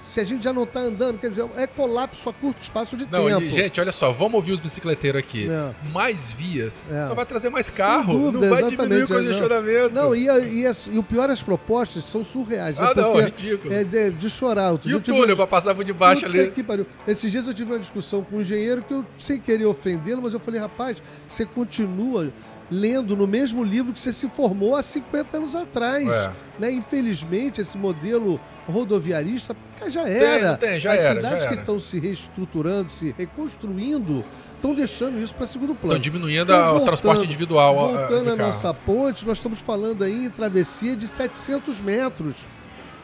se 0.04 0.20
a 0.20 0.24
gente 0.24 0.44
já 0.44 0.52
não 0.52 0.64
está 0.64 0.80
andando, 0.80 1.18
quer 1.18 1.30
dizer, 1.30 1.48
é 1.56 1.66
colapso 1.66 2.28
a 2.28 2.32
curto 2.32 2.62
espaço 2.62 2.96
de 2.96 3.06
não, 3.10 3.26
tempo. 3.26 3.42
E, 3.42 3.50
gente, 3.50 3.80
olha 3.80 3.92
só, 3.92 4.12
vamos 4.12 4.34
ouvir 4.34 4.52
os 4.52 4.60
bicicleteiros 4.60 5.18
aqui. 5.18 5.48
É. 5.48 5.74
Mais 5.92 6.30
vias, 6.30 6.82
é. 6.90 7.04
só 7.04 7.14
vai 7.14 7.24
trazer 7.24 7.48
mais 7.48 7.70
carro, 7.70 8.12
dúvida, 8.12 8.46
não 8.46 8.54
vai 8.54 8.68
diminuir 8.68 9.04
o 9.04 9.08
congestionamento. 9.08 9.94
Não, 9.94 10.14
e, 10.14 10.26
e, 10.26 10.64
e, 10.92 10.98
o 10.98 11.02
pior, 11.02 11.30
as 11.30 11.42
propostas 11.42 12.04
são 12.04 12.24
surreais. 12.24 12.76
Né? 12.76 12.82
Ah, 12.84 12.94
né? 12.94 13.02
não, 13.02 13.18
é 13.18 13.24
ridículo. 13.24 13.72
É 13.72 13.82
de, 13.82 14.10
de 14.10 14.30
chorar. 14.30 14.72
Outro 14.72 14.90
e 14.90 14.94
o 14.94 15.00
túnel 15.00 15.36
para 15.36 15.46
passar 15.46 15.74
por 15.74 15.84
debaixo 15.84 16.26
ali? 16.26 16.50
Pariu. 16.64 16.86
Esses 17.06 17.30
dias 17.30 17.46
eu 17.46 17.54
tive 17.54 17.72
uma 17.72 17.78
discussão 17.78 18.22
com 18.22 18.36
um 18.36 18.40
engenheiro 18.40 18.82
que 18.82 18.92
eu, 18.92 19.04
sem 19.18 19.40
querer 19.40 19.66
ofendê-lo, 19.66 20.22
mas 20.22 20.32
eu 20.32 20.40
falei, 20.40 20.60
rapaz, 20.60 21.02
você 21.26 21.44
continua 21.44 22.30
lendo 22.70 23.16
no 23.16 23.26
mesmo 23.26 23.62
livro 23.62 23.92
que 23.92 24.00
você 24.00 24.12
se 24.12 24.28
formou 24.28 24.74
há 24.74 24.82
50 24.82 25.36
anos 25.36 25.54
atrás. 25.54 26.06
É. 26.08 26.32
Né? 26.58 26.72
Infelizmente, 26.72 27.60
esse 27.60 27.76
modelo 27.76 28.40
rodoviarista 28.66 29.56
já 29.88 30.08
era. 30.08 30.56
Tem, 30.56 30.70
tem, 30.70 30.80
já 30.80 30.92
As 30.92 31.04
era, 31.04 31.14
cidades 31.14 31.44
já 31.44 31.48
que 31.50 31.54
estão 31.56 31.78
se 31.78 31.98
reestruturando, 31.98 32.90
se 32.90 33.14
reconstruindo, 33.18 34.24
estão 34.54 34.74
deixando 34.74 35.18
isso 35.22 35.34
para 35.34 35.46
segundo 35.46 35.74
plano. 35.74 35.96
Estão 35.96 35.98
diminuindo 35.98 36.52
então, 36.52 36.62
voltando, 36.64 36.82
o 36.82 36.84
transporte 36.84 37.24
individual. 37.24 37.74
Voltando 37.74 38.30
à 38.30 38.36
nossa 38.36 38.72
ponte, 38.72 39.26
nós 39.26 39.38
estamos 39.38 39.60
falando 39.60 40.02
aí 40.02 40.26
em 40.26 40.30
travessia 40.30 40.96
de 40.96 41.06
700 41.06 41.80
metros. 41.80 42.34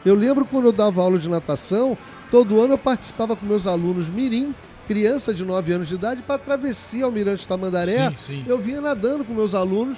Eu 0.03 0.15
lembro 0.15 0.45
quando 0.45 0.65
eu 0.65 0.71
dava 0.71 1.01
aula 1.01 1.19
de 1.19 1.29
natação, 1.29 1.95
todo 2.31 2.59
ano 2.59 2.73
eu 2.73 2.77
participava 2.77 3.35
com 3.35 3.45
meus 3.45 3.67
alunos 3.67 4.09
mirim 4.09 4.55
criança 4.87 5.33
de 5.33 5.45
9 5.45 5.73
anos 5.73 5.87
de 5.87 5.95
idade 5.95 6.21
para 6.21 6.37
travessia 6.37 7.05
Almirante 7.05 7.47
Tamandaré. 7.47 8.09
Sim, 8.11 8.15
sim. 8.25 8.45
Eu 8.47 8.57
vinha 8.57 8.81
nadando 8.81 9.23
com 9.23 9.33
meus 9.33 9.53
alunos 9.53 9.97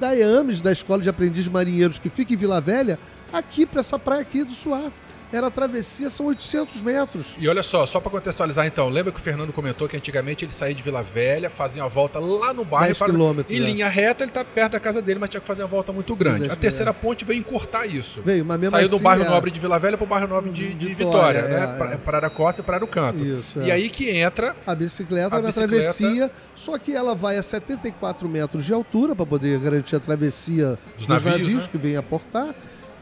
da 0.00 0.16
EAMES, 0.16 0.60
da 0.60 0.72
Escola 0.72 1.02
de 1.02 1.08
Aprendiz 1.08 1.46
Marinheiros, 1.48 1.98
que 1.98 2.08
fica 2.08 2.32
em 2.32 2.36
Vila 2.36 2.60
Velha, 2.60 2.98
aqui 3.32 3.66
para 3.66 3.80
essa 3.80 3.98
praia 3.98 4.22
aqui 4.22 4.44
do 4.44 4.52
Suar 4.52 4.90
era 5.36 5.48
a 5.48 5.50
travessia, 5.50 6.08
são 6.08 6.26
800 6.26 6.80
metros. 6.82 7.26
E 7.38 7.48
olha 7.48 7.62
só, 7.62 7.84
só 7.86 7.98
para 7.98 8.10
contextualizar 8.10 8.66
então, 8.66 8.88
lembra 8.88 9.12
que 9.12 9.18
o 9.18 9.22
Fernando 9.22 9.52
comentou 9.52 9.88
que 9.88 9.96
antigamente 9.96 10.44
ele 10.44 10.52
saía 10.52 10.74
de 10.74 10.82
Vila 10.82 11.02
Velha, 11.02 11.50
fazia 11.50 11.82
uma 11.82 11.88
volta 11.88 12.20
lá 12.20 12.52
no 12.52 12.64
bairro. 12.64 12.94
10 12.94 12.98
quilômetros. 12.98 13.56
Em 13.56 13.60
né? 13.60 13.66
linha 13.66 13.88
reta, 13.88 14.22
ele 14.22 14.30
tá 14.30 14.44
perto 14.44 14.72
da 14.72 14.80
casa 14.80 15.02
dele, 15.02 15.18
mas 15.18 15.28
tinha 15.30 15.40
que 15.40 15.46
fazer 15.46 15.62
uma 15.62 15.68
volta 15.68 15.92
muito 15.92 16.14
grande. 16.14 16.50
A 16.50 16.56
terceira 16.56 16.90
é. 16.90 16.94
ponte 16.94 17.24
veio 17.24 17.40
encurtar 17.40 17.86
isso. 17.86 18.22
Veio, 18.22 18.44
mas 18.44 18.58
mesmo 18.58 18.70
Saiu 18.70 18.86
assim, 18.86 18.96
do 18.96 19.02
bairro 19.02 19.24
é... 19.24 19.28
Nobre 19.28 19.50
de 19.50 19.58
Vila 19.58 19.78
Velha 19.78 19.96
para 19.96 20.04
o 20.04 20.06
bairro 20.06 20.28
Nobre 20.28 20.50
de, 20.50 20.68
de, 20.68 20.74
de 20.74 20.94
Vitória, 20.94 21.42
Vitória, 21.42 21.66
né? 21.66 21.90
É, 21.90 21.94
é. 21.94 21.96
Para 21.96 22.18
Aracosta 22.18 22.60
e 22.60 22.64
para 22.64 22.84
o 22.84 22.86
Canto. 22.86 23.24
Isso, 23.24 23.60
é. 23.60 23.66
E 23.66 23.70
aí 23.72 23.88
que 23.88 24.10
entra 24.10 24.54
a 24.64 24.74
bicicleta 24.74 25.36
a 25.36 25.40
na 25.40 25.48
bicicleta... 25.48 25.82
travessia, 25.82 26.30
só 26.54 26.78
que 26.78 26.92
ela 26.92 27.14
vai 27.14 27.38
a 27.38 27.42
74 27.42 28.28
metros 28.28 28.64
de 28.64 28.72
altura 28.72 29.16
para 29.16 29.26
poder 29.26 29.58
garantir 29.58 29.96
a 29.96 30.00
travessia 30.00 30.78
dos, 30.96 31.06
dos 31.06 31.08
navios, 31.08 31.38
navios 31.38 31.62
né? 31.64 31.68
que 31.72 31.78
vêm 31.78 31.96
aportar. 31.96 32.54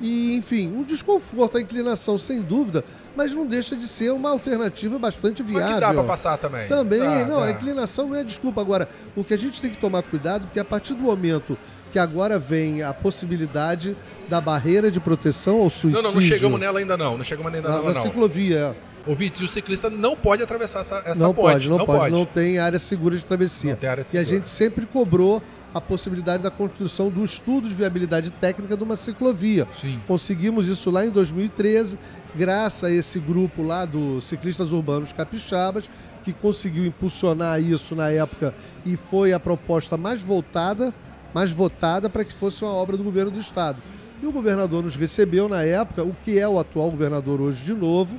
E, 0.02 0.34
enfim, 0.34 0.68
um 0.68 0.82
desconforto, 0.82 1.56
a 1.56 1.60
inclinação, 1.60 2.18
sem 2.18 2.42
dúvida, 2.42 2.84
mas 3.16 3.32
não 3.32 3.46
deixa 3.46 3.76
de 3.76 3.86
ser 3.86 4.10
uma 4.10 4.30
alternativa 4.30 4.98
bastante 4.98 5.44
viável. 5.44 5.66
Mas 5.66 5.74
que 5.76 5.80
dá 5.80 5.94
para 5.94 6.04
passar 6.04 6.36
também. 6.38 6.66
Também, 6.66 6.98
dá, 6.98 7.24
não, 7.24 7.40
dá. 7.40 7.46
a 7.46 7.50
inclinação 7.52 8.08
não 8.08 8.16
é 8.16 8.24
desculpa. 8.24 8.60
Agora, 8.60 8.88
o 9.14 9.22
que 9.22 9.32
a 9.32 9.38
gente 9.38 9.62
tem 9.62 9.70
que 9.70 9.78
tomar 9.78 10.02
cuidado, 10.02 10.42
porque 10.42 10.58
a 10.58 10.64
partir 10.64 10.94
do 10.94 11.00
momento 11.00 11.56
que 11.92 11.98
agora 11.98 12.38
vem 12.38 12.82
a 12.82 12.92
possibilidade 12.92 13.96
da 14.28 14.40
barreira 14.40 14.90
de 14.90 14.98
proteção 14.98 15.60
ao 15.60 15.70
suicídio... 15.70 16.02
Não, 16.02 16.10
não, 16.10 16.14
não 16.14 16.20
chegamos 16.20 16.58
nela 16.58 16.78
ainda 16.80 16.96
não, 16.96 17.16
não 17.18 17.24
chegamos 17.24 17.54
ainda 17.54 17.68
na, 17.68 17.74
nela 17.76 17.88
na 17.88 17.94
não. 17.94 18.02
ciclovia, 18.02 18.74
Ouvintes, 19.06 19.40
o 19.40 19.48
ciclista 19.48 19.90
não 19.90 20.16
pode 20.16 20.42
atravessar 20.42 20.80
essa, 20.80 21.02
essa 21.04 21.22
não 21.22 21.34
ponte. 21.34 21.52
Pode, 21.52 21.68
não, 21.68 21.78
não 21.78 21.86
pode, 21.86 21.98
pode, 21.98 22.14
não 22.14 22.24
tem 22.24 22.58
área 22.58 22.78
segura 22.78 23.16
de 23.16 23.24
travessia. 23.24 23.76
Segura. 23.76 24.04
E 24.12 24.18
a 24.18 24.22
gente 24.22 24.48
sempre 24.48 24.86
cobrou 24.86 25.42
a 25.74 25.80
possibilidade 25.80 26.42
da 26.42 26.50
construção 26.50 27.08
do 27.08 27.24
estudo 27.24 27.68
de 27.68 27.74
viabilidade 27.74 28.30
técnica 28.30 28.76
de 28.76 28.82
uma 28.82 28.96
ciclovia. 28.96 29.66
Sim. 29.80 30.00
Conseguimos 30.06 30.68
isso 30.68 30.90
lá 30.90 31.04
em 31.04 31.10
2013, 31.10 31.98
graças 32.34 32.84
a 32.84 32.90
esse 32.90 33.18
grupo 33.18 33.62
lá 33.62 33.84
do 33.84 34.20
Ciclistas 34.20 34.72
Urbanos 34.72 35.12
Capixabas, 35.12 35.88
que 36.24 36.32
conseguiu 36.32 36.86
impulsionar 36.86 37.60
isso 37.60 37.94
na 37.94 38.10
época 38.10 38.54
e 38.84 38.96
foi 38.96 39.32
a 39.32 39.40
proposta 39.40 39.96
mais 39.96 40.22
voltada, 40.22 40.94
mais 41.34 41.50
votada 41.50 42.08
para 42.08 42.24
que 42.24 42.32
fosse 42.32 42.64
uma 42.64 42.72
obra 42.72 42.96
do 42.96 43.04
governo 43.04 43.30
do 43.30 43.40
estado. 43.40 43.82
E 44.22 44.26
o 44.26 44.32
governador 44.32 44.84
nos 44.84 44.94
recebeu 44.94 45.48
na 45.48 45.62
época, 45.64 46.04
o 46.04 46.14
que 46.22 46.38
é 46.38 46.46
o 46.46 46.60
atual 46.60 46.90
governador 46.90 47.40
hoje 47.40 47.64
de 47.64 47.74
novo, 47.74 48.16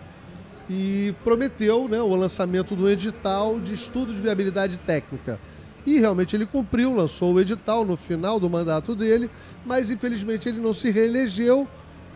e 0.69 1.13
prometeu 1.23 1.87
né, 1.87 2.01
o 2.01 2.15
lançamento 2.15 2.75
do 2.75 2.89
edital 2.89 3.59
de 3.59 3.73
estudo 3.73 4.13
de 4.13 4.21
viabilidade 4.21 4.77
técnica. 4.77 5.39
E 5.85 5.99
realmente 5.99 6.35
ele 6.35 6.45
cumpriu, 6.45 6.95
lançou 6.95 7.33
o 7.33 7.41
edital 7.41 7.83
no 7.85 7.97
final 7.97 8.39
do 8.39 8.49
mandato 8.49 8.95
dele, 8.95 9.29
mas 9.65 9.89
infelizmente 9.89 10.47
ele 10.47 10.59
não 10.59 10.73
se 10.73 10.89
reelegeu 10.89 11.67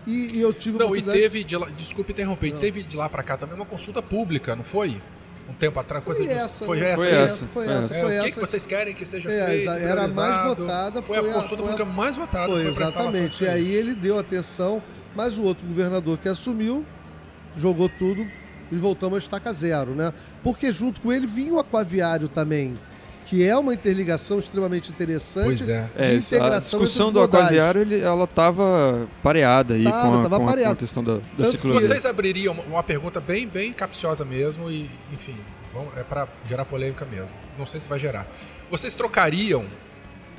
e, 0.08 0.38
e 0.38 0.42
eu 0.42 0.54
tive 0.54 0.80
Não, 0.80 0.96
e 0.96 1.02
teve, 1.02 1.44
de 1.44 1.58
lá, 1.58 1.68
desculpe 1.70 2.14
interromper, 2.14 2.54
não. 2.54 2.60
teve 2.60 2.82
de 2.82 2.96
lá 2.96 3.10
para 3.10 3.22
cá 3.22 3.36
também 3.36 3.56
uma 3.56 3.66
consulta 3.66 4.02
pública, 4.02 4.56
não 4.56 4.64
foi? 4.64 5.02
Um 5.50 5.54
tempo 5.54 5.80
atrás, 5.80 6.04
foi 6.04 6.16
coisa 6.16 6.32
essa, 6.32 6.66
foi, 6.66 6.80
né? 6.80 6.92
essa, 6.92 6.98
foi, 6.98 7.12
essa, 7.12 7.48
foi 7.48 7.66
essa, 7.66 7.96
é, 7.96 8.02
foi 8.02 8.14
essa. 8.14 8.22
O 8.22 8.26
que, 8.26 8.32
que 8.34 8.40
vocês 8.40 8.66
querem 8.66 8.94
que 8.94 9.06
seja 9.06 9.32
é, 9.32 9.46
feito? 9.46 9.70
Era 9.70 10.06
a 10.06 10.08
mais 10.10 10.48
votada, 10.48 11.02
foi, 11.02 11.18
foi 11.18 11.30
a 11.30 11.34
consulta 11.34 11.64
pública 11.64 11.86
mais 11.86 12.18
votada. 12.18 12.48
Foi, 12.48 12.64
foi 12.64 12.84
exatamente. 12.84 13.44
E 13.44 13.48
aí 13.48 13.74
ele 13.74 13.94
deu 13.94 14.18
atenção, 14.18 14.82
mas 15.16 15.38
o 15.38 15.44
outro 15.44 15.66
governador 15.66 16.18
que 16.18 16.28
assumiu 16.30 16.86
jogou 17.56 17.90
tudo 17.90 18.26
e 18.72 18.76
voltamos 18.76 19.18
a 19.18 19.20
estaca 19.20 19.54
zero, 19.54 19.92
né? 19.92 20.14
Porque 20.44 20.72
junto 20.72 21.02
com 21.02 21.12
ele 21.12 21.28
vinha 21.28 21.54
o 21.54 21.60
aquaviário 21.60 22.28
também, 22.28 22.78
que 23.28 23.46
é 23.46 23.58
uma 23.58 23.74
interligação 23.74 24.40
extremamente 24.40 24.90
interessante 24.90 25.46
pois 25.46 25.68
é. 25.68 25.82
de 25.84 26.02
é, 26.02 26.16
integração 26.16 26.56
A 26.56 26.60
discussão 26.60 27.12
do 27.12 27.22
aquaviário, 27.22 27.82
ele, 27.82 28.00
ela 28.00 28.24
estava 28.24 29.06
pareada 29.22 29.74
aí 29.74 29.84
tava, 29.84 30.02
com, 30.02 30.08
a, 30.08 30.24
tava 30.24 30.38
com, 30.38 30.50
a, 30.50 30.54
com, 30.54 30.70
a, 30.70 30.76
questão 30.76 31.04
da, 31.04 31.20
da 31.38 31.46
ciclovia. 31.52 31.82
Vocês 31.82 32.06
abririam 32.06 32.54
uma 32.54 32.82
pergunta 32.82 33.20
bem, 33.20 33.46
bem 33.46 33.74
capciosa 33.74 34.24
mesmo 34.24 34.72
e, 34.72 34.90
enfim, 35.12 35.36
é 35.98 36.04
para 36.04 36.28
gerar 36.46 36.64
polêmica 36.64 37.06
mesmo. 37.06 37.36
Não 37.60 37.66
sei 37.66 37.82
se 37.82 37.90
vai 37.90 38.00
gerar. 38.00 38.26
Vocês 38.70 38.94
trocariam 38.94 39.66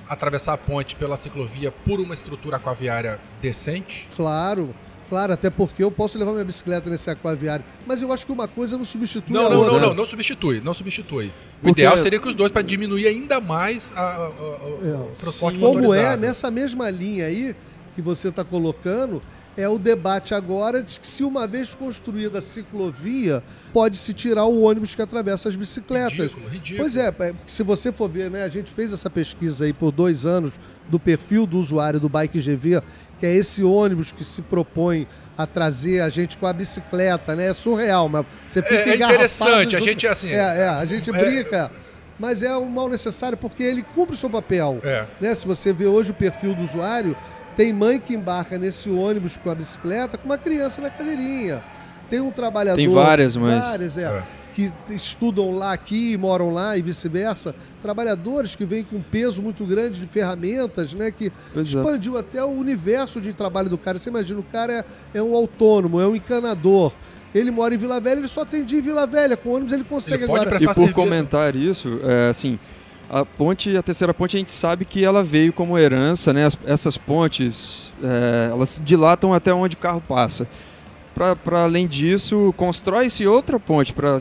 atravessar 0.09 0.55
a 0.55 0.57
ponte 0.57 0.97
pela 0.97 1.16
ciclovia 1.18 1.70
por 1.70 2.01
uma 2.01 2.14
estrutura 2.14 2.57
aquaviária 2.57 3.20
decente? 3.43 4.09
Claro. 4.16 4.74
Claro, 5.09 5.33
até 5.33 5.49
porque 5.49 5.83
eu 5.83 5.91
posso 5.91 6.19
levar 6.19 6.33
minha 6.33 6.45
bicicleta 6.45 6.91
nesse 6.91 7.09
aquaviário. 7.09 7.65
Mas 7.87 8.03
eu 8.03 8.13
acho 8.13 8.27
que 8.27 8.33
uma 8.33 8.47
coisa 8.47 8.77
não 8.77 8.85
substitui 8.85 9.35
não, 9.35 9.47
a 9.47 9.51
não, 9.51 9.59
outra. 9.59 9.73
Não, 9.73 9.89
não, 9.89 9.95
não 9.95 10.07
substitui, 10.07 10.61
não 10.61 10.75
substitui. 10.75 11.27
O 11.27 11.31
porque... 11.63 11.81
ideal 11.81 11.97
seria 11.99 12.21
que 12.21 12.29
os 12.29 12.35
dois, 12.35 12.53
para 12.53 12.63
diminuir 12.63 13.07
ainda 13.07 13.41
mais 13.41 13.91
a, 13.97 14.01
a, 14.01 14.05
a, 14.05 14.19
é, 14.21 14.97
o 14.97 15.13
transporte 15.19 15.57
sim. 15.57 15.61
Como 15.63 15.95
é, 15.95 16.17
nessa 16.17 16.51
mesma 16.51 16.91
linha 16.91 17.27
aí 17.27 17.57
que 17.95 18.03
você 18.03 18.29
está 18.29 18.45
colocando, 18.45 19.21
é 19.59 19.69
o 19.69 19.77
debate 19.77 20.35
agora 20.35 20.85
de 20.85 21.01
que 21.01 21.07
se 21.07 21.25
uma 21.25 21.49
vez 21.49 21.75
construída 21.75 22.39
a 22.39 22.43
ciclovia, 22.43 23.43
pode-se 23.73 24.15
tirar 24.15 24.45
o 24.45 24.61
ônibus 24.61 24.95
que 24.95 25.03
atravessa 25.03 25.49
as 25.49 25.57
bicicletas. 25.57 26.13
Ridículo, 26.13 26.49
ridículo. 26.49 26.79
Pois 26.79 26.97
é, 26.97 27.09
é, 27.09 27.35
se 27.45 27.65
você 27.65 27.91
for 27.91 28.09
ver, 28.09 28.31
né, 28.31 28.45
a 28.45 28.49
gente 28.49 28.71
fez 28.71 28.93
essa 28.93 29.11
pesquisa 29.11 29.65
aí 29.65 29.73
por 29.73 29.91
dois 29.91 30.25
anos 30.25 30.53
do 30.89 31.01
perfil 31.01 31.45
do 31.45 31.59
usuário 31.59 31.99
do 31.99 32.09
Bike 32.09 32.41
GV, 32.41 32.81
que 33.19 33.27
é 33.27 33.35
esse 33.35 33.62
ônibus 33.62 34.12
que 34.12 34.25
se 34.25 34.43
propõe 34.43 35.07
a 35.37 35.47
trazer 35.47 36.01
a 36.01 36.09
gente 36.09 36.39
com 36.39 36.47
a 36.47 36.53
bicicleta, 36.53 37.35
né? 37.35 37.49
É 37.49 37.55
surreal, 37.55 38.09
mas 38.09 38.25
você 38.47 38.62
fica 38.62 38.75
É, 38.75 38.91
é 38.91 38.97
interessante, 38.97 39.77
a 39.77 39.81
gente 39.81 40.07
é 40.07 40.11
assim... 40.11 40.31
É, 40.31 40.37
é 40.37 40.69
a 40.69 40.85
gente 40.85 41.11
é, 41.11 41.12
brinca 41.12 41.71
mas 42.19 42.43
é 42.43 42.57
um 42.57 42.66
mal 42.66 42.89
necessário 42.89 43.39
porque 43.39 43.62
ele 43.62 43.85
cumpre 43.95 44.16
o 44.16 44.19
seu 44.19 44.29
papel. 44.29 44.81
É. 44.83 45.05
Né? 45.21 45.33
Se 45.37 45.47
você 45.47 45.73
vê 45.73 45.87
hoje 45.87 46.11
o 46.11 46.14
perfil 46.14 46.53
do 46.53 46.64
usuário, 46.64 47.16
Tem 47.59 47.73
mãe 47.73 47.99
que 47.99 48.14
embarca 48.14 48.57
nesse 48.57 48.89
ônibus 48.89 49.37
com 49.37 49.51
a 49.51 49.55
bicicleta 49.55 50.16
com 50.16 50.27
uma 50.27 50.39
criança 50.39 50.81
na 50.81 50.91
cadeirinha. 50.91 51.61
Tem 52.09 52.21
um 52.21 52.31
trabalhador. 52.31 52.77
Tem 52.77 52.87
várias 52.87 53.37
mães. 53.37 53.64
Várias, 53.64 53.99
é. 53.99 54.23
Que 54.59 54.73
estudam 54.93 55.53
lá 55.53 55.73
aqui, 55.73 56.17
moram 56.17 56.51
lá 56.51 56.77
e 56.77 56.83
vice-versa, 56.83 57.55
trabalhadores 57.81 58.57
que 58.57 58.65
vêm 58.65 58.83
com 58.83 58.97
um 58.97 59.03
peso 59.03 59.41
muito 59.41 59.65
grande 59.65 60.01
de 60.01 60.07
ferramentas, 60.09 60.93
né? 60.93 61.13
Que 61.13 61.31
pois 61.53 61.73
é. 61.73 61.79
expandiu 61.79 62.17
é. 62.17 62.21
até 62.21 62.43
o 62.43 62.49
universo 62.49 63.21
de 63.21 63.33
trabalho 63.33 63.71
do 63.71 63.79
cara. 63.79 64.01
Você 64.01 64.11
imagina, 64.11 64.41
o 64.41 64.43
cara 64.43 64.73
é, 65.15 65.19
é 65.19 65.23
um 65.23 65.33
autônomo, 65.37 66.01
é 66.01 66.09
um 66.09 66.17
encanador. 66.17 66.93
Ele 67.33 67.53
mora 67.53 67.73
em 67.73 67.79
Vila 67.79 68.01
Velha, 68.01 68.19
ele 68.19 68.27
só 68.27 68.41
atendia 68.41 68.81
em 68.81 68.83
Vila 68.83 69.07
Velha. 69.07 69.37
Com 69.37 69.51
ônibus 69.51 69.73
ele 69.73 69.85
consegue 69.85 70.25
ele 70.25 70.33
agora. 70.33 70.49
E 70.57 70.67
por 70.67 70.75
serviço. 70.75 70.93
comentar 70.93 71.55
isso, 71.55 72.01
é, 72.03 72.31
assim, 72.31 72.59
a 73.09 73.25
ponte, 73.25 73.77
a 73.77 73.83
terceira 73.83 74.13
ponte, 74.13 74.37
a 74.37 74.41
gente 74.41 74.51
sabe 74.51 74.85
que 74.85 75.05
ela 75.05 75.23
veio 75.23 75.53
como 75.53 75.79
herança, 75.79 76.33
né? 76.33 76.47
As, 76.47 76.59
essas 76.67 76.99
pontes, 76.99 77.93
é, 78.03 78.49
elas 78.51 78.83
dilatam 78.85 79.33
até 79.33 79.55
onde 79.55 79.77
o 79.77 79.79
carro 79.79 80.01
passa 80.01 80.49
para 81.45 81.62
além 81.62 81.87
disso, 81.87 82.55
constrói-se 82.57 83.27
outra 83.27 83.59
ponte 83.59 83.93
para 83.93 84.19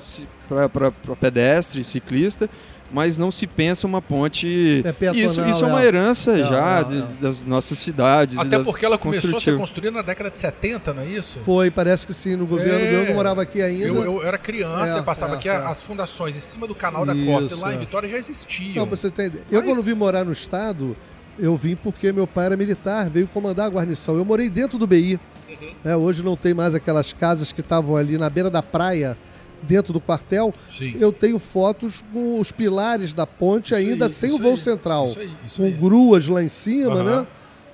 pedestre, 1.19 1.83
ciclista, 1.83 2.49
mas 2.91 3.17
não 3.17 3.29
se 3.29 3.45
pensa 3.45 3.85
uma 3.85 4.01
ponte. 4.01 4.83
É 4.85 5.15
isso, 5.15 5.41
isso 5.41 5.63
é 5.63 5.67
uma 5.67 5.83
herança 5.83 6.35
não, 6.35 6.49
já 6.49 6.81
não, 6.83 6.89
não. 6.89 7.07
De, 7.07 7.13
das 7.15 7.41
nossas 7.43 7.77
cidades. 7.77 8.37
Até 8.37 8.59
porque 8.59 8.85
ela 8.85 8.97
começou 8.97 9.37
a 9.37 9.41
ser 9.41 9.57
construída 9.57 9.91
na 9.91 10.01
década 10.01 10.29
de 10.29 10.39
70, 10.39 10.93
não 10.93 11.03
é 11.03 11.05
isso? 11.07 11.39
Foi, 11.43 11.69
parece 11.69 12.07
que 12.07 12.13
sim, 12.13 12.35
no 12.35 12.45
governo. 12.45 12.79
É, 12.79 13.09
eu 13.09 13.13
morava 13.13 13.41
aqui 13.41 13.61
ainda. 13.61 13.85
Eu, 13.85 14.03
eu 14.03 14.23
era 14.23 14.37
criança, 14.37 14.99
é, 14.99 15.01
passava 15.01 15.35
é, 15.35 15.37
aqui 15.37 15.49
é. 15.49 15.55
as 15.55 15.81
fundações 15.81 16.35
em 16.35 16.39
cima 16.39 16.67
do 16.67 16.75
canal 16.75 17.05
da 17.05 17.13
Costa, 17.13 17.53
e 17.53 17.57
lá 17.57 17.73
em 17.73 17.77
Vitória 17.77 18.07
já 18.07 18.17
existiam. 18.17 18.85
Não, 18.85 18.85
você 18.85 19.09
tem. 19.09 19.29
Mas... 19.29 19.41
Eu, 19.51 19.63
quando 19.63 19.81
vim 19.81 19.93
morar 19.93 20.23
no 20.23 20.31
estado, 20.31 20.95
eu 21.37 21.55
vim 21.55 21.75
porque 21.75 22.11
meu 22.11 22.25
pai 22.25 22.47
era 22.47 22.57
militar, 22.57 23.09
veio 23.09 23.27
comandar 23.27 23.67
a 23.67 23.69
guarnição. 23.69 24.15
Eu 24.15 24.25
morei 24.25 24.49
dentro 24.49 24.77
do 24.77 24.87
BI. 24.87 25.19
Uhum. 25.67 25.91
É, 25.91 25.95
hoje 25.95 26.23
não 26.23 26.35
tem 26.35 26.53
mais 26.53 26.73
aquelas 26.73 27.13
casas 27.13 27.51
que 27.51 27.61
estavam 27.61 27.95
ali 27.95 28.17
na 28.17 28.29
beira 28.29 28.49
da 28.49 28.63
praia, 28.63 29.17
dentro 29.61 29.93
do 29.93 29.99
quartel. 29.99 30.53
Sim. 30.71 30.95
Eu 30.99 31.11
tenho 31.11 31.39
fotos 31.39 32.03
com 32.13 32.39
os 32.39 32.51
pilares 32.51 33.13
da 33.13 33.25
ponte 33.25 33.67
isso 33.67 33.75
ainda 33.75 34.05
aí, 34.05 34.13
sem 34.13 34.31
o 34.31 34.37
voo 34.37 34.51
aí, 34.51 34.57
central. 34.57 35.05
Isso 35.05 35.19
aí, 35.19 35.31
isso 35.45 35.61
com 35.61 35.71
gruas 35.71 36.27
lá 36.27 36.43
em 36.43 36.49
cima, 36.49 36.95
uhum. 36.95 37.03
né? 37.03 37.27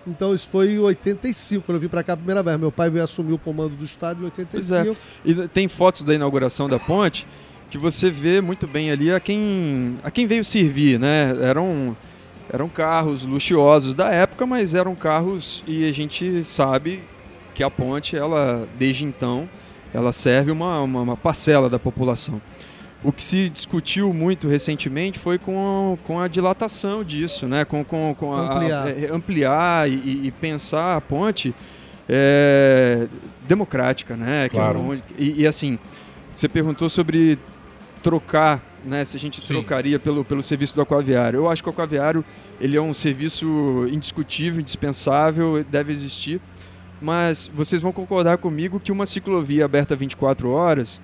Então 0.05 0.35
isso 0.35 0.49
foi 0.49 0.71
em 0.71 0.79
85, 0.79 1.65
quando 1.65 1.77
eu 1.77 1.81
vim 1.81 1.87
para 1.87 2.03
cá 2.03 2.13
a 2.13 2.17
primeira 2.17 2.43
vez. 2.43 2.57
Meu 2.57 2.71
pai 2.71 2.89
veio 2.89 3.03
assumir 3.03 3.33
o 3.33 3.37
comando 3.37 3.75
do 3.75 3.85
estado 3.85 4.21
em 4.21 4.25
85. 4.25 4.75
É. 4.75 4.95
E 5.23 5.47
tem 5.47 5.67
fotos 5.67 6.03
da 6.03 6.13
inauguração 6.13 6.67
da 6.67 6.77
ponte 6.77 7.25
que 7.69 7.77
você 7.77 8.09
vê 8.11 8.41
muito 8.41 8.67
bem 8.67 8.91
ali 8.91 9.11
a 9.11 9.19
quem, 9.19 9.97
a 10.03 10.11
quem 10.11 10.27
veio 10.27 10.43
servir, 10.43 10.99
né? 10.99 11.35
Eram, 11.41 11.97
eram 12.51 12.69
carros 12.69 13.25
luxuosos 13.25 13.95
da 13.95 14.11
época, 14.11 14.45
mas 14.45 14.75
eram 14.75 14.93
carros 14.93 15.63
e 15.65 15.87
a 15.87 15.91
gente 15.91 16.43
sabe 16.43 17.01
que 17.53 17.63
a 17.63 17.69
ponte, 17.69 18.15
ela 18.15 18.67
desde 18.77 19.03
então, 19.03 19.47
ela 19.93 20.11
serve 20.11 20.51
uma, 20.51 20.81
uma, 20.81 21.01
uma 21.01 21.17
parcela 21.17 21.69
da 21.69 21.77
população. 21.77 22.41
O 23.03 23.11
que 23.11 23.21
se 23.21 23.49
discutiu 23.49 24.13
muito 24.13 24.47
recentemente 24.47 25.19
foi 25.19 25.37
com, 25.37 25.97
com 26.05 26.21
a 26.21 26.27
dilatação 26.27 27.03
disso, 27.03 27.47
né? 27.47 27.65
com, 27.65 27.83
com, 27.83 28.15
com 28.17 28.33
ampliar, 28.33 28.87
a, 28.87 28.89
é, 28.89 29.11
ampliar 29.11 29.89
e, 29.89 30.27
e, 30.27 30.31
pensar 30.31 30.95
a 30.95 31.01
ponte 31.01 31.53
é, 32.07 33.05
democrática. 33.45 34.15
Né? 34.15 34.47
Claro. 34.47 34.93
É 34.93 34.97
e, 35.17 35.41
e, 35.41 35.47
assim, 35.47 35.77
você 36.31 36.47
perguntou 36.47 36.89
sobre 36.89 37.37
trocar, 38.01 38.63
né? 38.85 39.03
se 39.03 39.17
a 39.17 39.19
gente 39.19 39.41
Sim. 39.41 39.47
trocaria 39.47 39.99
pelo, 39.99 40.23
pelo 40.23 40.41
serviço 40.41 40.73
do 40.73 40.81
aquaviário. 40.81 41.39
Eu 41.39 41.49
acho 41.49 41.61
que 41.61 41.67
o 41.67 41.73
aquaviário 41.73 42.23
ele 42.59 42.77
é 42.77 42.81
um 42.81 42.93
serviço 42.93 43.85
indiscutível, 43.91 44.61
indispensável, 44.61 45.61
deve 45.69 45.91
existir 45.91 46.39
mas 47.03 47.49
vocês 47.53 47.81
vão 47.81 47.91
concordar 47.91 48.37
comigo 48.37 48.79
que 48.79 48.91
uma 48.91 49.05
ciclovia 49.05 49.65
aberta 49.65 49.95
24 49.95 50.49
horas 50.49 51.01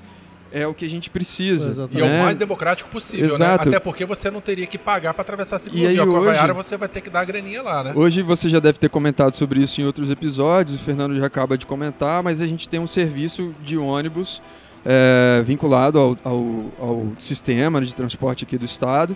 é 0.51 0.65
o 0.65 0.73
que 0.73 0.85
a 0.85 0.89
gente 0.89 1.09
precisa. 1.09 1.71
Exatamente. 1.71 1.97
E 1.97 2.01
é 2.01 2.03
o 2.03 2.07
né? 2.07 2.23
mais 2.23 2.37
democrático 2.37 2.89
possível, 2.89 3.27
né? 3.27 3.33
Exato. 3.35 3.69
né? 3.69 3.75
Até 3.75 3.79
porque 3.83 4.05
você 4.05 4.31
não 4.31 4.41
teria 4.41 4.65
que 4.65 4.77
pagar 4.77 5.13
para 5.13 5.21
atravessar 5.21 5.57
a 5.57 5.59
ciclovia. 5.59 5.91
E 5.91 5.99
aí, 5.99 5.99
hoje, 5.99 6.53
você 6.53 6.77
vai 6.77 6.87
ter 6.87 7.01
que 7.01 7.09
dar 7.09 7.19
a 7.19 7.25
graninha 7.25 7.61
lá, 7.61 7.83
né? 7.83 7.93
Hoje 7.95 8.21
você 8.21 8.49
já 8.49 8.59
deve 8.59 8.79
ter 8.79 8.89
comentado 8.89 9.35
sobre 9.35 9.61
isso 9.61 9.81
em 9.81 9.85
outros 9.85 10.09
episódios, 10.09 10.79
o 10.79 10.83
Fernando 10.83 11.15
já 11.17 11.25
acaba 11.25 11.57
de 11.57 11.65
comentar, 11.65 12.23
mas 12.23 12.41
a 12.41 12.47
gente 12.47 12.67
tem 12.67 12.79
um 12.79 12.87
serviço 12.87 13.53
de 13.63 13.77
ônibus 13.77 14.41
é, 14.85 15.43
vinculado 15.45 15.99
ao, 15.99 16.17
ao, 16.23 16.71
ao 16.79 17.07
sistema 17.19 17.81
de 17.81 17.93
transporte 17.93 18.45
aqui 18.45 18.57
do 18.57 18.65
estado 18.65 19.15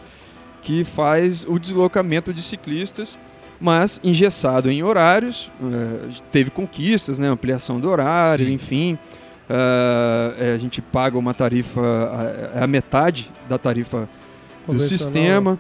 que 0.62 0.84
faz 0.84 1.46
o 1.48 1.60
deslocamento 1.60 2.34
de 2.34 2.42
ciclistas 2.42 3.18
mas 3.60 4.00
engessado 4.04 4.70
em 4.70 4.84
horários, 4.84 5.52
uh, 5.62 6.22
teve 6.32 6.50
conquistas, 6.50 7.20
né, 7.20 7.28
ampliação 7.28 7.80
do 7.80 7.90
horário, 7.90 8.46
Sim. 8.48 8.54
enfim. 8.54 9.00
Uh, 9.50 10.56
a 10.56 10.58
gente 10.58 10.82
paga 10.82 11.18
uma 11.18 11.34
tarifa, 11.34 11.82
é 12.54 12.60
a, 12.60 12.64
a, 12.64 12.68
metade 12.68 13.32
da 13.48 13.58
tarifa 13.58 14.10
do 14.68 14.80
sistema. 14.80 15.60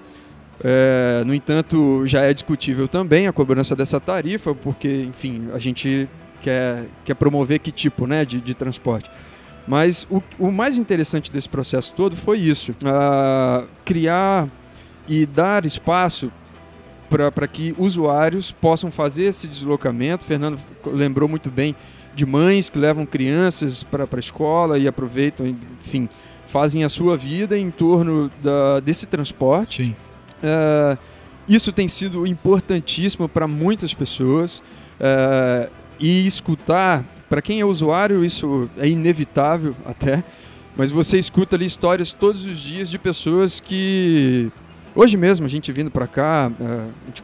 É, 0.64 1.24
no 1.26 1.34
entanto, 1.34 2.06
já 2.06 2.22
é 2.22 2.34
discutível 2.34 2.88
também 2.88 3.28
a 3.28 3.34
cobrança 3.34 3.76
dessa 3.76 4.00
tarifa, 4.00 4.56
porque, 4.56 5.04
enfim, 5.10 5.50
a 5.54 5.60
gente 5.60 6.08
quer, 6.40 6.86
quer 7.04 7.16
promover 7.16 7.60
que 7.60 7.72
tipo 7.72 8.08
né, 8.08 8.24
de, 8.24 8.40
de 8.40 8.54
transporte. 8.54 9.10
Mas 9.68 10.06
o, 10.10 10.22
o 10.38 10.52
mais 10.52 10.78
interessante 10.78 11.32
desse 11.32 11.50
processo 11.50 11.94
todo 11.94 12.16
foi 12.16 12.40
isso: 12.40 12.72
uh, 12.72 13.68
criar 13.84 14.48
e 15.08 15.26
dar 15.26 15.66
espaço 15.66 16.32
para 17.32 17.48
que 17.48 17.76
usuários 17.78 18.52
possam 18.52 18.92
fazer 18.92 19.26
esse 19.26 19.48
deslocamento. 19.48 20.24
Fernando 20.24 20.60
lembrou 20.86 21.30
muito 21.30 21.50
bem 21.50 21.76
de 22.16 22.26
mães 22.26 22.70
que 22.70 22.78
levam 22.78 23.06
crianças 23.06 23.84
para 23.84 24.08
a 24.12 24.20
escola 24.20 24.78
e 24.78 24.88
aproveitam, 24.88 25.48
enfim, 25.48 26.10
fazem 26.48 26.84
a 26.84 26.90
sua 26.90 27.16
vida 27.18 27.58
em 27.58 27.72
torno 27.72 28.32
da, 28.42 28.80
desse 28.80 29.06
transporte. 29.06 29.96
Uh, 30.44 30.98
isso 31.48 31.72
tem 31.72 31.88
sido 31.88 32.26
importantíssimo 32.26 33.28
para 33.28 33.48
muitas 33.48 33.94
pessoas. 33.94 34.60
Uh, 35.00 35.70
e 36.00 36.26
escutar, 36.26 37.04
para 37.30 37.42
quem 37.42 37.60
é 37.62 37.66
usuário, 37.66 38.26
isso 38.26 38.70
é 38.78 38.88
inevitável 38.88 39.76
até, 39.86 40.24
mas 40.76 40.92
você 40.92 41.18
escuta 41.18 41.56
ali 41.56 41.66
histórias 41.66 42.14
todos 42.14 42.46
os 42.46 42.60
dias 42.60 42.90
de 42.90 42.98
pessoas 42.98 43.60
que 43.60 44.52
Hoje 44.96 45.18
mesmo, 45.18 45.46
a 45.46 45.50
gente 45.50 45.72
vindo 45.72 45.90
para 45.90 46.08
cá. 46.08 46.52
Uh, 46.60 46.92
gente, 47.08 47.24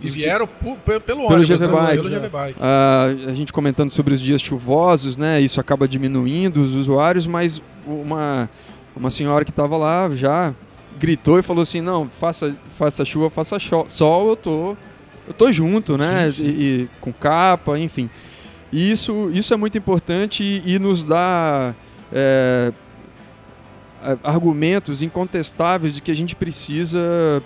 e 0.00 0.08
vieram 0.08 0.46
pelo, 0.46 1.00
pelo 1.00 1.22
ônibus, 1.24 1.48
GV 1.48 1.66
né? 1.66 1.72
Bike. 1.72 2.02
Pelo 2.02 2.08
GV 2.08 2.28
Bike. 2.28 2.58
Uh, 2.58 3.30
a 3.30 3.34
gente 3.34 3.52
comentando 3.52 3.90
sobre 3.90 4.14
os 4.14 4.20
dias 4.20 4.40
chuvosos, 4.40 5.16
né? 5.16 5.40
Isso 5.40 5.60
acaba 5.60 5.86
diminuindo 5.86 6.60
os 6.60 6.74
usuários, 6.74 7.26
mas 7.26 7.62
uma, 7.86 8.48
uma 8.96 9.10
senhora 9.10 9.44
que 9.44 9.50
estava 9.50 9.76
lá 9.76 10.08
já 10.10 10.54
gritou 10.98 11.38
e 11.38 11.42
falou 11.42 11.62
assim: 11.62 11.80
não, 11.80 12.08
faça, 12.08 12.56
faça 12.70 13.04
chuva, 13.04 13.30
faça 13.30 13.58
sol, 13.88 14.30
eu 14.30 14.36
tô, 14.36 14.76
eu 15.26 15.34
tô 15.34 15.52
junto, 15.52 15.98
né? 15.98 16.30
Sim, 16.30 16.36
sim. 16.36 16.44
E, 16.44 16.82
e, 16.82 16.88
com 17.00 17.12
capa, 17.12 17.78
enfim. 17.78 18.08
E 18.72 18.90
isso, 18.90 19.30
isso 19.32 19.52
é 19.54 19.56
muito 19.56 19.76
importante 19.78 20.42
e, 20.42 20.74
e 20.74 20.78
nos 20.78 21.04
dá. 21.04 21.74
É, 22.12 22.72
é, 22.72 22.87
argumentos 24.22 25.02
incontestáveis 25.02 25.94
de 25.94 26.00
que 26.00 26.10
a 26.10 26.14
gente 26.14 26.34
precisa 26.36 27.42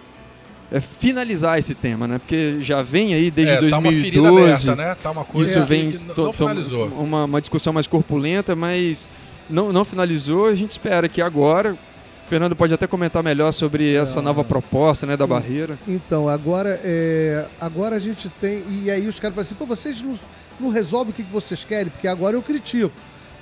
é, 0.71 0.81
finalizar 0.81 1.59
esse 1.59 1.75
tema, 1.75 2.09
né? 2.09 2.19
Porque 2.19 2.59
já 2.61 2.83
vem 2.83 3.13
aí 3.15 3.31
desde 3.31 3.55
é, 3.55 3.61
2012. 3.61 4.13
Tá 4.13 4.21
uma 4.21 4.41
aberta, 4.41 4.77
né? 4.77 4.97
Tá 5.03 5.11
uma 5.11 5.25
coisa 5.25 5.59
isso 5.59 5.67
vem 5.67 5.91
que 5.91 6.21
não 6.21 6.33
finalizou. 6.33 6.87
Uma, 6.89 7.25
uma 7.25 7.41
discussão 7.41 7.73
mais 7.73 7.87
corpulenta, 7.87 8.57
mas 8.57 9.07
não, 9.51 9.73
não 9.73 9.85
finalizou. 9.85 10.47
A 10.47 10.55
gente 10.55 10.71
espera 10.71 11.09
que 11.09 11.21
agora 11.21 11.75
o 11.75 12.29
Fernando 12.29 12.57
pode 12.57 12.73
até 12.73 12.87
comentar 12.87 13.23
melhor 13.23 13.53
sobre 13.53 13.95
essa 13.95 14.21
ah. 14.21 14.23
nova 14.23 14.43
proposta 14.43 15.07
né, 15.07 15.15
da 15.15 15.27
barreira. 15.27 15.79
Então, 15.87 16.27
agora, 16.27 16.81
é, 16.83 17.47
agora 17.61 17.97
a 17.97 18.01
gente 18.01 18.31
tem. 18.41 18.65
E 18.71 18.91
aí 18.91 19.07
os 19.07 19.21
caras 19.21 19.35
falam 19.35 19.47
assim, 19.47 19.55
pô, 19.55 19.67
vocês 19.67 20.01
não, 20.01 20.19
não 20.59 20.69
resolvem 20.71 21.13
o 21.13 21.15
que 21.15 21.23
vocês 21.23 21.65
querem, 21.65 21.91
porque 21.91 22.09
agora 22.09 22.35
eu 22.35 22.43
critico. 22.43 22.93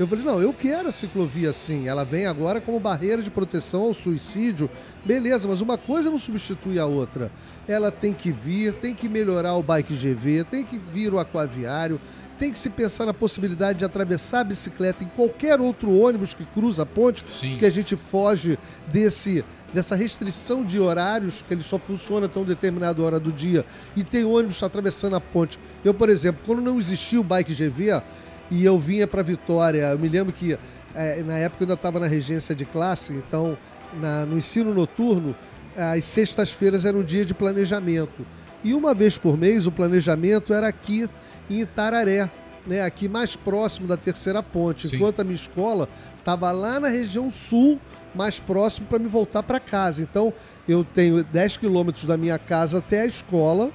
Eu 0.01 0.07
falei, 0.07 0.25
não, 0.25 0.41
eu 0.41 0.51
quero 0.55 0.89
a 0.89 0.93
ciclovia 0.93 1.51
assim. 1.51 1.87
Ela 1.87 2.05
vem 2.05 2.25
agora 2.25 2.59
como 2.59 2.81
barreira 2.81 3.23
de 3.23 3.31
proteção 3.31 3.83
ao 3.83 3.93
suicídio. 3.93 4.71
Beleza, 5.05 5.47
mas 5.47 5.61
uma 5.61 5.77
coisa 5.77 6.11
não 6.11 6.17
substitui 6.17 6.79
a 6.79 6.87
outra. 6.87 7.31
Ela 7.69 7.93
tem 7.93 8.15
que 8.15 8.33
vir, 8.33 8.73
tem 8.73 8.95
que 8.95 9.11
melhorar 9.11 9.57
o 9.57 9.63
bike 9.63 9.95
GV, 9.95 10.45
tem 10.45 10.65
que 10.65 10.79
vir 10.79 11.13
o 11.13 11.19
aquaviário, 11.19 12.01
tem 12.39 12.51
que 12.51 12.59
se 12.59 12.71
pensar 12.71 13.05
na 13.05 13.13
possibilidade 13.13 13.81
de 13.81 13.85
atravessar 13.85 14.41
a 14.41 14.45
bicicleta 14.45 15.05
em 15.05 15.09
qualquer 15.09 15.61
outro 15.61 15.95
ônibus 15.95 16.33
que 16.33 16.47
cruza 16.47 16.85
a 16.85 16.87
ponte, 16.87 17.23
Sim. 17.31 17.59
que 17.59 17.67
a 17.67 17.71
gente 17.71 17.95
foge 17.95 18.59
desse 18.91 19.45
dessa 19.73 19.95
restrição 19.95 20.65
de 20.65 20.81
horários, 20.81 21.45
que 21.47 21.55
ele 21.55 21.63
só 21.63 21.79
funciona 21.79 22.27
até 22.27 22.41
uma 22.41 22.47
determinada 22.47 23.01
hora 23.03 23.21
do 23.21 23.31
dia, 23.31 23.65
e 23.97 24.03
tem 24.03 24.25
ônibus 24.25 24.61
atravessando 24.65 25.15
a 25.15 25.21
ponte. 25.21 25.61
Eu, 25.85 25.95
por 25.95 26.09
exemplo, 26.09 26.43
quando 26.45 26.61
não 26.61 26.77
existia 26.77 27.21
o 27.21 27.23
Bike 27.23 27.55
GV, 27.55 28.03
e 28.51 28.65
eu 28.65 28.79
vinha 28.79 29.07
para 29.07 29.23
Vitória. 29.23 29.83
Eu 29.91 29.99
me 29.99 30.09
lembro 30.09 30.33
que 30.33 30.59
é, 30.95 31.23
na 31.23 31.39
época 31.39 31.63
eu 31.63 31.67
ainda 31.67 31.75
estava 31.75 32.01
na 32.01 32.07
regência 32.07 32.55
de 32.55 32.65
classe, 32.65 33.13
então 33.13 33.57
na, 33.95 34.27
no 34.27 34.37
ensino 34.37 34.75
noturno, 34.75 35.35
as 35.77 36.05
sextas-feiras 36.05 36.85
era 36.85 36.97
um 36.97 37.03
dia 37.03 37.25
de 37.25 37.35
planejamento. 37.35 38.27
E 38.63 38.75
uma 38.75 38.93
vez 38.93 39.17
por 39.17 39.39
mês 39.39 39.67
o 39.67 39.73
planejamento 39.73 40.53
era 40.53 40.69
aqui 40.69 41.09
em 41.49 41.61
Itararé, 41.61 42.31
né, 42.67 42.83
aqui 42.83 43.09
mais 43.09 43.37
próximo 43.37 43.87
da 43.87 43.97
terceira 43.97 44.43
ponte, 44.43 44.89
Sim. 44.89 44.97
enquanto 44.97 45.21
a 45.21 45.25
minha 45.25 45.37
escola 45.37 45.89
estava 46.19 46.51
lá 46.53 46.79
na 46.79 46.89
região 46.89 47.31
sul, 47.31 47.81
mais 48.15 48.39
próximo 48.39 48.87
para 48.87 48.99
me 48.99 49.09
voltar 49.09 49.43
para 49.43 49.59
casa. 49.59 50.03
Então, 50.03 50.33
eu 50.69 50.85
tenho 50.85 51.25
10 51.25 51.57
quilômetros 51.57 52.05
da 52.05 52.17
minha 52.17 52.39
casa 52.39 52.79
até 52.79 53.03
a 53.03 53.07
escola, 53.07 53.71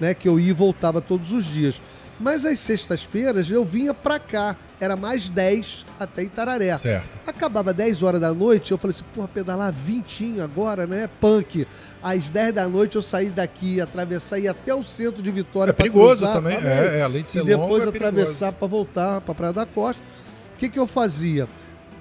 né, 0.00 0.14
que 0.14 0.28
eu 0.28 0.40
ia 0.40 0.50
e 0.50 0.52
voltava 0.52 1.00
todos 1.00 1.30
os 1.32 1.44
dias. 1.44 1.80
Mas 2.20 2.44
às 2.44 2.60
sextas-feiras 2.60 3.50
eu 3.50 3.64
vinha 3.64 3.92
para 3.92 4.18
cá, 4.18 4.56
era 4.80 4.96
mais 4.96 5.28
10 5.28 5.86
até 5.98 6.22
Itararé. 6.22 6.76
Certo. 6.78 7.08
Acabava 7.26 7.72
10 7.72 8.02
horas 8.02 8.20
da 8.20 8.32
noite, 8.32 8.72
eu 8.72 8.78
falei 8.78 8.94
assim, 8.94 9.04
porra, 9.14 9.28
pedalar 9.28 9.72
20 9.72 10.40
agora, 10.40 10.86
né? 10.86 11.08
Punk. 11.20 11.66
Às 12.02 12.28
10 12.28 12.54
da 12.54 12.68
noite 12.68 12.96
eu 12.96 13.02
saí 13.02 13.30
daqui, 13.30 13.80
atravessar 13.80 14.38
e 14.38 14.48
até 14.48 14.74
o 14.74 14.82
centro 14.82 15.22
de 15.22 15.30
Vitória. 15.30 15.70
É 15.70 15.72
perigoso 15.72 16.18
cruzar, 16.18 16.34
também, 16.34 16.56
é, 16.56 16.98
é, 16.98 17.02
além 17.02 17.22
de 17.22 17.30
ser 17.30 17.40
E 17.40 17.44
depois 17.44 17.84
longo, 17.84 17.94
é 17.94 17.96
atravessar 17.96 18.52
para 18.52 18.66
voltar 18.66 19.20
para 19.20 19.34
Praia 19.34 19.52
da 19.52 19.66
Costa. 19.66 20.02
O 20.54 20.58
que, 20.58 20.68
que 20.68 20.78
eu 20.78 20.86
fazia? 20.86 21.48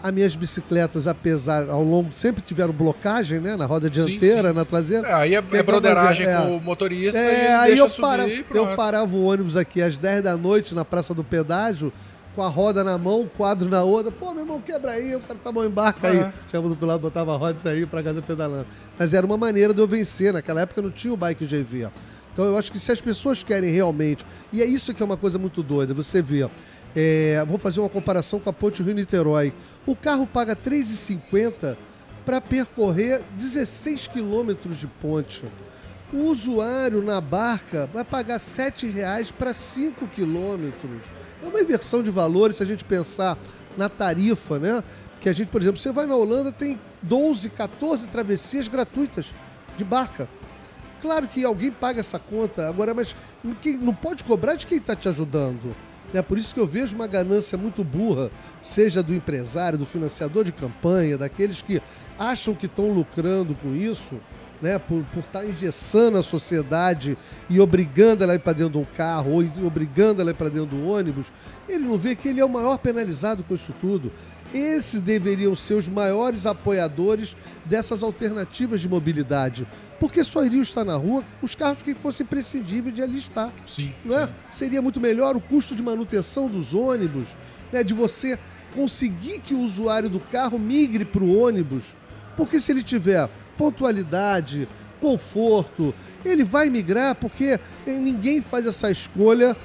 As 0.04 0.12
minhas 0.12 0.36
bicicletas, 0.36 1.08
apesar 1.08 1.70
ao 1.70 1.84
longo, 1.84 2.10
sempre 2.16 2.42
tiveram 2.42 2.74
blocagem, 2.74 3.40
né? 3.40 3.56
Na 3.56 3.66
roda 3.66 3.90
dianteira, 3.90 4.42
sim, 4.42 4.48
sim. 4.48 4.54
na 4.54 4.66
traseira. 4.66 5.08
É, 5.08 5.14
aí 5.14 5.36
é, 5.36 5.44
é 5.52 5.64
broderagem 5.64 6.28
é, 6.28 6.36
com 6.36 6.58
o 6.58 6.62
motorista. 6.62 7.20
É, 7.20 7.56
aí 7.56 7.78
eu, 7.78 7.90
para, 7.90 8.28
eu 8.28 8.76
parava 8.76 9.16
o 9.16 9.26
ônibus 9.26 9.56
aqui 9.56 9.82
às 9.82 9.98
10 9.98 10.24
da 10.24 10.36
noite 10.36 10.74
na 10.74 10.84
Praça 10.84 11.14
do 11.14 11.24
Pedágio 11.24 11.94
com 12.36 12.42
a 12.42 12.48
roda 12.48 12.84
na 12.84 12.98
mão, 12.98 13.22
o 13.22 13.28
quadro 13.28 13.70
na 13.70 13.84
outra. 13.84 14.12
Pô, 14.12 14.32
meu 14.32 14.44
irmão, 14.44 14.62
quebra 14.62 14.92
aí, 14.92 15.16
o 15.16 15.20
cara 15.20 15.40
tá 15.44 15.52
bom, 15.52 15.64
embarca 15.64 16.12
uhum. 16.12 16.26
aí. 16.26 16.32
Chegava 16.48 16.68
do 16.68 16.72
outro 16.72 16.88
lado, 16.88 17.00
botava 17.00 17.34
a 17.34 17.38
roda 17.38 17.58
e 17.60 17.62
saía 17.62 17.88
pra 17.88 18.02
casa 18.02 18.22
pedalando. 18.22 18.68
Mas 18.98 19.14
era 19.14 19.26
uma 19.26 19.38
maneira 19.38 19.74
de 19.74 19.82
eu 19.82 19.88
vencer. 19.88 20.34
Naquela 20.34 20.62
época 20.62 20.82
não 20.82 20.90
tinha 20.90 21.14
o 21.14 21.18
bike 21.18 21.46
GV. 21.46 21.90
Então 22.34 22.46
eu 22.46 22.58
acho 22.58 22.72
que 22.72 22.80
se 22.80 22.92
as 22.92 23.02
pessoas 23.02 23.44
querem 23.44 23.72
realmente. 23.72 24.26
E 24.54 24.62
é 24.62 24.66
isso 24.66 24.94
que 24.94 25.04
é 25.04 25.06
uma 25.06 25.18
coisa 25.18 25.38
muito 25.38 25.62
doida. 25.62 25.94
Você 25.94 26.22
vê, 26.22 26.50
é, 26.96 27.44
vou 27.48 27.58
fazer 27.58 27.80
uma 27.80 27.90
comparação 27.90 28.40
com 28.40 28.50
a 28.50 28.54
Ponte 28.54 28.84
Rio-Niterói. 28.84 29.54
O 29.86 29.96
carro 29.96 30.28
paga 30.28 30.54
R$ 30.54 30.70
3,50 30.70 31.78
para 32.26 32.42
percorrer 32.42 33.24
16 33.38 34.08
quilômetros 34.08 34.78
de 34.78 34.88
ponte. 34.88 35.46
O 36.14 36.26
usuário 36.26 37.02
na 37.02 37.22
barca 37.22 37.90
vai 37.94 38.04
pagar 38.04 38.36
R$ 38.36 38.44
7,00 38.44 39.32
para 39.32 39.54
5 39.54 40.08
quilômetros. 40.08 41.02
É 41.42 41.48
uma 41.48 41.62
inversão 41.62 42.04
de 42.04 42.12
valores 42.12 42.58
se 42.58 42.64
a 42.64 42.66
gente 42.66 42.84
pensar 42.84 43.38
na 43.78 43.88
tarifa, 43.88 44.60
né? 44.60 44.84
Que 45.20 45.30
a 45.30 45.34
gente, 45.34 45.48
por 45.48 45.62
exemplo, 45.62 45.80
você 45.80 45.92
vai 45.92 46.06
na 46.06 46.16
Holanda, 46.16 46.52
tem 46.52 46.80
12, 47.02 47.50
14 47.50 48.08
travessias 48.08 48.68
gratuitas 48.68 49.28
de 49.78 49.84
barca. 49.84 50.28
Claro 51.02 51.28
que 51.28 51.44
alguém 51.46 51.72
paga 51.72 52.02
essa 52.02 52.20
conta, 52.20 52.68
agora, 52.68 52.94
mas 52.94 53.16
não 53.80 53.94
pode 53.94 54.24
cobrar 54.24 54.56
de 54.56 54.68
quem 54.68 54.78
está 54.78 54.96
te 54.96 55.08
ajudando. 55.10 55.76
É 56.14 56.22
por 56.22 56.38
isso 56.38 56.54
que 56.54 56.60
eu 56.60 56.68
vejo 56.68 56.96
uma 56.96 57.08
ganância 57.08 57.58
muito 57.58 57.84
burra, 57.84 58.30
seja 58.62 59.02
do 59.02 59.14
empresário, 59.14 59.78
do 59.78 59.86
financiador 59.86 60.44
de 60.44 60.52
campanha, 60.52 61.18
daqueles 61.18 61.62
que 61.62 61.82
acham 62.20 62.54
que 62.54 62.66
estão 62.66 62.92
lucrando 62.92 63.56
com 63.56 63.76
isso 63.76 64.20
né, 64.62 64.78
por, 64.78 65.04
por 65.06 65.20
estar 65.22 65.40
tá 65.40 65.46
engessando 65.46 66.18
a 66.18 66.24
sociedade 66.24 67.18
e 67.50 67.60
obrigando 67.60 68.24
ela 68.24 68.34
a 68.34 68.36
ir 68.36 68.40
para 68.40 68.54
dentro 68.54 68.74
de 68.74 68.78
um 68.78 68.86
carro 68.96 69.32
ou 69.32 69.66
obrigando 69.66 70.22
ela 70.22 70.30
a 70.30 70.34
ir 70.34 70.36
para 70.36 70.50
dentro 70.50 70.78
do 70.78 70.88
ônibus, 70.88 71.26
ele 71.68 71.86
não 71.86 71.98
vê 71.98 72.16
que 72.16 72.30
ele 72.30 72.40
é 72.40 72.46
o 72.46 72.50
maior 72.50 72.78
penalizado 72.78 73.44
com 73.44 73.56
isso 73.56 73.74
tudo. 73.82 74.12
Esses 74.54 75.00
deveriam 75.00 75.56
ser 75.56 75.76
os 75.76 75.88
maiores 75.88 76.46
apoiadores 76.46 77.36
dessas 77.66 78.04
alternativas 78.04 78.82
de 78.82 78.90
mobilidade, 78.90 79.68
porque 80.00 80.24
só 80.24 80.44
iriam 80.44 80.62
estar 80.62 80.84
na 80.84 80.96
rua 80.96 81.24
os 81.42 81.56
carros 81.56 81.82
que 81.82 81.96
fossem 81.96 82.26
prescindíveis 82.26 82.94
de 82.94 83.02
ali 83.02 83.18
estar. 83.18 83.54
Sim. 83.66 83.94
Não 84.04 84.18
é? 84.18 84.30
Seria 84.52 84.82
muito 84.82 85.00
melhor 85.00 85.36
o 85.36 85.42
custo 85.42 85.76
de 85.76 85.82
manutenção 85.82 86.48
dos 86.48 86.74
ônibus, 86.74 87.28
né, 87.72 87.84
de 87.84 87.94
você 87.94 88.38
conseguir 88.76 89.40
que 89.40 89.54
o 89.54 89.62
usuário 89.62 90.10
do 90.10 90.20
carro 90.20 90.60
migre 90.60 91.06
para 91.06 91.24
o 91.24 91.42
ônibus, 91.42 91.84
porque 92.36 92.60
se 92.60 92.72
ele 92.72 92.84
tiver 92.84 93.30
pontualidade, 93.58 94.68
conforto. 95.02 95.94
Ele 96.24 96.44
vai 96.44 96.70
migrar 96.70 97.16
porque 97.16 97.60
ninguém 97.86 98.42
faz 98.42 98.66
essa 98.66 98.92
escolha 98.92 99.58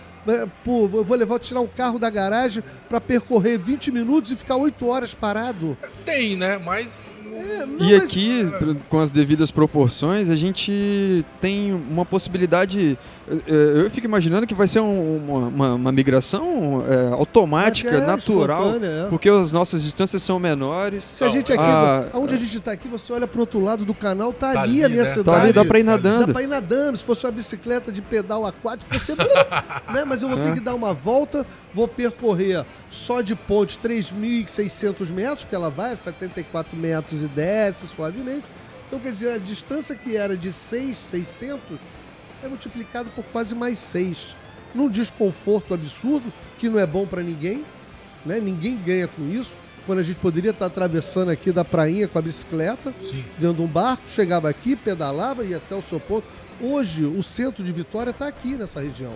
Pô, 0.65 0.89
eu 0.93 1.05
vou 1.05 1.17
levar, 1.17 1.39
tirar 1.39 1.61
um 1.61 1.67
carro 1.67 1.99
da 1.99 2.11
garagem 2.11 2.63
para 2.89 3.01
percorrer 3.01 3.59
20 3.59 3.91
minutos 3.91 4.31
e 4.31 4.37
ficar 4.37 4.57
8 4.57 4.87
horas 4.87 5.15
parado. 5.15 5.77
Tem, 6.05 6.37
né? 6.37 6.59
Mas. 6.59 7.17
É, 7.33 7.67
não, 7.67 7.87
e 7.87 7.93
mas... 7.93 8.03
aqui, 8.03 8.43
com 8.89 8.99
as 8.99 9.11
devidas 9.11 9.51
proporções, 9.51 10.29
a 10.29 10.37
gente 10.37 11.25
tem 11.41 11.73
uma 11.73 12.05
possibilidade. 12.05 12.99
Eu 13.29 13.91
fico 13.91 14.07
imaginando 14.07 14.47
que 14.47 14.55
vai 14.55 14.69
ser 14.69 14.79
um, 14.79 15.17
uma, 15.17 15.39
uma, 15.49 15.75
uma, 15.75 15.93
migração 15.93 16.85
é, 16.89 17.13
automática, 17.13 17.91
é, 17.91 18.07
natural, 18.07 18.77
é. 18.77 19.09
porque 19.09 19.29
as 19.29 19.51
nossas 19.51 19.83
distâncias 19.83 20.23
são 20.23 20.39
menores. 20.39 21.13
Se 21.13 21.25
a 21.25 21.29
gente 21.29 21.53
aqui, 21.53 21.61
a, 21.61 22.07
onde 22.15 22.37
a 22.37 22.39
gente 22.39 22.57
está 22.57 22.71
aqui, 22.71 22.87
você 22.87 23.13
olha 23.13 23.27
para 23.27 23.39
o 23.39 23.41
outro 23.41 23.61
lado 23.61 23.85
do 23.85 23.93
canal, 23.93 24.33
tá, 24.33 24.53
tá 24.53 24.63
ali, 24.63 24.75
ali, 24.75 24.85
a 24.85 24.89
minha 24.89 25.03
né? 25.03 25.11
cidade. 25.11 25.39
Tá 25.39 25.43
ali, 25.43 25.53
dá 25.53 25.65
para 25.65 25.79
ir 25.81 25.83
nadando. 25.83 26.27
Dá 26.27 26.33
para 26.33 26.43
ir 26.43 26.47
nadando. 26.47 26.99
Se 26.99 27.05
fosse 27.05 27.27
uma 27.27 27.33
bicicleta 27.33 27.91
de 27.91 28.01
pedal 28.01 28.47
aquático, 28.47 28.97
você. 28.97 29.13
né? 29.93 30.05
Mas 30.07 30.23
eu 30.23 30.29
vou 30.29 30.39
ter 30.39 30.51
é. 30.51 30.53
que 30.53 30.61
dar 30.61 30.77
uma 30.77 30.95
volta, 30.95 31.45
vou 31.75 31.89
percorrer 31.89 32.65
só 32.89 33.23
de 33.23 33.35
ponte 33.35 33.77
3.600 33.83 35.11
metros, 35.13 35.41
porque 35.41 35.57
ela 35.57 35.69
vai 35.71 35.95
a 35.95 35.97
74 35.97 36.77
metros 36.77 37.25
e 37.25 37.27
desce 37.27 37.89
suavemente. 37.89 38.45
Então, 38.87 39.01
quer 39.01 39.11
dizer, 39.11 39.33
a 39.33 39.39
distância 39.39 39.97
que 39.97 40.17
era 40.17 40.37
de 40.37 40.53
6,600 40.53 41.61
é 42.47 42.49
multiplicado 42.49 43.11
por 43.11 43.25
quase 43.27 43.55
mais 43.55 43.79
6. 43.81 44.35
Num 44.75 44.89
desconforto 44.89 45.75
absurdo, 45.75 46.33
que 46.59 46.69
não 46.69 46.79
é 46.79 46.87
bom 46.87 47.07
para 47.07 47.23
ninguém, 47.23 47.65
né? 48.25 48.41
Ninguém 48.41 48.77
ganha 48.77 49.09
com 49.09 49.29
isso. 49.29 49.55
Quando 49.87 50.01
a 50.01 50.03
gente 50.03 50.17
poderia 50.17 50.51
estar 50.51 50.67
atravessando 50.67 51.31
aqui 51.31 51.53
da 51.53 51.65
prainha 51.65 52.09
com 52.09 52.19
a 52.19 52.23
bicicleta, 52.23 52.93
Sim. 53.01 53.25
dentro 53.39 53.57
de 53.57 53.63
um 53.63 53.67
barco, 53.67 54.03
chegava 54.09 54.49
aqui, 54.49 54.75
pedalava, 54.75 55.45
ia 55.45 55.59
até 55.59 55.75
o 55.75 55.83
seu 55.83 56.01
ponto. 56.01 56.27
Hoje, 56.61 57.05
o 57.05 57.23
centro 57.23 57.63
de 57.63 57.71
Vitória 57.71 58.11
está 58.11 58.27
aqui 58.27 58.57
nessa 58.57 58.81
região. 58.81 59.15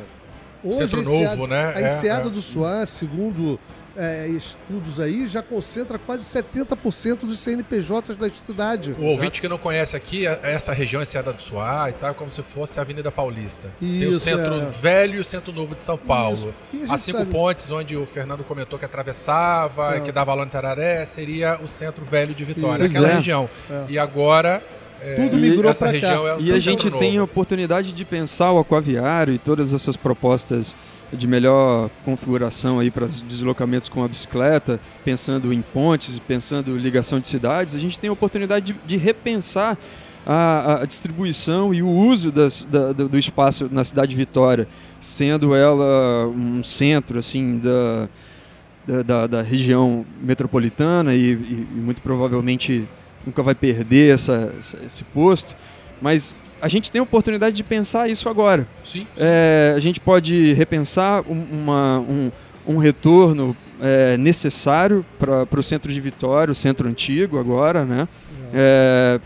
Hoje, 0.62 0.78
Centro 0.78 1.02
Novo, 1.02 1.16
enseada, 1.16 1.46
né? 1.46 1.72
A 1.74 1.82
enseada 1.82 2.28
é, 2.28 2.30
do 2.30 2.42
Suá, 2.42 2.86
segundo 2.86 3.58
é, 3.96 4.28
estudos 4.28 5.00
aí, 5.00 5.26
já 5.26 5.42
concentra 5.42 5.98
quase 5.98 6.24
70% 6.24 7.20
dos 7.20 7.38
CNPJs 7.40 8.16
da 8.16 8.30
cidade. 8.30 8.94
O 8.98 9.04
ouvinte 9.04 9.40
que 9.40 9.48
não 9.48 9.58
conhece 9.58 9.96
aqui, 9.96 10.26
essa 10.26 10.72
região 10.72 11.02
Enseada 11.02 11.32
do 11.32 11.42
Suá 11.42 11.90
e 11.90 11.92
tal, 11.94 12.10
é 12.10 12.14
como 12.14 12.30
se 12.30 12.42
fosse 12.42 12.78
a 12.78 12.82
Avenida 12.82 13.10
Paulista. 13.10 13.68
Isso, 13.80 13.98
Tem 13.98 14.08
o 14.08 14.18
Centro 14.18 14.54
é. 14.54 14.70
Velho 14.80 15.16
e 15.16 15.18
o 15.18 15.24
Centro 15.24 15.52
Novo 15.52 15.74
de 15.74 15.82
São 15.82 15.98
Paulo. 15.98 16.54
As 16.88 17.00
cinco 17.00 17.18
sabe... 17.18 17.30
pontes, 17.30 17.70
onde 17.70 17.96
o 17.96 18.06
Fernando 18.06 18.44
comentou 18.44 18.78
que 18.78 18.84
atravessava, 18.84 19.96
é. 19.96 20.00
que 20.00 20.12
dava 20.12 20.34
lá 20.34 20.44
no 20.44 20.50
Tararé, 20.50 21.04
seria 21.06 21.58
o 21.62 21.68
Centro 21.68 22.04
Velho 22.04 22.34
de 22.34 22.44
Vitória, 22.44 22.84
Isso. 22.84 22.96
aquela 22.96 23.12
é. 23.12 23.16
região. 23.16 23.48
É. 23.70 23.84
E 23.88 23.98
agora 23.98 24.62
é, 25.02 25.14
Tudo 25.14 25.36
migrou 25.36 25.74
para 25.74 26.00
cá. 26.00 26.14
É 26.38 26.40
e 26.40 26.52
a 26.52 26.58
gente 26.58 26.86
novo. 26.86 26.98
tem 26.98 27.18
a 27.18 27.24
oportunidade 27.24 27.92
de 27.92 28.04
pensar 28.04 28.52
o 28.52 28.58
aquaviário 28.58 29.32
e 29.32 29.38
todas 29.38 29.72
essas 29.72 29.96
propostas 29.96 30.76
de 31.12 31.26
melhor 31.26 31.90
configuração 32.04 32.78
aí 32.78 32.90
para 32.90 33.06
deslocamentos 33.06 33.88
com 33.88 34.04
a 34.04 34.08
bicicleta, 34.08 34.80
pensando 35.04 35.52
em 35.52 35.60
pontes, 35.60 36.18
pensando 36.18 36.76
ligação 36.76 37.18
de 37.18 37.28
cidades, 37.28 37.74
a 37.74 37.78
gente 37.78 37.98
tem 37.98 38.08
a 38.08 38.12
oportunidade 38.12 38.72
de, 38.72 38.78
de 38.86 38.96
repensar 38.96 39.76
a, 40.24 40.82
a, 40.82 40.84
distribuição 40.84 41.74
e 41.74 41.82
o 41.82 41.88
uso 41.88 42.30
das, 42.30 42.64
da, 42.64 42.92
do 42.92 43.18
espaço 43.18 43.68
na 43.70 43.82
cidade 43.82 44.10
de 44.10 44.16
Vitória, 44.16 44.68
sendo 45.00 45.54
ela 45.54 46.26
um 46.28 46.62
centro 46.62 47.18
assim 47.18 47.58
da, 47.58 49.02
da, 49.02 49.26
da 49.26 49.42
região 49.42 50.04
metropolitana 50.22 51.14
e, 51.14 51.32
e, 51.32 51.68
e 51.74 51.80
muito 51.80 52.02
provavelmente 52.02 52.86
nunca 53.26 53.42
vai 53.42 53.54
perder 53.54 54.14
essa, 54.14 54.52
esse 54.84 55.04
posto, 55.04 55.54
mas 56.00 56.36
a 56.60 56.68
gente 56.68 56.90
tem 56.90 57.00
a 57.00 57.02
oportunidade 57.02 57.56
de 57.56 57.62
pensar 57.62 58.08
isso 58.08 58.28
agora. 58.28 58.66
Sim. 58.84 59.00
sim. 59.00 59.06
É, 59.16 59.72
a 59.76 59.80
gente 59.80 60.00
pode 60.00 60.52
repensar 60.54 61.22
uma, 61.28 62.00
um, 62.00 62.30
um 62.66 62.76
retorno 62.78 63.56
é, 63.80 64.16
necessário 64.16 65.04
para 65.18 65.58
o 65.58 65.62
centro 65.62 65.92
de 65.92 66.00
Vitória, 66.00 66.52
o 66.52 66.54
centro 66.54 66.88
antigo 66.88 67.38
agora, 67.38 67.84
né? 67.84 68.08
É, 68.52 69.20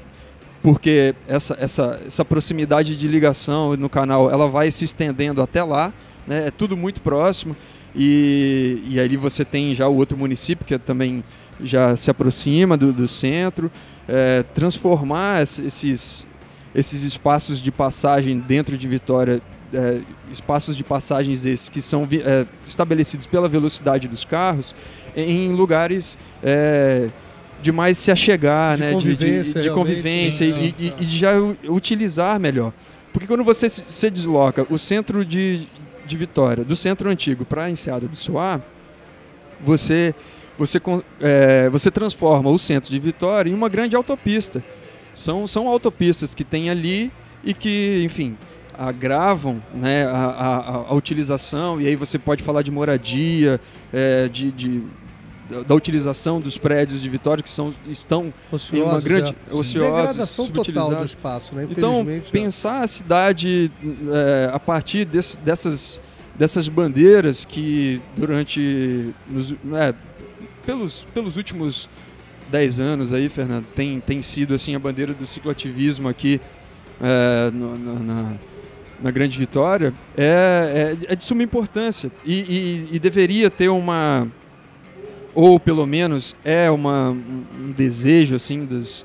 porque 0.62 1.14
essa, 1.28 1.56
essa, 1.60 2.00
essa 2.06 2.24
proximidade 2.24 2.96
de 2.96 3.06
ligação 3.06 3.76
no 3.76 3.88
canal 3.88 4.30
ela 4.30 4.48
vai 4.48 4.70
se 4.70 4.84
estendendo 4.84 5.42
até 5.42 5.62
lá, 5.62 5.92
né? 6.26 6.46
é 6.46 6.50
tudo 6.50 6.76
muito 6.76 7.00
próximo. 7.02 7.54
E, 7.94 8.82
e 8.88 8.98
ali 8.98 9.16
você 9.16 9.44
tem 9.44 9.74
já 9.74 9.86
o 9.86 9.94
outro 9.94 10.16
município 10.16 10.64
que 10.64 10.74
é 10.74 10.78
também 10.78 11.22
já 11.62 11.94
se 11.96 12.10
aproxima 12.10 12.76
do, 12.76 12.92
do 12.92 13.06
centro, 13.06 13.70
é, 14.08 14.42
transformar 14.54 15.42
esses, 15.42 16.26
esses 16.74 17.02
espaços 17.02 17.62
de 17.62 17.70
passagem 17.70 18.38
dentro 18.38 18.76
de 18.76 18.88
Vitória, 18.88 19.40
é, 19.72 20.00
espaços 20.30 20.76
de 20.76 20.82
passagens 20.82 21.46
esses 21.46 21.68
que 21.68 21.80
são 21.80 22.08
é, 22.10 22.46
estabelecidos 22.66 23.26
pela 23.26 23.48
velocidade 23.48 24.08
dos 24.08 24.24
carros, 24.24 24.74
em 25.16 25.52
lugares 25.52 26.18
é, 26.42 27.08
de 27.62 27.70
mais 27.70 27.96
se 27.96 28.10
achegar, 28.10 28.76
de 28.76 28.82
né, 28.82 28.92
convivência, 28.92 29.54
de, 29.54 29.62
de, 29.62 29.68
de 29.68 29.70
convivência 29.70 30.50
sim, 30.50 30.74
e, 30.78 30.86
e, 30.86 30.94
e, 31.00 31.04
de 31.04 31.16
já 31.16 31.32
utilizar 31.68 32.38
melhor. 32.38 32.72
Porque 33.12 33.26
quando 33.26 33.44
você 33.44 33.68
se 33.68 34.10
desloca 34.10 34.66
o 34.68 34.76
centro 34.76 35.24
de, 35.24 35.68
de 36.04 36.16
Vitória, 36.16 36.64
do 36.64 36.74
centro 36.74 37.08
antigo 37.08 37.44
para 37.44 37.64
a 37.64 37.70
Enseada 37.70 38.08
do 38.08 38.16
Suá, 38.16 38.60
você, 39.64 40.14
você, 40.58 40.80
é, 41.20 41.70
você 41.70 41.90
transforma 41.90 42.50
o 42.50 42.58
centro 42.58 42.90
de 42.90 42.98
Vitória 42.98 43.48
em 43.48 43.54
uma 43.54 43.68
grande 43.68 43.94
autopista. 43.94 44.62
São, 45.14 45.46
são 45.46 45.68
autopistas 45.68 46.34
que 46.34 46.44
tem 46.44 46.68
ali 46.68 47.10
e 47.44 47.54
que, 47.54 48.02
enfim, 48.04 48.36
agravam 48.76 49.62
né, 49.72 50.04
a, 50.06 50.10
a, 50.10 50.74
a, 50.88 50.94
utilização, 50.94 51.80
e 51.80 51.86
aí 51.86 51.96
você 51.96 52.18
pode 52.18 52.42
falar 52.42 52.62
de 52.62 52.70
moradia, 52.70 53.60
é, 53.92 54.28
de, 54.28 54.50
de, 54.50 54.82
da 55.66 55.74
utilização 55.74 56.40
dos 56.40 56.58
prédios 56.58 57.00
de 57.00 57.08
Vitória 57.08 57.42
que 57.42 57.48
são, 57.48 57.72
estão 57.86 58.32
ociosos, 58.50 58.72
em 58.72 58.82
uma 58.82 59.00
grande 59.00 59.36
é. 59.50 59.54
ociosos, 59.54 59.96
degradação 59.96 60.48
total 60.48 60.94
do 60.96 61.04
espaço, 61.04 61.54
né? 61.54 61.66
Então, 61.70 62.04
pensar 62.32 62.82
a 62.82 62.86
cidade 62.86 63.70
é, 64.12 64.50
a 64.52 64.58
partir 64.58 65.04
desse, 65.04 65.38
dessas, 65.40 66.00
dessas 66.34 66.68
bandeiras 66.68 67.44
que 67.44 68.00
durante 68.16 69.14
nos, 69.28 69.52
é, 69.74 69.94
pelos, 70.66 71.06
pelos 71.14 71.36
últimos 71.36 71.88
10 72.54 72.78
anos 72.78 73.12
aí, 73.12 73.28
Fernando, 73.28 73.66
tem, 73.74 73.98
tem 73.98 74.22
sido 74.22 74.54
assim 74.54 74.76
a 74.76 74.78
bandeira 74.78 75.12
do 75.12 75.26
cicloativismo 75.26 76.08
aqui 76.08 76.40
é, 77.02 77.50
no, 77.50 77.76
na, 77.98 78.32
na 79.02 79.10
Grande 79.10 79.36
Vitória 79.36 79.92
é, 80.16 80.94
é, 81.02 81.12
é 81.12 81.16
de 81.16 81.24
suma 81.24 81.42
importância 81.42 82.12
e, 82.24 82.32
e, 82.32 82.88
e 82.92 82.98
deveria 83.00 83.50
ter 83.50 83.68
uma 83.68 84.28
ou 85.34 85.58
pelo 85.58 85.84
menos 85.84 86.36
é 86.44 86.70
uma, 86.70 87.10
um 87.10 87.72
desejo 87.76 88.36
assim 88.36 88.64
das, 88.64 89.04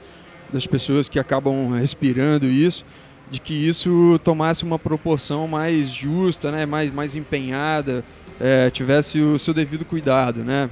das 0.54 0.68
pessoas 0.68 1.10
que 1.10 1.18
acabam 1.18 1.72
respirando 1.72 2.46
isso, 2.46 2.86
de 3.32 3.40
que 3.40 3.56
isso 3.56 4.20
tomasse 4.24 4.64
uma 4.64 4.78
proporção 4.78 5.48
mais 5.48 5.90
justa, 5.90 6.52
né, 6.52 6.68
mais, 6.68 6.94
mais 6.94 7.16
empenhada, 7.16 8.06
é, 8.40 8.70
tivesse 8.70 9.20
o 9.20 9.40
seu 9.40 9.56
devido 9.56 9.84
cuidado, 9.84 10.42
né? 10.44 10.70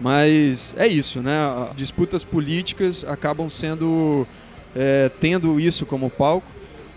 Mas 0.00 0.74
é 0.76 0.86
isso, 0.86 1.20
né? 1.22 1.34
Disputas 1.76 2.24
políticas 2.24 3.04
acabam 3.04 3.48
sendo 3.48 4.26
é, 4.74 5.10
tendo 5.20 5.58
isso 5.60 5.86
como 5.86 6.10
palco. 6.10 6.46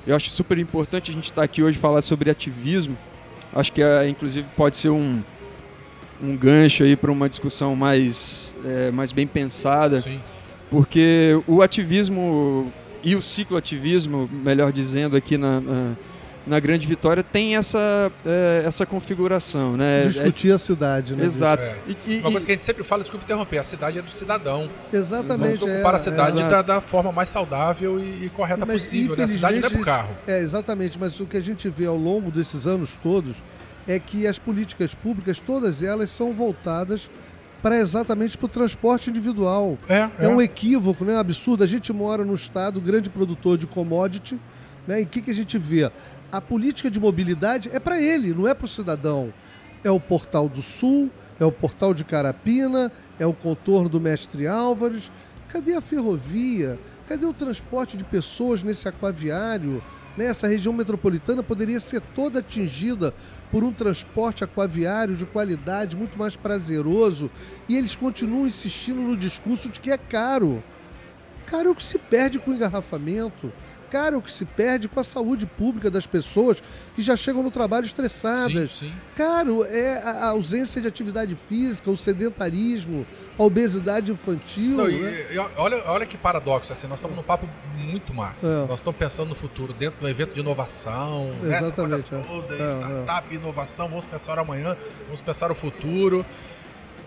Eu 0.05 0.15
acho 0.15 0.31
super 0.31 0.57
importante 0.57 1.11
a 1.11 1.13
gente 1.13 1.25
estar 1.25 1.43
aqui 1.43 1.61
hoje 1.61 1.77
falar 1.77 2.01
sobre 2.01 2.29
ativismo. 2.29 2.97
Acho 3.53 3.71
que 3.71 3.81
é, 3.81 4.07
inclusive 4.07 4.47
pode 4.55 4.77
ser 4.77 4.89
um, 4.89 5.21
um 6.21 6.35
gancho 6.35 6.83
aí 6.83 6.95
para 6.95 7.11
uma 7.11 7.29
discussão 7.29 7.75
mais, 7.75 8.53
é, 8.65 8.91
mais 8.91 9.11
bem 9.11 9.27
pensada, 9.27 10.01
Sim. 10.01 10.19
porque 10.69 11.39
o 11.45 11.61
ativismo 11.61 12.71
e 13.03 13.15
o 13.15 13.21
cicloativismo, 13.21 14.29
melhor 14.31 14.71
dizendo, 14.71 15.15
aqui 15.15 15.37
na, 15.37 15.61
na, 15.61 15.93
na 16.47 16.59
Grande 16.59 16.87
Vitória 16.87 17.23
tem 17.23 17.55
essa, 17.55 18.11
é, 18.25 18.63
essa 18.65 18.85
configuração. 18.85 19.75
Né? 19.75 20.05
Discutir 20.05 20.51
é, 20.51 20.53
a 20.53 20.57
cidade, 20.57 21.15
né? 21.15 21.25
Exato. 21.25 21.63
É. 21.63 21.75
E, 21.87 22.15
e, 22.15 22.19
uma 22.19 22.31
coisa 22.31 22.45
que 22.45 22.51
a 22.51 22.55
gente 22.55 22.63
sempre 22.63 22.83
fala, 22.83 23.03
desculpe 23.03 23.25
interromper, 23.25 23.57
a 23.57 23.63
cidade 23.63 23.99
é 23.99 24.01
do 24.01 24.09
cidadão. 24.09 24.69
Exatamente. 24.91 25.59
Vamos 25.59 25.75
ocupar 25.75 25.93
a 25.93 25.97
é, 25.97 25.99
cidade 25.99 26.37
da, 26.37 26.61
da, 26.61 26.81
forma 26.81 27.11
mais 27.11 27.29
saudável 27.29 27.99
e, 27.99 28.25
e 28.25 28.29
correta 28.29 28.65
mas, 28.65 28.83
possível. 28.83 29.15
Né? 29.15 29.23
A 29.23 29.27
cidade 29.27 29.59
não 29.59 29.67
é 29.67 29.69
para 29.69 29.81
o 29.81 29.85
carro. 29.85 30.15
É, 30.25 30.39
exatamente, 30.39 30.97
mas 30.97 31.19
o 31.19 31.25
que 31.25 31.37
a 31.37 31.41
gente 31.41 31.69
vê 31.69 31.85
ao 31.85 31.97
longo 31.97 32.31
desses 32.31 32.65
anos 32.65 32.97
todos 33.01 33.35
é 33.87 33.99
que 33.99 34.27
as 34.27 34.37
políticas 34.37 34.93
públicas, 34.93 35.39
todas 35.39 35.81
elas 35.81 36.09
são 36.09 36.33
voltadas 36.33 37.09
para 37.61 37.77
exatamente 37.77 38.37
para 38.37 38.45
o 38.45 38.49
transporte 38.49 39.09
individual. 39.09 39.77
É, 39.89 39.97
é. 39.97 40.11
é, 40.19 40.29
um 40.29 40.41
equívoco, 40.41 41.03
né? 41.03 41.15
Um 41.15 41.19
absurdo. 41.19 41.63
A 41.63 41.67
gente 41.67 41.91
mora 41.91 42.23
no 42.23 42.33
estado 42.33 42.79
grande 42.79 43.09
produtor 43.09 43.57
de 43.57 43.65
commodity, 43.65 44.39
né? 44.87 45.01
E 45.01 45.03
o 45.03 45.07
que, 45.07 45.21
que 45.21 45.31
a 45.31 45.33
gente 45.33 45.57
vê? 45.57 45.91
A 46.29 46.41
política 46.41 46.91
de 46.91 46.99
mobilidade 46.99 47.69
é 47.71 47.79
para 47.79 48.01
ele, 48.01 48.33
não 48.33 48.47
é 48.47 48.53
para 48.53 48.65
o 48.65 48.69
cidadão. 48.69 49.33
É 49.81 49.89
o 49.89 49.99
Portal 49.99 50.49
do 50.49 50.61
Sul, 50.61 51.09
é 51.39 51.45
o 51.45 51.51
Portal 51.51 51.93
de 51.93 52.03
Carapina, 52.03 52.91
é 53.17 53.25
o 53.25 53.33
contorno 53.33 53.87
do 53.87 54.01
Mestre 54.01 54.45
Álvares. 54.45 55.09
Cadê 55.47 55.73
a 55.73 55.81
ferrovia? 55.81 56.77
Cadê 57.07 57.25
o 57.25 57.33
transporte 57.33 57.95
de 57.95 58.03
pessoas 58.03 58.61
nesse 58.61 58.89
aquaviário? 58.89 59.81
Né? 60.17 60.25
Essa 60.25 60.47
região 60.47 60.73
metropolitana 60.73 61.41
poderia 61.41 61.79
ser 61.79 62.01
toda 62.01 62.39
atingida 62.39 63.13
por 63.49 63.63
um 63.63 63.71
transporte 63.71 64.43
aquaviário 64.43 65.15
de 65.15 65.25
qualidade 65.25 65.95
muito 65.95 66.17
mais 66.19 66.35
prazeroso 66.35 67.31
e 67.69 67.77
eles 67.77 67.95
continuam 67.95 68.47
insistindo 68.47 68.99
no 68.99 69.15
discurso 69.15 69.69
de 69.69 69.79
que 69.79 69.91
é 69.91 69.97
caro. 69.97 70.61
Caro 71.45 71.69
é 71.69 71.71
o 71.71 71.75
que 71.75 71.83
se 71.83 71.97
perde 71.97 72.39
com 72.39 72.51
engarrafamento. 72.51 73.53
Caro 73.89 74.15
é 74.15 74.17
o 74.17 74.21
que 74.21 74.31
se 74.31 74.45
perde 74.45 74.87
com 74.87 74.99
a 74.99 75.03
saúde 75.03 75.45
pública 75.45 75.89
das 75.89 76.05
pessoas 76.05 76.61
que 76.95 77.01
já 77.01 77.15
chegam 77.15 77.41
no 77.41 77.51
trabalho 77.51 77.85
estressadas. 77.85 78.71
Sim, 78.71 78.87
sim. 78.87 78.93
Caro 79.15 79.63
é 79.63 80.01
a 80.03 80.27
ausência 80.29 80.81
de 80.81 80.87
atividade 80.87 81.35
física, 81.35 81.89
o 81.89 81.97
sedentarismo, 81.97 83.05
a 83.37 83.43
obesidade 83.43 84.11
infantil. 84.11 84.77
Não, 84.77 84.87
né? 84.87 85.25
e, 85.31 85.35
e, 85.35 85.37
olha, 85.57 85.83
olha 85.85 86.05
que 86.05 86.17
paradoxo, 86.17 86.71
assim, 86.71 86.87
nós 86.87 86.99
estamos 86.99 87.15
num 87.15 87.23
papo 87.23 87.47
muito 87.77 88.13
massa. 88.13 88.47
É. 88.47 88.67
Nós 88.67 88.79
estamos 88.79 88.99
pensando 88.99 89.29
no 89.29 89.35
futuro, 89.35 89.73
dentro 89.73 90.01
do 90.01 90.07
evento 90.07 90.33
de 90.33 90.41
inovação, 90.41 91.31
né, 91.41 91.57
Exatamente, 91.59 92.13
essa 92.13 92.23
coisa 92.23 92.47
toda, 92.47 92.55
é. 92.55 92.71
startup, 92.73 93.27
é. 93.31 93.35
inovação, 93.35 93.87
vamos 93.87 94.05
pensar 94.05 94.39
amanhã, 94.39 94.75
vamos 95.05 95.21
pensar 95.21 95.51
o 95.51 95.55
futuro. 95.55 96.25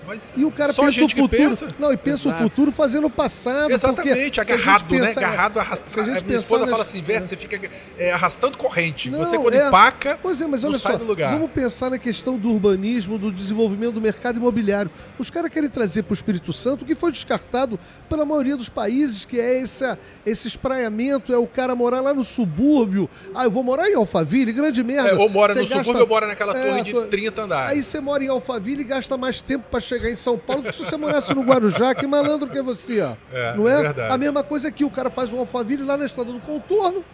Mas 0.07 0.35
e 0.37 0.45
o 0.45 0.51
cara 0.51 0.73
pensa 0.73 1.05
o 1.05 1.09
futuro. 1.09 1.29
Pensa? 1.29 1.69
Não, 1.79 1.93
e 1.93 1.97
pensa 1.97 2.29
Exato. 2.29 2.45
o 2.45 2.49
futuro 2.49 2.73
fazendo 2.73 3.07
o 3.07 3.11
passado. 3.11 3.71
Exatamente, 3.71 4.41
agarrado, 4.41 4.95
né? 4.95 5.11
Agarrado, 5.11 5.61
arrastando. 5.61 6.11
A, 6.11 6.19
a 6.19 6.21
minha 6.21 6.39
esposa 6.39 6.63
nas... 6.63 6.71
fala 6.71 6.83
assim, 6.83 7.03
Verte, 7.03 7.25
é. 7.25 7.27
você 7.27 7.37
fica 7.37 7.71
é, 7.99 8.13
arrastando 8.13 8.57
corrente. 8.57 9.11
Não, 9.11 9.19
você 9.19 9.39
quando 9.39 9.55
é... 9.55 9.69
empaca, 9.69 10.19
pois 10.23 10.41
é, 10.41 10.47
mas 10.47 10.65
olha 10.65 10.79
só, 10.79 10.97
vamos 10.97 11.51
pensar 11.51 11.91
na 11.91 11.99
questão 11.99 12.39
do 12.39 12.51
urbanismo, 12.51 13.19
do 13.19 13.31
desenvolvimento 13.31 13.93
do 13.93 14.01
mercado 14.01 14.37
imobiliário. 14.39 14.91
Os 15.19 15.31
caras 15.31 15.51
querem 15.51 15.69
trazer 15.69 16.03
para 16.03 16.13
o 16.13 16.15
Espírito 16.15 16.53
Santo 16.53 16.83
o 16.83 16.87
que 16.87 16.95
foi 16.95 17.13
descartado 17.13 17.79
pela 18.09 18.25
maioria 18.25 18.57
dos 18.57 18.69
países, 18.69 19.25
que 19.25 19.41
é 19.41 19.61
esse, 19.61 19.85
esse 20.25 20.49
espraiamento, 20.49 21.33
é 21.33 21.39
o 21.39 21.47
cara 21.47 21.75
morar 21.75 22.01
lá 22.01 22.15
no 22.15 22.25
subúrbio. 22.25 23.09
Ah, 23.35 23.45
eu 23.45 23.51
vou 23.51 23.63
morar 23.63 23.89
em 23.89 23.95
Alphaville, 23.95 24.53
grande 24.53 24.83
merda. 24.83 25.11
É, 25.11 25.15
ou 25.15 25.29
mora 25.29 25.53
você 25.53 25.61
no 25.61 25.67
gasta... 25.67 25.85
subúrbio 25.85 26.03
ou 26.03 26.09
mora 26.09 26.27
naquela 26.27 26.57
é, 26.57 26.69
torre 26.69 26.83
de 26.83 27.07
30 27.07 27.43
andares. 27.43 27.73
Aí 27.73 27.83
você 27.83 28.01
mora 28.01 28.25
em 28.25 28.29
Alphaville 28.29 28.83
e 28.83 28.85
gasta 28.85 29.17
mais 29.17 29.41
tempo 29.43 29.67
para 29.71 29.81
chegar 29.91 30.11
em 30.11 30.17
São 30.17 30.39
Paulo 30.39 30.63
do 30.63 30.69
que 30.69 30.77
se 30.77 30.85
você 30.85 30.97
morasse 30.97 31.35
no 31.35 31.43
Guarujá, 31.43 31.95
que 31.95 32.07
malandro 32.07 32.49
que 32.49 32.59
é 32.59 32.63
você, 32.63 33.01
ó. 33.01 33.17
É, 33.33 33.57
não 33.57 33.69
é? 33.69 33.83
Verdade. 33.83 34.13
A 34.13 34.17
mesma 34.17 34.43
coisa 34.45 34.69
aqui, 34.69 34.85
o 34.85 34.91
cara 34.91 35.11
faz 35.11 35.33
um 35.33 35.39
Alphaville 35.39 35.83
lá 35.83 35.97
na 35.97 36.07
estrada 36.07 36.33
do 36.33 36.39
contorno, 36.41 37.05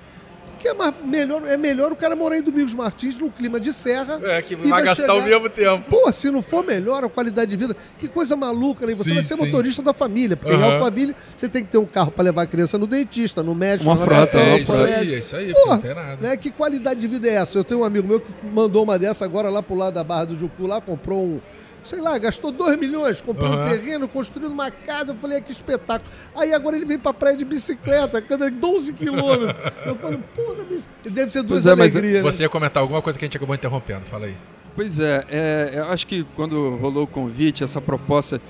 que 0.58 0.68
é 0.68 0.74
mais, 0.74 0.92
melhor, 1.04 1.46
é 1.46 1.56
melhor 1.56 1.92
o 1.92 1.96
cara 1.96 2.14
morar 2.14 2.36
em 2.36 2.42
Domingos 2.42 2.74
Martins, 2.74 3.18
num 3.18 3.30
clima 3.30 3.58
de 3.58 3.72
serra. 3.72 4.20
É, 4.22 4.42
que 4.42 4.54
vai, 4.54 4.68
vai 4.68 4.82
gastar 4.82 5.02
chegar... 5.04 5.14
o 5.14 5.22
mesmo 5.22 5.48
tempo. 5.48 5.84
Pô, 5.88 6.12
se 6.12 6.30
não 6.30 6.42
for 6.42 6.64
melhor 6.64 7.02
a 7.04 7.08
qualidade 7.08 7.50
de 7.50 7.56
vida, 7.56 7.74
que 7.98 8.08
coisa 8.08 8.36
maluca, 8.36 8.86
né? 8.86 8.92
Você 8.92 9.04
sim, 9.04 9.14
vai 9.14 9.22
ser 9.22 9.36
sim. 9.36 9.46
motorista 9.46 9.82
da 9.82 9.94
família, 9.94 10.36
porque 10.36 10.54
uhum. 10.54 10.60
em 10.60 10.72
Alphaville 10.72 11.16
você 11.34 11.48
tem 11.48 11.64
que 11.64 11.70
ter 11.70 11.78
um 11.78 11.86
carro 11.86 12.10
para 12.10 12.24
levar 12.24 12.42
a 12.42 12.46
criança 12.46 12.76
no 12.76 12.86
dentista, 12.86 13.42
no 13.42 13.54
médico, 13.54 13.90
uma 13.90 13.96
frota, 13.96 14.38
é, 14.38 14.60
isso 14.60 14.72
aí, 14.72 14.92
é 14.92 15.18
isso 15.18 15.36
aí, 15.36 15.52
Pô, 15.52 15.70
não 15.70 15.78
tem 15.78 15.94
nada. 15.94 16.18
Né? 16.20 16.36
Que 16.36 16.50
qualidade 16.50 17.00
de 17.00 17.06
vida 17.06 17.26
é 17.28 17.34
essa? 17.34 17.56
Eu 17.56 17.64
tenho 17.64 17.80
um 17.80 17.84
amigo 17.84 18.06
meu 18.06 18.20
que 18.20 18.32
mandou 18.46 18.82
uma 18.82 18.98
dessa 18.98 19.24
agora 19.24 19.48
lá 19.48 19.62
pro 19.62 19.74
lado 19.74 19.94
da 19.94 20.04
Barra 20.04 20.26
do 20.26 20.38
Jucu, 20.38 20.66
lá 20.66 20.80
comprou 20.80 21.22
um 21.22 21.40
sei 21.86 22.00
lá, 22.00 22.18
gastou 22.18 22.50
2 22.50 22.76
milhões, 22.78 23.20
comprou 23.20 23.50
uhum. 23.50 23.60
um 23.60 23.68
terreno, 23.68 24.08
construindo 24.08 24.52
uma 24.52 24.70
casa. 24.70 25.12
Eu 25.12 25.16
falei, 25.16 25.38
ah, 25.38 25.40
que 25.40 25.52
espetáculo. 25.52 26.10
Aí 26.34 26.52
agora 26.52 26.76
ele 26.76 26.84
vem 26.84 26.98
pra 26.98 27.14
praia 27.14 27.36
de 27.36 27.44
bicicleta, 27.44 28.20
cada 28.20 28.50
12 28.50 28.92
quilômetros. 28.92 29.72
Eu 29.86 29.94
falei, 29.96 30.18
porra, 30.34 30.64
bicho. 30.64 30.84
Deve 31.08 31.30
ser 31.30 31.42
duas 31.42 31.66
é, 31.66 31.70
alegrias. 31.70 32.22
Né? 32.24 32.30
Você 32.30 32.42
ia 32.42 32.48
comentar 32.48 32.82
alguma 32.82 33.00
coisa 33.00 33.18
que 33.18 33.24
a 33.24 33.26
gente 33.26 33.36
acabou 33.36 33.54
interrompendo, 33.54 34.04
fala 34.06 34.26
aí. 34.26 34.36
Pois 34.74 35.00
é, 35.00 35.24
é, 35.30 35.70
eu 35.76 35.84
acho 35.86 36.06
que 36.06 36.26
quando 36.36 36.76
rolou 36.76 37.04
o 37.04 37.06
convite, 37.06 37.64
essa 37.64 37.80
proposta, 37.80 38.40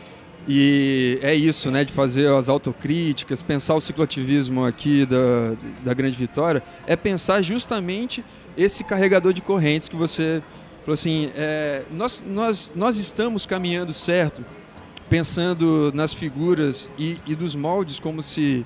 e 0.49 1.19
é 1.23 1.35
isso, 1.35 1.71
né, 1.71 1.85
de 1.85 1.93
fazer 1.93 2.29
as 2.29 2.49
autocríticas, 2.49 3.43
pensar 3.43 3.75
o 3.75 3.81
cicloativismo 3.81 4.65
aqui 4.65 5.07
da, 5.07 5.55
da 5.85 5.95
Grande 5.95 6.17
Vitória, 6.17 6.63
é 6.87 6.97
pensar 6.97 7.43
justamente 7.43 8.25
esse 8.57 8.85
carregador 8.85 9.33
de 9.33 9.43
correntes 9.43 9.89
que 9.89 9.97
você 9.97 10.43
Falou 10.87 10.95
assim: 10.95 11.33
é, 11.35 11.83
nós, 11.91 12.25
nós, 12.25 12.73
nós 12.77 12.97
estamos 12.97 13.45
caminhando 13.45 13.93
certo, 13.93 14.45
pensando 15.11 15.91
nas 15.93 16.15
figuras 16.15 16.89
e, 16.97 17.19
e 17.27 17.35
dos 17.35 17.57
moldes 17.57 17.99
como 17.99 18.23
se, 18.23 18.65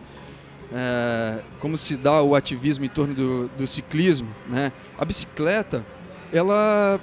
é, 0.70 1.40
como 1.60 1.78
se 1.78 1.96
dá 1.96 2.20
o 2.20 2.34
ativismo 2.34 2.84
em 2.84 2.90
torno 2.90 3.14
do, 3.14 3.48
do 3.56 3.66
ciclismo. 3.66 4.28
Né? 4.46 4.70
A 4.98 5.04
bicicleta, 5.06 5.82
ela, 6.30 7.00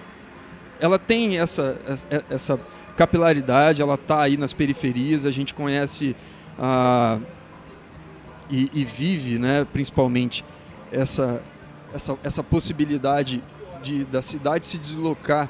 ela 0.80 0.99
tem 0.99 1.39
essa, 1.39 1.82
essa 2.30 2.59
capilaridade, 2.95 3.82
ela 3.82 3.95
está 3.95 4.22
aí 4.22 4.38
nas 4.38 4.53
periferias, 4.53 5.26
a 5.26 5.32
gente 5.32 5.51
conhece 5.51 6.15
a, 6.59 7.18
e, 8.51 8.70
e 8.72 8.86
vive 8.86 9.39
né, 9.39 9.65
principalmente 9.74 10.45
essa, 10.91 11.41
essa, 11.91 12.15
essa 12.24 12.43
possibilidade 12.43 13.41
de, 13.82 14.05
da 14.05 14.21
cidade 14.21 14.65
se 14.65 14.78
deslocar 14.78 15.49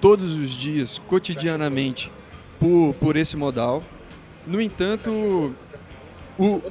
todos 0.00 0.34
os 0.34 0.50
dias, 0.50 1.00
cotidianamente, 1.06 2.10
por, 2.58 2.94
por 2.94 3.16
esse 3.16 3.36
modal. 3.36 3.82
No 4.46 4.60
entanto, 4.60 5.10
o, 5.10 5.54
o, 6.42 6.62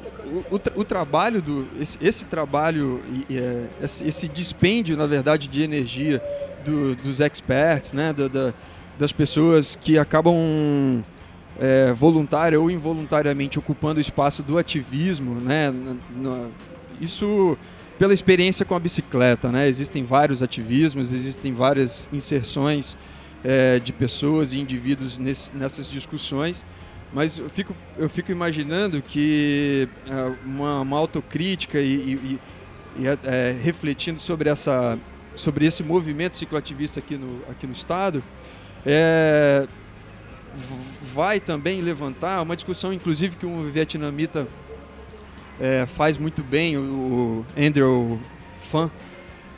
o, 0.51 0.61
o, 0.75 0.83
trabalho 0.83 1.41
do 1.41 1.67
esse, 1.79 1.97
esse 2.01 2.25
trabalho 2.25 3.01
é, 3.29 3.65
esse, 3.81 4.07
esse, 4.07 4.27
dispêndio 4.27 4.97
na 4.97 5.05
verdade 5.05 5.47
de 5.47 5.61
energia 5.61 6.21
do, 6.65 6.95
dos 6.95 7.19
experts 7.19 7.93
né 7.93 8.11
da, 8.11 8.27
da, 8.27 8.53
das 8.97 9.11
pessoas 9.11 9.75
que 9.75 9.99
acabam 9.99 11.03
é, 11.59 11.93
voluntária 11.93 12.59
ou 12.59 12.71
involuntariamente 12.71 13.59
ocupando 13.59 13.99
o 13.99 14.01
espaço 14.01 14.41
do 14.41 14.57
ativismo 14.57 15.39
né 15.39 15.71
isso 16.99 17.55
pela 17.99 18.13
experiência 18.13 18.65
com 18.65 18.73
a 18.73 18.79
bicicleta 18.79 19.51
né? 19.51 19.67
Existem 19.67 20.03
vários 20.03 20.41
ativismos 20.41 21.13
existem 21.13 21.53
várias 21.53 22.09
inserções 22.11 22.97
é, 23.43 23.77
de 23.79 23.93
pessoas 23.93 24.53
e 24.53 24.59
indivíduos 24.59 25.19
nesse, 25.19 25.55
nessas 25.55 25.87
discussões 25.91 26.65
mas 27.11 27.39
eu 27.39 27.49
fico, 27.49 27.75
eu 27.97 28.09
fico 28.09 28.31
imaginando 28.31 29.01
que 29.01 29.87
é, 30.07 30.35
uma, 30.45 30.81
uma 30.81 30.97
autocrítica 30.97 31.79
e, 31.79 31.93
e, 31.93 32.39
e 32.97 33.07
é, 33.07 33.17
é, 33.23 33.55
refletindo 33.61 34.19
sobre, 34.19 34.49
essa, 34.49 34.97
sobre 35.35 35.65
esse 35.65 35.83
movimento 35.83 36.37
cicloativista 36.37 36.99
aqui 36.99 37.17
no, 37.17 37.41
aqui 37.49 37.65
no 37.65 37.73
Estado, 37.73 38.23
é, 38.85 39.67
vai 41.01 41.39
também 41.39 41.81
levantar 41.81 42.41
uma 42.41 42.55
discussão, 42.55 42.93
inclusive, 42.93 43.35
que 43.35 43.45
um 43.45 43.69
vietnamita 43.69 44.47
é, 45.59 45.85
faz 45.85 46.17
muito 46.17 46.41
bem, 46.41 46.77
o, 46.77 46.81
o 46.81 47.45
Andrew 47.57 48.19
Fan. 48.71 48.89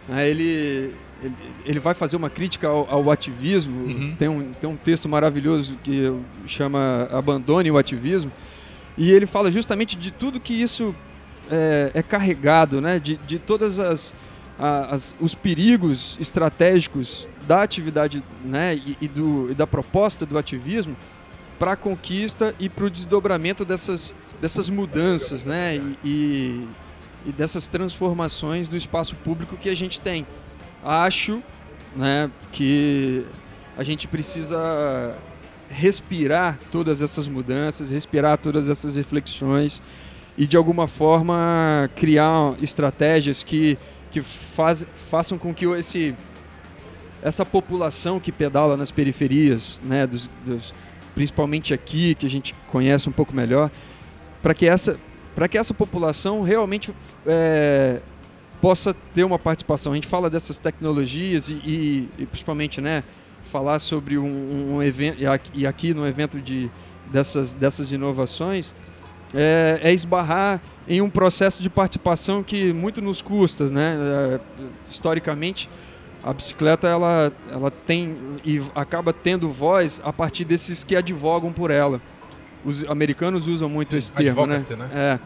Né, 0.08 0.30
ele, 0.30 0.94
ele, 1.22 1.36
ele 1.66 1.80
vai 1.80 1.94
fazer 1.94 2.16
uma 2.16 2.30
crítica 2.30 2.68
ao, 2.68 2.90
ao 2.90 3.12
ativismo. 3.12 3.86
Uhum. 3.86 4.16
Tem, 4.18 4.28
um, 4.28 4.52
tem 4.54 4.70
um 4.70 4.76
texto 4.76 5.08
maravilhoso 5.08 5.78
que 5.84 6.12
chama 6.46 7.08
Abandone 7.12 7.70
o 7.72 7.78
Ativismo. 7.78 8.32
E 8.98 9.12
ele 9.12 9.26
fala 9.26 9.52
justamente 9.52 9.96
de 9.96 10.12
tudo 10.12 10.40
que 10.40 10.54
isso 10.54 10.96
é, 11.50 11.92
é 11.94 12.04
carregado, 12.04 12.82
né? 12.82 13.00
de, 13.00 13.18
de 13.18 13.40
todas 13.40 13.80
as, 13.80 14.14
as, 14.58 15.16
os 15.20 15.34
perigos 15.34 16.18
estratégicos 16.20 17.30
da 17.48 17.64
atividade 17.64 18.24
né? 18.44 18.76
e, 18.76 18.98
e, 19.02 19.08
do, 19.08 19.50
e 19.52 19.54
da 19.54 19.66
proposta 19.66 20.26
do 20.26 20.38
ativismo 20.38 20.96
para 21.62 21.74
a 21.74 21.76
conquista 21.76 22.56
e 22.60 22.68
para 22.68 22.86
o 22.86 22.90
desdobramento 22.90 23.64
dessas, 23.64 24.16
dessas 24.42 24.68
mudanças 24.68 25.46
né? 25.46 25.76
E, 25.76 25.98
e, 26.04 26.68
e 27.28 27.32
dessas 27.32 27.68
transformações 27.68 28.68
do 28.68 28.76
espaço 28.76 29.16
público 29.18 29.56
que 29.56 29.70
a 29.70 29.76
gente 29.76 30.02
tem 30.02 30.26
acho 30.84 31.40
né, 31.96 32.32
que 32.52 33.24
a 33.78 33.84
gente 33.84 34.08
precisa 34.08 35.16
respirar 35.70 36.58
todas 36.72 37.00
essas 37.00 37.28
mudanças, 37.28 37.92
respirar 37.92 38.40
todas 38.40 38.68
essas 38.68 38.96
reflexões 38.96 39.84
e 40.36 40.48
de 40.48 40.58
alguma 40.58 40.88
forma 40.88 41.88
criar 41.96 42.56
estratégias 42.60 43.44
que, 43.44 43.78
que 44.10 44.24
faz, 44.24 44.84
façam 45.12 45.38
com 45.38 45.54
que 45.54 45.68
esse, 45.68 46.16
essa 47.22 47.46
população 47.46 48.20
que 48.20 48.32
pedala 48.32 48.76
nas 48.76 48.90
periferias, 48.90 49.80
né, 49.86 50.08
dos, 50.08 50.28
dos, 50.44 50.74
principalmente 51.14 51.74
aqui, 51.74 52.16
que 52.16 52.26
a 52.26 52.30
gente 52.30 52.56
conhece 52.68 53.08
um 53.08 53.12
pouco 53.12 53.36
melhor, 53.36 53.70
para 54.42 54.54
que 54.54 54.68
essa 54.68 55.00
para 55.34 55.48
que 55.48 55.58
essa 55.58 55.74
população 55.74 56.42
realmente 56.42 56.94
é, 57.26 58.02
possa 58.60 58.94
ter 58.94 59.24
uma 59.24 59.40
participação. 59.40 59.94
A 59.94 59.96
gente 59.96 60.08
fala 60.08 60.30
dessas 60.30 60.58
tecnologias 60.58 61.50
e, 61.50 61.54
e, 61.54 62.10
e 62.18 62.26
principalmente, 62.26 62.82
né, 62.82 63.02
falar 63.50 63.80
sobre 63.80 64.18
um, 64.18 64.76
um, 64.76 64.84
evento 64.84 65.18
e 65.54 65.66
aqui 65.66 65.94
no 65.94 66.06
evento 66.06 66.40
de 66.40 66.70
dessas 67.12 67.54
dessas 67.54 67.92
inovações 67.92 68.74
é, 69.34 69.80
é, 69.82 69.94
esbarrar 69.94 70.62
em 70.88 71.02
um 71.02 71.10
processo 71.10 71.62
de 71.62 71.70
participação 71.70 72.44
que 72.44 72.74
muito 72.74 73.02
nos 73.02 73.22
custa, 73.22 73.70
né? 73.70 73.98
É, 74.00 74.40
historicamente, 74.90 75.70
a 76.24 76.34
bicicleta 76.34 76.88
ela 76.88 77.32
ela 77.52 77.72
tem 77.72 78.16
e 78.46 78.62
acaba 78.76 79.12
tendo 79.12 79.50
voz 79.50 80.02
a 80.04 80.14
partir 80.14 80.46
desses 80.46 80.84
que 80.84 80.96
advogam 80.96 81.52
por 81.52 81.72
ela. 81.72 82.02
Os 82.64 82.84
americanos 82.86 83.48
usam 83.48 83.68
muito 83.68 83.92
Sim, 83.92 83.98
esse 83.98 84.14
termo, 84.14 84.46
né? 84.46 84.58
né? 84.78 84.90
É. 84.94 85.20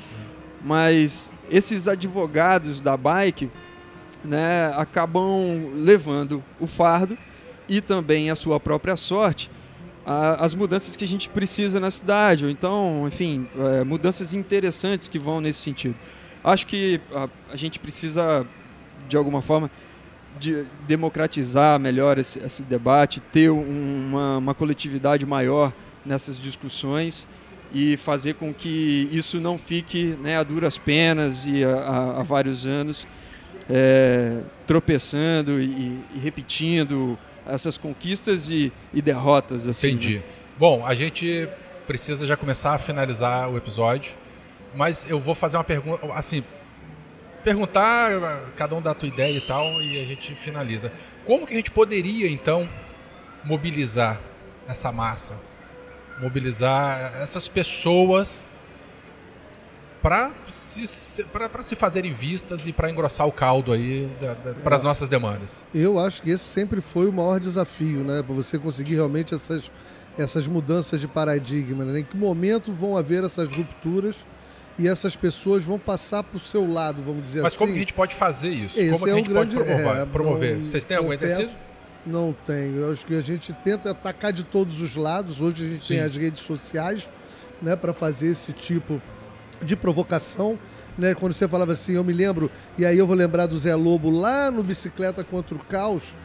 Mas 0.64 1.32
esses 1.50 1.88
advogados 1.88 2.80
da 2.82 2.96
bike 2.96 3.52
né, 4.24 4.74
acabam 4.76 5.72
levando 5.76 6.43
o 6.60 6.66
fardo 6.66 7.18
e 7.68 7.82
também 7.82 8.30
a 8.30 8.36
sua 8.36 8.60
própria 8.60 8.96
sorte 8.96 9.50
a, 10.06 10.46
as 10.46 10.54
mudanças 10.54 10.96
que 10.96 11.04
a 11.04 11.08
gente 11.08 11.28
precisa 11.28 11.80
na 11.80 11.89
cidade, 11.89 12.46
ou 12.46 12.52
então, 12.52 13.06
enfim, 13.08 13.48
é, 13.58 13.84
mudanças 13.84 14.34
interessantes 14.34 15.10
que 15.10 15.18
vão 15.18 15.41
nesse 15.41 15.60
sentido. 15.60 15.96
Acho 16.43 16.68
que 16.68 17.02
a, 17.12 17.28
a 17.52 17.56
gente 17.56 17.80
precisa, 17.80 18.46
de 19.10 19.18
alguma 19.18 19.41
forma, 19.41 19.72
de 20.40 20.66
democratizar 20.88 21.80
melhor 21.80 22.18
esse, 22.18 22.40
esse 22.40 22.64
debate, 22.64 23.20
ter 23.20 23.50
um, 23.50 24.08
uma, 24.10 24.38
uma 24.38 24.54
coletividade 24.54 25.26
maior 25.26 25.74
nessas 26.06 26.40
discussões 26.40 27.28
e 27.74 27.98
fazer 27.98 28.36
com 28.36 28.54
que 28.54 29.10
isso 29.12 29.40
não 29.40 29.58
fique 29.58 30.18
né, 30.22 30.38
a 30.38 30.44
duras 30.44 30.78
penas 30.78 31.46
e 31.46 31.64
há 31.64 32.24
vários 32.24 32.66
anos 32.66 33.08
é, 33.70 34.42
tropeçando 34.66 35.60
e, 35.60 35.66
e, 36.14 36.20
repetindo 36.20 37.18
essas 37.48 37.78
conquistas 37.78 38.50
e, 38.50 38.72
e 38.94 39.02
derrotas. 39.02 39.68
Assim, 39.68 39.90
Entendi. 39.90 40.18
Né? 40.18 40.24
Bom, 40.58 40.86
a 40.86 40.96
gente 40.96 41.48
precisa 41.86 42.26
já 42.26 42.36
começar 42.36 42.74
a 42.74 42.78
finalizar 42.78 43.50
o 43.50 43.58
episódio, 43.58 44.16
mas 44.74 45.06
eu 45.10 45.20
vou 45.20 45.36
fazer 45.36 45.58
uma 45.58 45.64
pergunta, 45.64 46.06
assim, 46.14 46.44
perguntar, 47.46 48.12
cada 48.58 48.76
um 48.76 48.82
dá 48.82 48.91
a 48.91 48.96
tua 48.96 49.08
ideia 49.08 49.38
e 49.38 49.41
tal, 49.41 49.82
e 49.82 50.02
a 50.02 50.06
gente 50.06 50.36
finaliza. 50.36 50.91
Como 51.24 51.48
que 51.48 51.54
a 51.54 51.56
gente 51.58 51.72
poderia, 51.72 52.28
então, 52.30 52.68
mobilizar 53.46 54.20
essa 54.68 54.91
massa 54.91 55.36
mobilizar 56.20 57.14
essas 57.22 57.48
pessoas 57.48 58.52
para 60.02 60.32
se, 60.48 60.86
se 60.86 61.76
fazerem 61.76 62.14
vistas 62.14 62.68
e 62.68 62.74
para 62.74 62.91
engrossar 62.91 63.28
o 63.28 63.32
caldo 63.32 63.72
aí 63.72 64.10
para 64.64 64.76
as 64.76 64.82
é. 64.82 64.86
nossas 64.86 65.10
demandas. 65.10 65.66
Eu 65.74 66.00
acho 66.00 66.22
que 66.22 66.30
esse 66.30 66.43
sempre 66.43 66.80
foi 66.80 67.08
o 67.08 67.14
maior 67.14 67.39
desafio, 67.39 68.04
né? 68.04 68.22
Para 68.22 68.36
você 68.36 68.60
conseguir 68.60 68.93
realmente 68.93 69.34
essas, 69.34 69.72
essas 70.16 70.48
mudanças 70.48 71.02
de 71.02 71.08
paradigma. 71.08 71.84
Né? 71.84 72.02
Em 72.02 72.04
que 72.04 72.16
momento 72.16 72.72
vão 72.72 72.96
haver 72.96 73.24
essas 73.24 73.52
rupturas 73.52 74.16
e 74.78 74.88
essas 74.88 75.16
pessoas 75.16 75.64
vão 75.64 75.80
passar 75.80 76.24
para 76.24 76.38
o 76.38 76.40
seu 76.40 76.70
lado, 76.70 77.02
vamos 77.02 77.24
dizer 77.24 77.42
Mas 77.42 77.54
assim. 77.54 77.56
Mas 77.56 77.58
como 77.58 77.72
que 77.72 77.78
a 77.78 77.80
gente 77.80 77.94
pode 77.94 78.16
fazer 78.16 78.50
isso? 78.50 78.80
Esse 78.80 78.92
como 78.92 79.06
é 79.08 79.08
que 79.08 79.10
a 79.10 79.16
gente 79.16 79.30
um 79.30 79.34
grande, 79.34 79.56
pode 79.56 79.70
promover? 79.70 80.02
É, 80.02 80.06
promover? 80.06 80.58
Vocês 80.60 80.84
têm 80.84 80.98
algum 80.98 81.14
exercício? 81.14 81.56
Não 82.06 82.36
tenho. 82.46 82.82
Eu 82.82 82.92
acho 82.92 83.06
que 83.06 83.16
a 83.16 83.22
gente 83.22 83.52
tenta 83.54 83.92
atacar 83.92 84.32
de 84.32 84.44
todos 84.44 84.82
os 84.82 84.96
lados. 84.96 85.42
Hoje 85.42 85.66
a 85.66 85.68
gente 85.70 85.86
Sim. 85.86 85.96
tem 85.96 86.04
as 86.04 86.16
redes 86.16 86.42
sociais 86.42 87.10
né, 87.62 87.76
para 87.76 87.93
fazer 87.93 88.28
esse 88.28 88.54
tipo 88.54 89.02
de 89.62 89.76
provocação. 89.76 90.60
Né? 90.97 91.16
Quando 91.16 91.34
você 91.34 91.47
falava 91.47 91.72
assim, 91.72 91.93
eu 91.93 92.04
me 92.04 92.14
lembro, 92.14 92.52
e 92.78 92.86
aí 92.86 92.97
eu 92.97 93.08
vou 93.08 93.16
lembrar 93.16 93.47
do 93.47 93.58
Zé 93.58 93.76
Lobo 93.76 94.10
lá 94.10 94.52
no 94.52 94.62
Bicicleta 94.62 95.24
contra 95.24 95.56
o 95.56 95.60
Caos, 95.60 96.16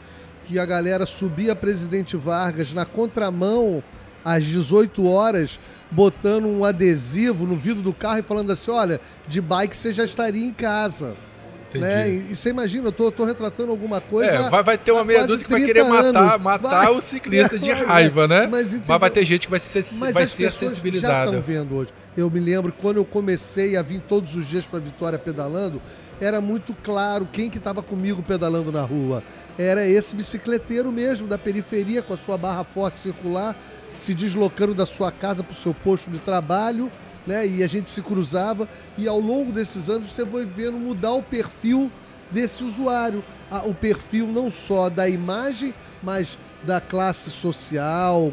que 0.44 0.59
a 0.59 0.66
galera 0.66 1.06
subia 1.06 1.56
Presidente 1.56 2.16
Vargas 2.16 2.72
na 2.72 2.85
contramão 2.85 3.82
às 4.24 4.44
18 4.44 5.09
horas, 5.09 5.59
botando 5.90 6.46
um 6.46 6.64
adesivo 6.64 7.46
no 7.46 7.56
vidro 7.56 7.82
do 7.82 7.92
carro 7.92 8.18
e 8.18 8.22
falando 8.22 8.50
assim: 8.52 8.70
olha, 8.70 9.00
de 9.26 9.40
bike 9.40 9.76
você 9.76 9.92
já 9.92 10.04
estaria 10.04 10.44
em 10.44 10.52
casa. 10.52 11.16
Né? 11.78 12.08
E, 12.08 12.32
e, 12.32 12.36
você 12.36 12.50
imagina, 12.50 12.88
eu 12.88 12.92
tô, 12.92 13.12
tô 13.12 13.24
retratando 13.24 13.70
alguma 13.70 14.00
coisa. 14.00 14.34
É, 14.34 14.50
vai, 14.50 14.62
vai 14.62 14.78
ter 14.78 14.90
uma 14.90 15.04
meia 15.04 15.24
dúzia 15.24 15.44
que 15.44 15.52
vai 15.52 15.64
querer 15.64 15.84
matar, 15.84 16.38
matar 16.38 16.84
vai, 16.84 16.92
o 16.92 17.00
ciclista 17.00 17.58
de 17.58 17.70
raiva, 17.70 18.26
né? 18.26 18.48
Mas, 18.48 18.74
mas, 18.74 19.00
vai 19.00 19.10
ter 19.10 19.24
gente 19.24 19.46
que 19.46 19.50
vai 19.50 19.60
ser, 19.60 19.84
vai 20.12 20.26
ser 20.26 20.50
sensibilizada. 20.50 21.14
Já 21.14 21.24
estão 21.26 21.40
vendo 21.40 21.76
hoje. 21.76 21.90
Eu 22.16 22.28
me 22.28 22.40
lembro 22.40 22.72
quando 22.72 22.96
eu 22.96 23.04
comecei 23.04 23.76
a 23.76 23.82
vir 23.82 24.00
todos 24.00 24.34
os 24.34 24.48
dias 24.48 24.66
para 24.66 24.80
Vitória 24.80 25.18
pedalando, 25.18 25.80
era 26.20 26.40
muito 26.40 26.74
claro 26.82 27.28
quem 27.30 27.48
que 27.48 27.58
estava 27.58 27.82
comigo 27.82 28.22
pedalando 28.22 28.72
na 28.72 28.82
rua. 28.82 29.22
Era 29.60 29.86
esse 29.86 30.14
bicicleteiro 30.14 30.90
mesmo, 30.90 31.28
da 31.28 31.38
periferia, 31.38 32.02
com 32.02 32.14
a 32.14 32.18
sua 32.18 32.38
barra 32.38 32.64
forte 32.64 33.00
circular, 33.00 33.56
se 33.90 34.14
deslocando 34.14 34.74
da 34.74 34.86
sua 34.86 35.12
casa 35.12 35.42
para 35.42 35.52
o 35.52 35.56
seu 35.56 35.74
posto 35.74 36.10
de 36.10 36.18
trabalho 36.18 36.90
né? 37.26 37.46
E 37.46 37.62
a 37.62 37.66
gente 37.66 37.90
se 37.90 38.02
cruzava 38.02 38.68
e 38.96 39.06
ao 39.06 39.18
longo 39.18 39.52
desses 39.52 39.88
anos 39.88 40.12
você 40.12 40.24
foi 40.24 40.44
vendo 40.44 40.78
mudar 40.78 41.12
o 41.12 41.22
perfil 41.22 41.90
desse 42.30 42.62
usuário, 42.62 43.24
o 43.64 43.74
perfil 43.74 44.28
não 44.28 44.50
só 44.50 44.88
da 44.88 45.08
imagem, 45.08 45.74
mas 46.00 46.38
da 46.62 46.80
classe 46.80 47.28
social, 47.28 48.32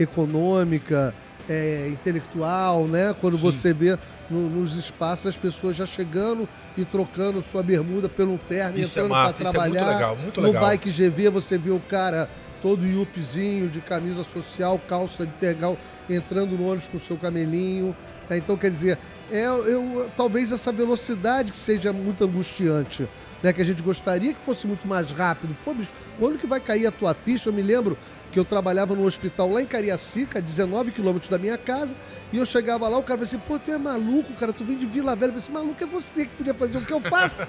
econômica, 0.00 1.14
é, 1.48 1.88
intelectual, 1.88 2.86
né? 2.86 3.14
Quando 3.20 3.36
Sim. 3.36 3.42
você 3.42 3.72
vê 3.72 3.98
no, 4.28 4.48
nos 4.48 4.76
espaços 4.76 5.26
as 5.26 5.36
pessoas 5.36 5.76
já 5.76 5.86
chegando 5.86 6.48
e 6.76 6.84
trocando 6.84 7.42
sua 7.42 7.62
bermuda 7.62 8.08
pelo 8.08 8.38
terno, 8.38 8.78
isso 8.78 8.98
é 8.98 9.02
entrando 9.02 9.20
é 9.20 9.24
para 9.24 9.32
trabalhar. 9.32 9.68
Isso 9.68 9.78
é 9.78 9.82
muito 9.82 9.94
legal, 9.94 10.16
muito 10.16 10.40
legal. 10.40 10.62
No 10.62 10.68
bike 10.68 10.90
GV 10.90 11.30
você 11.30 11.56
vê 11.56 11.70
o 11.70 11.80
cara 11.80 12.28
todo 12.62 12.86
iupzinho, 12.86 13.68
de 13.68 13.80
camisa 13.80 14.24
social, 14.24 14.80
calça 14.88 15.24
de 15.24 15.32
tergal, 15.32 15.76
entrando 16.08 16.56
no 16.56 16.66
ônibus 16.66 16.88
com 16.88 16.98
seu 16.98 17.16
camelinho. 17.16 17.94
Né? 18.28 18.38
Então, 18.38 18.56
quer 18.56 18.70
dizer, 18.70 18.98
é, 19.30 19.46
eu, 19.46 20.10
talvez 20.16 20.50
essa 20.50 20.72
velocidade 20.72 21.52
que 21.52 21.58
seja 21.58 21.92
muito 21.92 22.24
angustiante 22.24 23.08
né, 23.46 23.52
que 23.52 23.62
a 23.62 23.64
gente 23.64 23.80
gostaria 23.80 24.34
que 24.34 24.40
fosse 24.40 24.66
muito 24.66 24.88
mais 24.88 25.12
rápido. 25.12 25.56
Pô, 25.64 25.72
bicho, 25.72 25.92
quando 26.18 26.36
que 26.36 26.48
vai 26.48 26.58
cair 26.58 26.84
a 26.84 26.90
tua 26.90 27.14
ficha? 27.14 27.48
Eu 27.48 27.52
me 27.52 27.62
lembro 27.62 27.96
que 28.32 28.40
eu 28.40 28.44
trabalhava 28.44 28.92
no 28.92 29.06
hospital 29.06 29.48
lá 29.48 29.62
em 29.62 29.66
Cariacica, 29.66 30.42
19 30.42 30.90
quilômetros 30.90 31.30
da 31.30 31.38
minha 31.38 31.56
casa, 31.56 31.94
e 32.32 32.38
eu 32.38 32.44
chegava 32.44 32.88
lá, 32.88 32.98
o 32.98 33.02
cara 33.04 33.20
falou 33.20 33.22
assim, 33.22 33.38
pô, 33.38 33.56
tu 33.56 33.70
é 33.70 33.78
maluco, 33.78 34.32
cara, 34.34 34.52
tu 34.52 34.64
vem 34.64 34.76
de 34.76 34.84
Vila 34.84 35.14
Velha. 35.14 35.30
Eu 35.30 35.40
falei 35.40 35.44
assim, 35.44 35.52
maluco, 35.52 35.82
é 35.82 35.86
você 35.86 36.26
que 36.26 36.32
podia 36.36 36.54
fazer 36.54 36.76
o 36.76 36.80
que 36.80 36.92
eu 36.92 37.00
faço. 37.00 37.34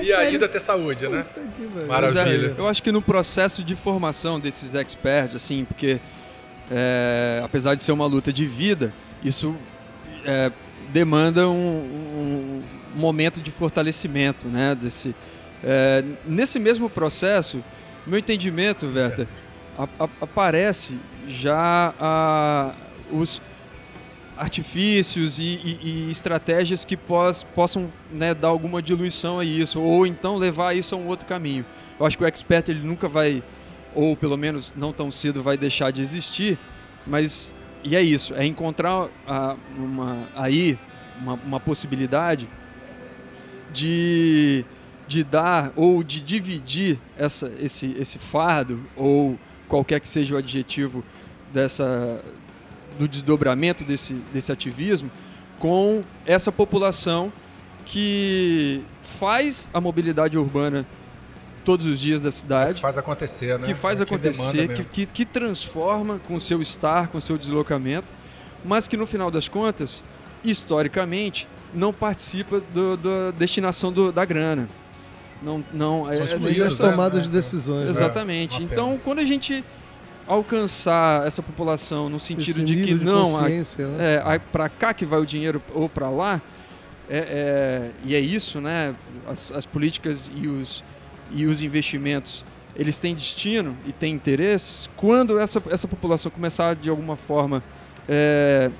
E, 0.00 0.06
e 0.06 0.12
ainda 0.14 0.48
ter 0.48 0.60
saúde, 0.60 1.06
né? 1.08 1.26
Maravilha. 1.86 2.54
É, 2.56 2.60
eu 2.60 2.66
acho 2.66 2.82
que 2.82 2.90
no 2.90 3.02
processo 3.02 3.62
de 3.62 3.76
formação 3.76 4.40
desses 4.40 4.74
experts, 4.74 5.36
assim, 5.36 5.64
porque 5.64 6.00
é, 6.70 7.42
apesar 7.44 7.74
de 7.74 7.82
ser 7.82 7.92
uma 7.92 8.06
luta 8.06 8.32
de 8.32 8.46
vida, 8.46 8.92
isso 9.22 9.54
é, 10.24 10.50
demanda 10.90 11.48
um, 11.48 11.52
um, 11.54 12.62
momento 12.94 13.40
de 13.40 13.50
fortalecimento, 13.50 14.48
né? 14.48 14.74
Desse, 14.74 15.14
é, 15.64 16.04
nesse 16.26 16.58
mesmo 16.58 16.90
processo, 16.90 17.64
meu 18.06 18.18
entendimento, 18.18 18.86
Werther, 18.86 19.26
a, 19.78 19.84
a, 19.98 20.08
aparece 20.20 20.98
já 21.26 21.94
a, 21.98 22.74
os 23.10 23.40
artifícios 24.36 25.38
e, 25.38 25.44
e, 25.44 25.78
e 25.82 26.10
estratégias 26.10 26.84
que 26.84 26.96
pos, 26.96 27.44
possam 27.54 27.88
né, 28.12 28.34
dar 28.34 28.48
alguma 28.48 28.82
diluição 28.82 29.40
a 29.40 29.44
isso, 29.44 29.80
ou 29.80 30.06
então 30.06 30.36
levar 30.36 30.76
isso 30.76 30.94
a 30.94 30.98
um 30.98 31.06
outro 31.06 31.24
caminho. 31.26 31.64
Eu 31.98 32.04
acho 32.04 32.18
que 32.18 32.24
o 32.24 32.26
expert 32.26 32.68
ele 32.68 32.86
nunca 32.86 33.08
vai, 33.08 33.42
ou 33.94 34.14
pelo 34.14 34.36
menos 34.36 34.74
não 34.76 34.92
tão 34.92 35.10
cedo, 35.10 35.42
vai 35.42 35.56
deixar 35.56 35.90
de 35.90 36.02
existir, 36.02 36.58
mas 37.06 37.54
e 37.82 37.94
é 37.94 38.02
isso, 38.02 38.34
é 38.34 38.44
encontrar 38.44 39.08
a, 39.26 39.56
uma, 39.78 40.28
aí 40.34 40.78
uma, 41.20 41.34
uma 41.34 41.60
possibilidade 41.60 42.48
de, 43.72 44.64
de 45.06 45.22
dar 45.22 45.72
ou 45.76 46.02
de 46.02 46.22
dividir 46.22 46.98
essa, 47.16 47.50
esse, 47.58 47.94
esse 47.98 48.18
fardo 48.18 48.80
ou 48.96 49.38
qualquer 49.68 50.00
que 50.00 50.08
seja 50.08 50.34
o 50.34 50.38
adjetivo 50.38 51.04
dessa, 51.52 52.22
do 52.98 53.06
desdobramento 53.06 53.84
desse, 53.84 54.14
desse 54.32 54.50
ativismo 54.50 55.10
com 55.58 56.02
essa 56.26 56.50
população 56.50 57.32
que 57.84 58.82
faz 59.02 59.68
a 59.72 59.80
mobilidade 59.80 60.38
urbana 60.38 60.86
todos 61.64 61.86
os 61.86 61.98
dias 61.98 62.20
da 62.20 62.30
cidade. 62.30 62.74
Que 62.74 62.80
faz 62.80 62.98
acontecer, 62.98 63.58
né? 63.58 63.66
Que 63.66 63.74
faz 63.74 64.00
é 64.00 64.02
acontecer, 64.02 64.74
que, 64.74 64.84
que, 64.84 65.06
que, 65.06 65.24
transforma 65.24 66.20
com 66.26 66.34
o 66.34 66.40
seu 66.40 66.60
estar, 66.60 67.08
com 67.08 67.18
o 67.18 67.20
seu 67.20 67.38
deslocamento, 67.38 68.12
mas 68.64 68.86
que 68.86 68.96
no 68.96 69.06
final 69.06 69.30
das 69.30 69.48
contas, 69.48 70.02
historicamente, 70.42 71.48
não 71.72 71.92
participa 71.92 72.60
da 72.60 73.30
destinação 73.36 73.92
do, 73.92 74.12
da 74.12 74.24
grana. 74.24 74.68
Não, 75.44 75.64
não, 75.72 76.10
é, 76.10 76.22
as 76.22 76.32
é 76.32 76.90
tomadas 76.90 77.24
de 77.24 77.30
decisões. 77.30 77.84
Né? 77.84 77.90
Exatamente. 77.90 78.60
É, 78.60 78.64
então, 78.64 78.98
quando 79.04 79.18
a 79.18 79.24
gente 79.24 79.62
alcançar 80.26 81.26
essa 81.26 81.42
população 81.42 82.08
no 82.08 82.18
sentido 82.18 82.58
Esse 82.58 82.64
de 82.64 82.76
que 82.76 82.94
de 82.94 83.04
não, 83.04 83.36
a, 83.36 83.48
né? 83.48 83.62
é, 83.98 84.38
para 84.38 84.70
cá 84.70 84.94
que 84.94 85.04
vai 85.04 85.20
o 85.20 85.26
dinheiro 85.26 85.62
ou 85.74 85.88
para 85.88 86.08
lá, 86.08 86.40
é, 87.08 87.18
é, 87.18 87.90
e 88.04 88.14
é 88.14 88.20
isso, 88.20 88.60
né? 88.60 88.94
As, 89.28 89.52
as, 89.52 89.66
políticas 89.66 90.30
e 90.34 90.48
os, 90.48 90.82
e 91.30 91.44
os 91.44 91.60
investimentos 91.60 92.44
eles 92.74 92.98
têm 92.98 93.14
destino 93.14 93.76
e 93.86 93.92
têm 93.92 94.14
interesses. 94.14 94.88
Quando 94.96 95.38
essa, 95.38 95.62
essa 95.70 95.86
população 95.86 96.30
começar 96.30 96.74
de 96.74 96.88
alguma 96.88 97.16
forma 97.16 97.62
é, 98.08 98.70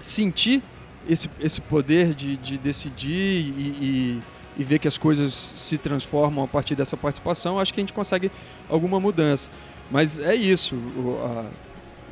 sentir 0.00 0.62
esse, 1.08 1.28
esse 1.40 1.60
poder 1.60 2.14
de, 2.14 2.36
de 2.36 2.56
decidir 2.56 3.12
e, 3.12 3.76
e 3.80 4.22
e 4.58 4.64
ver 4.64 4.78
que 4.78 4.88
as 4.88 4.96
coisas 4.96 5.52
se 5.54 5.76
transformam 5.76 6.44
a 6.44 6.48
partir 6.48 6.74
dessa 6.74 6.96
participação, 6.96 7.58
acho 7.58 7.74
que 7.74 7.80
a 7.80 7.82
gente 7.82 7.92
consegue 7.92 8.30
alguma 8.68 8.98
mudança. 8.98 9.50
Mas 9.90 10.18
é 10.18 10.34
isso, 10.34 10.74
o, 10.74 11.18
a, 11.22 11.44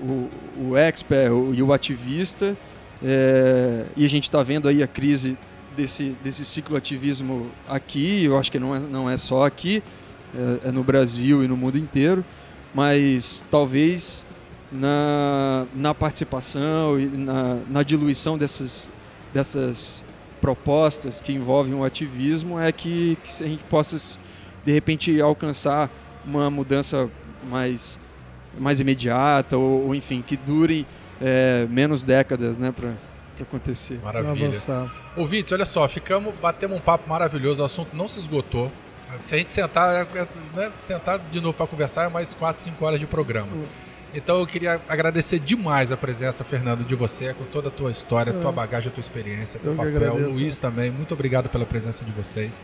o, 0.02 0.30
o 0.68 0.76
expert 0.76 1.32
e 1.54 1.62
o 1.62 1.72
ativista, 1.72 2.56
é, 3.02 3.86
e 3.96 4.04
a 4.04 4.08
gente 4.08 4.24
está 4.24 4.42
vendo 4.42 4.68
aí 4.68 4.82
a 4.82 4.86
crise 4.86 5.36
desse, 5.76 6.16
desse 6.22 6.44
ciclo 6.44 6.76
ativismo 6.76 7.50
aqui, 7.68 8.24
eu 8.24 8.38
acho 8.38 8.50
que 8.50 8.58
não 8.58 8.74
é, 8.74 8.78
não 8.78 9.10
é 9.10 9.16
só 9.16 9.44
aqui, 9.44 9.82
é, 10.34 10.68
é 10.68 10.72
no 10.72 10.84
Brasil 10.84 11.42
e 11.42 11.48
no 11.48 11.56
mundo 11.56 11.78
inteiro, 11.78 12.24
mas 12.74 13.44
talvez 13.50 14.24
na, 14.70 15.66
na 15.74 15.94
participação 15.94 16.98
e 16.98 17.06
na, 17.06 17.58
na 17.68 17.82
diluição 17.82 18.36
dessas, 18.36 18.90
dessas 19.32 20.02
propostas 20.44 21.22
que 21.22 21.32
envolvem 21.32 21.72
o 21.72 21.82
ativismo 21.82 22.60
é 22.60 22.70
que, 22.70 23.16
que 23.24 23.42
a 23.42 23.46
gente 23.46 23.64
possa, 23.64 23.96
de 24.62 24.70
repente, 24.70 25.18
alcançar 25.18 25.88
uma 26.22 26.50
mudança 26.50 27.08
mais, 27.48 27.98
mais 28.58 28.78
imediata 28.78 29.56
ou, 29.56 29.86
ou 29.86 29.94
enfim, 29.94 30.20
que 30.20 30.36
dure 30.36 30.86
é, 31.18 31.66
menos 31.70 32.02
décadas 32.02 32.58
né, 32.58 32.70
para 32.70 32.92
acontecer. 33.40 33.98
Maravilha. 34.04 34.52
Ouvintes, 35.16 35.50
olha 35.50 35.64
só, 35.64 35.88
ficamos, 35.88 36.34
batemos 36.34 36.76
um 36.76 36.80
papo 36.80 37.08
maravilhoso, 37.08 37.62
o 37.62 37.64
assunto 37.64 37.96
não 37.96 38.06
se 38.06 38.20
esgotou. 38.20 38.70
Se 39.22 39.36
a 39.36 39.38
gente 39.38 39.50
sentar, 39.50 40.06
né, 40.54 40.72
sentar 40.78 41.20
de 41.20 41.40
novo 41.40 41.54
para 41.56 41.66
conversar, 41.66 42.04
é 42.04 42.08
mais 42.10 42.34
4, 42.34 42.62
5 42.64 42.84
horas 42.84 43.00
de 43.00 43.06
programa. 43.06 43.50
Então 44.14 44.38
eu 44.38 44.46
queria 44.46 44.80
agradecer 44.88 45.38
demais 45.38 45.90
a 45.90 45.96
presença, 45.96 46.44
Fernando, 46.44 46.84
de 46.84 46.94
você, 46.94 47.34
com 47.34 47.44
toda 47.44 47.68
a 47.68 47.70
tua 47.70 47.90
história, 47.90 48.30
é. 48.30 48.40
tua 48.40 48.52
bagagem, 48.52 48.88
a 48.88 48.92
tua 48.92 49.00
experiência, 49.00 49.58
teu 49.58 49.72
eu 49.72 49.76
papel. 49.76 50.14
O 50.14 50.30
Luiz 50.30 50.56
também, 50.56 50.90
muito 50.90 51.12
obrigado 51.12 51.48
pela 51.48 51.66
presença 51.66 52.04
de 52.04 52.12
vocês. 52.12 52.62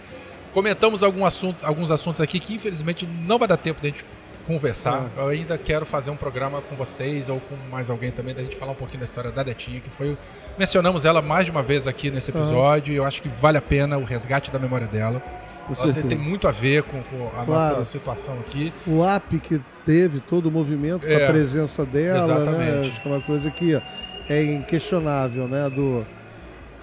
Comentamos 0.52 1.02
alguns 1.02 1.26
assuntos, 1.26 1.64
alguns 1.64 1.90
assuntos 1.90 2.20
aqui 2.20 2.38
que 2.38 2.54
infelizmente 2.54 3.06
não 3.06 3.38
vai 3.38 3.48
dar 3.48 3.56
tempo 3.56 3.80
de 3.80 3.88
a 3.88 3.90
gente 3.90 4.04
conversar. 4.50 5.08
É. 5.16 5.20
Eu 5.20 5.28
ainda 5.28 5.56
quero 5.56 5.86
fazer 5.86 6.10
um 6.10 6.16
programa 6.16 6.60
com 6.60 6.74
vocês 6.74 7.28
ou 7.28 7.40
com 7.40 7.56
mais 7.70 7.88
alguém 7.88 8.10
também, 8.10 8.34
da 8.34 8.42
gente 8.42 8.56
falar 8.56 8.72
um 8.72 8.76
pouquinho 8.76 8.98
da 8.98 9.04
história 9.04 9.30
da 9.30 9.42
Detinha, 9.42 9.80
que 9.80 9.90
foi. 9.90 10.18
Mencionamos 10.58 11.04
ela 11.04 11.22
mais 11.22 11.44
de 11.44 11.52
uma 11.52 11.62
vez 11.62 11.86
aqui 11.86 12.10
nesse 12.10 12.30
episódio, 12.30 12.92
e 12.92 12.96
eu 12.96 13.04
acho 13.04 13.22
que 13.22 13.28
vale 13.28 13.58
a 13.58 13.62
pena 13.62 13.96
o 13.96 14.04
resgate 14.04 14.50
da 14.50 14.58
memória 14.58 14.88
dela. 14.88 15.22
Com 15.66 15.92
tem, 15.92 16.02
tem, 16.02 16.18
muito 16.18 16.48
a 16.48 16.50
ver 16.50 16.82
com, 16.82 17.00
com 17.02 17.28
a 17.28 17.44
claro. 17.44 17.76
nossa 17.76 17.84
situação 17.84 18.34
aqui. 18.40 18.72
O 18.84 19.04
AP 19.04 19.34
que 19.40 19.60
teve 19.86 20.18
todo 20.18 20.46
o 20.46 20.50
movimento 20.50 21.06
com 21.06 21.12
a 21.12 21.16
é, 21.16 21.28
presença 21.28 21.84
dela, 21.86 22.18
né? 22.18 22.24
exatamente. 22.24 22.70
né? 22.72 22.80
Acho 22.80 23.02
que 23.02 23.08
é 23.08 23.12
uma 23.12 23.20
coisa 23.20 23.50
que 23.52 23.82
é 24.28 24.42
inquestionável, 24.42 25.46
né? 25.46 25.70
Do, 25.70 26.04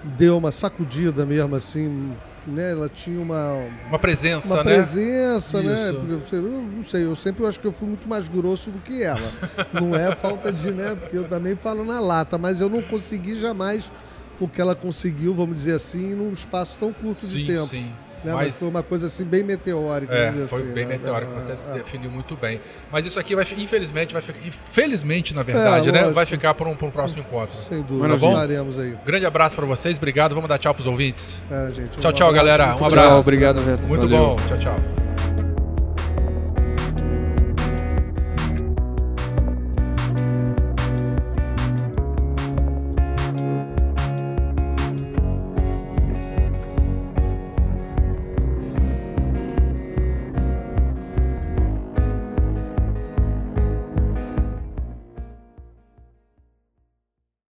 deu 0.04 0.38
uma 0.38 0.54
sacudida 0.54 1.26
mesmo, 1.26 1.54
assim, 1.54 2.14
né? 2.52 2.72
Ela 2.72 2.90
tinha 2.90 3.20
uma... 3.20 3.54
Uma 3.88 4.00
presença, 4.00 4.54
uma 4.54 4.64
né? 4.64 4.76
presença, 4.76 5.62
né? 5.62 5.94
Porque, 5.94 6.36
eu 6.36 6.42
não 6.42 6.84
sei, 6.84 7.06
eu 7.06 7.16
sempre 7.16 7.46
acho 7.46 7.60
que 7.60 7.68
eu 7.68 7.74
fui 7.74 7.88
muito 7.88 8.08
mais 8.08 8.28
grosso 8.28 8.72
do 8.72 8.80
que 8.80 9.04
ela. 9.04 9.32
não 9.74 9.96
é 9.96 10.16
falta 10.16 10.52
de, 10.52 10.72
né? 10.72 10.96
Porque 10.96 11.18
eu 11.18 11.28
também 11.28 11.56
falo 11.56 11.84
na 11.84 12.00
lata, 12.00 12.38
mas 12.38 12.62
eu 12.62 12.70
não 12.70 12.82
consegui 12.82 13.40
jamais 13.40 13.92
o 14.40 14.48
que 14.48 14.62
ela 14.62 14.76
conseguiu, 14.76 15.34
vamos 15.34 15.56
dizer 15.56 15.74
assim, 15.74 16.14
num 16.14 16.32
espaço 16.32 16.78
tão 16.80 16.94
curto 16.94 17.26
sim, 17.26 17.40
de 17.40 17.48
tempo. 17.48 17.68
Sim, 17.68 17.86
sim. 17.86 18.07
Né? 18.24 18.34
Mas, 18.34 18.36
mas, 18.36 18.60
foi 18.60 18.68
uma 18.70 18.84
coisa 18.84 19.08
assim 19.08 19.24
bem 19.24 19.44
meteórica. 19.44 20.14
É, 20.14 20.48
foi 20.48 20.62
assim, 20.62 20.74
bem 20.74 20.86
né? 20.86 20.98
meteórica, 20.98 21.32
você 21.34 21.52
é, 21.52 21.74
definiu 21.74 22.10
muito 22.10 22.36
bem. 22.36 22.60
Mas 22.92 23.06
isso 23.06 23.20
aqui 23.20 23.36
vai, 23.36 23.46
infelizmente, 23.58 24.14
vai 24.14 24.22
ficar. 24.22 24.46
Infelizmente, 24.46 25.36
na 25.36 25.44
verdade, 25.44 25.90
é, 25.90 25.92
né? 25.92 26.10
Vai 26.10 26.26
ficar 26.26 26.54
para 26.54 26.68
um, 26.68 26.72
um 26.72 26.92
próximo 26.92 27.22
encontro. 27.22 27.58
Sem 27.58 27.82
dúvida, 27.82 28.10
tá 28.10 28.18
bom? 28.18 28.34
estaremos 28.34 28.80
aí. 28.80 28.98
Grande 29.06 29.26
abraço 29.26 29.56
para 29.56 29.66
vocês, 29.66 29.98
obrigado. 29.98 30.34
Vamos 30.34 30.50
dar 30.50 30.58
tchau 30.58 30.74
para 30.74 30.82
os 30.82 30.88
ouvintes. 30.88 31.42
É, 31.50 31.72
gente, 31.74 31.98
tchau, 32.00 32.12
tchau, 32.12 32.34
galera. 32.34 32.76
Um 32.76 32.86
abraço. 32.86 33.10
Tchau, 33.10 33.20
obrigado, 33.20 33.62
Beto. 33.62 33.88
Muito 33.88 34.08
Valeu. 34.08 34.18
bom. 34.18 34.36
Tchau, 34.48 34.58
tchau. 34.58 35.07